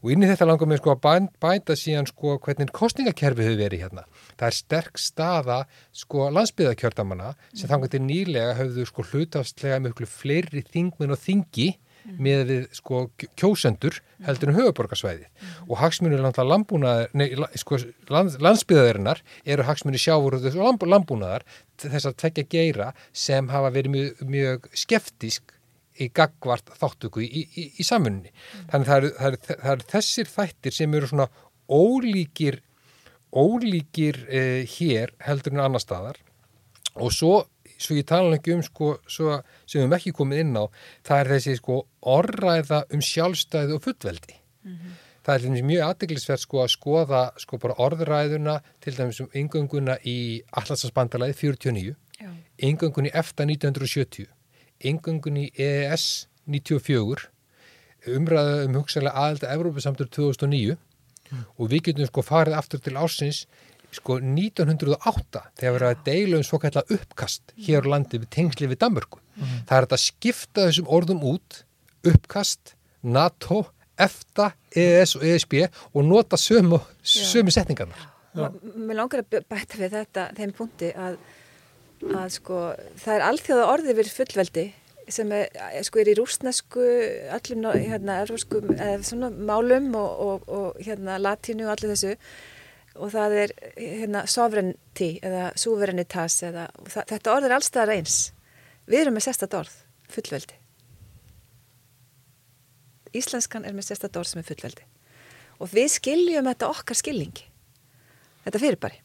og 0.01 0.13
inn 0.13 0.25
í 0.25 0.29
þetta 0.29 0.47
langar 0.49 0.69
með 0.69 0.81
sko 0.81 0.95
að 0.95 1.27
bæta 1.43 1.75
síðan 1.77 2.09
sko 2.09 2.37
hvernig 2.41 2.71
kostningakerfi 2.73 3.45
hefur 3.45 3.59
verið 3.59 3.83
hérna. 3.85 4.05
Það 4.39 4.47
er 4.47 4.57
sterk 4.57 5.01
staða 5.01 5.59
sko 5.93 6.29
landsbyðakjördamanna 6.33 7.35
sem 7.53 7.69
þannig 7.69 7.93
til 7.93 8.01
nýlega 8.07 8.57
höfðu 8.57 8.87
sko 8.89 9.05
hlutastlega 9.11 9.81
mjög 9.83 10.03
fleiri 10.09 10.65
þingmenn 10.73 11.13
og 11.13 11.21
þingi 11.21 11.69
mm. 12.03 12.17
með 12.21 12.43
við 12.49 12.65
sko 12.77 13.03
kjósendur 13.39 13.99
heldur 14.25 14.51
en 14.51 14.57
höfuborgarsvæði 14.59 15.27
mm. 15.27 15.53
og 15.67 15.79
hagsmunir 15.81 16.25
sko 17.61 17.79
land, 18.11 18.37
landsbyðaðurinnar 18.41 19.23
eru 19.45 19.67
hagsmunir 19.69 20.03
sjáfúröðus 20.03 20.57
og 20.57 20.67
lamb, 20.67 20.85
lambúnaðar 20.95 21.47
þess 21.81 22.09
að 22.09 22.19
tekja 22.25 22.47
geira 22.51 22.91
sem 23.13 23.49
hafa 23.51 23.73
verið 23.73 23.95
mjög, 23.95 24.25
mjög 24.35 24.67
skeftisk 24.77 25.55
í 26.01 26.07
gagvart 26.15 26.71
þáttöku 26.79 27.21
í, 27.21 27.45
í, 27.45 27.69
í 27.77 27.85
samfunni. 27.85 28.31
Mm. 28.31 28.67
Þannig 28.71 28.89
það 28.89 28.99
eru, 29.01 29.13
það, 29.17 29.31
eru, 29.31 29.57
það 29.61 29.71
eru 29.73 29.87
þessir 29.91 30.29
þættir 30.31 30.77
sem 30.77 30.93
eru 30.97 31.09
svona 31.11 31.31
ólíkir 31.71 32.61
ólíkir 33.31 34.25
eh, 34.27 34.67
hér 34.67 35.13
heldur 35.23 35.55
en 35.55 35.63
annar 35.63 35.83
staðar 35.83 36.19
og 36.99 37.13
svo, 37.15 37.45
svo 37.81 37.97
ég 37.97 38.07
tala 38.09 38.37
ekki 38.37 38.55
um 38.55 38.63
sko, 38.65 38.95
svo, 39.09 39.39
sem 39.65 39.79
við 39.79 39.85
hefum 39.85 39.95
ekki 39.97 40.13
komið 40.17 40.43
inn 40.43 40.59
á 40.59 40.65
það 41.07 41.21
er 41.21 41.31
þessi 41.35 41.55
sko 41.59 41.77
orræða 42.15 42.83
um 42.93 43.03
sjálfstæði 43.05 43.77
og 43.77 43.83
fullveldi 43.85 44.35
mm 44.37 44.75
-hmm. 44.75 44.99
það 45.25 45.47
er 45.49 45.65
mjög 45.71 45.87
aðdeglisverð 45.87 46.43
sko 46.45 46.63
að 46.63 46.73
skoða 46.75 47.21
sko 47.37 47.57
bara 47.57 47.79
orðræðuna 47.85 48.61
til 48.79 48.95
dæmis 48.97 49.21
um 49.21 49.29
yngönguna 49.33 49.97
í 50.05 50.41
Allarsansbandalagi 50.51 51.33
49, 51.33 51.95
Já. 52.21 52.29
yngöngun 52.57 53.09
í 53.09 53.11
EFTA 53.13 53.43
1970, 53.45 54.27
yngöngun 54.83 55.37
í 55.37 55.51
EES 55.57 56.27
94, 56.45 57.29
umræða 58.07 58.65
um 58.65 58.73
hugsaðlega 58.75 59.17
aðelda 59.17 59.53
Evrópusamtur 59.53 60.07
2009 60.09 60.77
og 61.31 61.69
við 61.71 61.83
getum 61.87 62.09
sko 62.09 62.23
farið 62.25 62.57
aftur 62.57 62.81
til 62.83 62.97
ársins 62.99 63.45
sko 63.91 64.17
1908 64.23 65.41
þegar 65.59 65.75
erum 65.75 65.89
að 65.89 66.05
deila 66.07 66.39
um 66.39 66.45
svo 66.47 66.59
kallar 66.63 66.93
uppkast 66.95 67.53
hér 67.65 67.87
á 67.87 67.91
landi 67.95 68.21
við 68.21 68.31
tengsli 68.37 68.69
við 68.71 68.81
Danmörku. 68.85 69.19
Það 69.67 69.77
er 69.77 69.87
að 69.87 70.03
skipta 70.05 70.67
þessum 70.69 70.89
orðum 70.91 71.23
út, 71.33 71.61
uppkast, 72.07 72.75
NATO, 73.01 73.65
EFTA, 74.01 74.51
EES 74.75 75.15
og 75.19 75.25
ESB 75.27 75.57
og 75.93 76.05
nota 76.07 76.39
sömu, 76.39 76.79
sömu 77.03 77.53
setningarnar. 77.53 78.07
Mér 78.33 79.01
langar 79.01 79.25
að 79.25 79.41
bæta 79.49 79.79
við 79.79 79.97
þetta 79.97 80.27
þeim 80.37 80.53
punkti 80.55 80.91
að, 80.95 81.17
að 82.13 82.29
sko, 82.37 82.61
það 83.01 83.17
er 83.17 83.25
alþjóða 83.27 83.67
orði 83.73 83.97
við 83.97 84.13
fullveldi 84.15 84.67
sem 85.11 85.31
er, 85.35 85.49
sko, 85.83 85.99
er 85.99 86.11
í 86.13 86.15
rúsnesku, 86.15 86.85
allum 87.35 87.67
hérna, 87.75 88.21
svona 89.03 89.31
málum 89.33 89.91
og, 89.99 90.11
og, 90.23 90.47
og 90.47 90.81
hérna 90.85 91.17
latínu 91.19 91.67
og 91.67 91.73
allir 91.75 91.91
þessu 91.91 92.15
og 92.95 93.11
það 93.13 93.35
er 93.43 93.53
hérna 93.77 94.23
sovereignty 94.29 95.13
eða 95.23 95.51
suverenitas 95.59 96.41
eða, 96.47 96.67
það, 96.87 97.05
þetta 97.13 97.35
orð 97.35 97.47
er 97.47 97.55
allstaðar 97.57 97.93
eins. 97.95 98.17
Við 98.89 99.03
erum 99.03 99.17
með 99.17 99.27
sérstætt 99.27 99.55
orð, 99.55 99.77
fullveldi. 100.11 100.57
Íslenskan 103.15 103.67
er 103.67 103.75
með 103.75 103.89
sérstætt 103.89 104.19
orð 104.19 104.31
sem 104.31 104.41
er 104.41 104.47
fullveldi. 104.47 104.87
Og 105.61 105.71
við 105.71 105.89
skiljum 105.95 106.49
þetta 106.49 106.71
okkar 106.73 106.99
skilningi. 106.99 107.47
Þetta 108.45 108.63
fyrirbæri. 108.63 109.01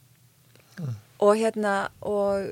Og 1.23 1.33
hérna, 1.39 1.75
og 2.05 2.51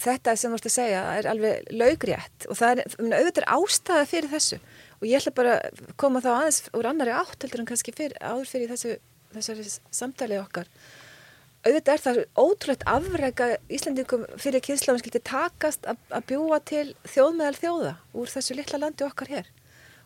þetta 0.00 0.34
sem 0.38 0.50
þú 0.50 0.58
ert 0.58 0.68
að 0.68 0.74
segja 0.74 1.02
er 1.18 1.28
alveg 1.30 1.68
laugrétt 1.74 2.46
og 2.50 2.58
það 2.58 2.82
er, 2.82 2.96
auðvitað 2.98 3.50
ástæða 3.54 4.06
fyrir 4.10 4.32
þessu 4.32 4.58
og 4.98 5.04
ég 5.06 5.20
ætla 5.20 5.34
bara 5.36 5.56
að 5.60 5.82
koma 6.00 6.22
þá 6.24 6.30
aðeins 6.32 6.60
úr 6.74 6.88
annari 6.90 7.14
átt 7.14 7.44
heldur 7.44 7.62
en 7.62 7.68
kannski 7.68 7.94
fyrir, 7.94 8.16
áður 8.18 8.50
fyrir 8.50 8.72
þessu, 8.72 8.96
þessari 9.34 9.66
samtalið 9.94 10.42
okkar. 10.42 10.70
Auðvitað 11.64 11.94
er 11.94 12.02
það 12.04 12.18
ótrúlegt 12.36 12.82
afrega 12.92 13.46
Íslandingum 13.72 14.26
fyrir 14.36 14.60
kynnslafum 14.64 15.00
skilti 15.00 15.22
takast 15.24 15.86
að, 15.88 16.00
að 16.12 16.26
bjúa 16.28 16.58
til 16.68 16.84
þjóð 17.08 17.38
meðal 17.38 17.60
þjóða 17.60 17.92
úr 18.20 18.32
þessu 18.34 18.56
litla 18.58 18.80
landi 18.82 19.06
okkar 19.06 19.32
hér. 19.32 19.48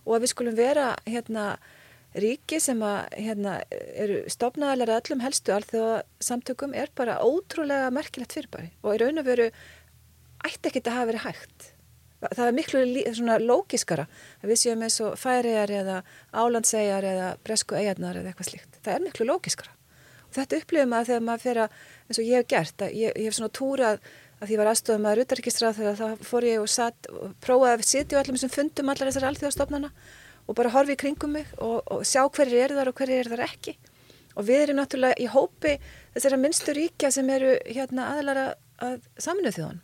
Og 0.07 0.14
að 0.14 0.22
við 0.24 0.33
skulum 0.33 0.59
vera 0.59 0.93
hérna 1.03 1.49
ríki 2.14 2.61
sem 2.62 2.79
að 2.87 3.01
hérna 3.18 3.57
eru 3.72 4.20
stopnaðalega 4.31 5.01
öllum 5.03 5.24
helstu 5.24 5.53
alþjóða 5.57 5.99
samtökum 6.24 6.76
er 6.79 6.95
bara 6.97 7.18
ótrúlega 7.26 7.91
merkilegt 7.95 8.39
fyrirbæri. 8.39 8.70
Og 8.85 8.95
í 8.95 9.03
raun 9.03 9.20
og 9.20 9.26
veru 9.26 9.51
ætti 10.47 10.70
ekki 10.70 10.85
að 10.87 10.95
hafa 10.95 11.11
verið 11.11 11.26
hægt. 11.26 11.68
Það 12.18 12.44
er 12.44 12.54
miklu 12.56 12.84
svona 13.14 13.38
lógiskara 13.38 14.08
að 14.42 14.52
við 14.52 14.60
séum 14.62 14.80
eins 14.82 14.96
og 15.06 15.18
færiðar 15.20 15.72
eða 15.80 15.98
álandsegjar 16.34 17.06
eða 17.06 17.26
bresku 17.46 17.76
eigarnar 17.78 18.18
eða 18.18 18.32
eitthvað 18.32 18.48
slíkt. 18.50 18.78
Það 18.82 18.94
er 18.96 19.04
miklu 19.04 19.26
lógiskara. 19.28 19.74
Og 20.28 20.34
þetta 20.36 20.58
upplifum 20.58 20.96
að 20.98 21.10
þegar 21.12 21.22
maður 21.28 21.44
fer 21.44 21.60
að, 21.62 21.76
eins 22.08 22.18
og 22.18 22.26
ég 22.26 22.40
hef 22.40 22.48
gert, 22.50 22.84
ég, 22.90 23.14
ég 23.14 23.28
hef 23.28 23.36
svona 23.38 23.54
túrað 23.54 24.02
að 24.38 24.50
því 24.50 24.58
var 24.58 24.70
aðstofum 24.72 25.08
að 25.08 25.16
rutarikistráð 25.18 25.78
þegar 25.78 25.98
þá 25.98 26.26
fór 26.28 26.46
ég 26.48 26.62
og 26.62 26.70
satt 26.70 27.08
og 27.12 27.32
prófaði 27.42 27.78
að 27.78 27.86
sitja 27.88 28.18
á 28.18 28.20
allum 28.20 28.38
þessum 28.38 28.54
fundum 28.54 28.92
allar 28.92 29.10
þessar 29.10 29.28
alþjóðastofnana 29.30 29.90
og 30.48 30.58
bara 30.58 30.74
horfi 30.74 30.94
í 30.94 31.00
kringum 31.00 31.34
mig 31.38 31.48
og, 31.56 31.80
og 31.86 32.04
sjá 32.06 32.22
hverjir 32.26 32.66
eru 32.66 32.78
þar 32.78 32.92
og 32.92 33.00
hverjir 33.00 33.22
eru 33.22 33.34
þar 33.34 33.44
ekki. 33.48 33.74
Og 34.38 34.46
við 34.46 34.64
erum 34.66 34.78
náttúrulega 34.78 35.18
í 35.18 35.26
hópi 35.32 35.74
þessara 36.14 36.38
minnstu 36.42 36.74
ríkja 36.76 37.10
sem 37.14 37.30
eru 37.34 37.56
hérna 37.66 38.12
aðlara 38.12 38.48
að 38.84 39.00
saminu 39.18 39.54
þjóðan 39.54 39.82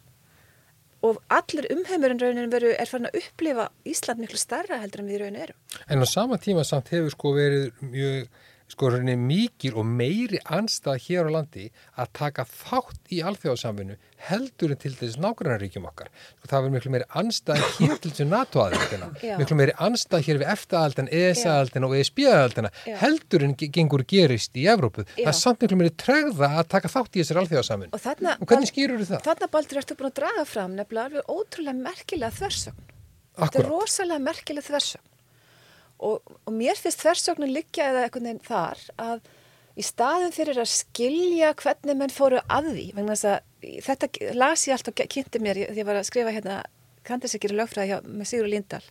og 1.04 1.20
allir 1.38 1.68
umheimurinn 1.74 2.22
raunin 2.22 2.52
veru 2.52 2.72
er 2.72 2.88
farin 2.88 3.10
að 3.10 3.20
upplifa 3.20 3.68
Ísland 3.88 4.22
miklu 4.24 4.40
starra 4.40 4.80
heldur 4.82 5.04
en 5.04 5.10
við 5.10 5.22
raunin 5.24 5.42
erum. 5.46 5.58
En 5.88 6.00
á 6.00 6.06
sama 6.08 6.40
tíma 6.40 6.64
samt 6.64 6.92
hefur 6.94 7.12
sko 7.12 7.34
verið 7.36 7.70
mjög 7.84 8.28
sko 8.72 8.88
rauninni 8.90 9.14
mikil 9.20 9.74
og 9.78 9.84
meiri 9.86 10.38
anstað 10.50 10.96
hér 11.04 11.28
á 11.28 11.30
landi 11.36 11.66
að 12.00 12.08
taka 12.16 12.44
þátt 12.48 13.12
í 13.12 13.20
alþjóðasamvinnu 13.28 13.94
heldur 14.28 14.72
en 14.72 14.80
til 14.80 14.92
þess 14.96 15.18
nágrannaríkjum 15.20 15.84
okkar. 15.90 16.08
Sko, 16.40 16.48
það 16.48 16.62
verður 16.64 16.74
miklu 16.78 16.92
meiri 16.94 17.06
anstað 17.20 17.60
hér 17.76 17.98
til 18.00 18.10
þessu 18.14 18.26
NATO-aðildina, 18.30 19.10
miklu 19.38 19.58
meiri 19.60 19.74
anstað 19.84 20.24
hér 20.26 20.40
við 20.40 20.50
EFTA-aðildina, 20.54 21.12
ES-aðildina 21.20 21.90
og 21.90 21.96
ESB-aðildina 22.00 22.72
heldur 23.04 23.44
en 23.46 23.54
ge- 23.60 23.70
gengur 23.76 24.04
gerist 24.08 24.56
í 24.56 24.66
Evrópu. 24.72 25.04
Já. 25.12 25.22
Það 25.28 25.32
er 25.34 25.38
samt 25.44 25.62
miklu 25.66 25.80
meiri 25.84 25.94
tregða 26.00 26.50
að 26.62 26.68
taka 26.74 26.88
þátt 26.96 27.14
í 27.14 27.22
þessar 27.22 27.42
alþjóðasamvinnu. 27.44 27.94
Og 27.94 28.00
Og 28.40 28.48
hvernig 28.48 28.72
skýrur 28.72 29.04
það? 29.12 29.22
Þarna 29.28 29.50
baldur 29.54 29.82
ertu 29.84 29.94
búin 30.00 30.10
að 30.10 30.18
draga 30.22 30.44
fram 30.48 30.74
nefnilega 30.80 31.10
alveg 31.12 31.32
ótrúlega 31.36 31.78
merkilega 31.84 32.32
þversögn. 32.40 32.90
Þetta 33.34 33.58
er 33.60 33.68
rosalega 33.68 34.24
merkilega 34.24 34.66
þversögn. 34.72 35.10
Og, 36.02 36.20
og 36.44 36.52
mér 36.52 36.78
finnst 36.80 37.02
þversögnin 37.04 37.54
liggja 37.54 37.90
eða 37.92 38.06
einhvern 38.06 38.28
veginn 38.28 38.44
þar 38.44 38.80
að 39.00 39.26
í 39.74 39.82
staðin 39.82 40.34
fyrir 40.34 40.60
að 40.62 40.70
skilja 40.70 41.52
hvernig 41.58 41.98
menn 41.98 42.14
fóru 42.14 42.40
að 42.46 42.70
því, 42.72 42.86
vegna 42.96 43.16
þess 43.16 43.30
að 43.30 43.82
þetta 43.88 44.34
las 44.38 44.66
ég 44.68 44.76
allt 44.76 44.90
og 44.90 45.02
kynnti 45.14 45.42
mér 45.42 45.60
því 45.64 45.82
ég 45.82 45.88
var 45.88 45.98
að 45.98 46.08
skrifa 46.10 46.34
hérna 46.34 46.62
kandisekir 47.04 47.54
lögfræði 47.54 47.92
hjá, 47.92 47.98
með 48.06 48.30
Sigur 48.30 48.50
Lindahl. 48.50 48.84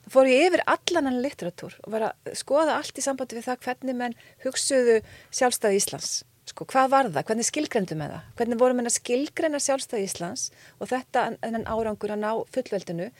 Það 0.00 0.14
fór 0.14 0.30
ég 0.30 0.46
yfir 0.48 0.62
allan 0.72 1.08
hann 1.10 1.20
litteratúr 1.24 1.76
og 1.84 1.92
var 1.92 2.06
að 2.08 2.34
skoða 2.40 2.78
allt 2.78 2.98
í 2.98 3.04
sambandi 3.04 3.36
við 3.36 3.48
það 3.50 3.64
hvernig 3.66 3.98
menn 3.98 4.18
hugsuðu 4.44 5.00
sjálfstæði 5.28 5.80
Íslands. 5.80 6.12
Sko, 6.48 6.64
hvað 6.66 6.88
var 6.94 7.10
það? 7.10 7.26
Hvernig 7.28 7.46
skilgreindu 7.46 7.98
með 8.00 8.14
það? 8.14 8.30
Hvernig 8.38 8.62
voru 8.62 8.78
menn 8.78 8.90
að 8.90 8.96
skilgreina 8.96 9.60
sjálfstæði 9.60 10.06
Íslands 10.08 10.46
og 10.80 10.90
þetta 10.90 11.26
en 11.46 11.68
árangur 11.68 12.14
að 12.14 12.22
ná 12.24 12.30
fullveldinu 12.54 13.10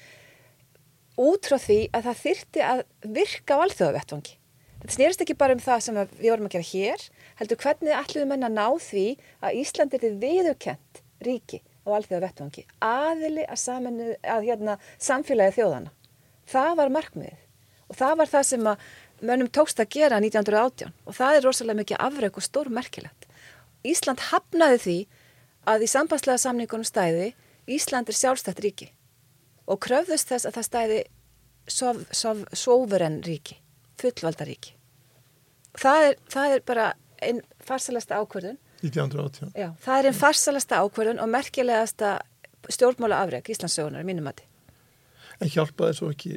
út 1.21 1.49
frá 1.49 1.59
því 1.61 1.79
að 1.95 2.07
það 2.09 2.21
þyrti 2.25 2.63
að 2.65 2.83
virka 3.17 3.57
á 3.57 3.63
alþjóðavettvangi. 3.67 4.37
Þetta 4.81 4.95
snýrist 4.97 5.25
ekki 5.25 5.37
bara 5.37 5.57
um 5.57 5.61
það 5.61 5.83
sem 5.85 5.99
við 6.01 6.31
vorum 6.31 6.47
að 6.49 6.55
gera 6.55 6.69
hér, 6.71 7.03
heldur 7.37 7.61
hvernig 7.61 7.97
ætluðum 7.99 8.31
menn 8.33 8.47
að 8.49 8.55
ná 8.57 8.67
því 8.81 9.05
að 9.45 9.59
Ísland 9.61 9.97
er 9.97 10.07
viðurkent 10.23 11.03
ríki 11.27 11.61
á 11.85 11.89
alþjóðavettvangi, 11.99 12.65
aðili 12.81 13.45
að, 13.45 13.61
saminu, 13.61 14.15
að 14.25 14.47
hérna, 14.49 14.77
samfélagi 15.01 15.59
þjóðana. 15.59 15.93
Það 16.49 16.73
var 16.81 16.95
markmiðið 16.97 17.47
og 17.91 17.99
það 17.99 18.15
var 18.21 18.31
það 18.31 18.47
sem 18.49 18.71
mönnum 19.21 19.51
tókst 19.53 19.83
að 19.83 19.93
gera 19.93 20.21
1918 20.23 20.95
og 21.05 21.17
það 21.19 21.37
er 21.37 21.45
rosalega 21.45 21.81
mikið 21.83 22.01
afrauk 22.07 22.41
og 22.41 22.47
stór 22.47 22.73
merkilegt. 22.73 23.29
Ísland 23.85 24.25
hafnaði 24.31 24.81
því 24.85 24.97
að 25.69 25.85
í 25.85 25.91
sambandslega 25.93 26.41
samningunum 26.41 26.89
stæði 26.89 27.33
Ísland 27.71 28.09
er 28.09 28.17
sjálfstætt 28.17 28.65
ríki 28.65 28.89
og 29.71 29.81
kröfðust 29.85 30.33
þess 30.33 30.49
að 30.49 30.57
það 30.59 30.67
stæði 30.69 31.01
sov, 31.71 32.03
sov, 32.17 32.43
sóveren 32.57 33.21
ríki, 33.27 33.61
fullvalda 34.01 34.47
ríki. 34.49 34.75
Það 35.79 36.09
er, 36.09 36.19
það 36.33 36.57
er 36.57 36.67
bara 36.67 36.89
einn 37.23 37.41
farsalasta 37.63 38.19
ákvörðun, 38.19 38.59
1918. 38.81 39.53
já, 39.55 39.69
það 39.85 39.99
er 39.99 40.11
einn 40.11 40.19
farsalasta 40.19 40.81
ákvörðun 40.83 41.23
og 41.23 41.31
merkilegasta 41.31 42.17
stjórnmála 42.71 43.23
afreg 43.23 43.51
Íslandsögunar, 43.53 44.07
mínum 44.07 44.27
mati. 44.27 44.47
En 45.41 45.49
hjálpaði 45.49 45.97
svo 45.97 46.11
ekki, 46.13 46.35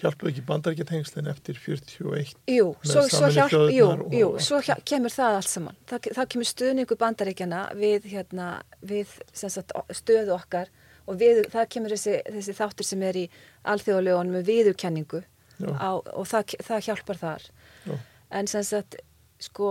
hjálpaði 0.00 0.30
ekki 0.32 0.44
bandarækjatengslinn 0.48 1.28
eftir 1.32 1.58
41? 1.60 2.36
Jú, 2.52 2.70
svo, 2.86 3.04
svo, 3.10 3.28
hjálp, 3.34 3.56
jú, 3.74 3.90
jú, 4.14 4.30
svo 4.44 4.62
hjá, 4.64 4.76
kemur 4.86 5.12
það 5.12 5.40
allt 5.40 5.50
saman. 5.50 5.82
Það, 5.90 6.08
það 6.20 6.30
kemur 6.34 6.50
stuðningu 6.52 6.98
bandaríkjana 7.00 7.66
við, 7.80 8.08
hérna, 8.14 8.48
við 8.84 9.18
sagt, 9.34 9.74
stöðu 9.92 10.36
okkar 10.38 10.72
og 11.04 11.18
við, 11.20 11.42
það 11.52 11.70
kemur 11.74 11.94
þessi, 11.94 12.18
þessi 12.36 12.56
þáttur 12.56 12.88
sem 12.88 13.04
er 13.04 13.18
í 13.20 13.24
alþjóðalögunum 13.72 14.38
með 14.38 14.48
viðurkenningu 14.50 15.20
Já. 15.60 15.68
á, 15.78 15.90
og 16.00 16.28
það, 16.30 16.56
það 16.66 16.86
hjálpar 16.88 17.20
þar. 17.20 17.48
Já. 17.84 17.94
En 18.34 18.50
sem 18.50 18.64
sagt, 18.66 18.96
sko, 19.42 19.70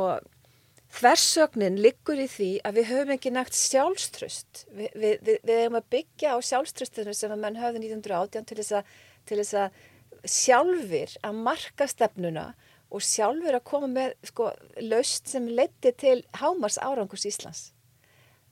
þversögnin 0.93 1.79
liggur 1.81 2.21
í 2.21 2.27
því 2.29 2.51
að 2.67 2.77
við 2.79 2.89
höfum 2.91 3.15
ekki 3.15 3.33
nægt 3.33 3.57
sjálfströst. 3.57 4.65
Vi, 4.69 4.89
við, 4.93 5.17
við, 5.25 5.39
við 5.41 5.63
hefum 5.63 5.79
að 5.79 5.89
byggja 5.95 6.35
á 6.35 6.37
sjálfströstinu 6.49 7.15
sem 7.17 7.33
að 7.33 7.41
menn 7.43 7.59
höfðu 7.59 7.81
1918 7.81 8.49
til 8.49 8.59
þess 8.61 8.77
að, 8.79 8.93
til 9.29 9.39
þess 9.41 9.57
að 9.63 9.81
sjálfur 10.23 11.17
að 11.25 11.41
marka 11.49 11.87
stefnuna 11.89 12.45
og 12.93 13.01
sjálfur 13.03 13.57
að 13.57 13.65
koma 13.67 13.89
með 13.89 14.13
sko, 14.29 14.51
laust 14.85 15.31
sem 15.31 15.47
leiti 15.49 15.91
til 15.97 16.19
hámars 16.37 16.77
árangurs 16.77 17.25
Íslands. 17.27 17.71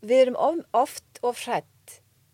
Við 0.01 0.25
erum 0.25 0.39
of, 0.41 0.63
oft 0.73 1.21
of 1.21 1.43
hrætt 1.45 1.69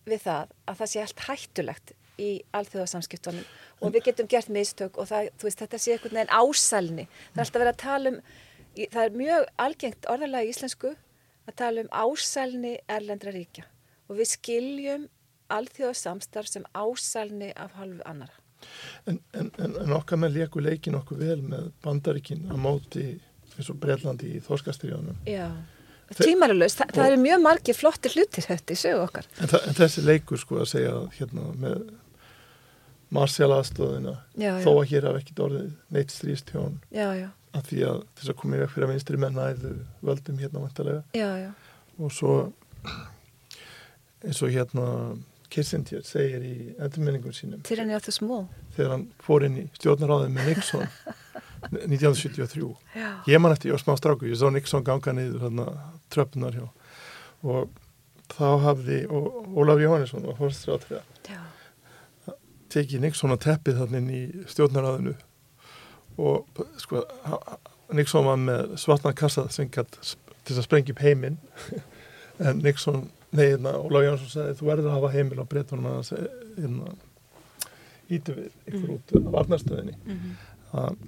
við 0.08 0.26
það 0.26 0.51
að 0.66 0.82
það 0.82 0.91
sé 0.91 1.03
allt 1.03 1.24
hættulegt 1.28 1.95
í 2.18 2.30
alþjóðasamskiptunum 2.58 3.47
og 3.86 3.93
við 3.93 4.08
getum 4.10 4.30
gert 4.32 4.49
mistök 4.49 4.97
og 4.97 5.10
það, 5.12 5.30
veist, 5.43 5.60
þetta 5.62 5.80
sé 5.82 5.93
einhvern 5.93 6.18
veginn 6.18 6.34
ásælni. 6.34 7.05
Það 7.34 7.41
er 7.41 7.43
alltaf 7.45 7.62
verið 7.62 7.74
að 7.74 7.84
tala 7.84 8.14
um, 8.14 8.22
það 8.78 9.03
er 9.03 9.20
mjög 9.22 9.45
algengt 9.68 10.10
orðalega 10.10 10.47
í 10.47 10.53
íslensku 10.53 10.93
að 11.47 11.60
tala 11.62 11.86
um 11.86 11.91
ásælni 11.93 12.74
erlendra 12.89 13.34
ríkja 13.36 13.68
og 14.08 14.20
við 14.20 14.32
skiljum 14.34 15.08
alþjóðasamstarf 15.53 16.49
sem 16.51 16.68
ásælni 16.76 17.53
af 17.55 17.78
halvu 17.80 18.03
annara. 18.05 18.34
En, 19.05 19.20
en, 19.38 19.51
en, 19.62 19.93
okkar 19.93 20.20
með 20.20 20.39
leiku 20.39 20.62
leikin 20.64 20.97
okkur 20.97 21.20
vel 21.22 21.39
með 21.45 21.70
bandaríkin 21.86 22.47
að 22.49 22.62
móti 22.64 23.05
eins 23.58 23.70
og 23.72 23.78
Breitlandi 23.82 24.34
í 24.38 24.41
Þorskastriðunum. 24.43 25.20
Já, 25.30 25.49
tímalulegst, 26.16 26.78
Þa, 26.80 26.88
það 26.95 27.08
eru 27.12 27.22
mjög 27.24 27.41
margir 27.43 27.76
flotti 27.78 28.12
hlutir 28.14 28.45
þetta 28.47 28.74
í 28.74 28.80
sögu 28.82 29.01
okkar. 29.03 29.26
En, 29.41 29.47
þa- 29.51 29.64
en 29.68 29.78
þessi 29.82 30.03
leikur 30.08 30.39
sko 30.41 30.60
að 30.64 30.70
segja 30.72 30.93
hérna 31.20 31.47
með 31.60 31.89
Já, 34.36 34.49
já. 34.58 34.64
þó 34.66 34.72
að 34.82 34.88
hér 34.91 35.05
hafa 35.08 35.22
ekkit 35.22 35.43
orðið 35.45 35.70
neitt 35.95 36.12
stríðstjón. 36.16 36.78
Já, 36.91 37.08
já, 37.22 37.28
að 37.55 37.70
því 37.70 37.84
að 37.88 38.01
þess 38.20 38.32
að 38.34 38.39
komið 38.41 38.64
vekk 38.64 38.74
fyrir 38.76 38.88
að 38.88 38.93
vinstri 38.95 39.22
menn 39.24 39.39
æðu 39.43 39.74
völdum 40.10 40.41
hérna 40.43 40.64
já, 41.45 41.49
og 41.99 42.12
svo 42.12 42.34
eins 44.28 44.41
og 44.43 44.51
hérna 44.53 44.88
Kissinger 45.47 46.01
segir 46.03 46.43
í 46.43 46.55
endurminningum 46.76 47.32
sínum. 47.32 47.62
Þegar 48.76 48.91
hann 48.91 49.05
fór 49.24 49.45
inn 49.47 49.55
í 49.62 49.64
stjórnaráðið 49.80 50.34
með 50.36 50.49
Nixon 50.51 50.84
1973. 51.72 52.70
Já, 52.95 53.09
ég 53.28 53.41
man 53.43 53.53
eftir, 53.55 53.72
ég 53.72 53.78
var 53.78 53.84
smá 53.84 53.97
stráku, 53.99 54.30
ég 54.30 54.39
sá 54.39 54.47
Nixon 54.53 54.86
ganga 54.88 55.13
niður 55.15 55.47
hérna 55.47 55.68
tröppunar 56.13 56.55
hjá. 56.57 56.68
Og 57.47 57.70
þá 58.34 58.47
hafði 58.65 59.01
Ólaf 59.07 59.82
Jóhannesson 59.82 60.26
og 60.28 60.39
fórstrátrið 60.39 60.99
já, 61.30 61.39
tekið 62.74 63.03
Nixon 63.05 63.34
að 63.36 63.43
teppið 63.45 63.82
þannig 63.82 64.01
inn 64.01 64.13
í 64.18 64.47
stjórnaráðinu 64.51 65.13
og 66.18 66.63
sko 66.82 67.03
Nixon 67.95 68.26
var 68.28 68.39
með 68.41 68.74
svartna 68.82 69.13
kassa 69.15 69.45
sem 69.53 69.70
gætt 69.72 69.99
til 70.47 70.57
að 70.57 70.65
sprengja 70.65 70.95
upp 70.95 71.03
heiminn. 71.05 71.39
En 72.38 72.59
Nixon, 72.61 73.07
nei, 73.34 73.47
hérna, 73.47 73.72
Ólaf 73.82 74.03
Jónsson 74.05 74.30
sagði 74.30 74.57
þú 74.59 74.65
verður 74.68 74.88
að 74.91 74.95
hafa 74.99 75.09
heimil 75.15 75.39
á 75.41 75.45
breytunum 75.49 75.88
að 75.89 76.11
hérna, 76.53 76.91
ítu 78.13 78.36
við 78.38 78.51
ykkur 78.70 78.91
út 78.93 79.13
af 79.18 79.32
varnarstöðinni. 79.34 79.95
Mhm, 80.05 80.36
að 80.78 80.99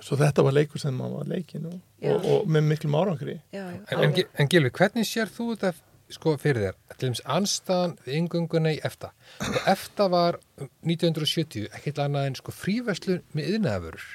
svo 0.00 0.18
þetta 0.20 0.44
var 0.46 0.56
leikur 0.56 0.82
sem 0.82 0.96
maður 0.96 1.20
var 1.20 1.30
leikin 1.34 1.68
og, 1.70 1.78
og, 2.02 2.26
og 2.32 2.50
með 2.50 2.66
miklum 2.72 2.96
árangri 2.96 3.36
já, 3.52 3.62
já. 3.62 3.80
En, 3.92 4.04
en, 4.06 4.18
en 4.40 4.50
Gilvi, 4.50 4.72
hvernig 4.78 5.08
sér 5.08 5.30
þú 5.32 5.52
þetta 5.54 5.74
sko 6.14 6.34
fyrir 6.40 6.64
þér? 6.66 6.78
Til 6.94 7.08
dæmis 7.08 7.22
anstaðan 7.36 7.96
við 8.04 8.16
yngönguna 8.20 8.72
í 8.74 8.80
EFTA. 8.86 9.12
Og 9.46 9.68
EFTA 9.70 10.08
var 10.10 10.40
um 10.60 10.70
1970 10.88 11.68
ekkert 11.76 12.00
annað 12.02 12.30
en 12.30 12.38
sko 12.40 12.54
fríverslun 12.54 13.22
með 13.36 13.52
yðnaðavörur. 13.54 14.08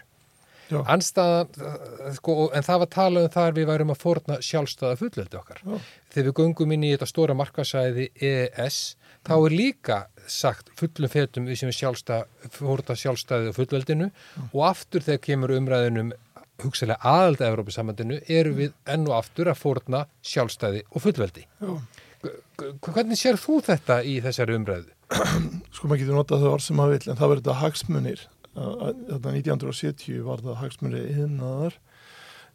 Já. 0.72 0.80
Anstaðan, 0.96 1.52
uh, 1.62 2.10
sko, 2.18 2.36
en 2.58 2.66
það 2.66 2.80
var 2.84 2.92
talað 2.96 3.28
um 3.28 3.34
þar 3.36 3.56
við 3.60 3.68
værum 3.70 3.94
að 3.94 4.00
forna 4.02 4.38
sjálfstæða 4.42 4.98
fullöldi 5.02 5.40
okkar. 5.40 5.60
Já. 5.62 5.80
Þegar 6.16 6.28
við 6.32 6.38
göngum 6.42 6.74
inn 6.76 6.86
í 6.88 6.92
þetta 6.96 7.10
stóra 7.12 7.36
markasæði 7.38 8.08
EES, 8.18 8.80
þá 9.26 9.34
er 9.38 9.56
líka 9.58 10.00
sagt 10.28 10.72
fullum 10.80 11.12
fetum 11.14 11.46
við 11.50 11.60
sem 11.62 11.70
við 11.70 11.78
sjálfstæð, 11.84 12.24
forna 12.56 12.96
sjálfstæði 12.98 13.52
og 13.52 13.58
fullöldinu 13.60 14.08
og 14.52 14.62
aftur 14.72 15.06
þegar 15.06 15.22
kemur 15.28 15.54
umræðinum 15.60 16.14
hugsalega 16.64 17.02
aðald 17.04 17.42
að 17.44 17.50
Evrópusamandinu 17.52 18.18
erum 18.32 18.56
við 18.62 18.74
enn 18.90 19.06
og 19.10 19.18
aftur 19.20 19.50
að 19.52 19.60
forna 19.60 20.06
sjálfstæði 20.26 20.86
og. 20.96 21.46
Já. 21.62 21.74
G- 22.26 22.72
Hvernig 22.96 23.20
sér 23.20 23.38
þú 23.38 23.60
þetta 23.68 24.00
í 24.08 24.16
þessari 24.24 24.56
umræðu? 24.58 24.94
sko 25.76 25.86
maður 25.92 26.00
getur 26.02 26.16
notað 26.18 26.42
það 26.46 26.54
orð 26.56 26.64
sem 26.66 26.80
maður 26.80 26.96
vill 26.96 27.12
en 27.12 27.20
það 27.20 27.30
verður 27.34 27.44
þetta 27.44 27.58
hagsmunir 27.60 28.24
þetta 28.56 29.34
1970 29.36 30.22
var 30.26 30.44
það 30.44 30.62
hagsmunir 30.62 31.10
yðnaðar 31.12 31.76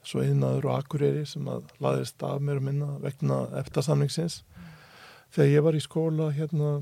svo 0.07 0.23
yðnaður 0.25 0.69
og 0.71 0.79
akureyri 0.79 1.27
sem 1.29 1.49
að 1.51 1.67
laðist 1.83 2.23
af 2.25 2.41
mér 2.45 2.61
og 2.61 2.67
minna 2.71 2.95
vegna 3.03 3.43
eftasamningsins. 3.61 4.41
Þegar 5.35 5.51
ég 5.53 5.67
var 5.67 5.77
í 5.77 5.83
skóla 5.85 6.31
hérna 6.35 6.79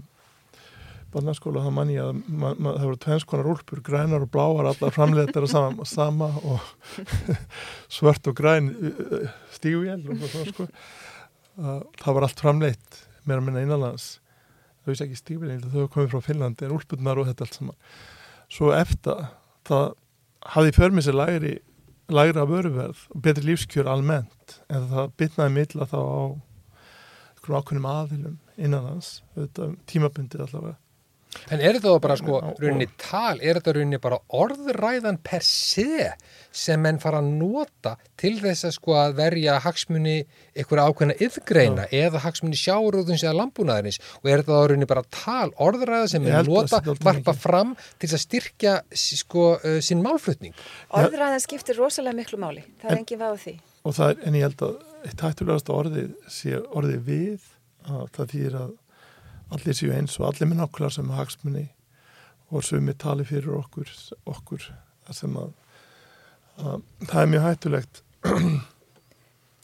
barnaskóla 1.12 1.64
það 1.64 1.74
mann 1.74 1.90
ég 1.90 2.04
að 2.04 2.20
ma 2.28 2.52
ma 2.60 2.74
það 2.76 2.86
voru 2.86 3.00
tvennskonar 3.04 3.50
úlpur, 3.54 3.80
grænar 3.84 4.24
og 4.26 4.30
bláar 4.32 4.68
allar 4.70 4.94
framleitar 4.94 5.46
sama, 5.48 5.86
sama 5.98 6.28
og 6.44 6.60
svört 7.98 8.28
og 8.28 8.36
græn 8.38 8.70
stígvél 9.56 10.04
og 10.04 10.24
svona 10.28 10.52
sko. 10.52 10.68
Að 11.58 11.82
það 11.98 12.18
var 12.18 12.28
allt 12.28 12.44
framleitt 12.44 13.00
meira 13.26 13.42
minna 13.42 13.64
innanlands. 13.64 14.20
Þau 14.84 14.92
vissi 14.92 15.08
ekki 15.08 15.18
stígvélin, 15.18 15.64
þau 15.72 15.88
komið 15.90 16.12
frá 16.12 16.22
Finnlandi 16.28 16.68
en 16.68 16.76
úlpurnar 16.76 17.18
og 17.18 17.26
þetta 17.28 17.48
allt 17.48 17.58
saman 17.58 17.80
svo 18.52 18.72
eftir 18.74 19.28
það 19.68 19.94
hafði 20.54 20.74
för 20.76 20.94
með 20.94 21.08
sér 21.08 21.18
lægri 21.18 21.54
lægra 22.08 22.46
vöruverð 22.48 23.00
og 23.12 23.22
betri 23.24 23.50
lífskjör 23.50 23.90
almennt 23.92 24.58
en 24.72 24.88
það 24.92 25.14
bytnaði 25.20 25.54
milla 25.54 25.88
þá 25.88 25.98
á 26.00 26.20
einhverjum 27.36 27.58
ákveðnum 27.58 27.88
aðilum 27.92 28.38
innanlands, 28.56 29.22
auðvitað 29.36 29.74
tímabundið 29.90 30.44
allavega 30.46 30.76
En 31.52 31.60
er 31.60 31.76
þetta 31.76 31.92
þá 31.92 32.00
bara 32.02 32.14
sko 32.18 32.38
rauninni 32.58 32.86
tal, 33.00 33.36
er 33.44 33.58
þetta 33.58 33.74
rauninni 33.76 33.98
bara 34.00 34.18
orðræðan 34.34 35.18
per 35.22 35.44
se 35.44 36.08
sem 36.58 36.80
menn 36.82 36.96
fara 37.02 37.20
að 37.20 37.28
nota 37.38 37.92
til 38.18 38.32
þess 38.40 38.64
að 38.66 38.72
sko 38.78 38.94
að 38.98 39.12
verja 39.18 39.58
hagsmunni 39.62 40.14
einhverja 40.56 40.86
ákveðna 40.88 41.16
yðgreina 41.26 41.84
eða 41.94 42.22
hagsmunni 42.24 42.58
sjáurúðins 42.58 43.22
eða 43.26 43.36
lambúnaðarins 43.42 44.00
og 44.22 44.30
er 44.32 44.40
þetta 44.42 44.56
þá 44.56 44.64
rauninni 44.72 44.88
bara 44.90 45.04
tal, 45.14 45.52
orðræða 45.68 46.08
sem 46.14 46.24
menn 46.24 46.48
nota, 46.48 46.80
sé 46.82 46.96
varpa 47.04 47.36
fram 47.36 47.76
til 47.98 48.08
þess 48.08 48.18
að 48.18 48.24
styrkja 48.24 48.74
sko 49.04 49.46
uh, 49.60 49.78
sinn 49.84 50.02
málflutning. 50.04 50.56
Orðræðan 50.96 51.44
skiptir 51.44 51.78
rosalega 51.78 52.16
miklu 52.22 52.40
máli. 52.42 52.64
Það 52.80 52.90
er 52.90 52.96
En- 52.96 53.04
engin 53.04 53.22
váð 53.22 53.38
því. 53.44 53.56
og 53.84 53.94
það 54.00 54.10
er, 54.16 54.20
en 54.26 54.34
ég 54.40 54.48
held 54.48 54.66
að 54.66 54.76
eitt 55.06 55.22
hættulegast 55.28 55.70
orðið 55.70 56.10
sé 56.32 56.58
orðið 56.74 57.00
við 57.12 57.48
að 57.88 58.08
það 58.16 58.32
þýðir 58.34 58.56
að 58.64 58.72
allir 59.54 59.76
séu 59.76 59.92
eins 59.94 60.18
og 60.20 60.28
allir 60.28 60.50
með 60.50 60.62
nákvæmlega 60.62 60.96
sem 60.96 61.14
hagsmunni 61.16 61.66
og 62.48 62.64
sumi 62.64 62.94
tali 62.96 63.26
fyrir 63.28 63.56
okkur 63.58 63.90
okkur 64.28 64.68
sem 65.14 65.36
að, 65.40 65.52
að 66.60 66.82
það 67.08 67.22
er 67.22 67.32
mjög 67.32 67.46
hættulegt 67.46 68.02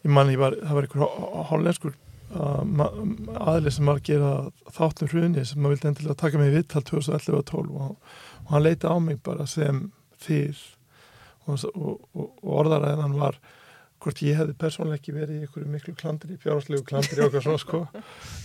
ég 0.05 0.13
man 0.13 0.33
ég 0.33 0.41
var 0.41 0.57
það 0.61 0.77
var 0.79 0.89
einhver 0.89 1.43
hollenskur 1.51 1.97
uh, 2.37 2.87
aðli 3.55 3.73
sem 3.73 3.89
var 3.91 4.01
að 4.01 4.07
gera 4.11 4.31
þáttum 4.77 5.13
hruni 5.13 5.45
sem 5.45 5.61
maður 5.61 5.77
vildi 5.77 5.91
endilega 5.93 6.21
taka 6.23 6.41
mig 6.41 6.53
í 6.53 6.57
viðtal 6.59 6.85
2011 6.93 7.41
og 7.41 7.45
12 7.53 7.83
og, 7.89 8.17
og 8.45 8.55
hann 8.55 8.65
leita 8.65 8.93
á 8.93 8.97
mig 9.01 9.21
bara 9.25 9.49
sem 9.51 9.87
þýr 10.25 10.65
og, 11.45 11.61
og, 11.75 12.09
og, 12.15 12.33
og 12.41 12.57
orðaræðan 12.63 13.19
var 13.21 13.41
hvort 14.05 14.21
ég 14.25 14.37
hefði 14.37 14.57
persónulega 14.61 15.01
ekki 15.01 15.15
verið 15.17 15.37
í 15.37 15.45
einhverju 15.45 15.71
miklu 15.73 15.95
klandri, 15.97 16.37
fjárhagslegu 16.43 16.85
klandri 16.89 17.21
og 17.21 17.29
eitthvað 17.29 17.47
svona 17.47 17.63
sko. 17.63 17.81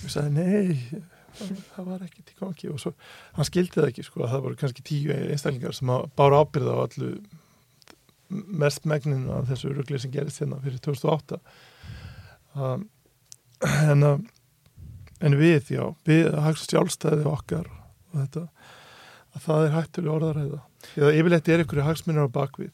Ég 0.06 0.14
sagði 0.14 0.32
nei, 0.38 1.02
það 1.40 1.86
var 1.90 2.04
ekki 2.06 2.24
til 2.28 2.38
gangi 2.40 2.70
og 2.74 2.80
svo, 2.84 2.92
hann 3.38 3.48
skildi 3.48 3.76
það 3.80 3.88
ekki 3.92 4.06
sko, 4.08 4.24
að 4.26 4.34
það 4.34 4.44
voru 4.48 4.60
kannski 4.62 4.86
tíu 4.90 5.14
einstaklingar 5.16 5.76
sem 5.78 5.92
bára 6.20 6.42
ábyrða 6.44 6.76
á 6.76 6.80
allu 6.86 7.12
mest 8.64 8.86
megninu 8.86 9.32
af 9.40 9.48
þessu 9.50 9.72
ruggli 9.74 10.00
sem 10.02 10.12
gerist 10.14 10.42
hérna 10.44 10.60
fyrir 10.62 10.82
2008 10.86 11.40
um, 12.56 12.84
en, 13.66 14.04
að- 14.12 14.28
en 15.26 15.38
við, 15.40 15.72
já, 15.74 15.86
við 16.08 16.30
hagst 16.46 16.70
sjálfstæði 16.72 17.26
okkar 17.28 17.66
og 17.72 18.20
þetta, 18.22 18.44
að 19.36 19.42
það 19.48 19.66
er 19.66 19.74
hættulega 19.76 20.14
orðaræða. 20.20 20.60
Að 21.04 21.18
yfirleitt 21.20 21.50
er 21.52 21.64
einhverju 21.64 21.84
hagsmunir 21.90 22.30
á 22.30 22.36
bakvið. 22.38 22.72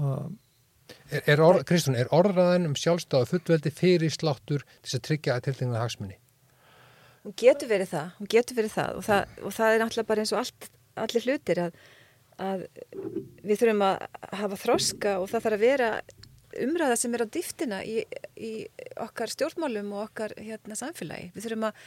Um, 0.00 0.38
Er, 1.10 1.20
er 1.30 1.38
orð, 1.42 1.68
er 1.94 2.08
orðræðan 2.14 2.64
um 2.66 2.72
sjálfstáðu 2.78 3.28
fullveldi 3.30 3.70
fyrir 3.74 4.10
sláttur 4.10 4.64
til 4.82 4.96
að 4.96 5.02
tryggja 5.06 5.36
að 5.36 5.44
tiltingna 5.46 5.78
hagsmunni? 5.84 6.16
Hún 7.24 7.36
getur 7.36 7.68
verið 7.68 7.90
það, 7.92 8.12
hún 8.18 8.30
getur 8.32 8.56
verið 8.56 8.76
það 8.78 8.98
og 8.98 9.06
það, 9.06 9.32
og 9.44 9.56
það 9.56 9.74
er 9.74 9.82
náttúrulega 9.82 10.08
bara 10.08 10.22
eins 10.24 10.32
og 10.32 10.40
allt, 10.40 10.68
allir 11.04 11.26
hlutir 11.26 11.62
að, 11.66 11.80
að 12.40 12.66
við 13.44 13.60
þurfum 13.60 13.84
að 13.84 14.04
hafa 14.40 14.60
þroska 14.64 15.16
og 15.20 15.26
það 15.28 15.46
þarf 15.46 15.58
að 15.58 15.64
vera 15.66 15.90
umræða 16.64 16.96
sem 16.98 17.14
er 17.14 17.24
á 17.24 17.32
dýftina 17.36 17.80
í, 17.86 17.98
í 18.40 18.52
okkar 19.04 19.32
stjórnmálum 19.34 19.92
og 19.94 20.06
okkar 20.08 20.34
hérna, 20.40 20.78
samfélagi. 20.78 21.30
Við 21.36 21.46
þurfum 21.46 21.68
að 21.70 21.84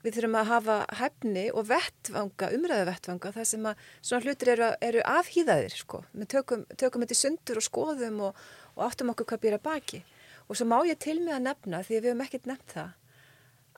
Við 0.00 0.14
þurfum 0.16 0.36
að 0.40 0.46
hafa 0.48 0.74
hefni 0.96 1.42
og 1.52 1.66
vettvanga, 1.68 2.46
umræðu 2.56 2.84
vettvanga, 2.88 3.32
það 3.34 3.48
sem 3.50 3.66
að 3.68 3.82
svona 3.98 4.24
hlutir 4.24 4.50
eru, 4.54 4.68
eru 4.86 5.02
afhýðaðir, 5.04 5.74
sko. 5.76 6.00
Við 6.16 6.30
tökum, 6.32 6.62
tökum 6.80 7.04
þetta 7.04 7.16
í 7.16 7.18
sundur 7.18 7.60
og 7.60 7.66
skoðum 7.66 8.22
og, 8.30 8.38
og 8.78 8.86
áttum 8.86 9.12
okkur 9.12 9.28
hvað 9.28 9.42
býra 9.42 9.58
baki. 9.60 10.00
Og 10.48 10.56
svo 10.56 10.64
má 10.70 10.78
ég 10.88 10.96
til 11.04 11.18
með 11.20 11.36
að 11.36 11.44
nefna, 11.50 11.82
því 11.84 11.98
að 11.98 12.00
við 12.00 12.08
hefum 12.08 12.24
ekkert 12.24 12.48
nefnt 12.48 12.74
það, 12.78 12.94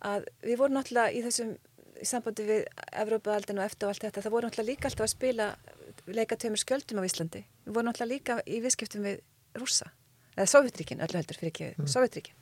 að 0.09 0.27
við 0.43 0.59
vorum 0.61 0.79
náttúrulega 0.79 1.15
í 1.15 1.23
þessum 1.27 1.55
í 2.03 2.09
sambandi 2.09 2.47
við 2.49 2.65
Evrópaaldin 2.99 3.61
og 3.61 3.67
eftir 3.69 3.87
og 3.87 3.93
allt 3.93 4.07
þetta, 4.09 4.25
það 4.25 4.35
voru 4.35 4.49
náttúrulega 4.49 4.73
líka 4.73 4.89
alltaf 4.89 5.07
að 5.07 5.13
spila 5.13 5.49
leika 6.11 6.39
tömur 6.41 6.59
skjöldum 6.59 6.99
á 6.99 7.07
Íslandi. 7.07 7.43
Við 7.67 7.77
vorum 7.77 7.91
náttúrulega 7.91 8.15
líka 8.15 8.39
í 8.43 8.59
viðskiptum 8.65 9.07
við 9.07 9.21
rússa, 9.61 9.93
eða 10.35 10.49
Sovjetríkin 10.51 11.05
öllu 11.05 11.21
heldur 11.21 11.39
fyrir 11.39 11.53
ekki, 11.53 11.69
mm. 11.77 11.91
Sovjetríkin 11.93 12.39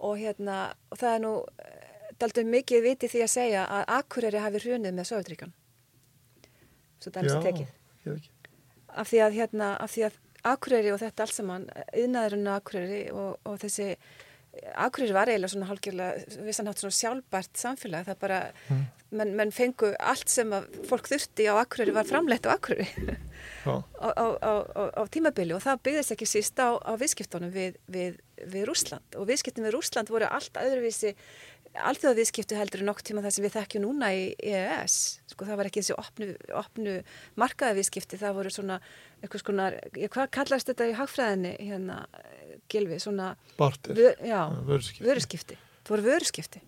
og 0.00 0.16
hérna, 0.16 0.58
og 0.88 1.00
það 1.00 1.14
er 1.16 1.22
nú 1.26 1.32
daldum 2.20 2.52
mikið 2.54 2.84
viti 2.86 3.10
því 3.10 3.24
að 3.26 3.32
segja 3.34 3.64
að 3.68 3.90
Akureyri 3.98 4.40
hafi 4.40 4.62
hrunið 4.64 4.96
með 4.96 5.10
Sovjetríkan 5.10 5.52
svo 7.00 7.12
dæmis 7.14 7.36
að 7.36 7.46
tekið. 7.48 8.26
af 8.88 9.10
því 9.10 9.22
að 9.24 9.36
hérna, 9.38 9.70
af 9.80 9.94
því 9.94 10.06
að 10.08 10.18
Akureyri 10.50 10.92
og 10.94 11.00
þetta 11.02 11.24
allt 11.24 11.36
saman, 11.36 11.68
yðnaðurinn 11.92 12.48
á 12.48 12.56
Akureyri 12.56 13.00
og, 13.12 13.36
og 13.44 13.58
þessi 13.60 13.90
Akureyri 14.80 15.14
var 15.16 15.30
eiginlega 15.30 15.54
svona 15.54 15.68
hálfgjörlega 15.70 16.42
vissan 16.46 16.68
hátt 16.68 16.82
svona 16.82 16.96
sjálfbært 16.96 17.60
samfélag? 17.60 18.06
Það 18.08 18.18
bara 18.20 18.40
menn, 19.10 19.34
menn 19.38 19.52
fengu 19.54 19.92
allt 19.98 20.30
sem 20.30 20.52
að 20.54 20.68
fólk 20.88 21.10
þurfti 21.10 21.48
á 21.48 21.54
Akureyri 21.62 21.94
var 21.96 22.08
framleitt 22.08 22.48
á 22.48 22.54
Akureyri. 22.54 22.88
Á, 23.60 23.84
á, 24.00 24.26
á, 24.40 24.52
á 24.96 25.02
tímabili 25.12 25.52
og 25.52 25.60
það 25.60 25.80
byggðist 25.84 26.12
ekki 26.14 26.26
síst 26.28 26.60
á 26.60 26.80
viðskiptunum 26.96 27.50
við, 27.52 27.74
við, 27.92 28.16
við 28.52 28.64
Rúsland 28.68 29.16
og 29.20 29.26
viðskiptum 29.28 29.66
við 29.66 29.74
Rúsland 29.74 30.12
voru 30.12 30.28
allt 30.28 30.56
öðruvísi 30.60 31.12
alþjóðaviðskiptu 31.78 32.56
heldur 32.58 32.82
nokk 32.86 33.02
tíma 33.06 33.22
það 33.22 33.34
sem 33.36 33.44
við 33.46 33.54
þekkjum 33.56 33.84
núna 33.84 34.08
í 34.16 34.22
EES 34.42 34.96
sko 35.30 35.46
það 35.46 35.60
var 35.60 35.68
ekki 35.70 35.82
þessi 35.84 35.96
opnu, 36.00 36.28
opnu 36.58 36.94
markaðaviðskipti, 37.40 38.18
það 38.20 38.38
voru 38.40 38.52
svona 38.54 38.80
eitthvað 39.20 39.44
svona, 39.44 39.68
hvað 39.94 40.32
kallast 40.34 40.72
þetta 40.72 40.88
í 40.90 40.96
hagfræðinni 40.98 41.52
hérna, 41.60 42.00
Gilvi, 42.70 42.98
svona 43.02 43.34
Barter, 43.58 43.94
vör, 43.94 44.18
já, 44.26 44.40
vöruskipti, 44.66 45.06
vöruskipti. 45.06 45.58
það 45.84 45.94
voru 45.94 46.08
vöruskipti. 46.08 46.64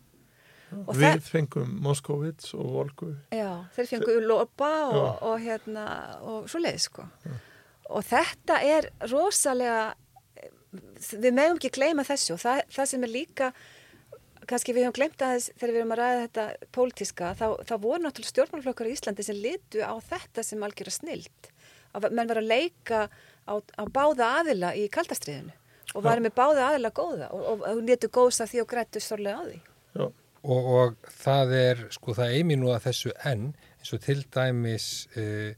Og 0.72 0.96
Við 0.96 1.04
það, 1.04 1.26
fengum 1.28 1.72
Moskovits 1.84 2.54
og 2.56 2.68
Volgu. 2.72 3.10
Já, 3.34 3.66
þeir 3.74 3.88
fengum 3.90 4.22
Lopa 4.24 4.70
og, 4.88 5.08
og 5.28 5.34
hérna 5.42 5.82
og 6.24 6.46
svo 6.48 6.62
leið 6.62 6.78
sko. 6.86 7.04
Já. 7.26 7.34
og 7.92 8.06
þetta 8.08 8.56
er 8.64 8.88
rosalega 9.10 9.82
við 10.72 11.34
meðum 11.36 11.58
ekki 11.60 11.72
gleyma 11.76 12.06
þessu. 12.08 12.38
Og 12.38 12.40
það, 12.40 12.62
það 12.72 12.90
sem 12.94 13.04
er 13.04 13.12
líka 13.12 13.50
kannski 14.50 14.74
við 14.74 14.86
höfum 14.86 14.96
glemt 14.98 15.24
aðeins 15.24 15.48
þegar 15.56 15.72
við 15.72 15.80
erum 15.80 15.94
að 15.94 16.00
ræða 16.00 16.22
þetta 16.22 16.44
pólitíska, 16.76 17.32
þá, 17.38 17.46
þá 17.68 17.74
voru 17.82 18.02
náttúrulega 18.02 18.32
stjórnmálflokkar 18.32 18.90
í 18.90 18.94
Íslandi 18.96 19.26
sem 19.26 19.40
litu 19.42 19.82
á 19.84 19.94
þetta 20.08 20.44
sem 20.46 20.64
algjör 20.66 20.90
að 20.92 20.96
snilt. 20.98 21.50
Að 21.92 22.08
menn 22.16 22.30
var 22.30 22.40
að 22.40 22.48
leika 22.50 23.02
á, 23.46 23.54
á 23.60 23.84
báða 23.92 24.30
aðila 24.40 24.72
í 24.78 24.86
kaldastriðinu 24.92 25.54
og 25.92 26.06
varum 26.06 26.24
með 26.24 26.36
báða 26.38 26.70
aðila 26.70 26.92
góða 26.96 27.28
og, 27.36 27.42
og, 27.52 27.66
og 27.68 27.82
netu 27.84 28.08
góðs 28.12 28.40
að 28.40 28.54
því 28.54 28.62
og 28.62 28.70
grættu 28.70 29.02
stórlega 29.02 29.42
á 29.42 29.44
því. 29.44 29.60
Og, 30.42 30.70
og 30.78 31.10
það 31.22 31.52
er, 31.58 31.84
sko 31.94 32.16
það 32.16 32.38
eimi 32.38 32.56
nú 32.58 32.72
að 32.72 32.88
þessu 32.88 33.12
enn, 33.28 33.52
eins 33.78 33.94
og 33.94 34.02
til 34.06 34.22
dæmis... 34.32 34.88
Uh, 35.16 35.52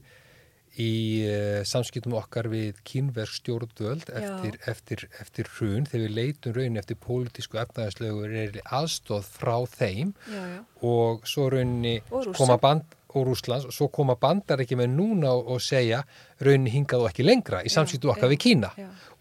í 0.81 0.95
uh, 1.27 1.61
samskiptum 1.67 2.15
okkar 2.19 2.49
við 2.51 2.81
kínverk 2.87 3.31
stjórnvöld 3.37 4.09
eftir, 4.11 4.59
eftir, 4.71 5.05
eftir 5.21 5.49
hrun 5.55 5.87
þegar 5.87 6.05
við 6.07 6.17
leitum 6.19 6.57
raunin 6.57 6.81
eftir 6.81 6.99
pólitísku 6.99 7.61
efnaðarslögur 7.61 8.35
er 8.43 8.59
aðstóð 8.65 9.31
frá 9.37 9.55
þeim 9.77 10.13
já, 10.27 10.43
já. 10.55 10.59
og 10.91 11.25
svo 11.29 11.49
rauninni 11.53 11.97
koma 12.09 12.59
band 12.61 12.95
og 13.15 13.29
Rúslands 13.29 13.67
og 13.67 13.71
svo 13.71 13.87
koma 13.93 14.17
bandar 14.19 14.61
ekki 14.63 14.77
með 14.79 14.91
núna 14.97 15.31
og, 15.31 15.55
og 15.55 15.63
segja 15.63 16.01
raunin 16.43 16.71
hingað 16.73 17.05
og 17.05 17.11
ekki 17.13 17.25
lengra 17.25 17.63
í 17.63 17.71
samskiptu 17.71 18.11
okkar 18.11 18.31
við 18.33 18.41
Kína 18.49 18.71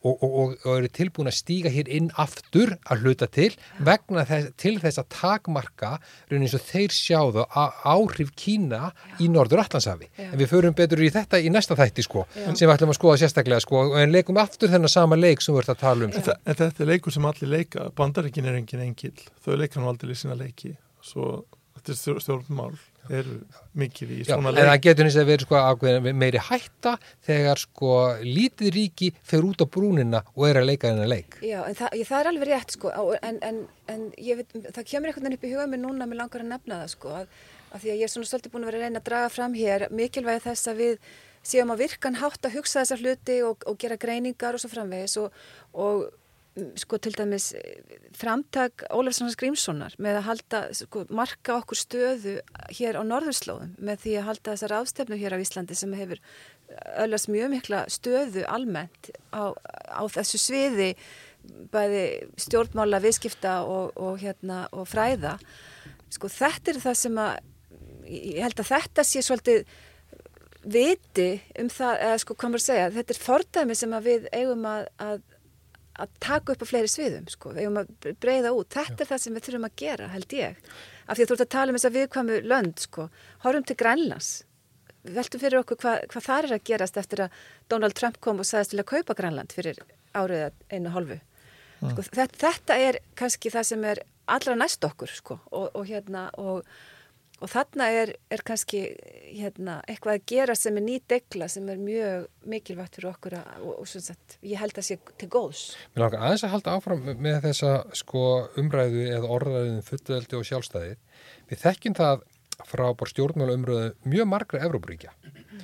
og, 0.05 0.23
og, 0.23 0.55
og 0.65 0.71
eru 0.77 0.91
tilbúin 0.93 1.31
að 1.31 1.39
stíga 1.39 1.73
hér 1.73 1.89
inn 1.89 2.11
aftur 2.21 2.75
að 2.91 3.05
hluta 3.05 3.29
til 3.33 3.51
vegna 3.85 4.25
þess, 4.29 4.53
til 4.61 4.75
þess 4.83 5.01
að 5.03 5.09
takmarka 5.15 5.95
raunin 6.31 6.47
eins 6.47 6.57
og 6.59 6.65
þeir 6.69 6.95
sjáðu 6.95 7.47
áhrif 7.55 8.35
Kína 8.39 8.93
í 9.23 9.31
Norður 9.33 9.65
Allandsafi 9.65 10.11
en 10.29 10.37
við 10.41 10.51
förum 10.53 10.77
betur 10.77 11.03
í 11.05 11.11
þetta 11.15 11.41
í 11.41 11.53
næsta 11.53 11.77
þætti 11.79 12.07
sko 12.07 12.27
Já. 12.35 12.51
sem 12.53 12.67
við 12.67 12.75
ætlum 12.77 12.95
að 12.95 13.01
skoða 13.01 13.21
sérstaklega 13.23 13.65
sko 13.65 13.85
en 14.01 14.15
leikum 14.15 14.41
aftur 14.43 14.73
þennan 14.73 14.93
sama 14.93 15.19
leik 15.19 15.45
sem 15.45 15.55
við 15.55 15.65
ætlum 15.65 15.77
að 15.77 15.85
tala 15.85 16.09
um 16.09 16.15
sko. 16.15 16.39
En 16.45 16.59
þetta 16.61 16.85
er 16.85 16.91
leikur 16.91 17.15
sem 17.15 17.29
allir 17.29 17.51
leika. 17.51 17.91
Bandarikin 17.97 18.49
er 18.51 18.59
engin 18.61 18.85
engil 18.85 19.15
þau 19.45 19.55
leika 19.61 19.81
nú 19.81 19.91
aldrei 19.91 20.17
sína 20.19 20.37
leiki. 20.39 20.75
Svo 21.05 21.45
þetta 21.77 21.95
er 21.95 22.25
stjórnmál 22.25 22.75
eru 23.13 23.35
mikið 23.79 24.13
í 24.15 24.19
svona 24.29 24.53
leik. 24.53 24.63
En 24.63 24.71
það 24.71 24.81
getur 24.87 25.09
eins 25.09 25.19
og 25.21 25.29
verið 25.29 25.47
sko 25.47 26.13
meiri 26.23 26.43
hætta 26.49 26.95
þegar 27.27 27.63
sko 27.63 27.91
lítið 28.25 28.71
ríki 28.79 29.11
fer 29.27 29.45
út 29.47 29.65
á 29.65 29.67
brúnina 29.67 30.23
og 30.35 30.47
er 30.49 30.61
að 30.63 30.71
leika 30.71 30.91
þennan 30.91 31.13
leik. 31.13 31.39
Já, 31.45 31.59
en 31.67 31.77
það, 31.79 31.99
ég, 32.01 32.09
það 32.09 32.21
er 32.21 32.31
alveg 32.33 32.51
rétt 32.53 32.79
sko, 32.79 32.95
en, 33.21 33.43
en, 33.51 33.61
en 33.93 34.09
veit, 34.15 34.57
það 34.71 34.89
kemur 34.93 35.11
einhvern 35.13 35.29
veginn 35.29 35.39
upp 35.39 35.45
í 35.45 35.53
huga 35.53 35.69
mér 35.69 35.85
núna, 35.85 36.09
mér 36.09 36.23
langar 36.23 36.47
að 36.47 36.51
nefna 36.55 36.81
það 36.83 36.91
sko, 36.95 37.15
að, 37.21 37.39
að 37.71 37.85
því 37.85 37.95
að 37.95 38.01
ég 38.01 38.09
er 38.09 38.15
svona 38.15 38.33
svolítið 38.33 38.55
búin 38.55 38.67
að 38.67 38.73
vera 38.73 38.81
að 38.81 38.89
reyna 38.89 39.03
að 39.03 39.09
draga 39.11 39.31
fram 39.37 39.57
hér 39.59 39.87
mikilvægi 39.93 40.45
þess 40.49 40.73
að 40.73 40.83
við 40.85 40.99
séum 41.45 41.73
að 41.75 41.85
virkan 41.85 42.21
hátt 42.23 42.47
að 42.47 42.59
hugsa 42.59 42.83
þessar 42.83 43.03
hluti 43.05 43.41
og, 43.45 43.65
og 43.69 43.81
gera 43.81 44.01
greiningar 44.01 44.57
og 44.57 44.63
svo 44.63 44.71
framvegis 44.73 45.19
og, 45.21 45.35
og 45.77 46.07
sko 46.79 46.99
til 47.03 47.15
dæmis 47.19 47.49
framtak 48.15 48.85
Ólafssons 48.95 49.35
Grímssonar 49.39 49.97
með 49.99 50.21
að 50.21 50.27
halda, 50.29 50.61
sko, 50.77 51.03
marka 51.11 51.59
okkur 51.59 51.81
stöðu 51.81 52.37
hér 52.71 53.01
á 53.01 53.03
norðurslóðum 53.03 53.75
með 53.83 54.05
því 54.05 54.17
að 54.21 54.29
halda 54.29 54.55
þessar 54.55 54.77
ástefnu 54.79 55.19
hér 55.19 55.35
á 55.35 55.43
Íslandi 55.43 55.79
sem 55.79 55.95
hefur 55.99 56.23
öllast 57.03 57.31
mjög 57.33 57.51
mikla 57.57 57.85
stöðu 57.93 58.45
almennt 58.47 59.11
á, 59.35 59.51
á 59.91 60.03
þessu 60.15 60.41
sviði 60.41 60.93
bæði 61.75 62.05
stjórnmála, 62.41 63.03
viðskipta 63.05 63.59
og, 63.69 63.91
og, 64.01 64.17
hérna, 64.23 64.65
og 64.73 64.87
fræða. 64.89 65.37
Sko 66.13 66.31
þetta 66.33 66.73
er 66.73 66.81
það 66.85 66.97
sem 67.03 67.21
að 67.21 67.35
ég 68.09 68.41
held 68.45 68.63
að 68.63 68.71
þetta 68.71 69.05
sé 69.07 69.23
svolítið 69.25 69.67
viti 70.65 71.29
um 71.61 71.69
það, 71.69 71.95
eða 72.07 72.19
sko 72.23 72.37
hvað 72.39 72.55
maður 72.55 72.65
segja, 72.65 72.91
þetta 72.95 73.15
er 73.15 73.21
fordæmi 73.21 73.77
sem 73.77 73.97
að 73.97 74.09
við 74.09 74.29
eigum 74.33 74.69
að, 74.69 74.87
að 75.05 75.23
að 76.01 76.17
taka 76.23 76.55
upp 76.55 76.65
á 76.65 76.71
fleiri 76.71 76.91
sviðum 76.91 77.29
sko, 77.31 77.53
við 77.55 77.67
erum 77.67 77.81
að 77.83 78.09
breyða 78.23 78.55
út, 78.55 78.71
þetta 78.75 78.97
Já. 78.97 79.03
er 79.05 79.11
það 79.11 79.23
sem 79.25 79.37
við 79.37 79.47
þurfum 79.47 79.69
að 79.69 79.77
gera 79.83 80.09
held 80.15 80.35
ég, 80.35 80.73
af 81.07 81.17
því 81.19 81.25
að 81.25 81.31
þú 81.31 81.37
ert 81.37 81.45
að 81.45 81.53
tala 81.55 81.71
um 81.71 81.79
þess 81.79 81.89
að 81.91 81.99
viðkvæmu 81.99 82.41
lönd 82.51 82.83
sko, 82.83 83.07
horfum 83.45 83.69
til 83.69 83.79
Grænlands. 83.83 84.31
Við 85.05 85.19
veltum 85.21 85.43
fyrir 85.43 85.61
okkur 85.61 85.81
hvað 85.83 86.07
hva 86.15 86.25
það 86.25 86.49
er 86.49 86.57
að 86.57 86.65
gerast 86.71 86.99
eftir 87.01 87.27
að 87.27 87.45
Donald 87.69 87.97
Trump 87.99 88.19
kom 88.25 88.41
og 88.41 88.49
sagðist 88.49 88.73
til 88.73 88.81
að 88.81 88.91
kaupa 88.95 89.17
Grænland 89.19 89.53
fyrir 89.53 89.83
áriða 90.17 90.51
einu 90.73 90.95
hálfu. 90.95 91.21
Sko, 91.85 92.07
þetta, 92.09 92.39
þetta 92.41 92.79
er 92.81 92.99
kannski 93.19 93.53
það 93.53 93.67
sem 93.69 93.85
er 93.85 94.01
allra 94.33 94.57
næst 94.57 94.85
okkur 94.87 95.13
sko. 95.13 95.39
Og, 95.53 95.69
og 95.77 95.85
hérna 95.89 96.31
og 96.41 96.65
Og 97.45 97.51
þarna 97.53 97.91
er, 97.93 98.11
er 98.33 98.41
kannski 98.47 98.81
hérna, 99.35 99.77
eitthvað 99.91 100.17
að 100.17 100.23
gera 100.31 100.55
sem 100.57 100.79
er 100.81 100.85
nýtt 100.87 101.05
degla 101.13 101.49
sem 101.53 101.67
er 101.69 101.81
mjög 101.83 102.23
mikilvægt 102.49 102.97
fyrir 102.97 103.11
okkur 103.11 103.37
að, 103.37 103.51
og, 103.61 103.75
og 103.83 103.91
sagt, 103.91 104.39
ég 104.41 104.61
held 104.63 104.81
að 104.81 104.87
sé 104.87 104.97
til 105.21 105.29
góðs. 105.33 105.65
Mér 105.93 106.07
langar 106.07 106.25
aðeins 106.25 106.47
að 106.47 106.55
halda 106.55 106.77
áfram 106.79 107.03
með 107.13 107.41
þessa 107.45 107.73
sko, 108.01 108.23
umræðu 108.61 109.05
eða 109.11 109.33
orðræðin 109.37 109.77
um 109.83 109.85
fullveldi 109.91 110.39
og 110.39 110.49
sjálfstæði. 110.49 110.97
Við 111.51 111.63
þekkjum 111.67 111.99
það 112.01 112.25
frá 112.71 112.85
bara 112.87 113.13
stjórnmála 113.13 113.59
umröðu 113.59 113.93
mjög 114.09 114.31
margra 114.31 114.63
Evrópuríkja 114.65 115.13
mm. 115.27 115.63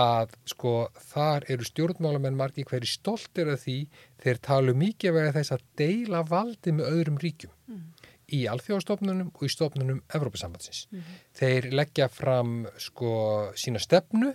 að 0.00 0.34
sko 0.50 0.74
þar 1.12 1.46
eru 1.52 1.68
stjórnmálamenn 1.68 2.38
margi 2.38 2.66
hverju 2.66 2.90
stoltir 2.90 3.52
af 3.54 3.62
því 3.68 3.78
þeir 4.24 4.42
talu 4.48 4.74
mikið 4.82 5.14
vega 5.14 5.36
þess 5.36 5.54
að 5.54 5.66
deila 5.78 6.24
valdi 6.26 6.74
með 6.74 6.90
öðrum 6.96 7.22
ríkjum. 7.22 7.54
Mm 7.70 7.86
í 8.32 8.44
alþjóðastofnunum 8.50 9.32
og 9.34 9.42
í 9.46 9.50
stofnunum 9.52 10.02
Evrópasambatsins. 10.14 10.86
Mm 10.90 11.00
-hmm. 11.00 11.18
Þeir 11.40 11.70
leggja 11.72 12.08
fram 12.08 12.66
sko 12.78 13.10
sína 13.56 13.78
stefnu 13.82 14.34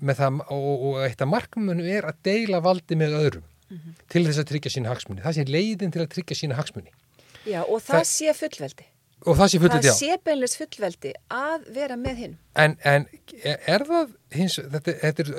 það, 0.00 0.40
og, 0.50 0.86
og 0.88 1.02
eitt 1.04 1.22
af 1.22 1.30
markmunum 1.30 1.80
er 1.80 2.08
að 2.08 2.22
deila 2.26 2.60
valdi 2.60 2.96
með 2.96 3.18
öðrum 3.20 3.44
mm 3.44 3.76
-hmm. 3.78 3.94
til 4.08 4.24
þess 4.26 4.38
að 4.38 4.48
tryggja 4.50 4.70
sína 4.70 4.88
hagsmunni. 4.88 5.22
Það 5.22 5.36
sé 5.36 5.44
leiðin 5.44 5.92
til 5.92 6.02
að 6.02 6.10
tryggja 6.14 6.36
sína 6.36 6.54
hagsmunni. 6.54 6.90
Já 7.46 7.62
og 7.62 7.80
það, 7.80 7.94
það 7.94 8.04
sé 8.04 8.34
fullveldi. 8.34 8.84
Og 9.24 9.36
það 9.36 9.48
sé 9.48 9.58
fullveldi, 9.58 9.86
já. 9.86 9.92
Það 9.92 10.00
sé 10.00 10.18
beinleis 10.24 10.56
fullveldi 10.56 11.12
að 11.32 11.68
vera 11.72 11.96
með 11.96 12.16
hinn. 12.16 12.36
En, 12.54 12.76
en 12.84 13.06
er 13.44 13.84
það 13.88 14.10
hins, 14.32 14.58
þetta, 14.58 14.92
þetta 15.00 15.22
er, 15.22 15.30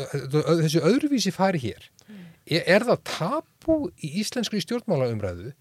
þessu 0.64 0.82
öðruvísi 0.90 1.32
fari 1.32 1.62
hér, 1.62 1.90
mm. 2.08 2.24
er, 2.46 2.64
er 2.66 2.88
það 2.88 3.04
tapu 3.04 3.78
í 4.02 4.12
íslenskri 4.22 4.62
stjórnmálaumræðu 4.64 5.54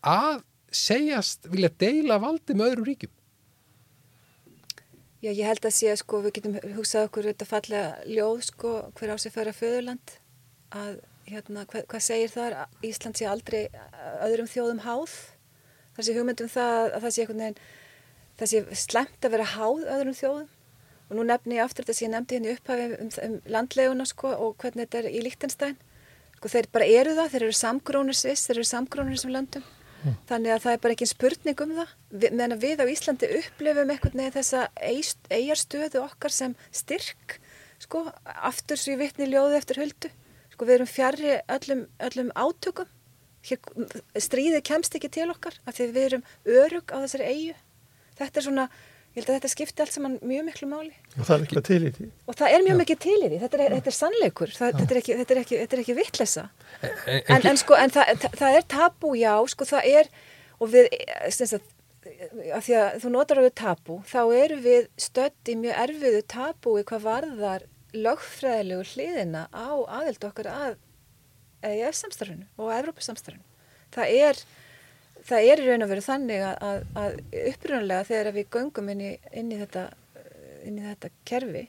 að 0.00 0.42
segjast 0.70 1.48
vilja 1.50 1.70
deila 1.80 2.18
valdi 2.22 2.54
með 2.54 2.72
öðrum 2.72 2.88
ríkjum? 2.90 3.12
Já, 5.20 5.34
ég 5.36 5.44
held 5.44 5.66
að 5.68 5.74
sé 5.76 5.90
að 5.92 5.98
sko 6.00 6.22
við 6.24 6.32
getum 6.38 6.54
hugsað 6.78 7.06
okkur 7.10 7.26
þetta 7.28 7.48
fallega 7.48 7.88
ljóð 8.08 8.38
sko 8.46 8.70
hver 8.96 9.10
á 9.12 9.16
sig 9.20 9.34
fara 9.34 9.52
föðurland 9.52 10.14
að 10.72 10.94
hérna 11.28 11.66
hvað, 11.68 11.84
hvað 11.90 12.04
segir 12.06 12.32
þar? 12.32 12.56
Ísland 12.86 13.18
sé 13.20 13.26
aldrei 13.28 13.66
öðrum 14.24 14.48
þjóðum 14.48 14.80
háð. 14.86 15.12
Þar 15.96 16.06
sé 16.06 16.14
hugmyndum 16.16 16.50
það 16.50 16.78
að 16.86 17.04
það 17.04 17.12
sé 17.12 17.24
einhvern 17.26 17.44
veginn 17.44 17.60
það 18.40 18.50
sé 18.54 18.80
slemt 18.86 19.28
að 19.28 19.36
vera 19.36 19.50
háð 19.52 19.84
öðrum 19.98 20.16
þjóðum. 20.22 20.48
Og 21.10 21.18
nú 21.18 21.26
nefni 21.26 21.58
ég 21.58 21.66
aftur 21.66 21.84
þetta 21.84 21.98
sem 21.98 22.06
ég 22.06 22.14
nefndi 22.14 22.38
hérna 22.38 22.54
upphafi 22.54 22.88
um, 23.02 23.12
um 23.26 23.36
landleguna 23.58 24.06
sko 24.08 24.32
og 24.32 24.56
hvernig 24.62 24.86
þetta 24.86 25.02
er 25.02 25.10
í 25.10 25.22
Líktenstein 25.26 25.76
sko 26.38 26.54
þeir 26.54 26.70
bara 26.72 26.88
eru 26.88 27.12
það, 27.18 27.32
þeir 27.34 27.46
eru 27.50 27.58
samgrónir 27.60 28.16
sviss, 28.16 28.46
þeir 28.46 28.62
eru 28.62 28.68
samgrónir 28.70 29.20
sem 29.20 29.34
löndum 29.34 29.66
Mm. 30.00 30.16
Þannig 30.30 30.54
að 30.54 30.62
það 30.64 30.74
er 30.74 30.82
bara 30.84 30.96
ekki 30.96 31.08
spurning 31.10 31.62
um 31.64 31.72
það. 31.76 31.94
Vi, 32.10 32.30
meðan 32.32 32.60
við 32.62 32.82
á 32.82 32.86
Íslandi 32.88 33.30
upplifum 33.40 33.92
eitthvað 33.92 34.16
neð 34.20 34.36
þessa 34.38 34.62
eigarstöðu 34.80 36.02
okkar 36.04 36.34
sem 36.34 36.54
styrk, 36.72 37.36
sko, 37.82 38.06
aftur 38.50 38.80
svo 38.80 38.96
í 38.96 39.00
vittni 39.00 39.28
ljóði 39.28 39.58
eftir 39.60 39.82
höldu. 39.82 40.12
Sko, 40.54 40.68
við 40.68 40.78
erum 40.78 40.90
fjari 40.90 41.34
öllum, 41.56 41.84
öllum 42.08 42.32
átökum. 42.36 42.88
Hér, 43.48 43.60
stríði 44.20 44.60
kemst 44.64 44.96
ekki 44.96 45.08
til 45.12 45.30
okkar 45.32 45.54
af 45.64 45.76
því 45.78 45.90
við 45.94 46.06
erum 46.10 46.24
örug 46.44 46.92
á 46.92 47.00
þessari 47.00 47.28
eigu. 47.30 47.60
Þetta 48.20 48.40
er 48.40 48.44
svona 48.44 48.66
Ég 49.10 49.24
held 49.24 49.30
að 49.32 49.36
þetta 49.40 49.50
skipti 49.50 49.82
allt 49.82 49.94
saman 49.96 50.12
mjög 50.22 50.44
miklu 50.46 50.66
máli. 50.70 50.92
Og 51.16 51.24
það 51.26 51.32
er 51.34 51.46
ekki 51.46 51.62
til 51.66 51.80
í 51.82 51.90
því. 51.96 52.04
Og 52.30 52.36
það 52.38 52.52
er 52.54 52.66
mjög 52.66 52.76
mikið 52.78 53.00
til 53.02 53.16
í 53.16 53.24
því. 53.24 53.40
Þetta 53.42 53.58
er, 53.58 53.74
þetta 53.74 53.90
er 53.90 53.96
sannleikur. 53.96 54.52
Það, 54.54 54.76
þetta 54.78 54.94
er 54.94 55.00
ekki, 55.00 55.16
ekki, 55.40 55.58
ekki 55.80 55.96
vittlesa. 55.98 56.44
En, 57.10 57.40
en, 57.50 57.58
sko, 57.58 57.74
en 57.74 57.94
það, 57.96 58.28
það 58.38 58.58
er 58.60 58.68
tabú, 58.70 59.10
já, 59.18 59.34
sko, 59.50 59.66
það 59.72 59.90
er, 59.90 60.12
og 60.62 60.70
við, 60.70 60.86
að, 61.26 61.66
af 62.54 62.64
því 62.68 62.76
að 62.80 63.00
þú 63.02 63.12
notar 63.16 63.40
á 63.40 63.46
við 63.46 63.54
tabu, 63.60 63.98
þá 64.08 64.20
eru 64.38 64.60
við 64.64 64.88
stödd 65.00 65.50
í 65.50 65.56
mjög 65.60 65.82
erfiðu 65.84 66.22
tabúi 66.30 66.86
hvað 66.88 67.04
varðar 67.08 67.66
lögfræðilegu 67.96 68.86
hliðina 68.94 69.46
á 69.50 69.68
aðild 69.98 70.24
okkar 70.30 70.48
að 70.52 70.78
EF-samstarfinu 71.66 72.46
og 72.60 72.72
Evrópusamstarfinu. 72.78 73.44
Það 73.92 74.14
er, 74.16 74.42
það 75.26 75.50
er 75.52 75.62
í 75.62 75.66
raun 75.68 75.84
og 75.84 75.90
veru 75.90 76.06
þannig 76.06 76.46
að, 76.46 76.56
að, 76.70 76.86
að 77.02 77.18
upprunlega 77.50 78.08
þegar 78.08 78.32
við 78.38 78.48
göngum 78.56 78.90
inn 78.94 79.04
í, 79.04 79.12
inn 79.36 79.52
í, 79.52 79.60
þetta, 79.60 79.86
inn 80.66 80.80
í 80.80 80.86
þetta 80.86 81.12
kerfi 81.28 81.66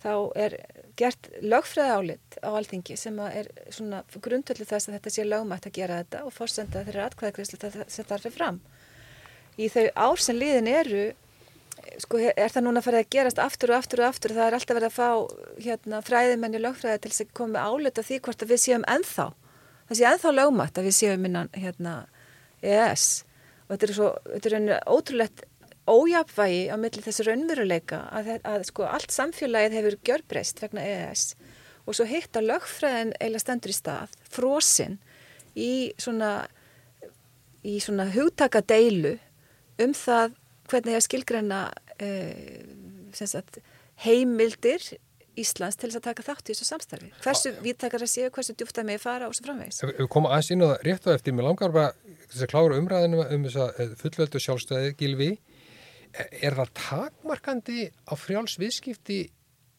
þá 0.00 0.12
er 0.38 0.56
gert 1.00 1.28
lögfræði 1.44 1.96
álit 1.96 2.36
á 2.40 2.48
alþingi 2.50 2.96
sem 2.98 3.16
er 3.24 3.48
svona 3.72 4.02
grundvöldu 4.16 4.66
þess 4.68 4.88
að 4.88 4.96
þetta 4.96 5.12
sé 5.14 5.24
lögmætt 5.26 5.68
að 5.68 5.76
gera 5.76 5.98
þetta 6.02 6.22
og 6.26 6.34
fórsenda 6.34 6.84
þeirra 6.86 7.08
atkvæðagreyslu 7.08 7.58
sem 7.60 8.08
það 8.08 8.28
er 8.30 8.34
fram. 8.34 8.60
Í 9.60 9.68
þau 9.72 9.86
ár 9.96 10.22
sem 10.22 10.38
liðin 10.38 10.70
eru, 10.70 11.02
sko 12.00 12.20
er 12.30 12.52
það 12.52 12.64
núna 12.66 12.80
að 12.80 12.88
fara 12.88 13.02
að 13.02 13.10
gerast 13.16 13.42
aftur 13.42 13.74
og 13.74 13.80
aftur 13.80 14.04
og 14.04 14.08
aftur, 14.08 14.34
það 14.36 14.46
er 14.46 14.56
alltaf 14.58 14.78
verið 14.78 14.88
að 14.88 14.96
fá 14.96 15.10
hérna, 15.66 16.00
fræðimenni 16.06 16.62
lögfræði 16.62 17.02
til 17.04 17.12
að 17.12 17.34
koma 17.36 17.66
álit 17.66 18.00
af 18.00 18.08
því 18.08 18.20
hvort 18.24 18.44
að 18.44 18.54
við 18.54 18.62
séum 18.64 18.88
ennþá, 18.88 19.28
það 19.88 20.00
sé 20.00 20.08
ennþá 20.12 20.34
lögmætt 20.36 20.80
að 20.80 20.88
við 20.88 20.96
séum 21.00 21.28
innan 21.28 21.52
hérna, 21.56 21.94
ES 22.62 23.06
og 23.66 23.74
þetta 23.74 23.86
er 23.86 23.96
svo, 23.96 24.10
þetta 24.34 24.52
er 24.58 24.70
ótrúlegt 24.90 25.44
ójapvægi 25.90 26.68
á 26.70 26.76
milli 26.78 27.02
þessu 27.02 27.26
raunveruleika 27.26 28.02
að, 28.14 28.32
að 28.46 28.66
sko 28.68 28.86
allt 28.86 29.14
samfélagið 29.14 29.76
hefur 29.78 29.96
gjörbreyst 30.06 30.62
vegna 30.62 30.84
EES 30.86 31.24
og 31.86 31.96
svo 31.96 32.06
hitt 32.06 32.36
að 32.36 32.50
lögfræðin 32.52 33.14
eiginlega 33.18 33.42
stendur 33.42 33.72
í 33.72 33.76
stað, 33.76 34.12
frosinn 34.30 34.98
í 35.58 35.72
svona, 35.98 36.46
í 37.66 37.78
svona 37.82 38.06
hugtaka 38.12 38.62
deilu 38.62 39.16
um 39.80 39.94
það 39.96 40.36
hvernig 40.70 40.98
ég 40.98 41.06
skilgreina 41.06 41.60
eh, 41.98 42.60
heimildir 44.04 44.84
Íslands 45.38 45.78
til 45.78 45.90
þess 45.90 46.00
að 46.00 46.06
taka 46.08 46.24
þátt 46.26 46.48
í 46.48 46.54
þessu 46.54 46.66
samstarfi. 46.66 47.10
Hversu 47.22 47.52
víttakar 47.62 48.02
að 48.02 48.10
séu, 48.12 48.30
hversu 48.34 48.54
djúft 48.58 48.80
að 48.80 48.88
mig 48.90 49.00
fara 49.02 49.28
og 49.30 49.36
svo 49.36 49.46
framvegis. 49.46 49.82
Við 49.86 50.08
komum 50.10 50.30
aðeins 50.30 50.50
inn 50.54 50.64
á 50.64 50.68
það 50.72 50.86
rétt 50.88 51.06
á 51.06 51.10
eftir, 51.14 51.36
mér 51.36 51.46
langar 51.46 51.74
bara 51.74 51.92
þess 52.30 52.44
að 52.46 52.52
klára 52.52 52.80
umræðinu 52.80 53.22
um 53.26 53.46
þess 53.46 53.60
að 53.64 53.80
eh, 53.84 53.92
fullveldu 54.00 54.42
sjálfstæði 54.42 54.94
gilvi 54.98 55.30
er 56.18 56.56
það 56.58 56.72
takmarkandi 56.78 57.86
á 58.10 58.14
frjáls 58.18 58.56
viðskipti 58.60 59.20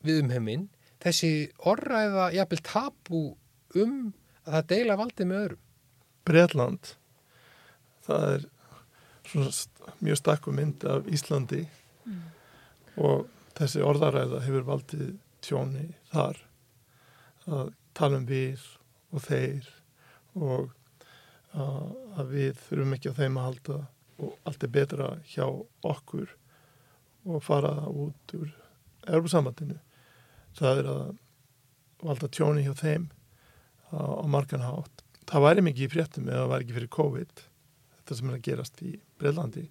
við 0.06 0.24
umheiminn 0.24 0.70
þessi 1.02 1.34
orðræða 1.68 2.30
jafnvel 2.38 2.62
tapu 2.66 3.24
um 3.82 3.98
að 4.46 4.56
það 4.56 4.70
deila 4.72 4.98
valdi 5.00 5.28
með 5.28 5.44
öðrum? 5.44 5.62
Breitland 6.28 6.94
það 8.06 8.28
er 8.36 8.48
svona 9.32 9.96
mjög 10.02 10.22
stakku 10.22 10.54
mynd 10.56 10.86
af 10.90 11.10
Íslandi 11.12 11.62
mm. 11.66 12.24
og 13.04 13.28
þessi 13.58 13.84
orðaræða 13.86 14.42
hefur 14.46 14.68
valdið 14.68 15.12
tjóni 15.46 15.88
þar 16.12 16.40
að 17.52 17.74
tala 17.98 18.22
um 18.22 18.28
við 18.30 18.64
og 19.12 19.26
þeir 19.26 19.70
og 20.38 20.72
að 21.52 22.32
við 22.32 22.60
þurfum 22.68 22.96
ekki 22.96 23.12
á 23.12 23.20
þeim 23.20 23.40
að 23.40 23.48
halda 23.50 23.80
og 24.22 24.48
allt 24.48 24.64
er 24.64 24.74
betra 24.76 25.10
hjá 25.28 25.46
okkur 25.88 26.36
og 27.28 27.44
fara 27.44 27.74
út 27.90 28.36
úr 28.38 28.52
erfarsamandinu 29.10 29.80
það 30.58 30.82
er 30.82 30.92
að 30.92 31.04
valda 32.02 32.30
tjóni 32.34 32.66
hjá 32.66 32.74
þeim 32.78 33.10
á, 33.94 34.00
á 34.24 34.26
margan 34.30 34.66
hátt. 34.66 35.04
Það 35.30 35.46
væri 35.46 35.66
mikið 35.68 35.86
í 35.86 35.92
fréttum 35.92 36.30
eða 36.30 36.44
það 36.44 36.52
væri 36.54 36.66
ekki 36.66 36.78
fyrir 36.78 36.94
COVID 36.98 37.44
þetta 37.98 38.18
sem 38.18 38.30
er 38.30 38.38
að 38.38 38.46
gerast 38.48 38.84
í 38.86 38.92
Breilandi 39.22 39.68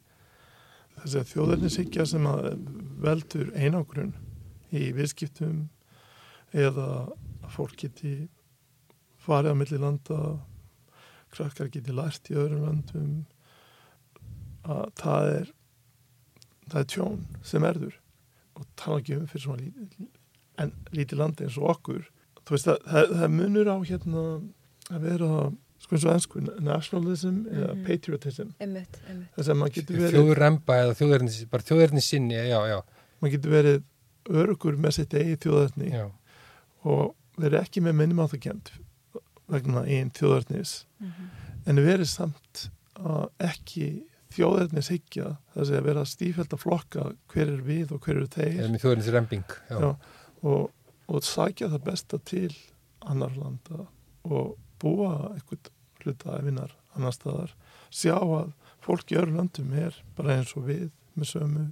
þessi 1.00 1.20
að 1.20 1.30
þjóðarninsíkja 1.32 2.06
sem 2.08 2.26
að 2.28 2.50
veldur 3.00 3.52
einangrun 3.56 4.12
í 4.72 4.90
viðskiptum 4.96 5.68
eða 6.56 6.88
að 7.44 7.54
fólk 7.54 7.76
geti 7.84 8.14
farið 9.20 9.54
á 9.54 9.60
milli 9.60 9.80
landa 9.80 10.20
krakkar 11.34 11.70
geti 11.72 11.94
lært 11.94 12.30
í 12.30 12.38
öðrum 12.38 12.66
landum 12.66 13.10
að 14.66 14.86
það 15.00 15.32
er 15.34 15.52
það 16.70 16.80
er 16.80 16.88
tjón 16.94 17.20
sem 17.46 17.66
erður 17.66 17.96
og 18.58 18.66
tala 18.78 19.00
ekki 19.00 19.16
um 19.16 19.26
fyrir 19.30 19.44
svona 19.46 19.62
lítið, 19.64 20.08
en 20.60 20.72
lítið 20.94 21.22
landi 21.22 21.46
eins 21.46 21.58
og 21.58 21.70
okkur 21.74 22.06
þú 22.44 22.54
veist 22.54 22.70
að 22.70 22.80
það, 22.86 23.14
það 23.20 23.34
munur 23.36 23.70
á 23.70 23.76
hérna 23.90 24.24
að 24.90 25.04
vera 25.06 25.30
sko 25.80 25.96
eins 25.96 26.06
og 26.06 26.14
ennsku 26.14 26.42
nationalism 26.60 27.28
mm 27.28 27.44
-hmm. 27.44 27.56
eða 27.56 27.74
mhm. 27.74 27.84
patriotism 27.86 28.48
þess 28.58 29.48
að 29.48 29.60
maður 29.60 29.74
getur 29.78 29.96
verið 29.96 30.18
þjóðurremba 30.18 30.80
eða 30.82 30.98
þjóðurnis, 31.00 31.38
bara 31.50 31.62
þjóðurnis 31.62 32.10
sinni 32.12 32.34
já, 32.34 32.60
já. 32.68 32.78
maður 33.20 33.32
getur 33.36 33.50
verið 33.50 33.82
örugur 34.28 34.76
með 34.76 34.98
sitt 34.98 35.14
eigi 35.16 35.38
þjóðurni 35.46 35.90
og 36.88 37.14
verið 37.40 37.60
ekki 37.62 37.82
með 37.84 37.98
minnum 38.00 38.22
á 38.24 38.30
það 38.30 38.44
kent 38.46 38.72
vegna 39.50 39.84
einn 39.86 40.12
þjóðurnis 40.14 40.84
mm 41.00 41.10
-hmm. 41.10 41.30
en 41.66 41.84
verið 41.84 42.10
samt 42.10 42.70
að 43.00 43.30
ekki 43.50 43.88
þjóðirnis 44.30 44.90
higgja 44.92 45.36
þess 45.54 45.72
að 45.74 45.86
vera 45.88 46.04
stífælt 46.06 46.54
að 46.54 46.62
flokka 46.64 47.06
hver 47.32 47.48
er 47.48 47.62
við 47.66 47.94
og 47.94 48.04
hver 48.04 48.16
eru 48.16 48.28
þeir. 48.30 48.78
Þjóðirnis 48.78 49.10
remping 49.14 49.56
já, 49.70 49.96
og, 50.42 50.70
og 51.08 51.24
sækja 51.26 51.70
það 51.72 51.86
besta 51.88 52.20
til 52.30 52.52
annar 53.00 53.34
landa 53.36 53.86
og 54.28 54.56
búa 54.80 55.32
eitthvað 55.34 55.72
hlutaæfinar 56.00 56.76
annar 56.96 57.14
staðar 57.14 57.54
sjá 57.90 58.16
að 58.16 58.52
fólk 58.84 59.12
í 59.12 59.18
öru 59.20 59.34
landum 59.36 59.72
er 59.76 59.96
bara 60.16 60.38
eins 60.38 60.54
og 60.56 60.68
við 60.68 60.88
með 61.18 61.32
sömu 61.34 61.66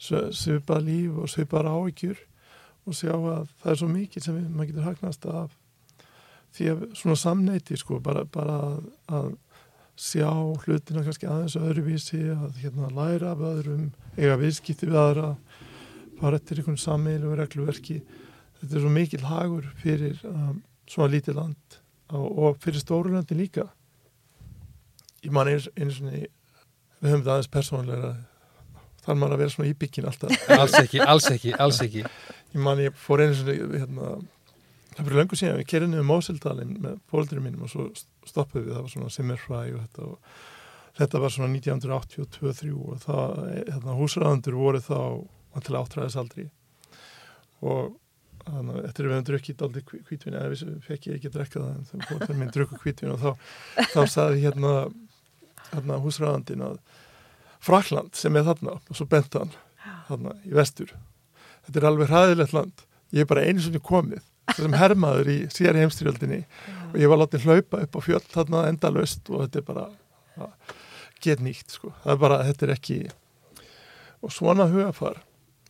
svipað 0.00 0.84
líf 0.86 1.18
og 1.20 1.30
svipað 1.30 1.70
áhyggjur 1.70 2.20
og 2.88 2.96
sjá 2.96 3.12
að 3.14 3.50
það 3.60 3.72
er 3.72 3.80
svo 3.80 3.88
mikið 3.90 4.26
sem 4.26 4.38
maður 4.48 4.70
getur 4.70 4.88
hagnast 4.88 5.26
af 5.30 5.56
því 6.56 6.68
að 6.72 6.84
svona 6.98 7.18
samneiti 7.20 7.78
sko 7.78 8.00
bara, 8.02 8.24
bara 8.26 8.56
að, 8.66 8.78
að 9.14 9.30
sjá 10.00 10.30
hlutina 10.64 11.04
kannski 11.04 11.28
aðeins 11.28 11.58
öðruvísi 11.60 12.22
að 12.32 12.62
hérna 12.62 12.88
læra 12.96 13.34
af 13.34 13.44
öðrum 13.50 13.90
eiga 14.16 14.38
viðskipti 14.40 14.88
við 14.88 14.98
aðra 14.98 15.34
fara 16.20 16.40
eftir 16.40 16.60
einhvern 16.60 16.80
sammeil 16.80 17.20
og 17.28 17.36
regluverki. 17.40 18.00
Þetta 18.60 18.76
er 18.76 18.84
svo 18.84 18.92
mikil 18.92 19.22
hagur 19.24 19.68
fyrir 19.80 20.18
um, 20.28 20.62
svona 20.88 21.12
lítið 21.14 21.38
land 21.38 21.78
og, 22.12 22.26
og 22.26 22.58
fyrir 22.64 22.82
stórulandi 22.82 23.36
líka. 23.36 23.68
Ég 25.24 25.32
man 25.36 25.48
eins 25.52 25.68
og 25.70 26.10
við 26.10 26.26
höfum 27.04 27.24
það 27.24 27.34
aðeins 27.34 27.52
persónleira 27.52 28.12
þar 29.04 29.18
mann 29.20 29.34
að 29.34 29.42
vera 29.44 29.54
svona 29.54 29.70
í 29.70 29.76
byggin 29.80 30.08
alltaf. 30.10 30.34
Alls 30.60 30.76
ekki, 30.80 31.00
alls 31.04 31.30
ekki, 31.32 31.54
alls 31.56 31.80
ekki. 31.84 32.04
Ég 32.52 32.60
man 32.60 32.82
ég 32.82 32.96
fór 32.98 33.24
eins 33.24 33.42
og 33.44 33.50
hérna 33.50 34.14
það 34.96 35.04
fyrir 35.06 35.20
löngu 35.20 35.38
síðan 35.38 35.60
við 35.60 35.68
kerðum 35.70 35.92
niður 35.94 36.08
Mósildalinn 36.08 36.78
með 36.82 36.96
fólkdurum 37.10 37.46
mínum 37.46 37.66
og 37.66 37.72
svo 37.72 37.86
stoppuð 38.28 38.64
við, 38.66 38.72
það 38.74 38.84
var 38.84 38.94
svona 38.94 39.12
Simmerfræ 39.14 39.60
og 39.74 39.84
þetta 39.84 40.06
og 40.08 40.16
þetta 41.00 41.22
var 41.22 41.34
svona 41.34 41.54
1982-3 41.54 42.72
og 42.74 43.02
það, 43.04 43.42
hérna, 43.54 43.96
húsræðandur 43.96 44.58
voru 44.58 44.82
þá 44.84 45.00
til 45.64 45.76
áttræðisaldri. 45.78 46.46
Og 47.60 47.94
þannig 48.44 48.78
að 48.78 48.88
eftir 48.88 49.04
að 49.04 49.10
við 49.10 49.14
hefum 49.14 49.28
drukkið 49.28 49.64
aldrei 49.66 49.82
kvítvin 50.08 50.36
eða 50.38 50.50
við 50.52 50.74
fekk 50.86 51.08
ég 51.08 51.18
ekki 51.18 51.30
að 51.30 51.36
drekka 51.36 51.62
það 51.62 51.70
en 51.72 51.86
það 51.88 52.04
var 52.10 52.22
fyrir 52.24 52.40
minn 52.40 52.52
drukku 52.54 52.80
kvítvin 52.82 53.14
og 53.14 53.20
þá, 53.20 53.30
þá 53.92 54.00
saði 54.14 54.44
hérna, 54.44 54.72
hérna 55.70 55.98
húsræðandin 56.04 56.64
að 56.66 56.78
Frakland 57.60 58.16
sem 58.16 58.36
er 58.36 58.46
þarna 58.48 58.78
og 58.80 58.96
svo 58.96 59.06
Bentan 59.10 59.52
þarna 60.08 60.34
í 60.48 60.54
vestur. 60.56 60.92
Þetta 61.66 61.80
er 61.80 61.88
alveg 61.90 62.10
hraðilegt 62.10 62.56
land. 62.56 62.84
Ég 63.12 63.24
er 63.24 63.30
bara 63.30 63.46
einu 63.46 63.62
er 63.62 63.84
komið 63.84 64.26
sem 64.56 64.74
hermaður 64.74 65.30
í 65.30 65.38
sér 65.52 65.78
heimstyrjöldinni 65.78 66.40
og 66.90 66.98
ég 66.98 67.10
var 67.10 67.20
látið 67.20 67.46
hlaupa 67.46 67.82
upp 67.84 67.98
á 67.98 68.00
fjöld 68.02 68.30
þarna 68.32 68.66
endalust 68.70 69.28
og 69.30 69.44
þetta 69.44 69.60
er 69.60 69.66
bara 69.68 69.86
get 71.20 71.42
nýtt 71.44 71.76
sko, 71.76 71.92
það 72.02 72.14
er 72.14 72.20
bara, 72.22 72.38
þetta 72.48 72.66
er 72.66 72.72
ekki 72.74 72.98
og 74.24 74.32
svona 74.32 74.66
hugafar 74.70 75.20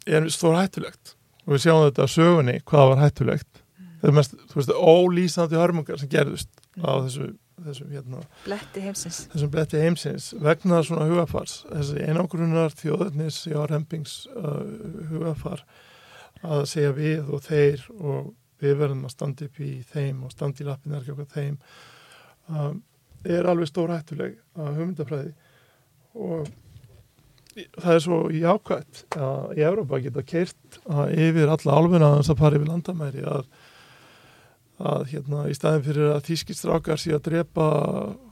er 0.07 0.28
stór 0.32 0.59
hættulegt. 0.59 1.14
Og 1.47 1.57
við 1.57 1.64
sjáum 1.64 1.84
þetta 1.86 2.07
á 2.07 2.09
sögunni 2.11 2.57
hvaða 2.68 2.88
var 2.93 3.03
hættulegt. 3.05 3.62
Þetta 4.01 4.11
er 4.11 4.16
mest, 4.16 4.34
þú 4.51 4.59
veist, 4.59 4.72
ólýsandi 4.74 5.59
hörmungar 5.59 6.01
sem 6.01 6.11
gerðust 6.11 6.51
á 6.80 6.91
þessu 7.05 7.30
þessum 7.66 7.92
hérna 7.94 8.24
bletti 8.46 8.82
heimsins. 8.84 9.22
þessum 9.34 9.52
bletti 9.54 9.82
heimsins 9.82 10.30
vegna 10.40 10.82
svona 10.86 11.06
hugafars 11.11 11.61
þessi 11.68 12.04
einangrunar 12.06 12.74
þjóðurnis 12.76 13.44
já, 13.50 13.58
rempings 13.70 14.22
uh, 14.34 14.61
hugafar 15.12 15.64
að 16.40 16.66
segja 16.70 16.92
við 16.96 17.32
og 17.34 17.42
þeir 17.44 17.88
og 17.98 18.30
við 18.61 18.76
verðum 18.80 19.06
að 19.08 19.14
standa 19.16 19.48
upp 19.48 19.61
í 19.64 19.72
þeim 19.90 20.24
og 20.26 20.32
standa 20.34 20.62
í 20.62 20.68
lappinar 20.68 21.02
ekki 21.02 21.14
okkar 21.14 21.30
þeim 21.34 21.58
um, 22.48 22.80
er 23.24 23.48
alveg 23.48 23.68
stór 23.68 23.92
hættuleg 23.92 24.36
að 24.56 24.76
hugmyndafræði. 24.78 25.32
Og 26.20 26.48
það 27.76 27.94
er 27.94 28.04
svo 28.04 28.20
í 28.32 28.42
ákvæmt 28.46 29.02
að 29.18 29.58
í 29.58 29.64
Európa 29.66 30.00
geta 30.02 30.24
keirt 30.26 30.78
yfir 31.11 31.52
alla 31.52 31.76
álfuna 31.76 32.12
að 32.12 32.20
þess 32.20 32.34
að 32.34 32.42
fara 32.42 32.61
yfir 32.61 32.70
landamæri 32.70 33.26
að, 33.26 33.50
að 34.81 35.03
hérna 35.11 35.43
í 35.51 35.55
staðin 35.57 35.85
fyrir 35.85 36.11
að 36.14 36.22
þíski 36.31 36.55
strákar 36.57 37.01
sé 37.01 37.12
að 37.12 37.26
drepa 37.28 37.66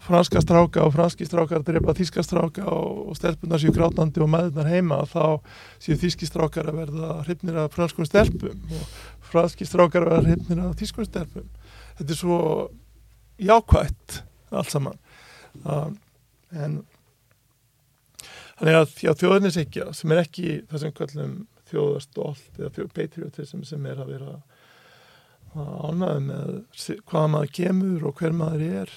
franska 0.05 0.41
stráka 0.41 0.87
og 0.87 0.95
franski 0.95 1.27
strákar 1.29 1.61
að 1.61 1.69
drepa 1.73 1.95
þíska 1.99 2.25
stráka 2.25 2.65
og, 2.73 3.03
og 3.11 3.19
stelpunar 3.19 3.61
séu 3.61 3.75
grátandi 3.77 4.23
og 4.25 4.31
meðunar 4.33 4.71
heima 4.71 5.03
þá 5.11 5.45
séu 5.83 5.99
þíski 6.01 6.29
strákar 6.29 6.71
að 6.71 6.81
verða 6.83 7.19
hrifnir 7.27 7.61
af 7.65 7.77
franskum 7.77 8.09
stelpum 8.09 8.57
og 8.79 8.99
franski 9.29 9.69
strákar 9.69 10.07
að 10.07 10.15
verða 10.15 10.33
hrifnir 10.33 10.65
af 10.65 10.77
þískum 10.81 11.09
stelpum. 11.09 11.49
Þetta 12.01 12.15
er 12.17 12.21
svo 12.23 12.41
jákvægt 13.39 14.23
allt 14.49 14.73
saman. 14.73 14.99
Um, 15.65 15.99
en 16.57 16.81
þannig 18.59 18.81
að, 18.81 18.93
að 19.11 19.23
þjóðinnisekja 19.23 19.93
sem 19.97 20.15
er 20.15 20.25
ekki 20.25 20.61
það 20.71 20.85
sem 20.85 20.97
kallum 20.97 21.35
þjóðastolt 21.69 22.63
eða 22.63 22.73
þjóðpatriotism 22.79 23.67
sem 23.69 23.85
er 23.91 24.01
að 24.01 24.15
vera 24.15 24.39
ánæði 25.55 26.25
með 26.27 26.51
hvaða 27.09 27.31
maður 27.35 27.53
kemur 27.59 28.09
og 28.09 28.21
hver 28.21 28.35
maður 28.37 28.65
er. 28.83 28.93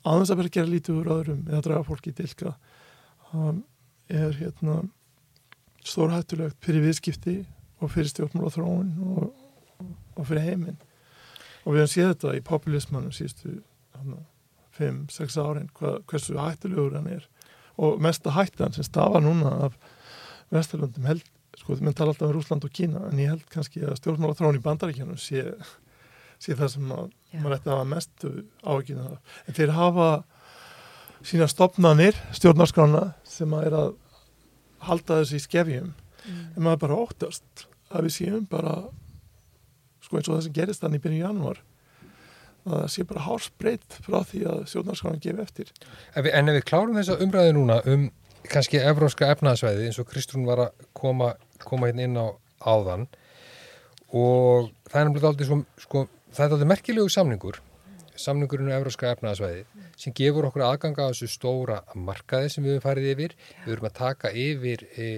Aðeins 0.00 0.32
að 0.32 0.40
vera 0.40 0.50
að 0.50 0.56
gera 0.56 0.70
lítið 0.70 1.00
úr 1.00 1.10
öðrum 1.16 1.42
eða 1.48 1.62
draga 1.66 1.86
fólki 1.88 2.12
dilka. 2.16 2.54
Um, 3.32 3.64
er 4.10 4.34
hérna 4.38 4.80
stórhættulegt 5.86 6.58
fyrir 6.64 6.84
viðskipti 6.84 7.36
og 7.80 7.92
fyrir 7.92 8.10
stjórnmála 8.10 8.52
þróun 8.54 8.94
og, 9.06 9.28
og 10.16 10.28
fyrir 10.28 10.46
heiminn. 10.48 10.80
Og 11.64 11.74
við 11.74 11.84
hefum 11.84 11.92
séð 11.94 12.10
þetta 12.14 12.36
í 12.36 12.44
populismannum 12.46 13.14
síðustu 13.14 13.58
5-6 14.78 15.38
árin 15.40 15.68
hva, 15.76 15.98
hversu 16.08 16.38
hættulegur 16.40 16.96
hann 16.96 17.10
er. 17.12 17.26
Og 17.80 18.00
mesta 18.02 18.32
hættan 18.34 18.74
sem 18.76 18.86
stafa 18.86 19.20
núna 19.22 19.52
af 19.68 19.76
Vesturlundum 20.50 21.06
held 21.06 21.26
sko 21.58 21.76
þið 21.76 21.86
menn 21.86 21.96
tala 21.98 22.14
alltaf 22.14 22.28
um 22.28 22.34
Rúsland 22.36 22.66
og 22.66 22.74
Kína 22.74 23.06
en 23.10 23.22
ég 23.22 23.32
held 23.32 23.46
kannski 23.52 23.82
að 23.84 23.96
stjórnmála 24.00 24.36
þróun 24.38 24.58
í 24.58 24.64
bandaríkjanum 24.64 25.18
sé, 25.20 25.46
sé 26.38 26.56
það 26.58 26.74
sem 26.74 26.92
að 26.94 27.08
maður 27.38 27.56
ætti 27.56 27.70
að 27.70 27.76
hafa 27.76 27.88
mestu 27.94 28.30
ávikið 28.62 29.00
en 29.06 29.56
þeir 29.58 29.74
hafa 29.76 30.10
sína 31.26 31.48
stopnanir, 31.50 32.16
stjórnarskrána 32.36 33.10
sem 33.28 33.52
að 33.56 33.66
er 33.68 33.76
að 33.80 33.90
halda 34.86 35.20
þessu 35.20 35.36
í 35.36 35.44
skefjum. 35.44 35.90
Mm. 36.20 36.40
en 36.56 36.64
maður 36.64 36.80
bara 36.82 37.00
óttast 37.00 37.66
að 37.90 38.06
við 38.06 38.14
séum 38.18 38.46
bara 38.48 38.74
sko 40.04 40.18
eins 40.18 40.28
og 40.28 40.36
það 40.36 40.42
sem 40.46 40.56
gerist 40.58 40.82
þannig 40.84 41.00
í 41.00 41.04
byrju 41.06 41.20
januar 41.22 41.60
að 42.66 42.74
það 42.74 42.90
sé 42.92 43.04
bara 43.08 43.24
hálsbreytt 43.24 43.96
frá 44.04 44.18
því 44.28 44.40
að 44.50 44.58
stjórnarskrána 44.68 45.22
gefi 45.24 45.44
eftir. 45.44 45.70
En, 46.12 46.24
við, 46.26 46.32
en 46.36 46.52
ef 46.52 46.58
við 46.58 46.66
klárum 46.68 46.98
þessa 46.98 47.16
umræði 47.24 47.54
núna 47.56 47.78
um 47.88 48.10
kannski 48.48 48.80
evróska 48.80 49.30
efnaðsvæði 49.34 49.88
eins 49.88 49.98
og 50.00 50.08
Kristrún 50.10 50.46
var 50.48 50.66
að 50.66 50.86
koma, 50.96 51.34
koma 51.64 51.90
hérna 51.90 52.06
inn 52.06 52.20
á 52.20 52.26
áðan. 52.60 53.08
Og 54.10 54.70
það 54.90 55.00
er 55.00 55.08
náttúrulega 55.08 55.32
aldrei 55.32 55.48
sko, 55.48 55.60
sko, 55.84 56.06
það 56.34 56.46
er 56.46 56.54
aldrei 56.56 56.72
merkilegu 56.72 57.12
samningur 57.12 57.60
samningurinn 58.20 58.70
um 58.70 58.76
evróska 58.76 59.10
efnaðsvæði 59.14 59.62
sem 60.00 60.14
gefur 60.16 60.48
okkur 60.48 60.64
aðganga 60.66 61.08
á 61.08 61.10
þessu 61.12 61.28
stóra 61.30 61.80
markaði 61.94 62.50
sem 62.52 62.64
við 62.64 62.76
höfum 62.76 62.86
farið 62.86 63.08
yfir. 63.14 63.36
Við 63.64 63.74
höfum 63.74 63.88
að 63.88 63.96
taka 64.00 64.32
yfir 64.36 64.84
e, 64.90 65.08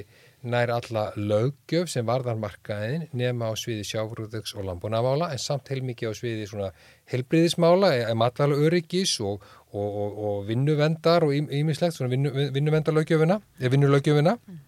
nær 0.43 0.73
alla 0.75 1.05
lögjöf 1.17 1.91
sem 1.93 2.07
varðar 2.07 2.39
markaðin 2.41 3.07
nema 3.17 3.51
á 3.51 3.53
sviði 3.59 3.85
sjáfrúðugs 3.87 4.57
og 4.57 4.67
lambunamála 4.69 5.31
en 5.33 5.43
samt 5.43 5.71
heilmikið 5.73 6.11
á 6.11 6.19
sviði 6.19 6.49
svona 6.51 6.73
helbriðismála, 7.13 7.93
e, 8.01 8.15
matvæla 8.19 8.59
öryggis 8.67 9.15
og, 9.21 9.45
og, 9.73 9.89
og, 9.89 10.19
og 10.27 10.43
vinnuvendar 10.49 11.27
og 11.27 11.35
ímislegt, 11.37 11.97
svona 11.97 12.13
vinnu, 12.13 12.33
vinnuvendarlögjöfina 12.57 13.41
eða 13.61 13.75
vinnulögjöfina 13.77 14.37
mm. 14.39 14.61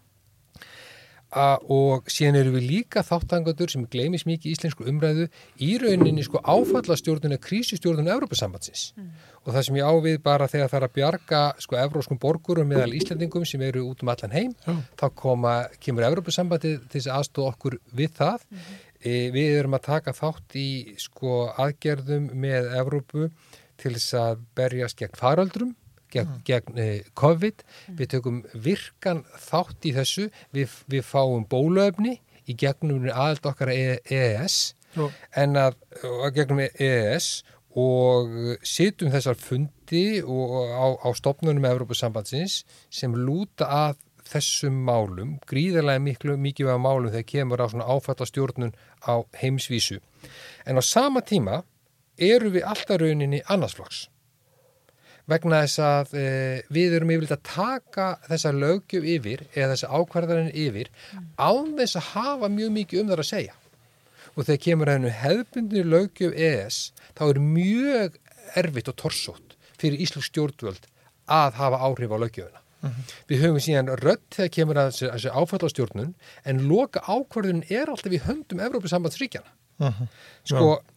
Og 1.34 2.10
síðan 2.12 2.38
eru 2.38 2.54
við 2.54 2.66
líka 2.68 3.02
þáttangadur 3.06 3.72
sem 3.72 3.84
gleimis 3.90 4.24
mikið 4.28 4.50
í 4.50 4.54
íslensku 4.54 4.86
umræðu 4.90 5.26
í 5.62 5.70
rauninni 5.82 6.24
sko 6.26 6.40
áfallastjórnuna 6.40 7.40
krísistjórnuna 7.42 8.14
Európa-sambandsins 8.14 8.84
mm. 8.94 9.10
og 9.42 9.50
það 9.56 9.66
sem 9.66 9.78
ég 9.80 9.90
ávið 9.90 10.18
bara 10.24 10.48
þegar 10.50 10.72
það 10.72 10.78
er 10.80 10.86
að 10.88 10.94
bjarga 10.98 11.42
sko 11.66 11.78
evróskum 11.82 12.20
borgurum 12.22 12.70
meðal 12.70 12.94
Íslandingum 12.94 13.46
sem 13.48 13.62
eru 13.66 13.86
út 13.90 14.04
um 14.04 14.12
allan 14.14 14.36
heim 14.36 14.54
mm. 14.64 14.82
þá 15.00 15.06
koma, 15.18 15.54
kemur 15.82 16.06
Európa-sambandi 16.10 16.76
þess 16.92 17.10
aðstóð 17.18 17.50
okkur 17.50 17.78
við 17.90 18.14
það 18.20 18.46
mm. 18.46 18.66
e, 19.00 19.14
við 19.34 19.58
erum 19.58 19.78
að 19.78 19.86
taka 19.90 20.14
þátt 20.16 20.58
í 20.60 20.68
sko 21.02 21.48
aðgerðum 21.54 22.30
með 22.46 22.70
Európu 22.78 23.30
til 23.80 23.96
þess 23.96 24.20
að 24.20 24.44
berjast 24.54 25.00
gegn 25.00 25.18
faraldrum 25.18 25.74
gegn, 26.14 26.30
mm. 26.30 26.44
gegn 26.48 26.80
eh, 26.80 27.08
COVID, 27.18 27.64
mm. 27.64 27.98
við 27.98 28.12
tökum 28.14 28.40
virkan 28.54 29.24
þátt 29.42 29.88
í 29.88 29.94
þessu, 29.96 30.28
við, 30.54 30.78
við 30.90 31.04
fáum 31.08 31.44
bólöfni 31.50 32.18
í 32.48 32.56
gegnum 32.60 33.08
aðald 33.08 33.46
okkar 33.48 33.72
EES 33.74 34.74
Jú. 34.94 35.10
en 35.40 35.58
að, 35.58 35.76
að 36.04 36.32
gegnum 36.38 36.64
EES 36.64 37.28
og 37.74 38.34
situm 38.62 39.10
þessar 39.10 39.38
fundi 39.40 40.22
á, 40.22 40.86
á 41.02 41.08
stopnunum 41.18 41.66
Európa-sambandsins 41.66 42.62
sem 42.92 43.14
lúta 43.18 43.66
að 43.66 44.02
þessum 44.24 44.76
málum, 44.86 45.36
gríðarlega 45.48 46.00
miklu 46.00 46.36
mikið 46.40 46.70
af 46.72 46.80
málum 46.80 47.10
þegar 47.12 47.28
kemur 47.28 47.60
á 47.60 47.66
svona 47.68 47.88
áfattastjórnun 47.92 48.72
á 49.04 49.20
heimsvísu. 49.36 50.00
En 50.64 50.80
á 50.80 50.82
sama 50.82 51.20
tíma 51.20 51.62
eru 52.16 52.54
við 52.54 52.64
alltaf 52.70 53.02
rauninni 53.02 53.42
annarsflokks 53.50 54.06
vegna 55.30 55.62
þess 55.64 55.80
að 55.80 56.14
e, 56.20 56.24
við 56.74 56.96
erum 56.98 57.12
yfirleitt 57.14 57.36
að 57.38 57.44
taka 57.48 58.08
þessa 58.28 58.52
lögjöf 58.52 59.06
yfir 59.14 59.44
eða 59.54 59.70
þessa 59.72 59.92
ákvarðarinn 59.98 60.50
yfir 60.52 60.90
mm. 60.90 61.28
án 61.40 61.70
þess 61.78 62.00
að 62.00 62.10
hafa 62.10 62.50
mjög 62.52 62.74
mikið 62.78 63.00
um 63.02 63.12
þar 63.12 63.22
að 63.24 63.30
segja 63.30 63.54
og 64.34 64.48
þegar 64.48 64.62
kemur 64.66 64.90
að 64.90 64.98
hennu 64.98 65.14
hefðbundinu 65.22 65.94
lögjöf 65.94 66.36
ES 66.48 66.80
þá 67.14 67.24
er 67.28 67.40
mjög 67.46 68.20
erfitt 68.60 68.92
og 68.92 68.98
torsótt 69.00 69.56
fyrir 69.80 70.04
Íslands 70.04 70.28
stjórnvöld 70.30 70.88
að 71.30 71.58
hafa 71.58 71.80
áhrif 71.80 72.12
á 72.12 72.18
lögjöfuna. 72.20 72.60
Mm 72.84 72.90
-hmm. 72.90 73.12
Við 73.28 73.40
höfum 73.40 73.60
síðan 73.64 73.92
rött 73.96 74.26
þegar 74.30 74.54
kemur 74.56 74.76
að 74.76 74.90
þessi 74.92 75.30
áfallastjórnun 75.32 76.14
en 76.44 76.66
loka 76.68 77.00
ákvarðunin 77.00 77.64
er 77.70 77.88
alltaf 77.88 78.12
í 78.12 78.20
höndum 78.20 78.60
Evrópið 78.60 78.92
sambandsríkjana. 78.92 79.50
Mm 79.78 79.88
-hmm. 79.88 80.08
Sko, 80.44 80.68
ja 80.70 80.93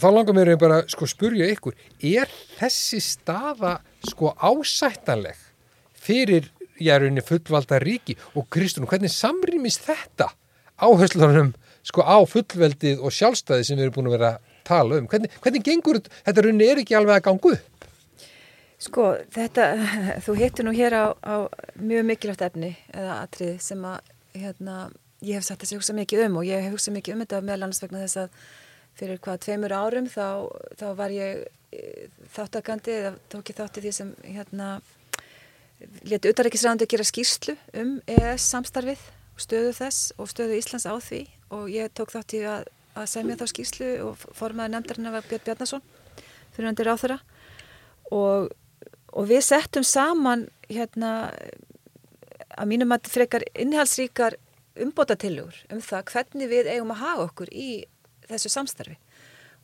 þá 0.00 0.08
langar 0.14 0.36
mér 0.36 0.54
bara 0.60 0.82
sko 0.90 1.08
spurja 1.10 1.48
ykkur 1.52 1.76
er 2.00 2.30
þessi 2.58 3.00
staða 3.04 3.78
sko 4.08 4.32
ásættanleg 4.36 5.38
fyrir 6.00 6.50
jærunni 6.80 7.22
fullvalda 7.24 7.80
ríki 7.82 8.16
og 8.34 8.48
Kristun, 8.52 8.88
hvernig 8.88 9.12
samrýmist 9.12 9.84
þetta 9.84 10.30
áherslunum 10.80 11.52
sko 11.86 12.04
á 12.04 12.18
fullveldið 12.28 13.02
og 13.04 13.12
sjálfstæði 13.14 13.66
sem 13.66 13.78
við 13.78 13.88
erum 13.88 13.98
búin 13.98 14.10
að 14.10 14.16
vera 14.16 14.30
að 14.32 14.48
tala 14.68 15.00
um? 15.00 15.08
Hvernig, 15.10 15.32
hvernig 15.42 15.64
gengur 15.66 16.00
þetta? 16.04 16.44
Runni 16.44 16.68
er 16.68 16.80
ekki 16.82 16.96
alveg 16.96 17.20
að 17.20 17.26
gangu 17.28 17.54
Sko 18.80 19.10
þetta, 19.34 19.66
þú 20.24 20.36
hittir 20.40 20.64
nú 20.64 20.72
hér 20.76 20.96
á, 20.96 21.06
á 21.20 21.34
mjög 21.76 22.08
mikilvægt 22.08 22.46
efni 22.48 22.72
eða 22.94 23.20
atrið 23.26 23.58
sem 23.64 23.84
að 23.84 24.00
hérna, 24.40 24.76
ég 25.26 25.36
hef 25.36 25.44
satt 25.44 25.60
þessi 25.60 25.76
hugsa 25.76 25.96
mikið 25.96 26.26
um 26.28 26.40
og 26.40 26.48
ég 26.48 26.64
hef 26.64 26.76
hugsað 26.76 26.96
mikið 26.96 27.16
um 27.16 27.24
þetta 27.26 27.42
meðal 27.44 27.66
annars 27.66 27.82
vegna 27.84 28.04
þess 28.06 28.22
að 28.22 28.44
fyrir 28.98 29.20
hvað 29.22 29.42
tveimur 29.46 29.74
árum 29.74 30.08
þá, 30.10 30.48
þá 30.78 30.86
var 30.98 31.14
ég 31.14 31.44
e, 31.72 32.08
þáttakandi 32.34 32.96
eða 32.96 33.14
tók 33.32 33.52
ég 33.52 33.60
þátti 33.60 33.84
því 33.84 33.92
sem 33.96 34.12
hérna 34.26 34.72
leti 36.04 36.30
utarækisræðandi 36.32 36.86
að 36.86 36.92
gera 36.94 37.08
skýrslu 37.08 37.56
um 37.80 37.94
EES 38.10 38.48
samstarfið 38.52 39.06
stöðu 39.40 39.72
þess 39.78 40.10
og 40.20 40.28
stöðu 40.28 40.58
Íslands 40.58 40.84
á 40.84 40.94
því. 41.00 41.22
Og 41.56 41.70
ég 41.72 41.92
tók 41.96 42.12
þátti 42.12 42.42
að, 42.46 42.68
að 42.98 43.08
semja 43.14 43.38
þá 43.40 43.46
skýrslu 43.54 43.90
og 44.04 44.24
formaði 44.36 44.74
nefndarinn 44.74 45.10
af 45.10 45.28
Björn 45.30 45.46
Bjarnason 45.46 45.84
fyrir 46.54 46.68
handir 46.68 46.90
á 46.90 46.96
þeirra 47.00 47.18
og, 48.10 48.50
og 49.14 49.30
við 49.30 49.42
settum 49.46 49.86
saman 49.86 50.48
hérna 50.68 51.30
að 52.50 52.70
mínum 52.70 52.94
að 52.94 53.10
frekar 53.10 53.46
innhalsríkar 53.54 54.36
umbóta 54.80 55.16
tilugur 55.18 55.56
um 55.72 55.80
það 55.84 56.12
hvernig 56.12 56.50
við 56.50 56.70
eigum 56.74 56.92
að 56.94 57.02
hafa 57.04 57.26
okkur 57.28 57.52
í 57.54 57.70
þessu 58.34 58.52
samstarfi 58.56 58.98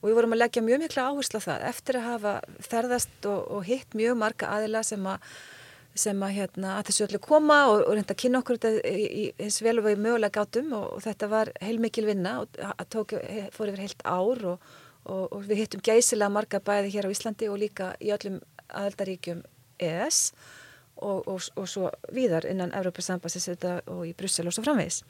og 0.00 0.08
við 0.10 0.16
vorum 0.18 0.34
að 0.36 0.42
leggja 0.42 0.64
mjög 0.64 0.82
mikla 0.84 1.04
áherslu 1.10 1.40
á 1.40 1.46
það 1.46 1.68
eftir 1.70 1.98
að 2.00 2.08
hafa 2.10 2.32
ferðast 2.70 3.28
og, 3.30 3.46
og 3.56 3.62
hitt 3.68 3.96
mjög 3.96 4.18
marga 4.20 4.50
aðila 4.56 4.82
sem 4.86 5.06
að 5.08 5.30
sem 5.96 6.18
að, 6.20 6.32
hérna, 6.36 6.74
að 6.76 6.90
þessu 6.90 7.04
öllu 7.06 7.20
koma 7.24 7.56
og, 7.70 7.78
og 7.86 7.94
reynda 7.96 8.12
að 8.12 8.20
kynna 8.20 8.40
okkur 8.42 8.58
þetta 8.60 8.90
eins 9.46 9.56
vel 9.64 9.78
og 9.80 9.86
við 9.86 10.02
mögulega 10.04 10.42
gátum 10.42 10.74
og, 10.76 10.84
og 10.98 11.04
þetta 11.06 11.28
var 11.32 11.50
heilmikil 11.64 12.04
vinna 12.04 12.34
og 12.42 12.58
að 12.68 12.90
tók, 12.92 13.14
fór 13.54 13.72
yfir 13.72 13.84
heilt 13.86 14.04
ár 14.04 14.44
og, 14.52 14.68
og 15.08 15.38
við 15.48 15.62
hittum 15.62 15.84
gæsilega 15.86 16.32
marga 16.34 16.60
bæði 16.60 16.92
hér 16.98 17.08
á 17.08 17.14
Íslandi 17.14 17.48
og 17.48 17.60
líka 17.62 17.94
í 18.04 18.12
öllum 18.12 18.42
aðaldaríkjum 18.68 19.40
ES 19.80 20.20
og 20.96 21.40
svo 21.68 21.90
víðar 22.12 22.46
innan 22.48 22.72
Európa 22.76 23.04
Sambassins 23.04 23.48
og 23.52 24.04
í 24.08 24.14
Brussel 24.16 24.48
og 24.48 24.56
svo 24.56 24.64
framvegis. 24.64 25.02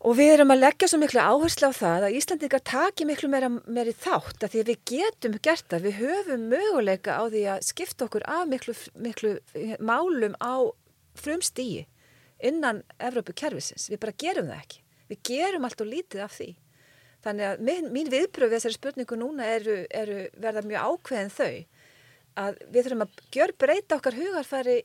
Og 0.00 0.14
við 0.16 0.30
erum 0.32 0.52
að 0.54 0.62
leggja 0.62 0.86
svo 0.88 0.96
miklu 1.02 1.20
áherslu 1.20 1.68
á 1.68 1.72
það 1.76 2.04
að 2.06 2.14
Íslandingar 2.16 2.62
taki 2.64 3.04
miklu 3.04 3.28
meira, 3.28 3.50
meiri 3.68 3.92
þátt 3.92 4.46
að 4.46 4.54
því 4.54 4.60
að 4.62 4.70
við 4.70 4.78
getum 4.88 5.34
gert 5.44 5.66
það, 5.68 5.82
við 5.84 5.98
höfum 5.98 6.46
möguleika 6.48 7.18
á 7.20 7.22
því 7.28 7.42
að 7.52 7.66
skipta 7.68 8.06
okkur 8.06 8.24
af 8.24 8.46
miklu, 8.48 8.74
miklu 8.96 9.34
málum 9.76 10.38
á 10.40 10.72
frumstíi 11.20 11.84
innan 12.40 12.80
Evrópu 12.96 13.34
kervisins. 13.36 13.90
Við 13.92 14.00
bara 14.00 14.16
gerum 14.16 14.48
það 14.48 14.62
ekki. 14.62 14.80
Við 15.10 15.20
gerum 15.28 15.66
allt 15.68 15.84
og 15.84 15.90
lítið 15.90 16.24
af 16.24 16.32
því. 16.38 16.48
Þannig 17.20 17.46
að 17.50 17.64
mín, 17.68 17.90
mín 17.92 18.08
viðbröð 18.08 18.48
við 18.48 18.56
þessari 18.56 18.78
spurningu 18.78 19.18
núna 19.20 19.50
eru, 19.52 19.82
eru 19.92 20.22
verða 20.40 20.64
mjög 20.64 20.94
ákveðin 20.94 21.34
þau 21.34 21.52
að 22.40 22.62
við 22.70 22.86
þurfum 22.86 23.04
að 23.04 23.20
gjör 23.36 23.52
breyta 23.60 23.98
okkar 23.98 24.16
hugarfæri 24.16 24.78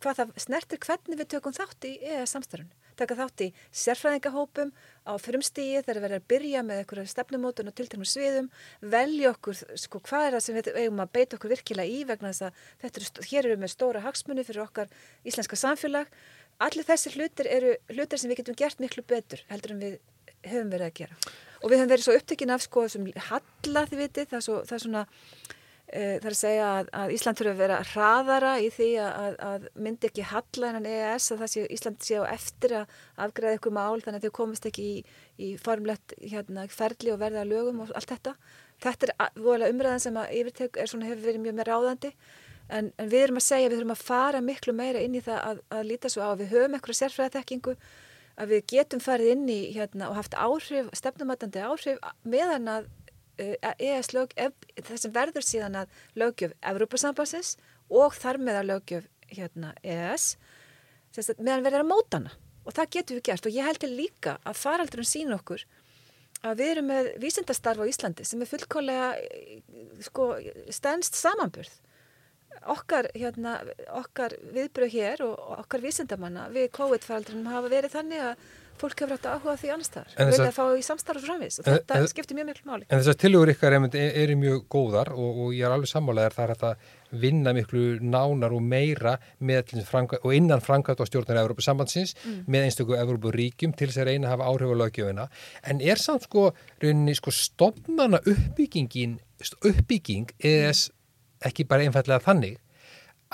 hvað 0.00 0.18
það 0.18 0.34
snertir 0.42 0.82
hvernig 0.82 1.20
við 1.20 1.30
tökum 1.36 1.54
þátt 1.54 1.86
í 1.86 1.92
eða 2.02 2.26
samstarfun. 2.32 2.72
Taka 2.96 3.16
þátt 3.18 3.44
í 3.44 3.48
sérfræðingahópum 3.82 4.72
á 5.04 5.12
frumstíi 5.20 5.82
þegar 5.82 5.98
við 5.98 6.04
verðum 6.06 6.22
að 6.22 6.28
byrja 6.32 6.62
með 6.66 6.82
eitthvað 6.82 7.10
stefnumótun 7.12 7.70
og 7.70 7.76
tilteknum 7.76 8.08
sviðum, 8.08 8.50
velja 8.80 9.32
okkur 9.34 9.60
sko 9.82 10.00
hvað 10.08 10.28
er 10.28 10.36
það 10.36 10.44
sem 10.46 10.58
við 10.58 10.70
eigum 10.74 11.04
að 11.04 11.12
beita 11.18 11.38
okkur 11.38 11.52
virkilega 11.52 11.92
í 11.92 12.04
vegna 12.08 12.32
þess 12.32 12.48
að 12.48 12.62
þetta 12.84 13.02
eru, 13.02 13.26
hér 13.30 13.50
eru 13.50 13.60
með 13.62 13.74
stóra 13.74 14.04
hagsmunni 14.06 14.46
fyrir 14.48 14.64
okkar 14.64 14.92
íslenska 15.28 15.60
samfélag. 15.60 16.12
Allir 16.56 16.88
þessi 16.88 17.12
hlutir 17.12 17.50
eru 17.52 17.74
hlutir 17.92 18.20
sem 18.20 18.32
við 18.32 18.40
getum 18.40 18.56
gert 18.56 18.80
miklu 18.80 19.04
betur 19.04 19.44
heldur 19.50 19.76
en 19.76 19.82
við 19.84 19.98
höfum 20.46 20.72
verið 20.72 20.88
að 20.88 20.96
gera 21.02 21.18
og 21.62 21.70
við 21.70 21.80
höfum 21.80 21.92
verið 21.92 22.06
svo 22.06 22.16
upptökin 22.16 22.52
af 22.54 22.64
sko 22.64 22.86
sem 22.92 23.06
halla 23.28 23.84
þið 23.90 24.02
vitið, 24.02 24.28
það 24.30 24.38
er, 24.38 24.44
svo, 24.46 24.58
það 24.68 24.76
er 24.76 24.82
svona 24.84 25.04
það 25.86 26.24
er 26.26 26.32
að 26.32 26.38
segja 26.40 26.66
að, 26.66 26.88
að 26.98 27.12
Ísland 27.14 27.38
þurfa 27.38 27.52
að 27.52 27.60
vera 27.60 27.76
hraðara 27.92 28.52
í 28.58 28.70
því 28.74 28.88
að, 29.04 29.36
að 29.46 29.66
myndi 29.86 30.08
ekki 30.08 30.24
halla 30.26 30.70
en 30.72 30.88
EES 30.90 31.28
að 31.30 31.42
það 31.42 31.52
sé 31.52 31.66
Ísland 31.76 32.00
sé 32.02 32.18
á 32.18 32.24
eftir 32.32 32.74
að 32.80 32.96
afgræða 33.26 33.60
ykkur 33.60 33.76
mál 33.76 34.02
þannig 34.02 34.18
að 34.18 34.26
þau 34.26 34.36
komist 34.40 34.66
ekki 34.66 34.86
í, 34.86 34.96
í 35.38 35.52
formlegt 35.62 36.16
hérna, 36.24 36.66
ferli 36.72 37.14
og 37.14 37.20
verða 37.22 37.46
lögum 37.46 37.84
og 37.84 37.94
allt 37.94 38.16
þetta. 38.16 38.34
Þetta 38.82 39.14
er 39.14 39.68
umræðan 39.70 40.02
sem 40.02 40.18
að 40.18 40.34
yfirteg 40.40 40.76
er 40.82 40.90
svona 40.90 41.08
hefur 41.08 41.30
verið 41.30 41.46
mjög 41.46 41.56
með 41.60 41.70
ráðandi. 41.70 42.12
En, 42.66 42.90
en 42.98 43.12
við 43.12 43.28
erum 43.28 43.38
að 43.38 43.46
segja 43.46 43.70
við 43.70 43.78
þurfum 43.78 43.94
að 43.94 44.04
fara 44.08 44.42
miklu 44.42 44.74
meira 44.74 45.06
inn 45.06 45.14
í 45.14 45.22
það 45.22 45.38
að, 45.52 45.62
að 45.70 45.88
líta 45.92 46.10
svo 46.10 46.26
á 46.26 46.28
að 46.32 46.40
við 46.42 46.52
höfum 46.56 46.74
eitthvað 46.74 46.98
sérfræðatekkingu 46.98 47.76
að 48.36 48.52
við 48.52 48.64
getum 48.74 49.00
farið 49.00 49.32
inn 49.32 49.44
í 49.48 49.60
hérna, 49.76 50.10
og 50.10 50.18
haft 50.18 50.34
áhrif, 50.34 50.90
stefnumatandi 50.98 51.62
áhrif 51.62 52.02
meðan 52.26 52.66
að 52.68 52.88
uh, 53.42 53.72
ES 53.78 54.12
lög, 54.16 54.34
þessum 54.88 55.14
verður 55.14 55.46
síðan 55.46 55.80
að 55.82 56.02
lögjöf 56.18 56.56
Evrópasambassins 56.62 57.56
og 57.88 58.14
þar 58.16 58.40
með 58.42 58.60
að 58.60 58.68
lögjöf 58.72 59.08
hérna, 59.32 59.72
ES 59.82 60.34
meðan 61.38 61.64
verður 61.64 61.84
að 61.84 61.90
móta 61.90 62.20
hana. 62.20 62.36
Og 62.66 62.74
það 62.74 62.92
getum 62.96 63.18
við 63.18 63.26
gert. 63.28 63.46
Og 63.46 63.54
ég 63.54 63.66
held 63.66 63.80
til 63.82 63.92
líka 63.94 64.36
að 64.44 64.58
faraldurinn 64.60 65.08
sín 65.08 65.34
okkur 65.36 65.62
að 66.44 66.60
við 66.60 66.70
erum 66.74 66.88
með 66.90 67.10
vísindastarf 67.22 67.82
á 67.82 67.88
Íslandi 67.88 68.26
sem 68.26 68.42
er 68.42 68.50
fullkólega 68.50 69.08
sko, 70.04 70.34
stennst 70.74 71.16
samanburð. 71.18 71.72
Okkar, 72.72 73.08
hérna, 73.14 73.58
okkar 73.98 74.34
viðbröð 74.54 74.94
hér 74.94 75.22
og 75.26 75.58
okkar 75.60 75.82
vísindamanna 75.84 76.46
við 76.54 76.70
COVID-fældunum 76.76 77.50
hafa 77.52 77.72
verið 77.72 77.96
þannig 77.96 78.22
að 78.30 78.46
fólk 78.80 79.02
hefur 79.02 79.14
hægt 79.16 79.26
að 79.28 79.38
áhuga 79.38 79.56
því 79.60 79.72
annar 79.74 79.88
staðar 79.88 80.14
og 80.16 80.30
vilja 80.32 80.48
að 80.50 80.56
fá 80.56 80.64
í 80.66 80.84
samstarf 80.86 81.22
og 81.22 81.26
framvis 81.26 81.58
og 81.60 81.68
þetta 81.68 81.98
en, 82.00 82.08
skiptir 82.10 82.38
mjög 82.38 82.48
miklu 82.50 82.70
máli. 82.70 82.86
En 82.88 83.00
þessar 83.02 83.18
tilugur 83.22 83.52
ykkar 83.52 83.76
eru 83.76 83.90
er 84.22 84.34
mjög 84.40 84.62
góðar 84.72 85.12
og, 85.14 85.42
og 85.44 85.56
ég 85.56 85.66
er 85.66 85.74
alveg 85.74 85.90
sammálaðar 85.90 86.36
það 86.36 86.54
er 86.54 86.64
að 86.70 86.86
vinna 87.22 87.54
miklu 87.56 87.84
nánar 88.02 88.54
og 88.56 88.62
meira 88.62 89.16
og 89.16 90.34
innan 90.34 90.64
framkvæmt 90.64 91.00
á 91.00 91.06
stjórnar 91.06 91.40
Európa 91.42 91.64
sambandsins 91.64 92.16
mm. 92.18 92.42
með 92.50 92.66
einstaklega 92.66 93.06
Európa 93.06 93.32
ríkjum 93.36 93.76
til 93.76 93.88
þess 93.90 94.02
að 94.02 94.10
reyna 94.10 94.28
að 94.28 94.34
hafa 94.34 94.50
áhrif 94.50 94.74
á 94.74 94.76
lögjöfina 94.82 95.28
en 95.70 95.80
er 95.80 96.02
samt 96.02 96.26
sko, 96.26 96.50
sko 96.82 97.34
stofnana 97.34 98.20
uppbyggingin 98.26 99.18
uppbygging 99.62 100.34
eða 100.42 100.74
ekki 101.46 101.66
bara 101.68 101.86
einfallega 101.86 102.24
þannig 102.24 102.58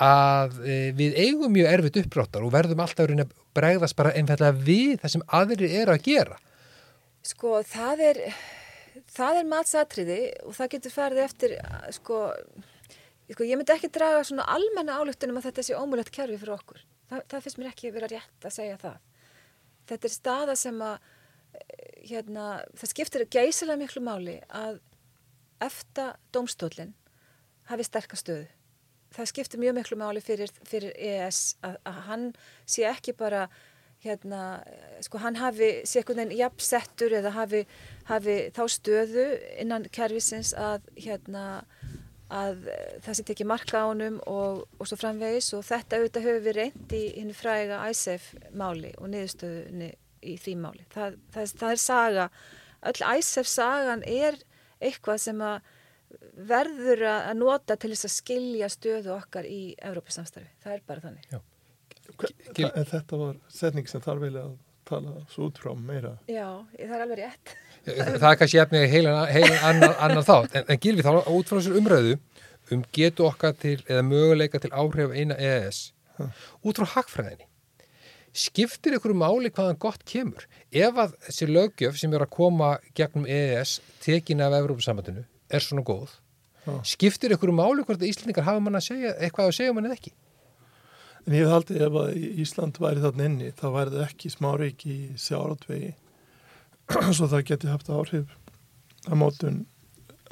að 0.03 0.57
e, 0.63 0.79
við 0.97 1.15
eigum 1.21 1.53
mjög 1.53 1.69
erfitt 1.71 2.01
uppbrottar 2.03 2.43
og 2.45 2.53
verðum 2.53 2.83
alltaf 2.83 3.07
að 3.09 3.31
bregðast 3.55 3.97
bara 3.99 4.13
einfallega 4.17 4.57
við 4.57 4.97
það 5.01 5.15
sem 5.15 5.25
aðrir 5.39 5.77
eru 5.81 5.95
að 5.95 6.05
gera. 6.09 6.37
Sko 7.23 7.61
það 7.67 8.05
er 8.09 8.21
það 9.13 9.39
er 9.39 9.49
matsatriði 9.49 10.19
og 10.43 10.55
það 10.57 10.71
getur 10.75 10.93
farið 10.93 11.23
eftir 11.23 11.55
sko, 11.95 12.19
sko 13.31 13.47
ég 13.47 13.59
myndi 13.59 13.75
ekki 13.75 13.91
draga 13.93 14.23
svona 14.27 14.47
almenna 14.53 14.99
álugtunum 14.99 15.39
að 15.39 15.49
þetta 15.49 15.67
sé 15.67 15.77
ómulett 15.77 16.11
kjörfi 16.13 16.39
fyrir 16.41 16.55
okkur. 16.57 16.83
Það, 17.09 17.25
það 17.31 17.45
finnst 17.45 17.59
mér 17.59 17.71
ekki 17.71 17.93
vera 17.93 18.11
rétt 18.11 18.47
að 18.47 18.55
segja 18.57 18.79
það. 18.81 18.97
Þetta 19.91 20.09
er 20.09 20.15
staða 20.15 20.57
sem 20.59 20.81
að 20.83 21.11
hérna, 22.03 22.47
það 22.79 22.91
skiptir 22.91 23.25
geysilega 23.31 23.79
miklu 23.79 24.03
máli 24.03 24.39
að 24.49 24.79
eftir 25.63 26.17
domstólinn 26.35 26.93
hafi 27.69 27.85
sterkastöðu. 27.87 28.47
Það 29.13 29.29
skiptir 29.29 29.61
mjög 29.61 29.77
miklu 29.77 29.99
máli 30.01 30.23
fyrir, 30.23 30.51
fyrir 30.67 30.95
ES 30.97 31.55
að, 31.65 31.77
að 31.89 32.01
hann 32.07 32.27
sé 32.65 32.87
ekki 32.89 33.15
bara 33.17 33.47
hérna, 34.03 34.41
sko 35.03 35.21
hann 35.23 35.37
hafi 35.39 35.69
sé 35.87 36.01
einhvern 36.01 36.23
veginn 36.23 36.39
jafnsettur 36.41 37.13
eða 37.19 37.33
hafi, 37.37 37.63
hafi 38.09 38.37
þá 38.55 38.63
stöðu 38.71 39.27
innan 39.63 39.87
kervisins 39.95 40.53
að 40.59 40.89
hérna 40.97 41.45
að 42.33 42.65
það 43.03 43.17
sé 43.17 43.25
tekið 43.27 43.49
marka 43.49 43.83
ánum 43.85 44.17
og, 44.29 44.63
og 44.79 44.89
svo 44.89 44.97
framvegis 44.97 45.51
og 45.57 45.65
þetta 45.67 45.99
auðvitað 45.99 46.25
höfum 46.27 46.45
við 46.47 46.57
reynd 46.57 46.95
í 46.97 47.03
henni 47.19 47.35
fræga 47.37 47.83
ISEF 47.91 48.31
máli 48.57 48.93
og 48.97 49.11
niðurstöðunni 49.13 49.91
í 50.23 50.35
því 50.39 50.55
máli. 50.63 50.85
Það, 50.93 51.19
það, 51.35 51.53
það 51.61 51.75
er 51.75 51.81
saga, 51.83 52.27
öll 52.89 53.05
ISEF 53.19 53.49
sagan 53.51 54.05
er 54.09 54.39
eitthvað 54.83 55.21
sem 55.27 55.43
að 55.45 55.71
verður 56.49 57.05
að 57.09 57.33
nota 57.39 57.77
til 57.79 57.93
þess 57.93 58.07
að 58.09 58.13
skilja 58.17 58.69
stöðu 58.71 59.13
okkar 59.15 59.47
í 59.47 59.61
Európa-samstarfi. 59.77 60.49
Það 60.63 60.75
er 60.75 60.85
bara 60.87 61.03
þannig. 61.07 61.27
Já. 61.31 61.41
En 62.63 62.87
þetta 62.89 63.19
var 63.19 63.37
setning 63.51 63.89
sem 63.89 64.03
þarf 64.03 64.25
vilja 64.25 64.43
að 64.47 64.55
tala 64.87 65.23
svo 65.31 65.47
út 65.49 65.61
frá 65.61 65.71
meira. 65.77 66.17
Já, 66.29 66.47
það 66.75 66.95
er 66.97 67.05
alveg 67.05 67.21
rétt. 67.21 67.55
Það 67.83 68.27
er 68.29 68.37
kannski 68.39 68.59
efnið 68.63 68.85
heilan, 68.91 69.17
annar, 69.69 69.95
annar 70.03 70.27
þátt. 70.27 70.59
En, 70.59 70.67
en 70.71 70.83
Gilvi, 70.83 71.05
þá 71.05 71.31
út 71.31 71.49
frá 71.49 71.57
þessar 71.57 71.79
umræðu 71.79 72.13
um 72.73 72.85
getu 72.95 73.25
okkar 73.27 73.57
til, 73.59 73.79
eða 73.89 74.05
möguleika 74.07 74.61
til 74.63 74.71
áhrif 74.71 75.11
eina 75.11 75.35
EES, 75.35 75.81
ha. 76.19 76.29
út 76.63 76.79
frá 76.79 76.87
hagfræðinni. 76.95 77.49
Skiptir 78.33 78.95
ykkur 78.97 79.13
máli 79.13 79.51
hvaðan 79.53 79.77
gott 79.81 80.01
kemur? 80.09 80.47
Ef 80.73 80.97
að 80.97 81.13
þessi 81.27 81.49
lögjöf 81.51 81.99
sem 81.99 82.15
er 82.15 82.23
að 82.25 82.33
koma 82.33 82.71
gegnum 82.97 83.27
EES 83.29 83.77
tekin 84.01 84.41
af 84.41 84.55
Európa-sambandinu 84.57 85.27
er 85.53 85.65
svona 85.65 85.85
góð 85.87 86.17
Já. 86.63 86.75
skiptir 86.87 87.35
ykkur 87.35 87.51
máli 87.55 87.83
hvort 87.83 88.03
Íslandingar 88.07 88.47
hafa 88.47 88.63
mann 88.63 88.79
að 88.79 88.87
segja 88.87 89.15
eitthvað 89.17 89.51
að 89.51 89.57
segja 89.59 89.75
mann 89.75 89.89
eða 89.89 89.99
ekki 89.99 90.15
En 91.23 91.35
ég 91.37 91.47
haldi 91.47 91.77
ef 91.79 91.93
að 91.95 92.17
Ísland 92.43 92.77
væri 92.83 92.99
þarna 93.03 93.27
inni 93.29 93.51
þá 93.55 93.67
væri 93.71 93.93
það 93.93 94.05
ekki 94.09 94.31
smáreik 94.33 94.81
í 94.83 94.97
sjáratvegi 95.19 95.93
svo 97.15 97.29
það 97.31 97.45
geti 97.47 97.71
haft 97.71 97.91
áhrif 97.91 98.33
að 99.07 99.19
mótun 99.21 99.61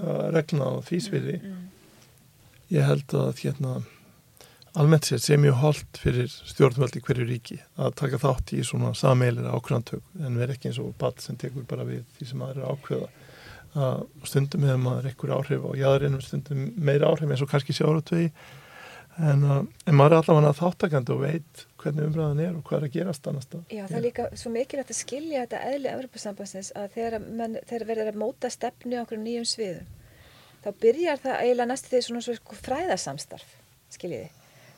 uh, 0.01 0.27
regluna 0.35 0.67
á 0.67 0.83
sviði 0.83 1.37
mm, 1.39 1.47
mm. 1.47 1.65
ég 2.75 2.87
held 2.87 3.15
að 3.15 3.43
hérna 3.43 3.79
almennt 4.79 5.07
sér 5.07 5.19
sé 5.19 5.37
mjög 5.39 5.57
holdt 5.61 5.99
fyrir 5.99 6.29
stjórnvöldi 6.31 7.01
hverju 7.03 7.27
ríki 7.27 7.57
að 7.75 7.95
taka 7.99 8.19
þátt 8.21 8.53
í 8.55 8.61
svona 8.67 8.93
sameilir 8.95 9.49
ákvæðantök 9.51 10.23
en 10.23 10.39
verð 10.39 10.55
ekki 10.55 10.71
eins 10.71 10.79
og 10.83 10.93
ball 10.99 11.15
sem 11.19 11.39
tekur 11.39 11.67
bara 11.67 11.87
við 11.87 12.05
því 12.17 12.29
sem 12.29 12.45
aðra 12.45 12.71
ákveða 12.71 13.09
að 13.75 14.01
stundum 14.27 14.65
hefur 14.67 14.81
maður 14.83 15.11
ekkur 15.11 15.35
áhrif 15.37 15.67
og 15.67 15.77
jáðurinnum 15.79 16.23
stundum 16.25 16.65
meira 16.75 17.11
áhrif 17.11 17.29
eins 17.31 17.43
og 17.43 17.51
kannski 17.51 17.75
sjáratvegi 17.75 18.31
en, 19.21 19.45
uh, 19.45 19.61
en 19.87 19.95
maður 19.95 20.17
er 20.17 20.23
allavega 20.25 20.57
þáttakandi 20.59 21.13
og 21.15 21.23
veit 21.23 21.63
hvernig 21.81 22.09
umræðan 22.09 22.43
er 22.43 22.57
og 22.57 22.65
hvað 22.67 22.77
er 22.77 22.87
að 22.87 22.97
gerast 22.97 23.29
annars. 23.31 23.47
Já, 23.71 23.85
það 23.87 23.97
er 23.97 24.05
líka 24.05 24.27
svo 24.37 24.51
mikilvægt 24.53 24.93
að 24.93 24.99
skilja 24.99 25.45
þetta 25.45 25.63
eðli 25.71 25.91
Evropasambansins 25.91 26.73
að 26.77 26.93
þegar, 26.97 27.17
man, 27.41 27.57
þegar 27.69 27.87
verður 27.89 28.11
að 28.11 28.21
móta 28.21 28.51
stefnu 28.53 28.99
á 28.99 29.03
okkur 29.03 29.21
nýjum 29.23 29.47
sviðum 29.49 29.89
þá 30.61 30.69
byrjar 30.83 31.21
það 31.21 31.39
eiginlega 31.41 31.69
næstu 31.71 31.91
því 31.91 32.01
svona 32.05 32.23
svona 32.25 32.61
fræðarsamstarf 32.67 33.55
skiljiði. 33.91 34.29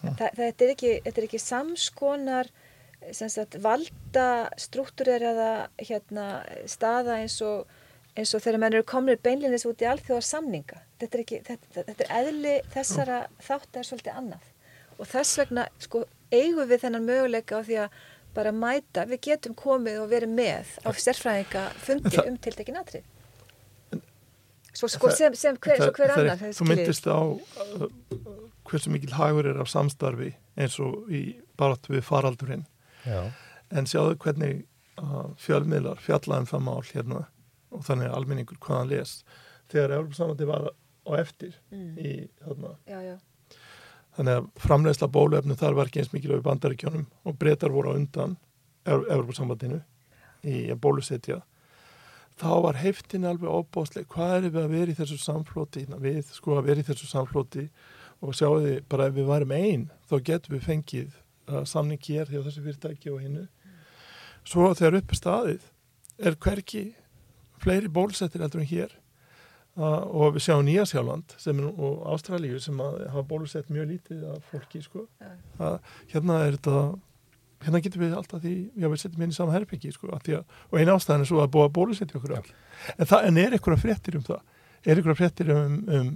Ja. 0.03 0.13
Það, 0.19 0.37
þetta, 0.39 0.65
er 0.65 0.73
ekki, 0.73 0.91
þetta 1.05 1.21
er 1.21 1.27
ekki 1.27 1.41
samskonar 1.41 2.51
sagt, 3.11 3.57
valda 3.63 4.27
struktúreraða 4.59 5.51
hérna, 5.81 6.27
staða 6.71 7.19
eins 7.23 7.39
og 7.45 7.67
eins 8.17 8.33
og 8.35 8.43
þegar 8.43 8.61
mann 8.61 8.75
eru 8.77 8.85
komnir 8.87 9.21
beinlinnins 9.23 9.65
út 9.69 9.81
í 9.81 9.87
alþjóðar 9.89 10.25
samninga 10.27 10.81
þetta 11.01 11.17
er, 11.17 11.23
ekki, 11.23 11.39
þetta, 11.47 11.85
þetta 11.89 12.05
er 12.05 12.11
eðli 12.19 12.55
þessara 12.73 13.21
þátt 13.43 13.79
er 13.79 13.87
svolítið 13.87 14.19
annað. 14.19 14.49
Og 14.99 15.09
þess 15.09 15.39
vegna 15.41 15.63
sko, 15.81 16.03
eigum 16.33 16.69
við 16.69 16.83
þennan 16.85 17.07
möguleika 17.07 17.59
á 17.59 17.61
því 17.65 17.79
að 17.85 17.97
bara 18.33 18.53
mæta, 18.55 19.07
við 19.09 19.19
getum 19.27 19.57
komið 19.57 19.99
og 20.01 20.13
verið 20.13 20.31
með 20.33 20.77
á 20.85 20.89
sérfræðinga 20.97 21.65
fundi 21.81 22.21
um 22.23 22.37
tiltekin 22.41 22.79
atrið 22.79 23.09
svo 24.73 24.89
sko 24.89 25.11
sem, 25.13 25.35
sem 25.37 25.57
hver, 25.61 25.77
það, 25.77 25.91
hver 25.97 26.13
annar 26.15 26.39
það, 26.39 26.55
Þú 26.57 26.67
myndist 26.69 27.05
á 27.05 27.19
uh, 27.21 27.87
hversu 28.69 28.93
mikil 28.93 29.13
hagur 29.13 29.49
er 29.51 29.59
af 29.61 29.69
samstarfi 29.69 30.31
eins 30.57 30.79
og 30.81 31.11
í 31.13 31.23
barat 31.59 31.85
við 31.89 32.05
faraldurinn. 32.07 32.65
Já. 33.03 33.33
en 33.75 33.87
sjáðu 33.89 34.15
hvernig 34.23 34.63
uh, 35.01 35.33
fjölmiðlar 35.41 35.99
fjallaðum 35.99 36.47
það 36.47 36.61
mál 36.63 36.83
hérna 36.87 37.17
og 37.73 37.85
þannig 37.87 38.09
að 38.09 38.17
almenningur 38.19 38.59
hvaðan 38.63 38.91
les. 38.93 39.19
Þegar 39.71 39.95
Európa-samlandi 39.97 40.49
var 40.49 40.67
á 40.71 41.11
eftir 41.19 41.55
mm. 41.73 41.93
í 41.99 42.11
þarna. 42.43 42.75
Já, 42.89 42.99
já. 43.03 43.15
þannig 44.17 44.39
að 44.39 44.51
framlegsla 44.65 45.09
bólefnu 45.13 45.57
þar 45.59 45.79
var 45.79 45.89
ekki 45.89 46.03
eins 46.03 46.13
mikið 46.13 46.37
á 46.37 46.47
bandaríkjónum 46.47 47.07
og 47.25 47.39
breytar 47.39 47.73
voru 47.73 47.95
á 47.95 47.97
undan 47.97 48.37
Európa-samlandinu 48.85 49.81
í 50.43 50.69
bólusetja. 50.79 51.41
Þá 52.33 52.49
var 52.65 52.79
heftin 52.81 53.27
alveg 53.29 53.49
óbóðsleg 53.49 54.07
hvað 54.09 54.35
er 54.37 54.47
við 54.47 54.63
að 54.63 54.71
vera 54.73 54.93
í 54.93 54.97
þessu 54.97 55.19
samflóti 55.21 55.83
við 56.01 56.31
sko 56.33 56.57
að 56.57 56.69
vera 56.71 56.81
í 56.81 56.87
þessu 56.87 57.09
samflóti 57.09 57.67
og 58.23 58.37
sjáu 58.37 58.57
því 58.63 58.77
bara 58.89 59.09
ef 59.09 59.17
við 59.17 59.29
varum 59.29 59.53
einn 59.53 59.83
þá 60.09 60.15
getum 60.29 60.55
við 60.55 60.65
fengið 60.65 61.11
uh, 61.51 61.61
samning 61.67 62.01
hér 62.01 62.29
því 62.29 62.41
á 62.41 62.45
þessu 62.47 62.63
fyrirtæki 62.65 63.13
og 63.13 63.21
hinnu 63.21 63.45
svo 64.47 64.71
þegar 64.73 64.99
uppi 65.01 65.19
staðið 65.19 65.69
er 66.23 66.37
hverki 66.45 66.83
fleiri 67.63 67.89
bólusettir 67.91 68.43
eldur 68.43 68.63
en 68.63 68.69
hér. 68.69 68.93
Uh, 69.73 70.03
og 70.05 70.35
við 70.35 70.43
sjáum 70.45 70.67
Nýjasjáland 70.67 71.33
og 71.73 72.03
Ástralíu 72.13 72.59
sem 72.61 72.77
hafa 72.77 73.23
bólusett 73.25 73.71
mjög 73.73 73.87
lítið 73.89 74.27
af 74.29 74.51
fólki 74.51 74.83
sko. 74.85 75.07
uh, 75.57 75.79
hérna 76.11 76.43
er 76.45 76.59
þetta 76.59 76.93
hérna 77.63 77.81
getum 77.83 78.03
við 78.03 78.15
alltaf 78.17 78.43
því, 78.43 78.53
já 78.77 78.89
við 78.91 79.01
setjum 79.01 79.23
inn 79.25 79.33
í 79.33 79.37
sama 79.37 79.55
herbyggi 79.55 79.93
sko, 79.95 80.11
að, 80.13 80.43
og 80.69 80.79
eina 80.79 80.93
ástæðan 80.97 81.23
er 81.23 81.29
svo 81.31 81.41
að 81.43 81.51
búa 81.55 81.69
að 81.69 81.75
bólusetja 81.77 82.19
okkur 82.19 82.35
all 82.37 82.49
en, 82.51 83.07
það, 83.07 83.27
en 83.29 83.39
er 83.39 83.55
eitthvað 83.55 83.83
fréttir 83.83 84.19
um 84.19 84.25
það? 84.27 84.41
Er 84.83 84.99
eitthvað 84.99 85.19
fréttir 85.21 85.51
um, 85.55 85.75
um 85.87 86.09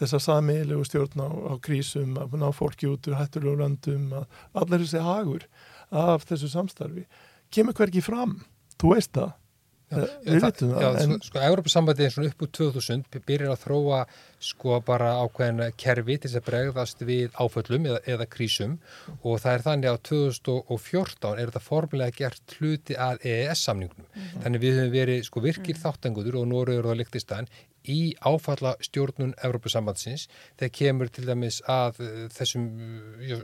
þessa 0.00 0.20
samiðilegu 0.26 0.86
stjórn 0.88 1.22
á, 1.22 1.28
á 1.30 1.54
krísum 1.62 2.16
að 2.18 2.38
ná 2.42 2.48
fólki 2.56 2.90
út 2.90 3.06
úr 3.06 3.20
hættulegu 3.20 3.60
landum 3.60 4.08
að 4.18 4.40
allir 4.64 4.82
þessi 4.84 5.04
hagur 5.06 5.46
af 5.88 6.26
þessu 6.26 6.50
samstarfi? 6.50 7.06
Kemur 7.54 7.76
hverki 7.78 8.02
fram, 8.02 8.40
þú 8.76 8.96
veist 8.96 9.14
það 9.14 9.36
við 9.90 10.44
vitum 10.44 10.72
það. 10.74 10.82
Já, 10.82 10.88
en... 11.04 11.14
sko, 11.26 11.40
Európa-sambandi 11.46 12.04
er 12.06 12.12
svona 12.14 12.30
upp 12.30 12.44
úr 12.44 12.50
2000, 12.58 13.06
byrjar 13.26 13.54
að 13.54 13.62
þróa 13.64 14.00
sko 14.40 14.78
bara 14.86 15.10
ákveðin 15.20 15.74
kerfi 15.80 16.16
til 16.16 16.30
þess 16.30 16.40
að 16.40 16.46
bregðast 16.46 17.02
við 17.04 17.34
áföllum 17.36 17.88
eða, 17.90 17.98
eða 18.14 18.26
krísum 18.32 18.78
og 19.20 19.40
það 19.42 19.52
er 19.52 19.64
þannig 19.66 19.90
að 19.90 19.98
2014 20.10 21.34
er 21.34 21.50
þetta 21.50 21.64
formulega 21.64 22.16
gert 22.22 22.56
hluti 22.56 22.96
að 22.96 23.26
EES-samningnum. 23.28 24.06
Mm 24.06 24.22
-hmm. 24.22 24.44
Þannig 24.44 24.64
við 24.64 24.78
höfum 24.78 24.94
verið 24.94 25.26
sko 25.28 25.44
virkir 25.44 25.74
mm 25.74 25.80
-hmm. 25.80 25.84
þáttanguður 25.84 26.40
og 26.40 26.48
Nóriður 26.48 26.90
og 26.92 26.96
Liktistan 27.02 27.50
í 27.88 28.14
áfalla 28.26 28.74
stjórnun 28.84 29.32
Európa-sambandsins 29.44 30.26
þegar 30.58 30.72
kemur 30.76 31.10
til 31.12 31.26
dæmis 31.28 31.60
að 31.70 32.00
eh, 32.04 32.22
þessum 32.34 32.66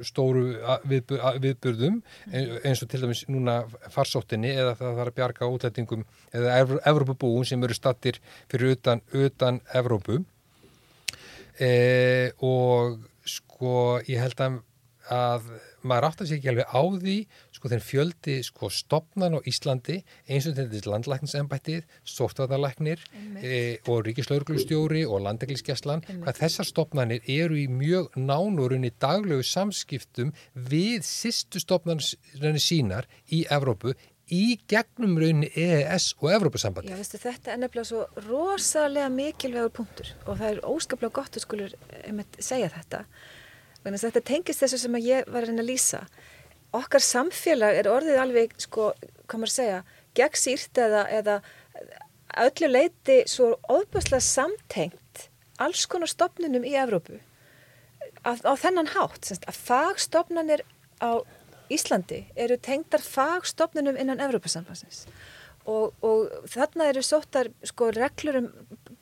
stóru 0.04 0.44
viðburðum 0.84 2.02
eins 2.32 2.84
og 2.84 2.92
til 2.92 3.02
dæmis 3.04 3.24
núna 3.32 3.62
farsóttinni 3.92 4.52
eða 4.54 4.76
það 4.78 5.00
þarf 5.00 5.12
að 5.12 5.18
bjarga 5.20 5.50
útlætingum 5.56 6.06
eða 6.36 6.60
Európa-búum 6.92 7.46
sem 7.48 7.64
eru 7.64 7.76
stattir 7.76 8.20
fyrir 8.50 8.76
utan, 8.76 9.02
utan 9.16 9.60
Európu 9.74 10.20
e, 11.58 12.32
og 12.44 12.98
sko 13.26 13.76
ég 14.06 14.20
held 14.20 14.40
að 14.44 14.62
að 15.06 15.50
maður 15.86 16.08
átt 16.08 16.22
að 16.22 16.28
sé 16.28 16.36
ekki 16.38 16.50
alveg 16.50 16.72
á 16.74 16.82
því 16.98 17.16
sko 17.56 17.70
þenn 17.72 17.84
fjöldi 17.84 18.36
sko 18.46 18.70
stopnan 18.72 19.38
á 19.38 19.40
Íslandi 19.48 20.00
eins 20.28 20.48
og 20.48 20.56
þetta 20.58 20.80
er 20.80 20.88
landlækningsembættið, 20.92 21.86
sortvaðarlæknir 22.16 23.04
e, 23.40 23.60
og 23.90 24.04
ríkislauglustjóri 24.06 25.04
og 25.08 25.24
landeglisgeslan, 25.26 26.04
hvað 26.24 26.42
þessar 26.42 26.70
stopnanir 26.70 27.24
eru 27.26 27.58
í 27.60 27.66
mjög 27.70 28.12
nánurinn 28.20 28.86
í 28.88 28.92
daglegu 29.02 29.46
samskiptum 29.46 30.34
við 30.54 31.06
sýstu 31.06 31.62
stopnarnir 31.62 32.60
sínar 32.62 33.08
í 33.32 33.44
Evrópu 33.52 33.96
í 34.32 34.58
gegnum 34.66 35.14
rauninni 35.20 35.52
EES 35.54 36.16
og 36.18 36.32
Evrópusambandi. 36.34 36.90
Já, 36.90 36.98
veistu, 36.98 37.18
þetta 37.22 37.52
er 37.52 37.60
nefnilega 37.62 37.90
svo 37.92 38.26
rosalega 38.26 39.10
mikilvægur 39.14 39.74
punktur 39.78 40.10
og 40.24 40.40
það 40.40 40.48
er 40.50 40.62
óskaplega 40.66 41.14
gott 41.20 41.38
að 41.38 41.46
skulur 41.46 41.76
segja 42.42 42.72
þetta 42.74 43.04
þetta 43.86 44.22
tengist 44.26 44.64
þessu 44.64 44.80
sem 44.82 44.98
ég 44.98 45.28
var 45.30 45.44
að 45.44 45.52
reyna 45.52 45.62
að 45.62 45.70
lýsa. 45.70 46.00
Okkar 46.76 47.04
samfélag 47.04 47.78
er 47.80 47.88
orðið 47.90 48.18
alveg, 48.20 48.56
sko, 48.60 48.90
hvað 49.26 49.42
maður 49.42 49.54
segja, 49.54 49.78
gegnsýrt 50.16 50.80
eða, 50.82 51.04
eða 51.12 51.36
öllu 52.46 52.68
leiti 52.70 53.22
svo 53.30 53.54
óbúslega 53.68 54.22
samtengt 54.24 55.28
alls 55.62 55.86
konar 55.88 56.10
stopnunum 56.10 56.66
í 56.68 56.74
Evrópu 56.76 57.16
að, 58.26 58.42
á 58.44 58.52
þennan 58.60 58.92
hátt. 58.92 59.24
Semst, 59.24 59.46
að 59.48 59.60
fagstopnunir 59.68 60.64
á 61.00 61.24
Íslandi 61.72 62.26
eru 62.38 62.58
tengdar 62.62 63.02
fagstopnunum 63.02 63.96
innan 63.98 64.20
Evrópusambansins 64.22 65.06
og, 65.66 65.94
og 66.04 66.30
þarna 66.50 66.90
eru 66.92 67.02
sóttar 67.02 67.50
sko 67.66 67.90
reglur 67.94 68.42
um 68.42 68.50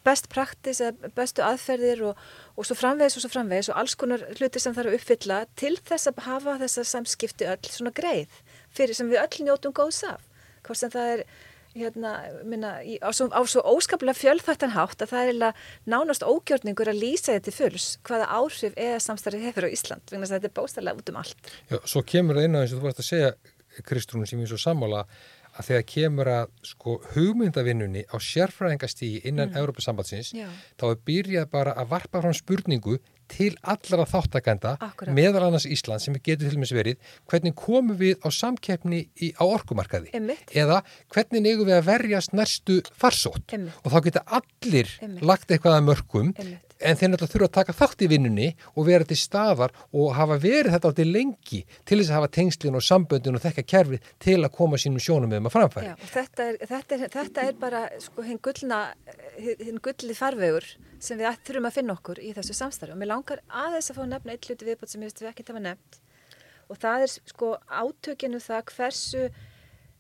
best 0.05 0.28
praktis 0.32 0.82
eða 0.85 1.10
bestu 1.16 1.44
aðferðir 1.44 2.05
og, 2.10 2.20
og 2.56 2.68
svo 2.68 2.76
framvegis 2.78 3.16
og 3.18 3.24
svo 3.24 3.32
framvegis 3.32 3.70
og 3.72 3.81
alls 3.81 3.97
konar 4.01 4.26
hluti 4.36 4.62
sem 4.62 4.76
þarf 4.76 4.93
að 4.93 4.98
uppfylla 4.98 5.40
til 5.60 5.74
þess 5.81 6.10
að 6.10 6.22
hafa 6.28 6.59
þessa 6.62 6.86
samskipti 6.93 7.48
öll 7.48 7.70
svona 7.70 7.94
greið 7.97 8.39
fyrir 8.74 8.97
sem 8.98 9.10
við 9.10 9.22
öll 9.24 9.48
njótum 9.48 9.74
góðs 9.76 10.05
af. 10.09 10.22
Hvort 10.64 10.81
sem 10.81 10.93
það 10.93 11.12
er 11.16 11.26
hérna, 11.74 12.12
minna, 12.47 12.76
á, 13.02 13.10
svo, 13.14 13.28
á 13.35 13.43
svo 13.51 13.62
óskaplega 13.66 14.16
fjölþættan 14.16 14.74
hátt 14.76 15.02
að 15.02 15.10
það 15.10 15.31
er 15.31 15.64
nánast 15.90 16.22
ógjörningur 16.26 16.90
að 16.90 17.01
lýsa 17.02 17.35
þetta 17.35 17.55
fulls 17.55 17.89
hvaða 18.06 18.28
áhrif 18.31 18.76
eða 18.78 19.01
samstarfið 19.02 19.48
hefur 19.48 19.66
á 19.66 19.74
Ísland, 19.74 20.05
vegna 20.12 20.31
þetta 20.31 20.51
er 20.51 20.55
bóstarlega 20.55 21.02
út 21.02 21.10
um 21.10 21.18
allt. 21.22 21.51
Já, 21.72 21.78
svo 21.90 22.05
kemur 22.06 22.39
það 22.39 22.48
inn 22.48 22.59
á 22.59 22.60
eins 22.62 22.74
og 22.74 22.81
þú 22.81 22.86
varst 22.86 23.02
að 23.02 23.10
segja, 23.10 23.32
Kristrún, 23.89 24.26
sem 24.31 24.39
ég 24.39 24.52
svo 24.52 24.60
sammála 24.60 25.02
að 25.55 25.68
þegar 25.70 25.85
kemur 25.94 26.31
að 26.35 26.52
sko 26.66 26.98
hugmyndavinnunni 27.14 28.05
á 28.10 28.16
sérfræðingastígi 28.18 29.24
innan 29.28 29.52
mm. 29.52 29.59
Európa-sambandsins 29.60 30.32
þá 30.35 30.86
er 30.90 31.02
byrjað 31.06 31.51
bara 31.52 31.74
að 31.78 31.93
varpa 31.94 32.22
fram 32.24 32.35
spurningu 32.36 32.98
til 33.31 33.55
allara 33.62 34.05
þáttakenda 34.09 34.74
meðal 35.14 35.47
annars 35.48 35.66
Ísland 35.70 36.02
sem 36.05 36.16
getur 36.18 36.48
til 36.48 36.59
og 36.59 36.62
meins 36.62 36.74
verið 36.76 37.14
hvernig 37.31 37.55
komum 37.56 37.97
við 38.01 38.18
á 38.20 38.28
samkeppni 38.35 39.01
í, 39.16 39.31
á 39.32 39.44
orkumarkaði 39.44 40.12
Einmitt. 40.16 40.52
eða 40.52 40.82
hvernig 41.14 41.48
eigum 41.48 41.70
við 41.70 41.78
að 41.78 41.89
verjast 41.89 42.36
næstu 42.36 42.81
farsótt 42.93 43.56
Einmitt. 43.56 43.81
og 43.82 43.94
þá 43.94 43.98
geta 44.09 44.24
allir 44.40 44.93
Einmitt. 45.01 45.24
lagt 45.24 45.51
eitthvað 45.51 45.78
að 45.78 45.89
mörgum 45.89 46.35
en 46.85 46.98
þeir 46.98 47.11
náttúrulega 47.12 47.32
þurfa 47.32 47.48
að 47.48 47.55
taka 47.56 47.74
þátt 47.78 48.05
í 48.05 48.09
vinnunni 48.12 48.48
og 48.74 48.86
vera 48.89 49.06
til 49.09 49.16
staðar 49.19 49.73
og 49.93 50.12
hafa 50.19 50.36
verið 50.43 50.74
þetta 50.74 50.90
átti 50.93 51.06
lengi 51.09 51.61
til 51.89 51.98
þess 51.98 52.11
að 52.12 52.19
hafa 52.19 52.31
tengslinn 52.36 52.78
og 52.78 52.85
samböndin 52.85 53.39
og 53.39 53.44
þekka 53.44 53.65
kerfi 53.73 54.01
til 54.23 54.39
að 54.40 54.52
koma 54.59 54.81
sínum 54.81 55.02
sjónum 55.02 55.32
með 55.32 55.44
maður 55.47 55.56
framfæri. 55.56 55.90
Já, 55.90 56.11
þetta, 56.12 56.48
er, 56.51 56.61
þetta, 56.74 56.98
er, 56.98 57.15
þetta 57.16 57.47
er 57.48 57.59
bara 57.65 57.82
sko, 58.05 58.27
hinn 58.27 59.81
gulli 59.89 60.19
farvegur 60.19 60.69
sem 61.01 61.20
við 61.20 61.40
þurfum 61.48 61.70
að 61.70 61.77
finna 61.78 61.97
okkur 61.97 62.20
í 62.20 62.35
þessu 62.36 62.59
samstarfi. 62.61 62.94
Og 62.94 63.01
mér 63.01 63.12
langar 63.15 63.43
aðeins 63.48 63.90
að 63.90 63.98
fá 63.98 64.05
að 64.05 64.12
nefna 64.15 64.36
eitt 64.36 64.48
hluti 64.48 64.69
viðbót 64.69 64.93
sem 64.93 65.02
ég 65.02 65.11
veist 65.11 65.24
við 65.24 65.32
ekki 65.32 65.48
tafa 65.48 65.65
nefnt. 65.65 66.01
Og 66.73 66.81
það 66.81 67.05
er 67.05 67.12
sko 67.32 67.51
átökinu 67.69 68.40
það 68.40 68.70
hversu 68.73 69.27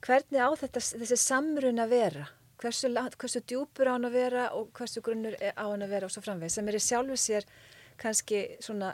hvernig 0.04 0.40
á 0.40 0.50
þetta, 0.60 0.80
þessi 1.00 1.20
samrun 1.20 1.80
að 1.80 1.94
vera 1.96 2.30
hversu, 2.60 2.90
hversu 2.90 3.42
djúpur 3.42 3.90
á 3.90 3.94
hann 3.96 4.08
að 4.08 4.16
vera 4.18 4.48
og 4.56 4.70
hversu 4.76 5.02
grunnur 5.04 5.36
á 5.40 5.64
hann 5.64 5.84
að 5.84 5.94
vera 5.96 6.08
og 6.08 6.14
svo 6.14 6.22
framveg 6.24 6.52
sem 6.52 6.68
er 6.68 6.78
í 6.78 6.82
sjálfu 6.82 7.18
sér 7.20 7.46
kannski 8.00 8.44
svona 8.62 8.92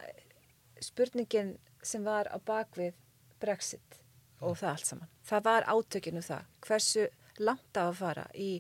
spurningin 0.81 1.57
sem 1.83 2.05
var 2.05 2.29
á 2.29 2.37
bakvið 2.39 2.97
Brexit 3.41 4.01
og 4.41 4.57
það 4.57 4.71
allt 4.71 4.89
saman. 4.89 5.11
Það 5.25 5.45
var 5.45 5.67
átökinu 5.69 6.23
það 6.25 6.47
hversu 6.67 7.07
langt 7.41 7.77
á 7.77 7.89
að 7.89 7.99
fara 8.01 8.27
í, 8.35 8.51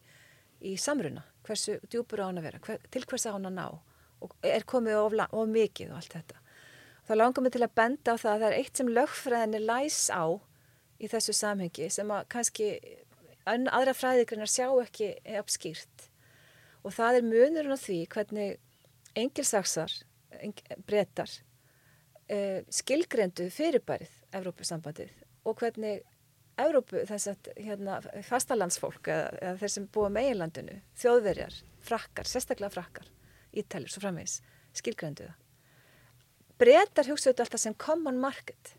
í 0.60 0.77
samruna, 0.81 1.24
hversu 1.47 1.78
djúpur 1.89 2.24
á 2.24 2.28
hann 2.28 2.40
að 2.40 2.48
vera, 2.48 2.60
hver, 2.64 2.85
til 2.93 3.05
hvers 3.09 3.27
á 3.28 3.32
hann 3.32 3.48
að 3.48 3.56
ná 3.56 3.66
og 4.20 4.36
er 4.44 4.66
komið 4.68 5.01
of, 5.01 5.16
of 5.32 5.48
mikið 5.48 5.93
og 5.93 6.01
allt 6.01 6.16
þetta. 6.16 6.40
Þá 7.09 7.12
langar 7.16 7.44
mig 7.44 7.55
til 7.55 7.64
að 7.64 7.77
benda 7.81 8.14
á 8.14 8.20
það 8.20 8.32
að 8.32 8.43
það 8.43 8.48
er 8.48 8.59
eitt 8.59 8.81
sem 8.81 8.90
lögfræðinni 8.97 9.60
læs 9.64 10.01
á 10.12 10.24
í 11.01 11.09
þessu 11.09 11.35
samhengi 11.36 11.89
sem 11.93 12.12
að 12.12 12.27
kannski 12.32 12.68
aðra 13.51 13.94
fræðigrinnar 13.97 14.51
sjá 14.51 14.68
ekki 14.82 15.12
uppskýrt 15.40 16.09
og 16.85 16.94
það 16.97 17.18
er 17.18 17.28
munurinn 17.28 17.77
á 17.77 17.81
því 17.81 17.98
hvernig 18.12 18.59
engilsaksar, 19.18 19.93
breytar 20.86 21.32
uh, 22.31 22.60
skilgrendu 22.70 23.51
fyrirbærið 23.52 24.16
Evrópusambandið 24.39 25.12
og 25.48 25.60
hvernig 25.60 26.05
Evrópu, 26.60 27.05
þess 27.09 27.31
að 27.31 27.51
hérna, 27.56 28.01
fastalandsfólk 28.27 29.09
eða, 29.09 29.28
eða 29.40 29.60
þeir 29.62 29.72
sem 29.72 29.86
búa 29.94 30.10
með 30.12 30.27
eiginlandinu, 30.28 30.74
þjóðverjar, 31.01 31.55
frakkar, 31.86 32.28
sérstaklega 32.28 32.74
frakkar, 32.74 33.06
ítælir, 33.56 33.89
svo 33.89 34.02
framvegs, 34.02 34.35
skilgrendu 34.77 35.28
það. 35.31 35.39
Breytar 36.60 37.09
hugsaðu 37.09 37.47
alltaf 37.47 37.62
sem 37.62 37.77
common 37.81 38.20
market 38.20 38.74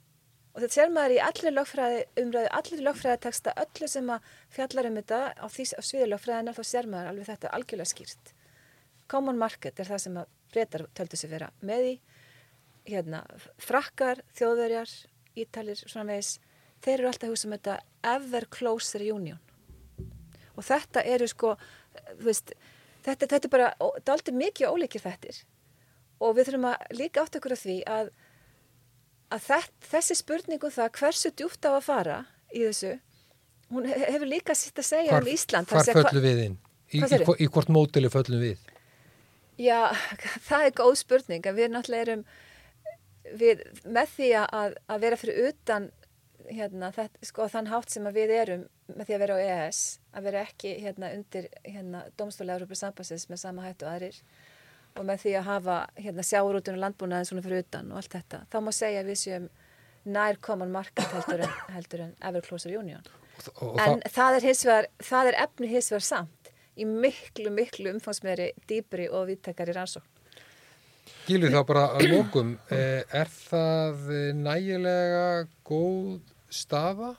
og 0.52 0.60
þetta 0.60 0.76
ser 0.76 0.92
maður 0.92 1.16
í 1.16 1.22
allir 1.24 1.56
lögfræði 1.56 2.02
umræðu, 2.22 2.52
allir 2.58 2.84
lögfræðiteksta, 2.88 3.54
öllu 3.64 3.90
sem 3.92 4.12
að 4.12 4.30
fjallar 4.52 4.90
um 4.90 5.00
þetta 5.00 5.20
á, 5.40 5.46
á 5.48 5.82
sviði 5.82 6.10
lögfræðina 6.12 6.56
þá 6.58 6.64
ser 6.68 6.90
maður 6.92 7.12
alveg 7.12 7.30
þetta 7.32 7.54
algjörlega 7.56 7.92
skýrt. 7.94 8.34
Common 9.12 9.40
market 9.40 9.80
er 9.80 9.90
það 9.92 10.04
sem 10.06 10.20
að 10.22 10.34
breytar 10.52 10.86
töldu 10.98 11.20
sig 11.20 11.32
vera 11.32 11.52
með 11.64 11.88
í. 11.88 11.96
Hérna, 12.92 13.22
frakkar, 13.62 14.24
þjóðverjar 14.36 14.92
ítalir, 15.40 15.80
svona 15.86 16.10
veis 16.12 16.36
þeir 16.82 16.98
eru 16.98 17.10
alltaf 17.12 17.32
húsum 17.32 17.56
þetta 17.56 17.78
ever 18.12 18.48
closer 18.52 19.04
union. 19.06 19.40
Og 20.58 20.66
þetta 20.68 21.04
eru 21.08 21.28
sko 21.30 21.56
veist, 22.20 22.54
þetta, 23.06 23.28
þetta 23.28 23.48
er 23.48 23.54
bara, 23.54 23.72
þetta 24.02 24.34
er 24.34 24.40
mikið 24.42 24.74
ólíkir 24.74 25.04
þettir 25.04 25.44
og 26.22 26.36
við 26.38 26.50
þurfum 26.50 26.68
að 26.70 26.98
líka 27.00 27.24
átt 27.24 27.38
okkur 27.40 27.56
af 27.56 27.64
því 27.64 27.78
að 27.90 28.12
að 29.32 29.48
þess, 29.48 29.72
þessi 29.94 30.20
spurningu 30.20 30.70
um 30.70 30.76
það 30.76 30.92
hversu 31.00 31.32
djúft 31.32 31.66
á 31.68 31.72
að 31.72 31.86
fara 31.88 32.20
í 32.52 32.66
þessu 32.66 32.98
hún 33.72 33.88
hefur 33.88 34.28
líka 34.28 34.56
sitt 34.58 34.80
að 34.80 34.88
segja 34.90 35.16
hvar, 35.16 35.26
um 35.26 35.32
Ísland 35.32 35.72
Hvar 35.72 35.88
föllu 35.88 36.24
við 36.24 36.44
inn? 36.48 36.60
Í, 36.92 37.00
í, 37.00 37.22
í 37.46 37.48
hvort 37.48 37.72
mótili 37.72 38.12
föllum 38.12 38.44
við? 38.44 38.60
Já, 39.62 39.92
það 40.50 40.68
er 40.68 40.78
góð 40.82 40.94
spurning 41.00 41.48
að 41.48 41.62
við 41.62 41.72
náttúrulega 41.72 42.08
erum 42.08 42.26
við, 43.40 43.66
með 43.86 44.14
því 44.18 44.30
að, 44.42 44.78
að 44.92 45.04
vera 45.06 45.20
fyrir 45.22 45.52
utan 45.52 45.90
hérna, 46.52 46.92
þetta, 46.96 47.26
sko, 47.28 47.48
þann 47.52 47.70
hátt 47.72 47.94
sem 47.94 48.08
við 48.12 48.34
erum 48.36 48.68
með 48.92 49.08
því 49.08 49.16
að 49.16 49.24
vera 49.24 49.36
á 49.38 49.44
EAS 49.46 49.82
að 50.12 50.28
vera 50.28 50.46
ekki 50.48 50.74
hérna, 50.82 51.12
undir 51.16 51.48
hérna, 51.64 52.06
domstóla 52.20 52.58
Európa 52.58 52.76
Sambassins 52.76 53.30
með 53.32 53.44
sama 53.46 53.68
hættu 53.68 53.88
aðrir 53.88 54.18
og 54.98 55.08
með 55.08 55.24
því 55.24 55.34
að 55.40 55.48
hafa 55.48 55.78
hérna, 55.98 56.26
sjáurútun 56.28 56.78
og 56.78 56.84
landbúnaðin 56.86 57.30
svona 57.30 57.44
fyrir 57.46 57.66
utan 57.66 57.92
og 57.92 58.02
allt 58.02 58.16
þetta 58.18 58.44
þá 58.52 58.58
má 58.66 58.72
segja 58.76 59.04
að 59.04 59.12
við 59.12 59.20
séum 59.22 59.50
nær 60.12 60.40
common 60.42 60.72
market 60.74 61.06
heldur 61.14 61.46
en, 61.46 61.58
heldur 61.76 62.06
en 62.08 62.14
Ever 62.28 62.46
Closer 62.46 62.74
Union. 62.78 63.04
Og, 63.42 63.72
og, 63.72 63.78
en 63.80 64.02
það, 64.02 64.08
það 64.16 64.38
er 64.38 64.48
hins 64.50 64.64
vegar 64.68 64.90
það 65.12 65.32
er 65.32 65.40
efni 65.46 65.70
hins 65.72 65.92
vegar 65.94 66.08
samt 66.08 66.52
í 66.78 66.88
miklu, 66.88 67.52
miklu 67.54 67.94
umfangsmeiri 67.96 68.52
dýpri 68.70 69.08
og 69.12 69.28
viðtakari 69.30 69.76
rannsókn. 69.76 70.08
Gilvi 71.28 71.50
þá 71.54 71.62
bara 71.68 71.88
að 71.98 72.12
lókum, 72.12 72.54
er 73.22 73.32
það 73.32 74.14
eh, 74.14 74.30
nægilega 74.38 75.26
góð 75.68 76.22
staða 76.52 77.16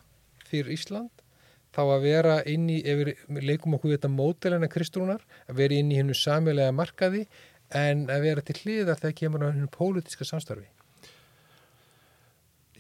fyrir 0.49 0.73
Ísland 0.77 1.11
þá 1.73 1.83
að 1.87 2.03
vera 2.05 2.35
inn 2.49 2.67
í, 2.69 2.81
ef 2.85 2.99
við 3.01 3.47
leikum 3.49 3.77
okkur 3.77 3.93
við 3.93 3.99
þetta 3.99 4.13
mótelina 4.13 4.69
Kristrúnar, 4.69 5.23
að 5.49 5.63
vera 5.63 5.79
inn 5.79 5.93
í 5.93 5.99
hennu 6.01 6.17
samilega 6.17 6.75
markaði 6.77 7.25
en 7.79 8.05
að 8.13 8.27
vera 8.27 8.45
til 8.47 8.59
hliðar 8.61 9.01
þegar 9.01 9.17
kemur 9.19 9.47
á 9.47 9.53
hennu 9.53 9.71
pólitíska 9.73 10.27
samstarfi. 10.29 10.69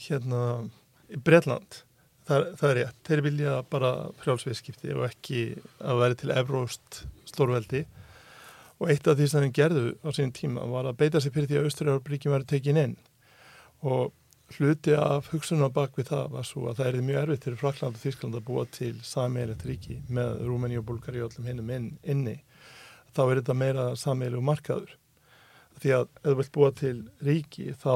hérna 0.02 0.68
í 1.12 1.18
Bretland 1.22 1.82
það, 2.28 2.46
það 2.58 2.68
er 2.68 2.78
rétt, 2.80 3.00
þeir 3.06 3.24
vilja 3.26 3.56
bara 3.70 3.90
frjálsviðskipti 4.22 4.94
og 4.96 5.04
ekki 5.08 5.42
að 5.82 6.00
vera 6.02 6.18
til 6.18 6.32
evróst 6.34 7.02
stórveldi. 7.30 7.84
Og 8.82 8.90
eitt 8.90 9.06
af 9.06 9.18
því 9.18 9.28
sem 9.30 9.44
þeir 9.46 9.54
gerðu 9.58 9.84
á 10.02 10.10
sín 10.16 10.34
tíma 10.34 10.64
var 10.70 10.88
að 10.90 10.98
beita 11.04 11.22
sig 11.22 11.34
fyrir 11.34 11.50
því 11.50 11.60
að 11.60 11.68
Östurjárabríkin 11.70 12.34
væri 12.34 12.48
tekin 12.50 12.80
inn. 12.82 12.96
Og 13.86 14.10
hluti 14.56 14.96
af 14.98 15.30
hugsunum 15.32 15.70
á 15.70 15.76
bak 15.76 15.94
við 15.96 16.10
það 16.10 16.32
var 16.34 16.46
svo 16.46 16.66
að 16.68 16.80
það 16.80 16.88
er 16.88 17.04
mjög 17.06 17.20
erfitt 17.22 17.46
fyrir 17.46 17.60
Frakland 17.60 17.96
og 17.96 18.02
Þískland 18.02 18.38
að 18.38 18.48
búa 18.48 18.64
til 18.74 18.94
sameilet 19.06 19.62
ríki 19.68 20.00
með 20.12 20.42
Rúmeni 20.48 20.80
og 20.80 20.88
Búlgari 20.88 21.22
og 21.22 21.30
öllum 21.30 21.48
hinnum 21.48 21.70
inn, 21.72 21.86
inni 22.02 22.36
þá 23.12 23.22
er 23.26 23.40
þetta 23.40 23.56
meira 23.58 23.86
sameilu 23.98 24.42
markaður. 24.44 24.96
Því 25.82 25.94
að 25.96 26.08
ef 26.08 26.26
þú 26.26 26.34
vilt 26.40 26.52
búa 26.56 26.72
til 26.78 26.96
ríki 27.24 27.72
þá 27.76 27.94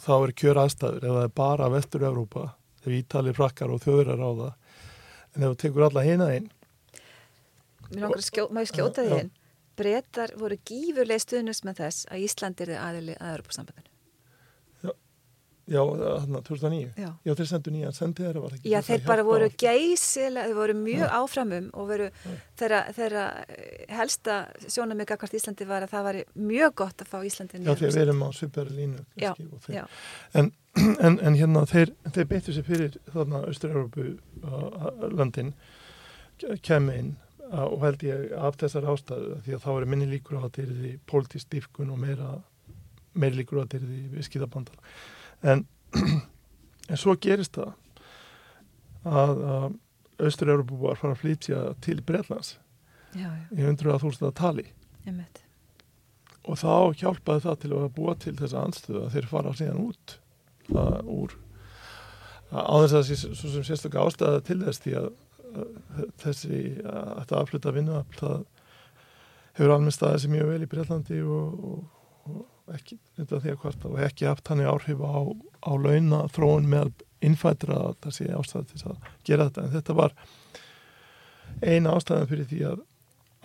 þá 0.00 0.14
er 0.16 0.32
kjör 0.42 0.62
aðstæður 0.62 1.04
ef 1.04 1.16
það 1.16 1.26
er 1.26 1.34
bara 1.40 1.68
vestur-Európa, 1.74 2.46
ef 2.80 2.94
Ítali, 3.00 3.34
Frakkar 3.36 3.72
og 3.74 3.82
þjóður 3.84 4.14
er 4.14 4.24
á 4.24 4.30
það 4.30 4.52
en 5.34 5.44
ef 5.44 5.52
þú 5.52 5.60
tekur 5.64 5.86
alla 5.88 6.06
hina 6.06 6.30
einn 6.34 6.48
Mér 7.90 8.06
langar 8.06 8.22
að 8.22 8.52
má 8.54 8.62
ég 8.62 8.70
skjóta 8.70 9.04
því 9.04 9.20
inn? 9.24 9.30
Bretar 9.80 10.34
voru 10.38 10.58
gífurlega 10.68 11.22
stuðnust 11.24 11.64
með 11.66 11.82
þess 11.84 12.10
að 12.10 12.26
Ísland 12.26 12.62
er 12.62 12.74
aðili 12.78 13.16
að 13.18 13.36
Europasambandinu 13.36 13.88
já, 15.70 15.80
hann 16.20 16.36
2009 16.42 16.92
Já. 16.98 17.08
já, 17.24 17.32
þeir 17.38 17.48
sendu 17.52 17.70
nýjan 17.74 17.94
sendi 17.96 18.24
þeirra 18.26 18.42
var 18.44 18.54
ekki? 18.56 18.70
Já, 18.72 18.80
þeir 18.88 18.98
að 19.00 19.06
bara 19.10 19.24
voru 19.28 19.48
geysilega, 19.62 20.46
þeir 20.50 20.58
voru 20.60 20.74
mjög 20.80 21.14
áframum 21.20 21.68
og 21.78 21.88
voru 21.92 22.08
þeirra, 22.60 22.80
þeirra 22.96 23.24
eh, 23.46 23.84
helsta 24.00 24.38
sjónamika 24.66 25.16
hvort 25.20 25.36
Íslandi 25.38 25.68
var 25.70 25.86
að 25.86 25.94
það 25.94 26.06
var 26.08 26.20
mjög 26.50 26.74
gott 26.82 27.04
að 27.06 27.12
fá 27.14 27.18
Íslandi 27.30 27.62
já, 27.62 27.70
því 27.70 27.88
að 27.90 27.94
við 27.96 28.02
erum 28.06 28.24
á 28.26 28.28
svipari 28.40 28.76
línu 28.80 29.04
Já, 29.22 29.32
þeir- 29.38 29.76
já. 29.78 29.84
en, 30.42 30.52
en, 30.98 31.18
en 31.30 31.38
hérna 31.38 31.64
þeir, 31.70 31.94
þeir 32.14 32.28
beittu 32.34 32.56
sér 32.58 32.66
fyrir 32.66 32.98
þarna 33.14 33.44
Östur-Európu 33.50 34.10
landin 35.14 35.54
kemi 36.64 36.98
inn 36.98 37.14
og 37.50 37.80
held 37.82 38.02
ég 38.06 38.30
af 38.38 38.54
þessar 38.60 38.86
ástæðu 38.92 39.40
því 39.44 39.56
að 39.56 39.64
þá 39.64 39.70
er 39.80 39.86
minni 39.90 40.06
líkur 40.10 40.38
á 40.38 40.42
að 40.46 40.52
þeir 40.60 40.68
því 40.76 40.92
pólitísk 41.10 41.48
dýfkun 41.50 41.90
og 41.90 41.98
meira 41.98 42.28
meiri 43.18 43.40
líkur 43.40 43.58
á 43.58 43.62
að 43.66 43.72
þeir 43.74 43.86
því 43.88 43.98
viðskiptabandar 44.14 44.76
en, 45.42 45.66
en 46.90 47.00
svo 47.00 47.16
gerist 47.20 47.58
það 47.58 47.76
að, 49.04 49.44
að 49.54 49.78
Östur-Európu 50.20 50.76
var 50.82 50.98
fara 51.00 51.16
að 51.16 51.22
flytja 51.22 51.60
til 51.80 52.02
Breitlands 52.04 52.58
Já, 53.16 53.26
já, 53.26 53.46
í 53.56 53.64
100.000 53.64 54.28
að 54.28 54.34
tali. 54.38 54.66
Með 55.06 55.40
og 56.48 56.58
þá 56.58 57.00
hjálpaði 57.00 57.44
það 57.44 57.58
til 57.62 57.72
að 57.76 57.88
búa 57.96 58.16
til 58.20 58.34
þessa 58.38 58.64
anstöðu 58.64 59.02
að 59.04 59.16
þeir 59.16 59.26
fara 59.30 59.56
síðan 59.56 59.82
út 59.84 60.14
uh, 60.72 61.00
úr 61.04 61.34
á 62.50 62.74
þess 62.82 62.96
að 62.96 63.10
svo 63.38 63.50
sem 63.52 63.66
sérstaklega 63.66 64.06
ástæða 64.08 64.44
til 64.48 64.58
þess 64.64 64.82
því 64.82 64.94
að 65.02 65.10
uh, 65.10 66.06
þessi 66.22 66.62
uh, 66.80 67.12
þetta 67.20 67.42
afhluta 67.42 67.74
vinnu 67.76 68.00
það 68.16 68.38
hefur 69.58 69.74
almennt 69.74 69.96
staðið 69.98 70.24
sér 70.24 70.34
mjög 70.34 70.52
vel 70.54 70.64
í 70.64 70.70
Breitlandi 70.72 71.20
og, 71.26 71.60
og, 71.70 71.84
og 72.30 72.40
ekki 72.76 72.98
undan 73.18 73.42
því 73.44 73.54
að 73.54 73.62
kvarta 73.62 73.88
og 73.90 74.02
ekki 74.06 74.28
haft 74.28 74.50
hann 74.52 74.62
áhrif 74.64 75.00
á, 75.02 75.18
á 75.66 75.72
launa 75.74 76.24
þróun 76.34 76.68
með 76.70 76.92
innfættra 77.24 77.76
að 77.90 77.96
það 78.04 78.16
sé 78.16 78.28
ástæða 78.32 78.68
til 78.70 78.82
að 78.90 79.10
gera 79.28 79.48
þetta. 79.48 79.64
En 79.64 79.74
þetta 79.74 79.96
var 79.98 80.14
eina 81.60 81.96
ástæðan 81.96 82.30
fyrir 82.30 82.48
því 82.48 82.62
að 82.70 82.86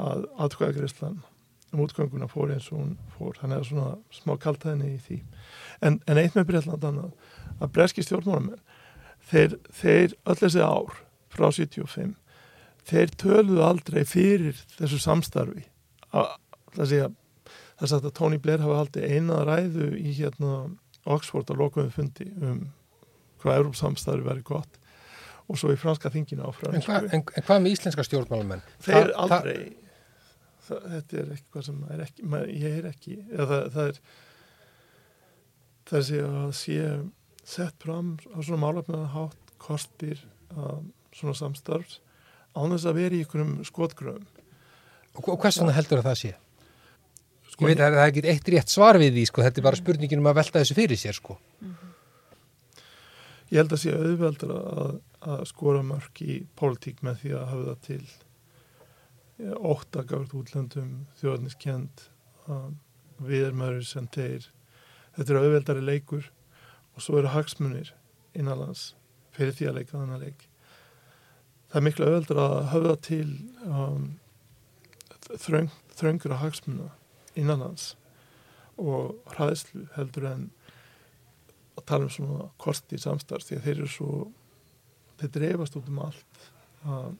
að 0.01 0.25
atkvæðagreyslan 0.43 1.21
um 1.73 1.81
útgönguna 1.83 2.27
fór 2.31 2.51
eins 2.53 2.67
og 2.71 2.81
hún 2.81 2.93
fór. 3.15 3.37
Þannig 3.39 3.61
að 3.61 3.67
svona 3.69 3.89
smá 4.13 4.35
kaltaðinni 4.41 4.91
í 4.95 5.01
því. 5.05 5.19
En, 5.81 5.99
en 6.07 6.19
eitt 6.19 6.35
með 6.35 6.49
Breitland 6.51 6.87
annað 6.87 7.13
að 7.59 7.73
breski 7.75 8.03
stjórnmálamenn 8.03 8.61
þeir, 9.29 9.57
þeir 9.71 10.15
öll 10.27 10.39
þessi 10.41 10.63
ár 10.63 10.97
frá 11.31 11.47
75 11.51 12.15
þeir 12.85 13.13
töluðu 13.19 13.63
aldrei 13.65 14.03
fyrir 14.07 14.59
þessu 14.75 14.99
samstarfi. 15.01 15.65
Að, 16.13 16.35
það 16.75 16.91
sé 16.91 16.99
að 17.07 17.15
það 17.79 17.91
sagt 17.91 18.07
að 18.09 18.15
Tony 18.19 18.37
Blair 18.41 18.63
hafi 18.63 18.77
haldið 18.79 19.07
eina 19.15 19.41
ræðu 19.47 19.89
í 19.99 20.13
hérna 20.17 20.51
Oxford 21.05 21.49
á 21.51 21.55
lokuðum 21.59 21.91
fundi 21.93 22.27
um 22.41 22.61
hvað 23.43 23.59
Európ 23.59 23.75
samstarfi 23.77 24.25
verið 24.25 24.45
gott 24.47 24.79
og 25.45 25.59
svo 25.61 25.69
í 25.75 25.77
franska 25.77 26.09
þingina 26.09 26.47
á 26.47 26.51
En, 26.71 26.81
hva, 26.81 27.01
en, 27.05 27.21
en 27.21 27.43
hvað 27.45 27.59
með 27.61 27.75
íslenska 27.75 28.05
stjórnmálumenn? 28.07 28.63
þeir 28.81 28.95
Það- 28.95 29.11
það- 29.11 29.19
aldrei 29.25 29.75
það, 30.65 30.85
þetta 30.95 31.17
er 31.21 31.33
eitthvað 31.35 31.65
sem 31.67 31.83
er 31.93 31.99
ekki 32.07 32.23
maður, 32.31 32.53
ég 32.63 32.77
er 32.79 32.87
ekki 32.89 33.17
eða 33.29 33.45
það, 33.51 33.67
það 33.75 33.89
er 33.91 33.99
það 35.91 36.05
sé 36.07 36.21
að 36.25 36.53
sé 36.57 36.77
sett 37.45 37.83
fram 37.85 38.15
á 38.33 38.37
svona 38.41 38.61
málefnaða 38.63 39.11
hátt 39.13 39.53
kostir 39.61 40.23
um, 40.55 40.87
svona 41.13 41.35
samstarfs 41.37 41.99
án 42.55 42.71
þess 42.73 42.87
að 42.89 42.97
vera 43.01 43.15
í 43.17 43.21
einhverjum 43.21 43.59
skotgröfum 43.67 44.25
Og, 45.15 45.29
og 45.31 45.37
hvers 45.45 45.61
vegna 45.61 45.71
heldur 45.77 46.01
að 46.01 46.07
það 46.09 46.17
sé? 46.19 46.31
Sko, 47.55 47.69
veit 47.69 47.79
að 47.79 47.93
það 47.95 48.01
er 48.01 48.09
ekki 48.09 48.21
eitt 48.27 48.49
rétt 48.51 48.71
svar 48.73 48.97
við 48.99 49.13
því, 49.15 49.21
sko, 49.29 49.43
þetta 49.45 49.61
er 49.61 49.63
bara 49.63 49.79
spurningin 49.79 50.19
um 50.19 50.25
að 50.27 50.39
velta 50.41 50.59
þessu 50.59 50.75
fyrir 50.75 50.99
sér, 50.99 51.15
sko. 51.15 51.37
ég 53.47 53.61
held 53.61 53.71
að 53.71 53.79
sé 53.79 53.93
auðveldur 53.95 54.51
að, 54.57 54.97
að 55.23 55.43
skora 55.47 55.83
mörk 55.87 56.19
í 56.25 56.41
pólitík 56.59 56.99
með 57.05 57.21
því 57.21 57.31
að 57.37 57.45
hafa 57.53 57.67
það 57.69 57.77
til 57.85 58.01
ja, 59.45 59.53
óttagavert 59.55 60.35
útlöndum 60.35 60.89
þjóðniskend 61.21 62.03
við 63.23 63.45
erum 63.45 63.63
öðru 63.69 63.87
sem 63.87 64.11
þeir. 64.11 64.49
Þetta 65.15 65.31
er 65.31 65.39
auðveldari 65.39 65.85
leikur 65.87 66.27
og 66.91 67.07
svo 67.07 67.21
eru 67.21 67.31
hagsmunir 67.31 67.93
innanlands 68.35 68.89
fyrir 69.35 69.55
því 69.55 69.69
að 69.69 69.79
leika 69.79 69.95
þannig 69.95 70.27
leik. 70.27 70.45
Það 71.71 71.79
er 71.79 71.87
miklu 71.87 72.11
auðveldur 72.11 72.43
að 72.43 72.57
hafa 72.75 72.99
til 73.07 73.31
um, 73.63 74.05
þröng, 75.39 75.71
þröngur 75.95 76.35
að 76.35 76.43
hagsmuna 76.43 76.91
innanlands 77.35 77.93
og 78.81 79.15
hræðslu 79.35 79.85
heldur 79.95 80.27
en 80.29 80.49
að 81.75 81.85
tala 81.89 82.07
um 82.07 82.13
svona 82.13 82.49
kosti 82.61 82.99
samstarfs 82.99 83.49
því 83.49 83.59
að 83.59 83.67
þeir 83.67 83.77
eru 83.77 83.91
svo 83.91 84.11
þeir 85.19 85.33
dreifast 85.37 85.77
út 85.79 85.89
um 85.91 86.01
allt 86.05 86.45
að 86.85 87.11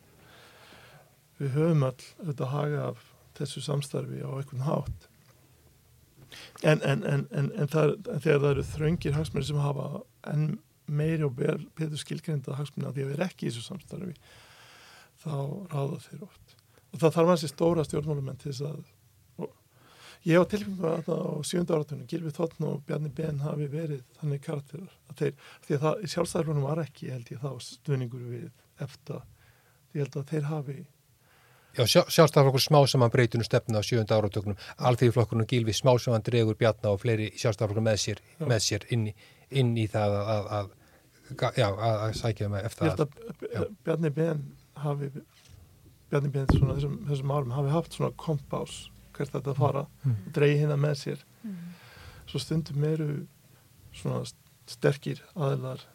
við 1.40 1.58
höfum 1.58 1.84
all 1.88 2.08
auðvitað 2.22 2.54
haga 2.54 2.88
af 2.92 3.04
þessu 3.36 3.64
samstarfi 3.66 4.22
á 4.24 4.32
einhvern 4.32 4.64
hátt. 4.64 5.10
En, 6.64 6.82
en, 6.84 7.04
en, 7.04 7.26
en, 7.32 7.50
en 7.52 7.72
þegar 7.72 7.98
það 8.24 8.50
eru 8.52 8.66
þröngir 8.68 9.16
hagsmunir 9.16 9.48
sem 9.48 9.60
hafa 9.60 9.90
enn 10.32 10.58
meiri 10.86 11.26
og 11.26 11.36
betur 11.36 12.00
skilgreinda 12.00 12.56
hagsmunir 12.60 12.90
að 12.90 12.98
því 12.98 13.04
að 13.04 13.10
við 13.10 13.16
erum 13.18 13.28
ekki 13.28 13.48
í 13.48 13.52
þessu 13.52 13.66
samstarfi 13.66 14.16
þá 15.24 15.36
ráða 15.72 16.02
þeir 16.06 16.26
oft. 16.28 16.56
Og 16.94 17.02
það 17.02 17.16
þarf 17.18 17.32
hansi 17.34 17.52
stóra 17.52 17.86
stjórnmálumenn 17.88 18.40
til 18.40 18.52
þess 18.52 18.68
að 18.70 18.82
ég 20.26 20.40
hef 20.40 20.50
tilfengu 20.50 20.90
að 20.90 21.04
það 21.06 21.22
á 21.22 21.34
sjönda 21.46 21.78
áratunum 21.78 22.10
Gilvi 22.10 22.34
Þotn 22.34 22.68
og 22.70 22.82
Bjarni 22.88 23.12
Ben 23.14 23.44
hafi 23.44 23.68
verið 23.70 24.02
þannig 24.18 24.42
karakterar 24.46 24.92
að 25.12 25.22
þeir, 25.22 25.38
því 25.68 25.78
að 25.78 25.86
það 25.86 26.02
í 26.02 26.12
sjálfstæðarflunum 26.14 26.66
var 26.66 26.82
ekki 26.82 27.12
held 27.14 27.32
ég 27.34 27.44
þá 27.44 27.52
stuðningur 27.68 28.28
við 28.32 28.48
eftir 28.86 29.24
því 29.92 30.04
held 30.04 30.20
að 30.22 30.30
þeir 30.34 30.48
hafi 30.50 30.78
Já, 31.76 31.84
sjá, 31.92 32.02
sjálfstæðarflokkur 32.08 32.64
smá 32.64 32.80
saman 32.88 33.12
breytinu 33.12 33.44
stefna 33.44 33.82
á 33.84 33.84
sjönda 33.84 34.16
áratögnum, 34.16 34.56
alþýðflokkurinn 34.90 35.50
Gilvi 35.52 35.76
smá 35.76 35.92
saman 36.00 36.24
dregur 36.24 36.56
Bjarna 36.56 36.94
og 36.96 37.02
fleiri 37.04 37.30
sjálfstæðarflokkur 37.36 37.84
með 37.84 38.02
sér, 38.06 38.22
Já. 38.40 38.46
með 38.48 38.62
sér 38.64 38.86
inn, 38.96 39.10
inn 39.52 39.74
í 39.76 39.86
það 39.92 40.16
að, 40.22 40.30
að, 40.32 40.70
að, 41.36 41.60
já, 41.60 41.68
að, 41.68 41.98
að 42.06 42.16
sækja 42.22 42.52
með 42.54 42.70
eftir 42.70 42.90
held 42.90 43.04
að, 43.06 43.20
að 43.52 43.74
Bjarni 43.84 44.14
Ben 44.16 44.46
hafi 44.86 45.12
Bjarni 46.10 46.32
Björn 46.32 46.56
svona 46.56 46.78
þessum, 46.78 46.98
þessum 47.10 47.36
árum 47.36 47.56
hafi 47.58 47.76
haft 47.76 48.00
svona 48.00 48.16
kompás 48.24 48.80
hvert 49.16 49.34
þetta 49.34 49.54
að 49.54 49.62
fara 49.62 49.86
mm. 50.04 50.18
og 50.18 50.34
dreyja 50.36 50.62
hérna 50.64 50.78
með 50.80 50.98
sér. 51.02 51.24
Mm. 51.44 51.56
svo 52.30 52.42
stundum 52.42 52.88
eru 52.88 53.10
svona 53.96 54.24
sterkir 54.70 55.22
aðilar 55.36 55.86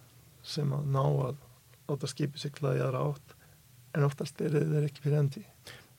sem 0.47 0.73
að 0.73 0.89
ná 0.95 1.03
að 1.03 1.37
láta 1.91 2.11
skipi 2.11 2.41
sigla 2.41 2.77
í 2.79 2.83
aðra 2.83 3.05
átt 3.11 3.37
en 3.97 4.07
oftast 4.07 4.41
er 4.41 4.55
þeir 4.55 4.87
ekki 4.87 5.03
fyrir 5.05 5.21
endi 5.25 5.45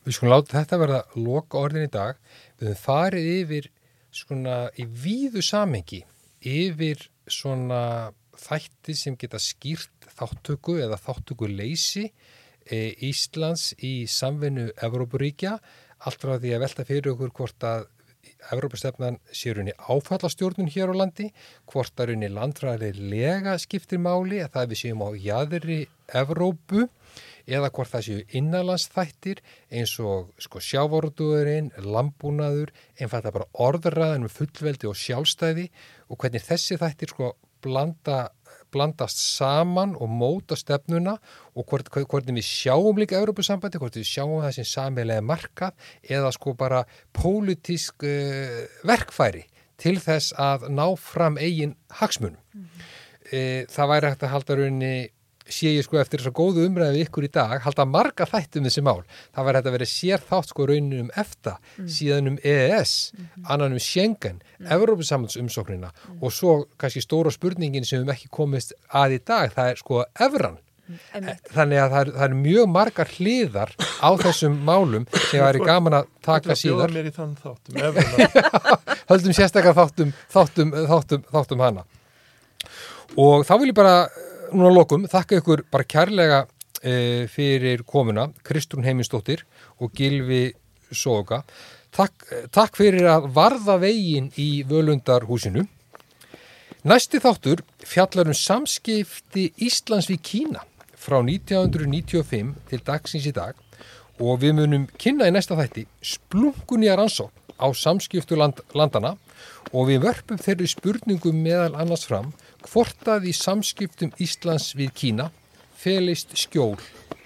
Við 0.02 0.16
skulum 0.16 0.32
láta 0.32 0.56
þetta 0.56 0.78
verða 0.80 1.00
loka 1.14 1.60
orðin 1.62 1.86
í 1.86 1.92
dag. 1.92 2.16
Við 2.58 2.72
höfum 2.72 2.80
farið 2.82 3.28
yfir 3.36 3.68
svona 4.12 4.56
í 4.74 4.86
víðu 4.86 5.42
samengi 5.46 6.00
yfir 6.42 7.04
svona 7.30 8.10
þætti 8.42 8.96
sem 8.98 9.16
geta 9.18 9.38
skýrt 9.38 10.08
þáttöku 10.16 10.80
eða 10.82 10.98
þáttöku 10.98 11.46
leysi 11.46 12.08
e, 12.66 12.92
Íslands 13.06 13.70
í 13.78 14.08
samvinnu 14.10 14.72
Evrópuríkja, 14.82 15.54
allt 16.06 16.22
frá 16.22 16.36
því 16.36 16.54
að 16.56 16.64
velta 16.66 16.86
fyrir 16.88 17.12
okkur 17.14 17.34
hvort 17.38 17.68
að 17.68 17.90
Evrópastefnan 18.52 19.18
sé 19.34 19.52
runni 19.54 19.72
áfallastjórnun 19.78 20.70
hér 20.70 20.90
á 20.90 20.94
landi, 20.98 21.28
hvort 21.70 21.98
að 21.98 22.12
runni 22.12 22.30
landfræðilega 22.30 23.54
skiptir 23.62 24.02
máli 24.02 24.40
að 24.42 24.52
það 24.56 24.72
við 24.72 24.80
séum 24.82 25.04
á 25.06 25.08
jæðri 25.14 25.78
Evrópu 26.22 26.86
eða 27.46 27.70
hvort 27.74 27.90
það 27.92 28.04
séu 28.06 28.24
innanlandsþættir 28.38 29.42
eins 29.74 29.94
og 30.02 30.30
sko, 30.42 30.62
sjávorduðurinn, 30.62 31.72
lambúnaður, 31.82 32.70
einfalda 32.98 33.34
bara 33.34 33.50
orðraðin 33.66 34.26
með 34.26 34.36
fullveldi 34.38 34.90
og 34.90 34.98
sjálfstæði 34.98 35.68
og 36.08 36.22
hvernig 36.22 36.46
þessi 36.46 36.78
þættir 36.82 37.14
sko 37.14 37.32
blanda, 37.62 38.28
blandast 38.72 39.20
saman 39.20 39.94
og 39.98 40.10
móta 40.10 40.56
stefnuna 40.58 41.18
og 41.54 41.66
hvort, 41.68 41.90
hvort 41.92 42.28
við 42.28 42.46
sjáum 42.46 42.98
líka 43.00 43.20
Európa-sambandi, 43.20 43.80
hvort 43.82 43.98
við 44.00 44.08
sjáum 44.08 44.40
það 44.42 44.56
sem 44.58 44.68
samilega 44.72 45.24
markað 45.24 45.92
eða 46.02 46.32
sko 46.34 46.56
bara 46.58 46.84
pólitísk 47.16 48.06
uh, 48.08 48.62
verkfæri 48.88 49.46
til 49.82 49.96
þess 49.98 50.34
að 50.38 50.68
ná 50.70 50.84
fram 51.00 51.38
eigin 51.40 51.76
hagsmunum. 52.00 52.40
Mm 52.54 52.90
e, 53.32 53.40
það 53.72 53.90
væri 53.92 54.12
hægt 54.12 54.26
að 54.26 54.34
halda 54.36 54.58
raunni 54.58 54.94
sé 55.52 55.68
ég 55.76 55.84
sko 55.86 55.98
eftir 56.00 56.20
þess 56.20 56.30
að 56.30 56.38
góðu 56.38 56.64
umræðu 56.68 56.98
ykkur 57.04 57.26
í 57.26 57.30
dag 57.32 57.60
halda 57.64 57.84
marga 57.88 58.24
þættum 58.28 58.66
þessi 58.68 58.82
mál 58.84 59.02
það 59.34 59.46
var 59.46 59.54
hægt 59.58 59.68
að 59.68 59.76
vera 59.76 59.88
sér 59.90 60.20
þátt 60.30 60.48
sko 60.52 60.62
raunin 60.70 61.04
um 61.04 61.10
EFTA 61.22 61.54
mm. 61.58 61.86
síðan 61.96 62.30
um 62.32 62.38
EES 62.42 62.92
mm 63.12 63.22
-hmm. 63.22 63.46
annan 63.54 63.76
um 63.76 63.78
Schengen, 63.78 64.42
mm. 64.58 64.66
Evrópusamhansumsóknina 64.76 65.90
mm. 65.92 66.18
og 66.22 66.32
svo 66.32 66.52
kannski 66.76 67.00
stóra 67.04 67.30
spurningin 67.30 67.84
sem 67.84 68.02
við 68.02 68.14
ekki 68.16 68.28
komist 68.30 68.72
að 68.88 69.18
í 69.18 69.20
dag 69.24 69.54
það 69.54 69.70
er 69.70 69.76
sko 69.76 70.04
Evran 70.18 70.58
mm, 70.88 70.98
þannig 71.54 71.78
að 71.78 71.90
það 71.90 72.00
er, 72.00 72.12
það 72.18 72.28
er 72.28 72.34
mjög 72.34 72.66
margar 72.68 73.08
hliðar 73.16 73.70
á 74.02 74.10
þessum 74.24 74.54
málum 74.64 75.06
sem 75.12 75.40
það 75.40 75.54
er 75.54 75.64
gaman 75.64 75.98
að 76.00 76.04
taka 76.22 76.56
síðar 76.56 76.90
höldum 79.10 79.32
sérstakar 79.32 79.74
þáttum 79.74 80.12
þáttum, 80.32 80.72
þáttum, 80.88 81.22
þáttum 81.32 81.60
hana 81.60 81.84
og 83.16 83.44
þá 83.44 83.54
vil 83.60 83.72
ég 83.72 83.76
bara 83.76 84.08
núna 84.54 84.72
lokum, 84.72 85.06
þakka 85.10 85.40
ykkur 85.40 85.64
bara 85.72 85.86
kærlega 85.88 86.40
e, 86.82 87.26
fyrir 87.32 87.84
komuna, 87.88 88.28
Kristrún 88.46 88.86
Heiminsdóttir 88.86 89.44
og 89.80 89.92
Gilvi 89.96 90.52
Soga. 90.92 91.42
Takk, 91.92 92.26
takk 92.54 92.76
fyrir 92.78 93.08
að 93.12 93.28
varða 93.36 93.78
vegin 93.82 94.30
í 94.40 94.64
völundarhúsinu. 94.68 95.66
Næsti 96.88 97.20
þáttur 97.22 97.62
fjallar 97.86 98.32
um 98.32 98.36
samskipti 98.36 99.50
Íslands 99.62 100.08
við 100.10 100.22
Kína 100.26 100.64
frá 100.98 101.20
1995 101.20 102.54
til 102.70 102.80
dagsins 102.86 103.28
í 103.28 103.34
dag 103.34 103.58
og 104.22 104.40
við 104.42 104.56
munum 104.58 104.88
kynna 104.98 105.28
í 105.30 105.34
næsta 105.34 105.56
þætti 105.58 105.86
splungun 106.14 106.84
í 106.86 106.90
að 106.90 107.02
rannsók 107.02 107.54
á 107.58 107.66
samskiptu 107.70 108.38
land, 108.38 108.60
landana 108.74 109.14
og 109.72 109.88
við 109.90 110.02
vörpum 110.06 110.40
þeirri 110.42 110.68
spurningum 110.70 111.38
meðal 111.44 111.76
annars 111.78 112.06
fram 112.08 112.32
hvort 112.68 113.08
að 113.08 113.30
í 113.30 113.34
samskiptum 113.36 114.12
Íslands 114.22 114.72
við 114.78 114.94
Kína 115.02 115.30
felist 115.82 116.36
skjól 116.38 116.76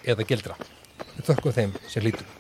eða 0.07 0.27
gildra. 0.29 0.57
Þökkum 1.27 1.57
þeim 1.57 1.79
sem 1.91 2.05
lítum. 2.05 2.36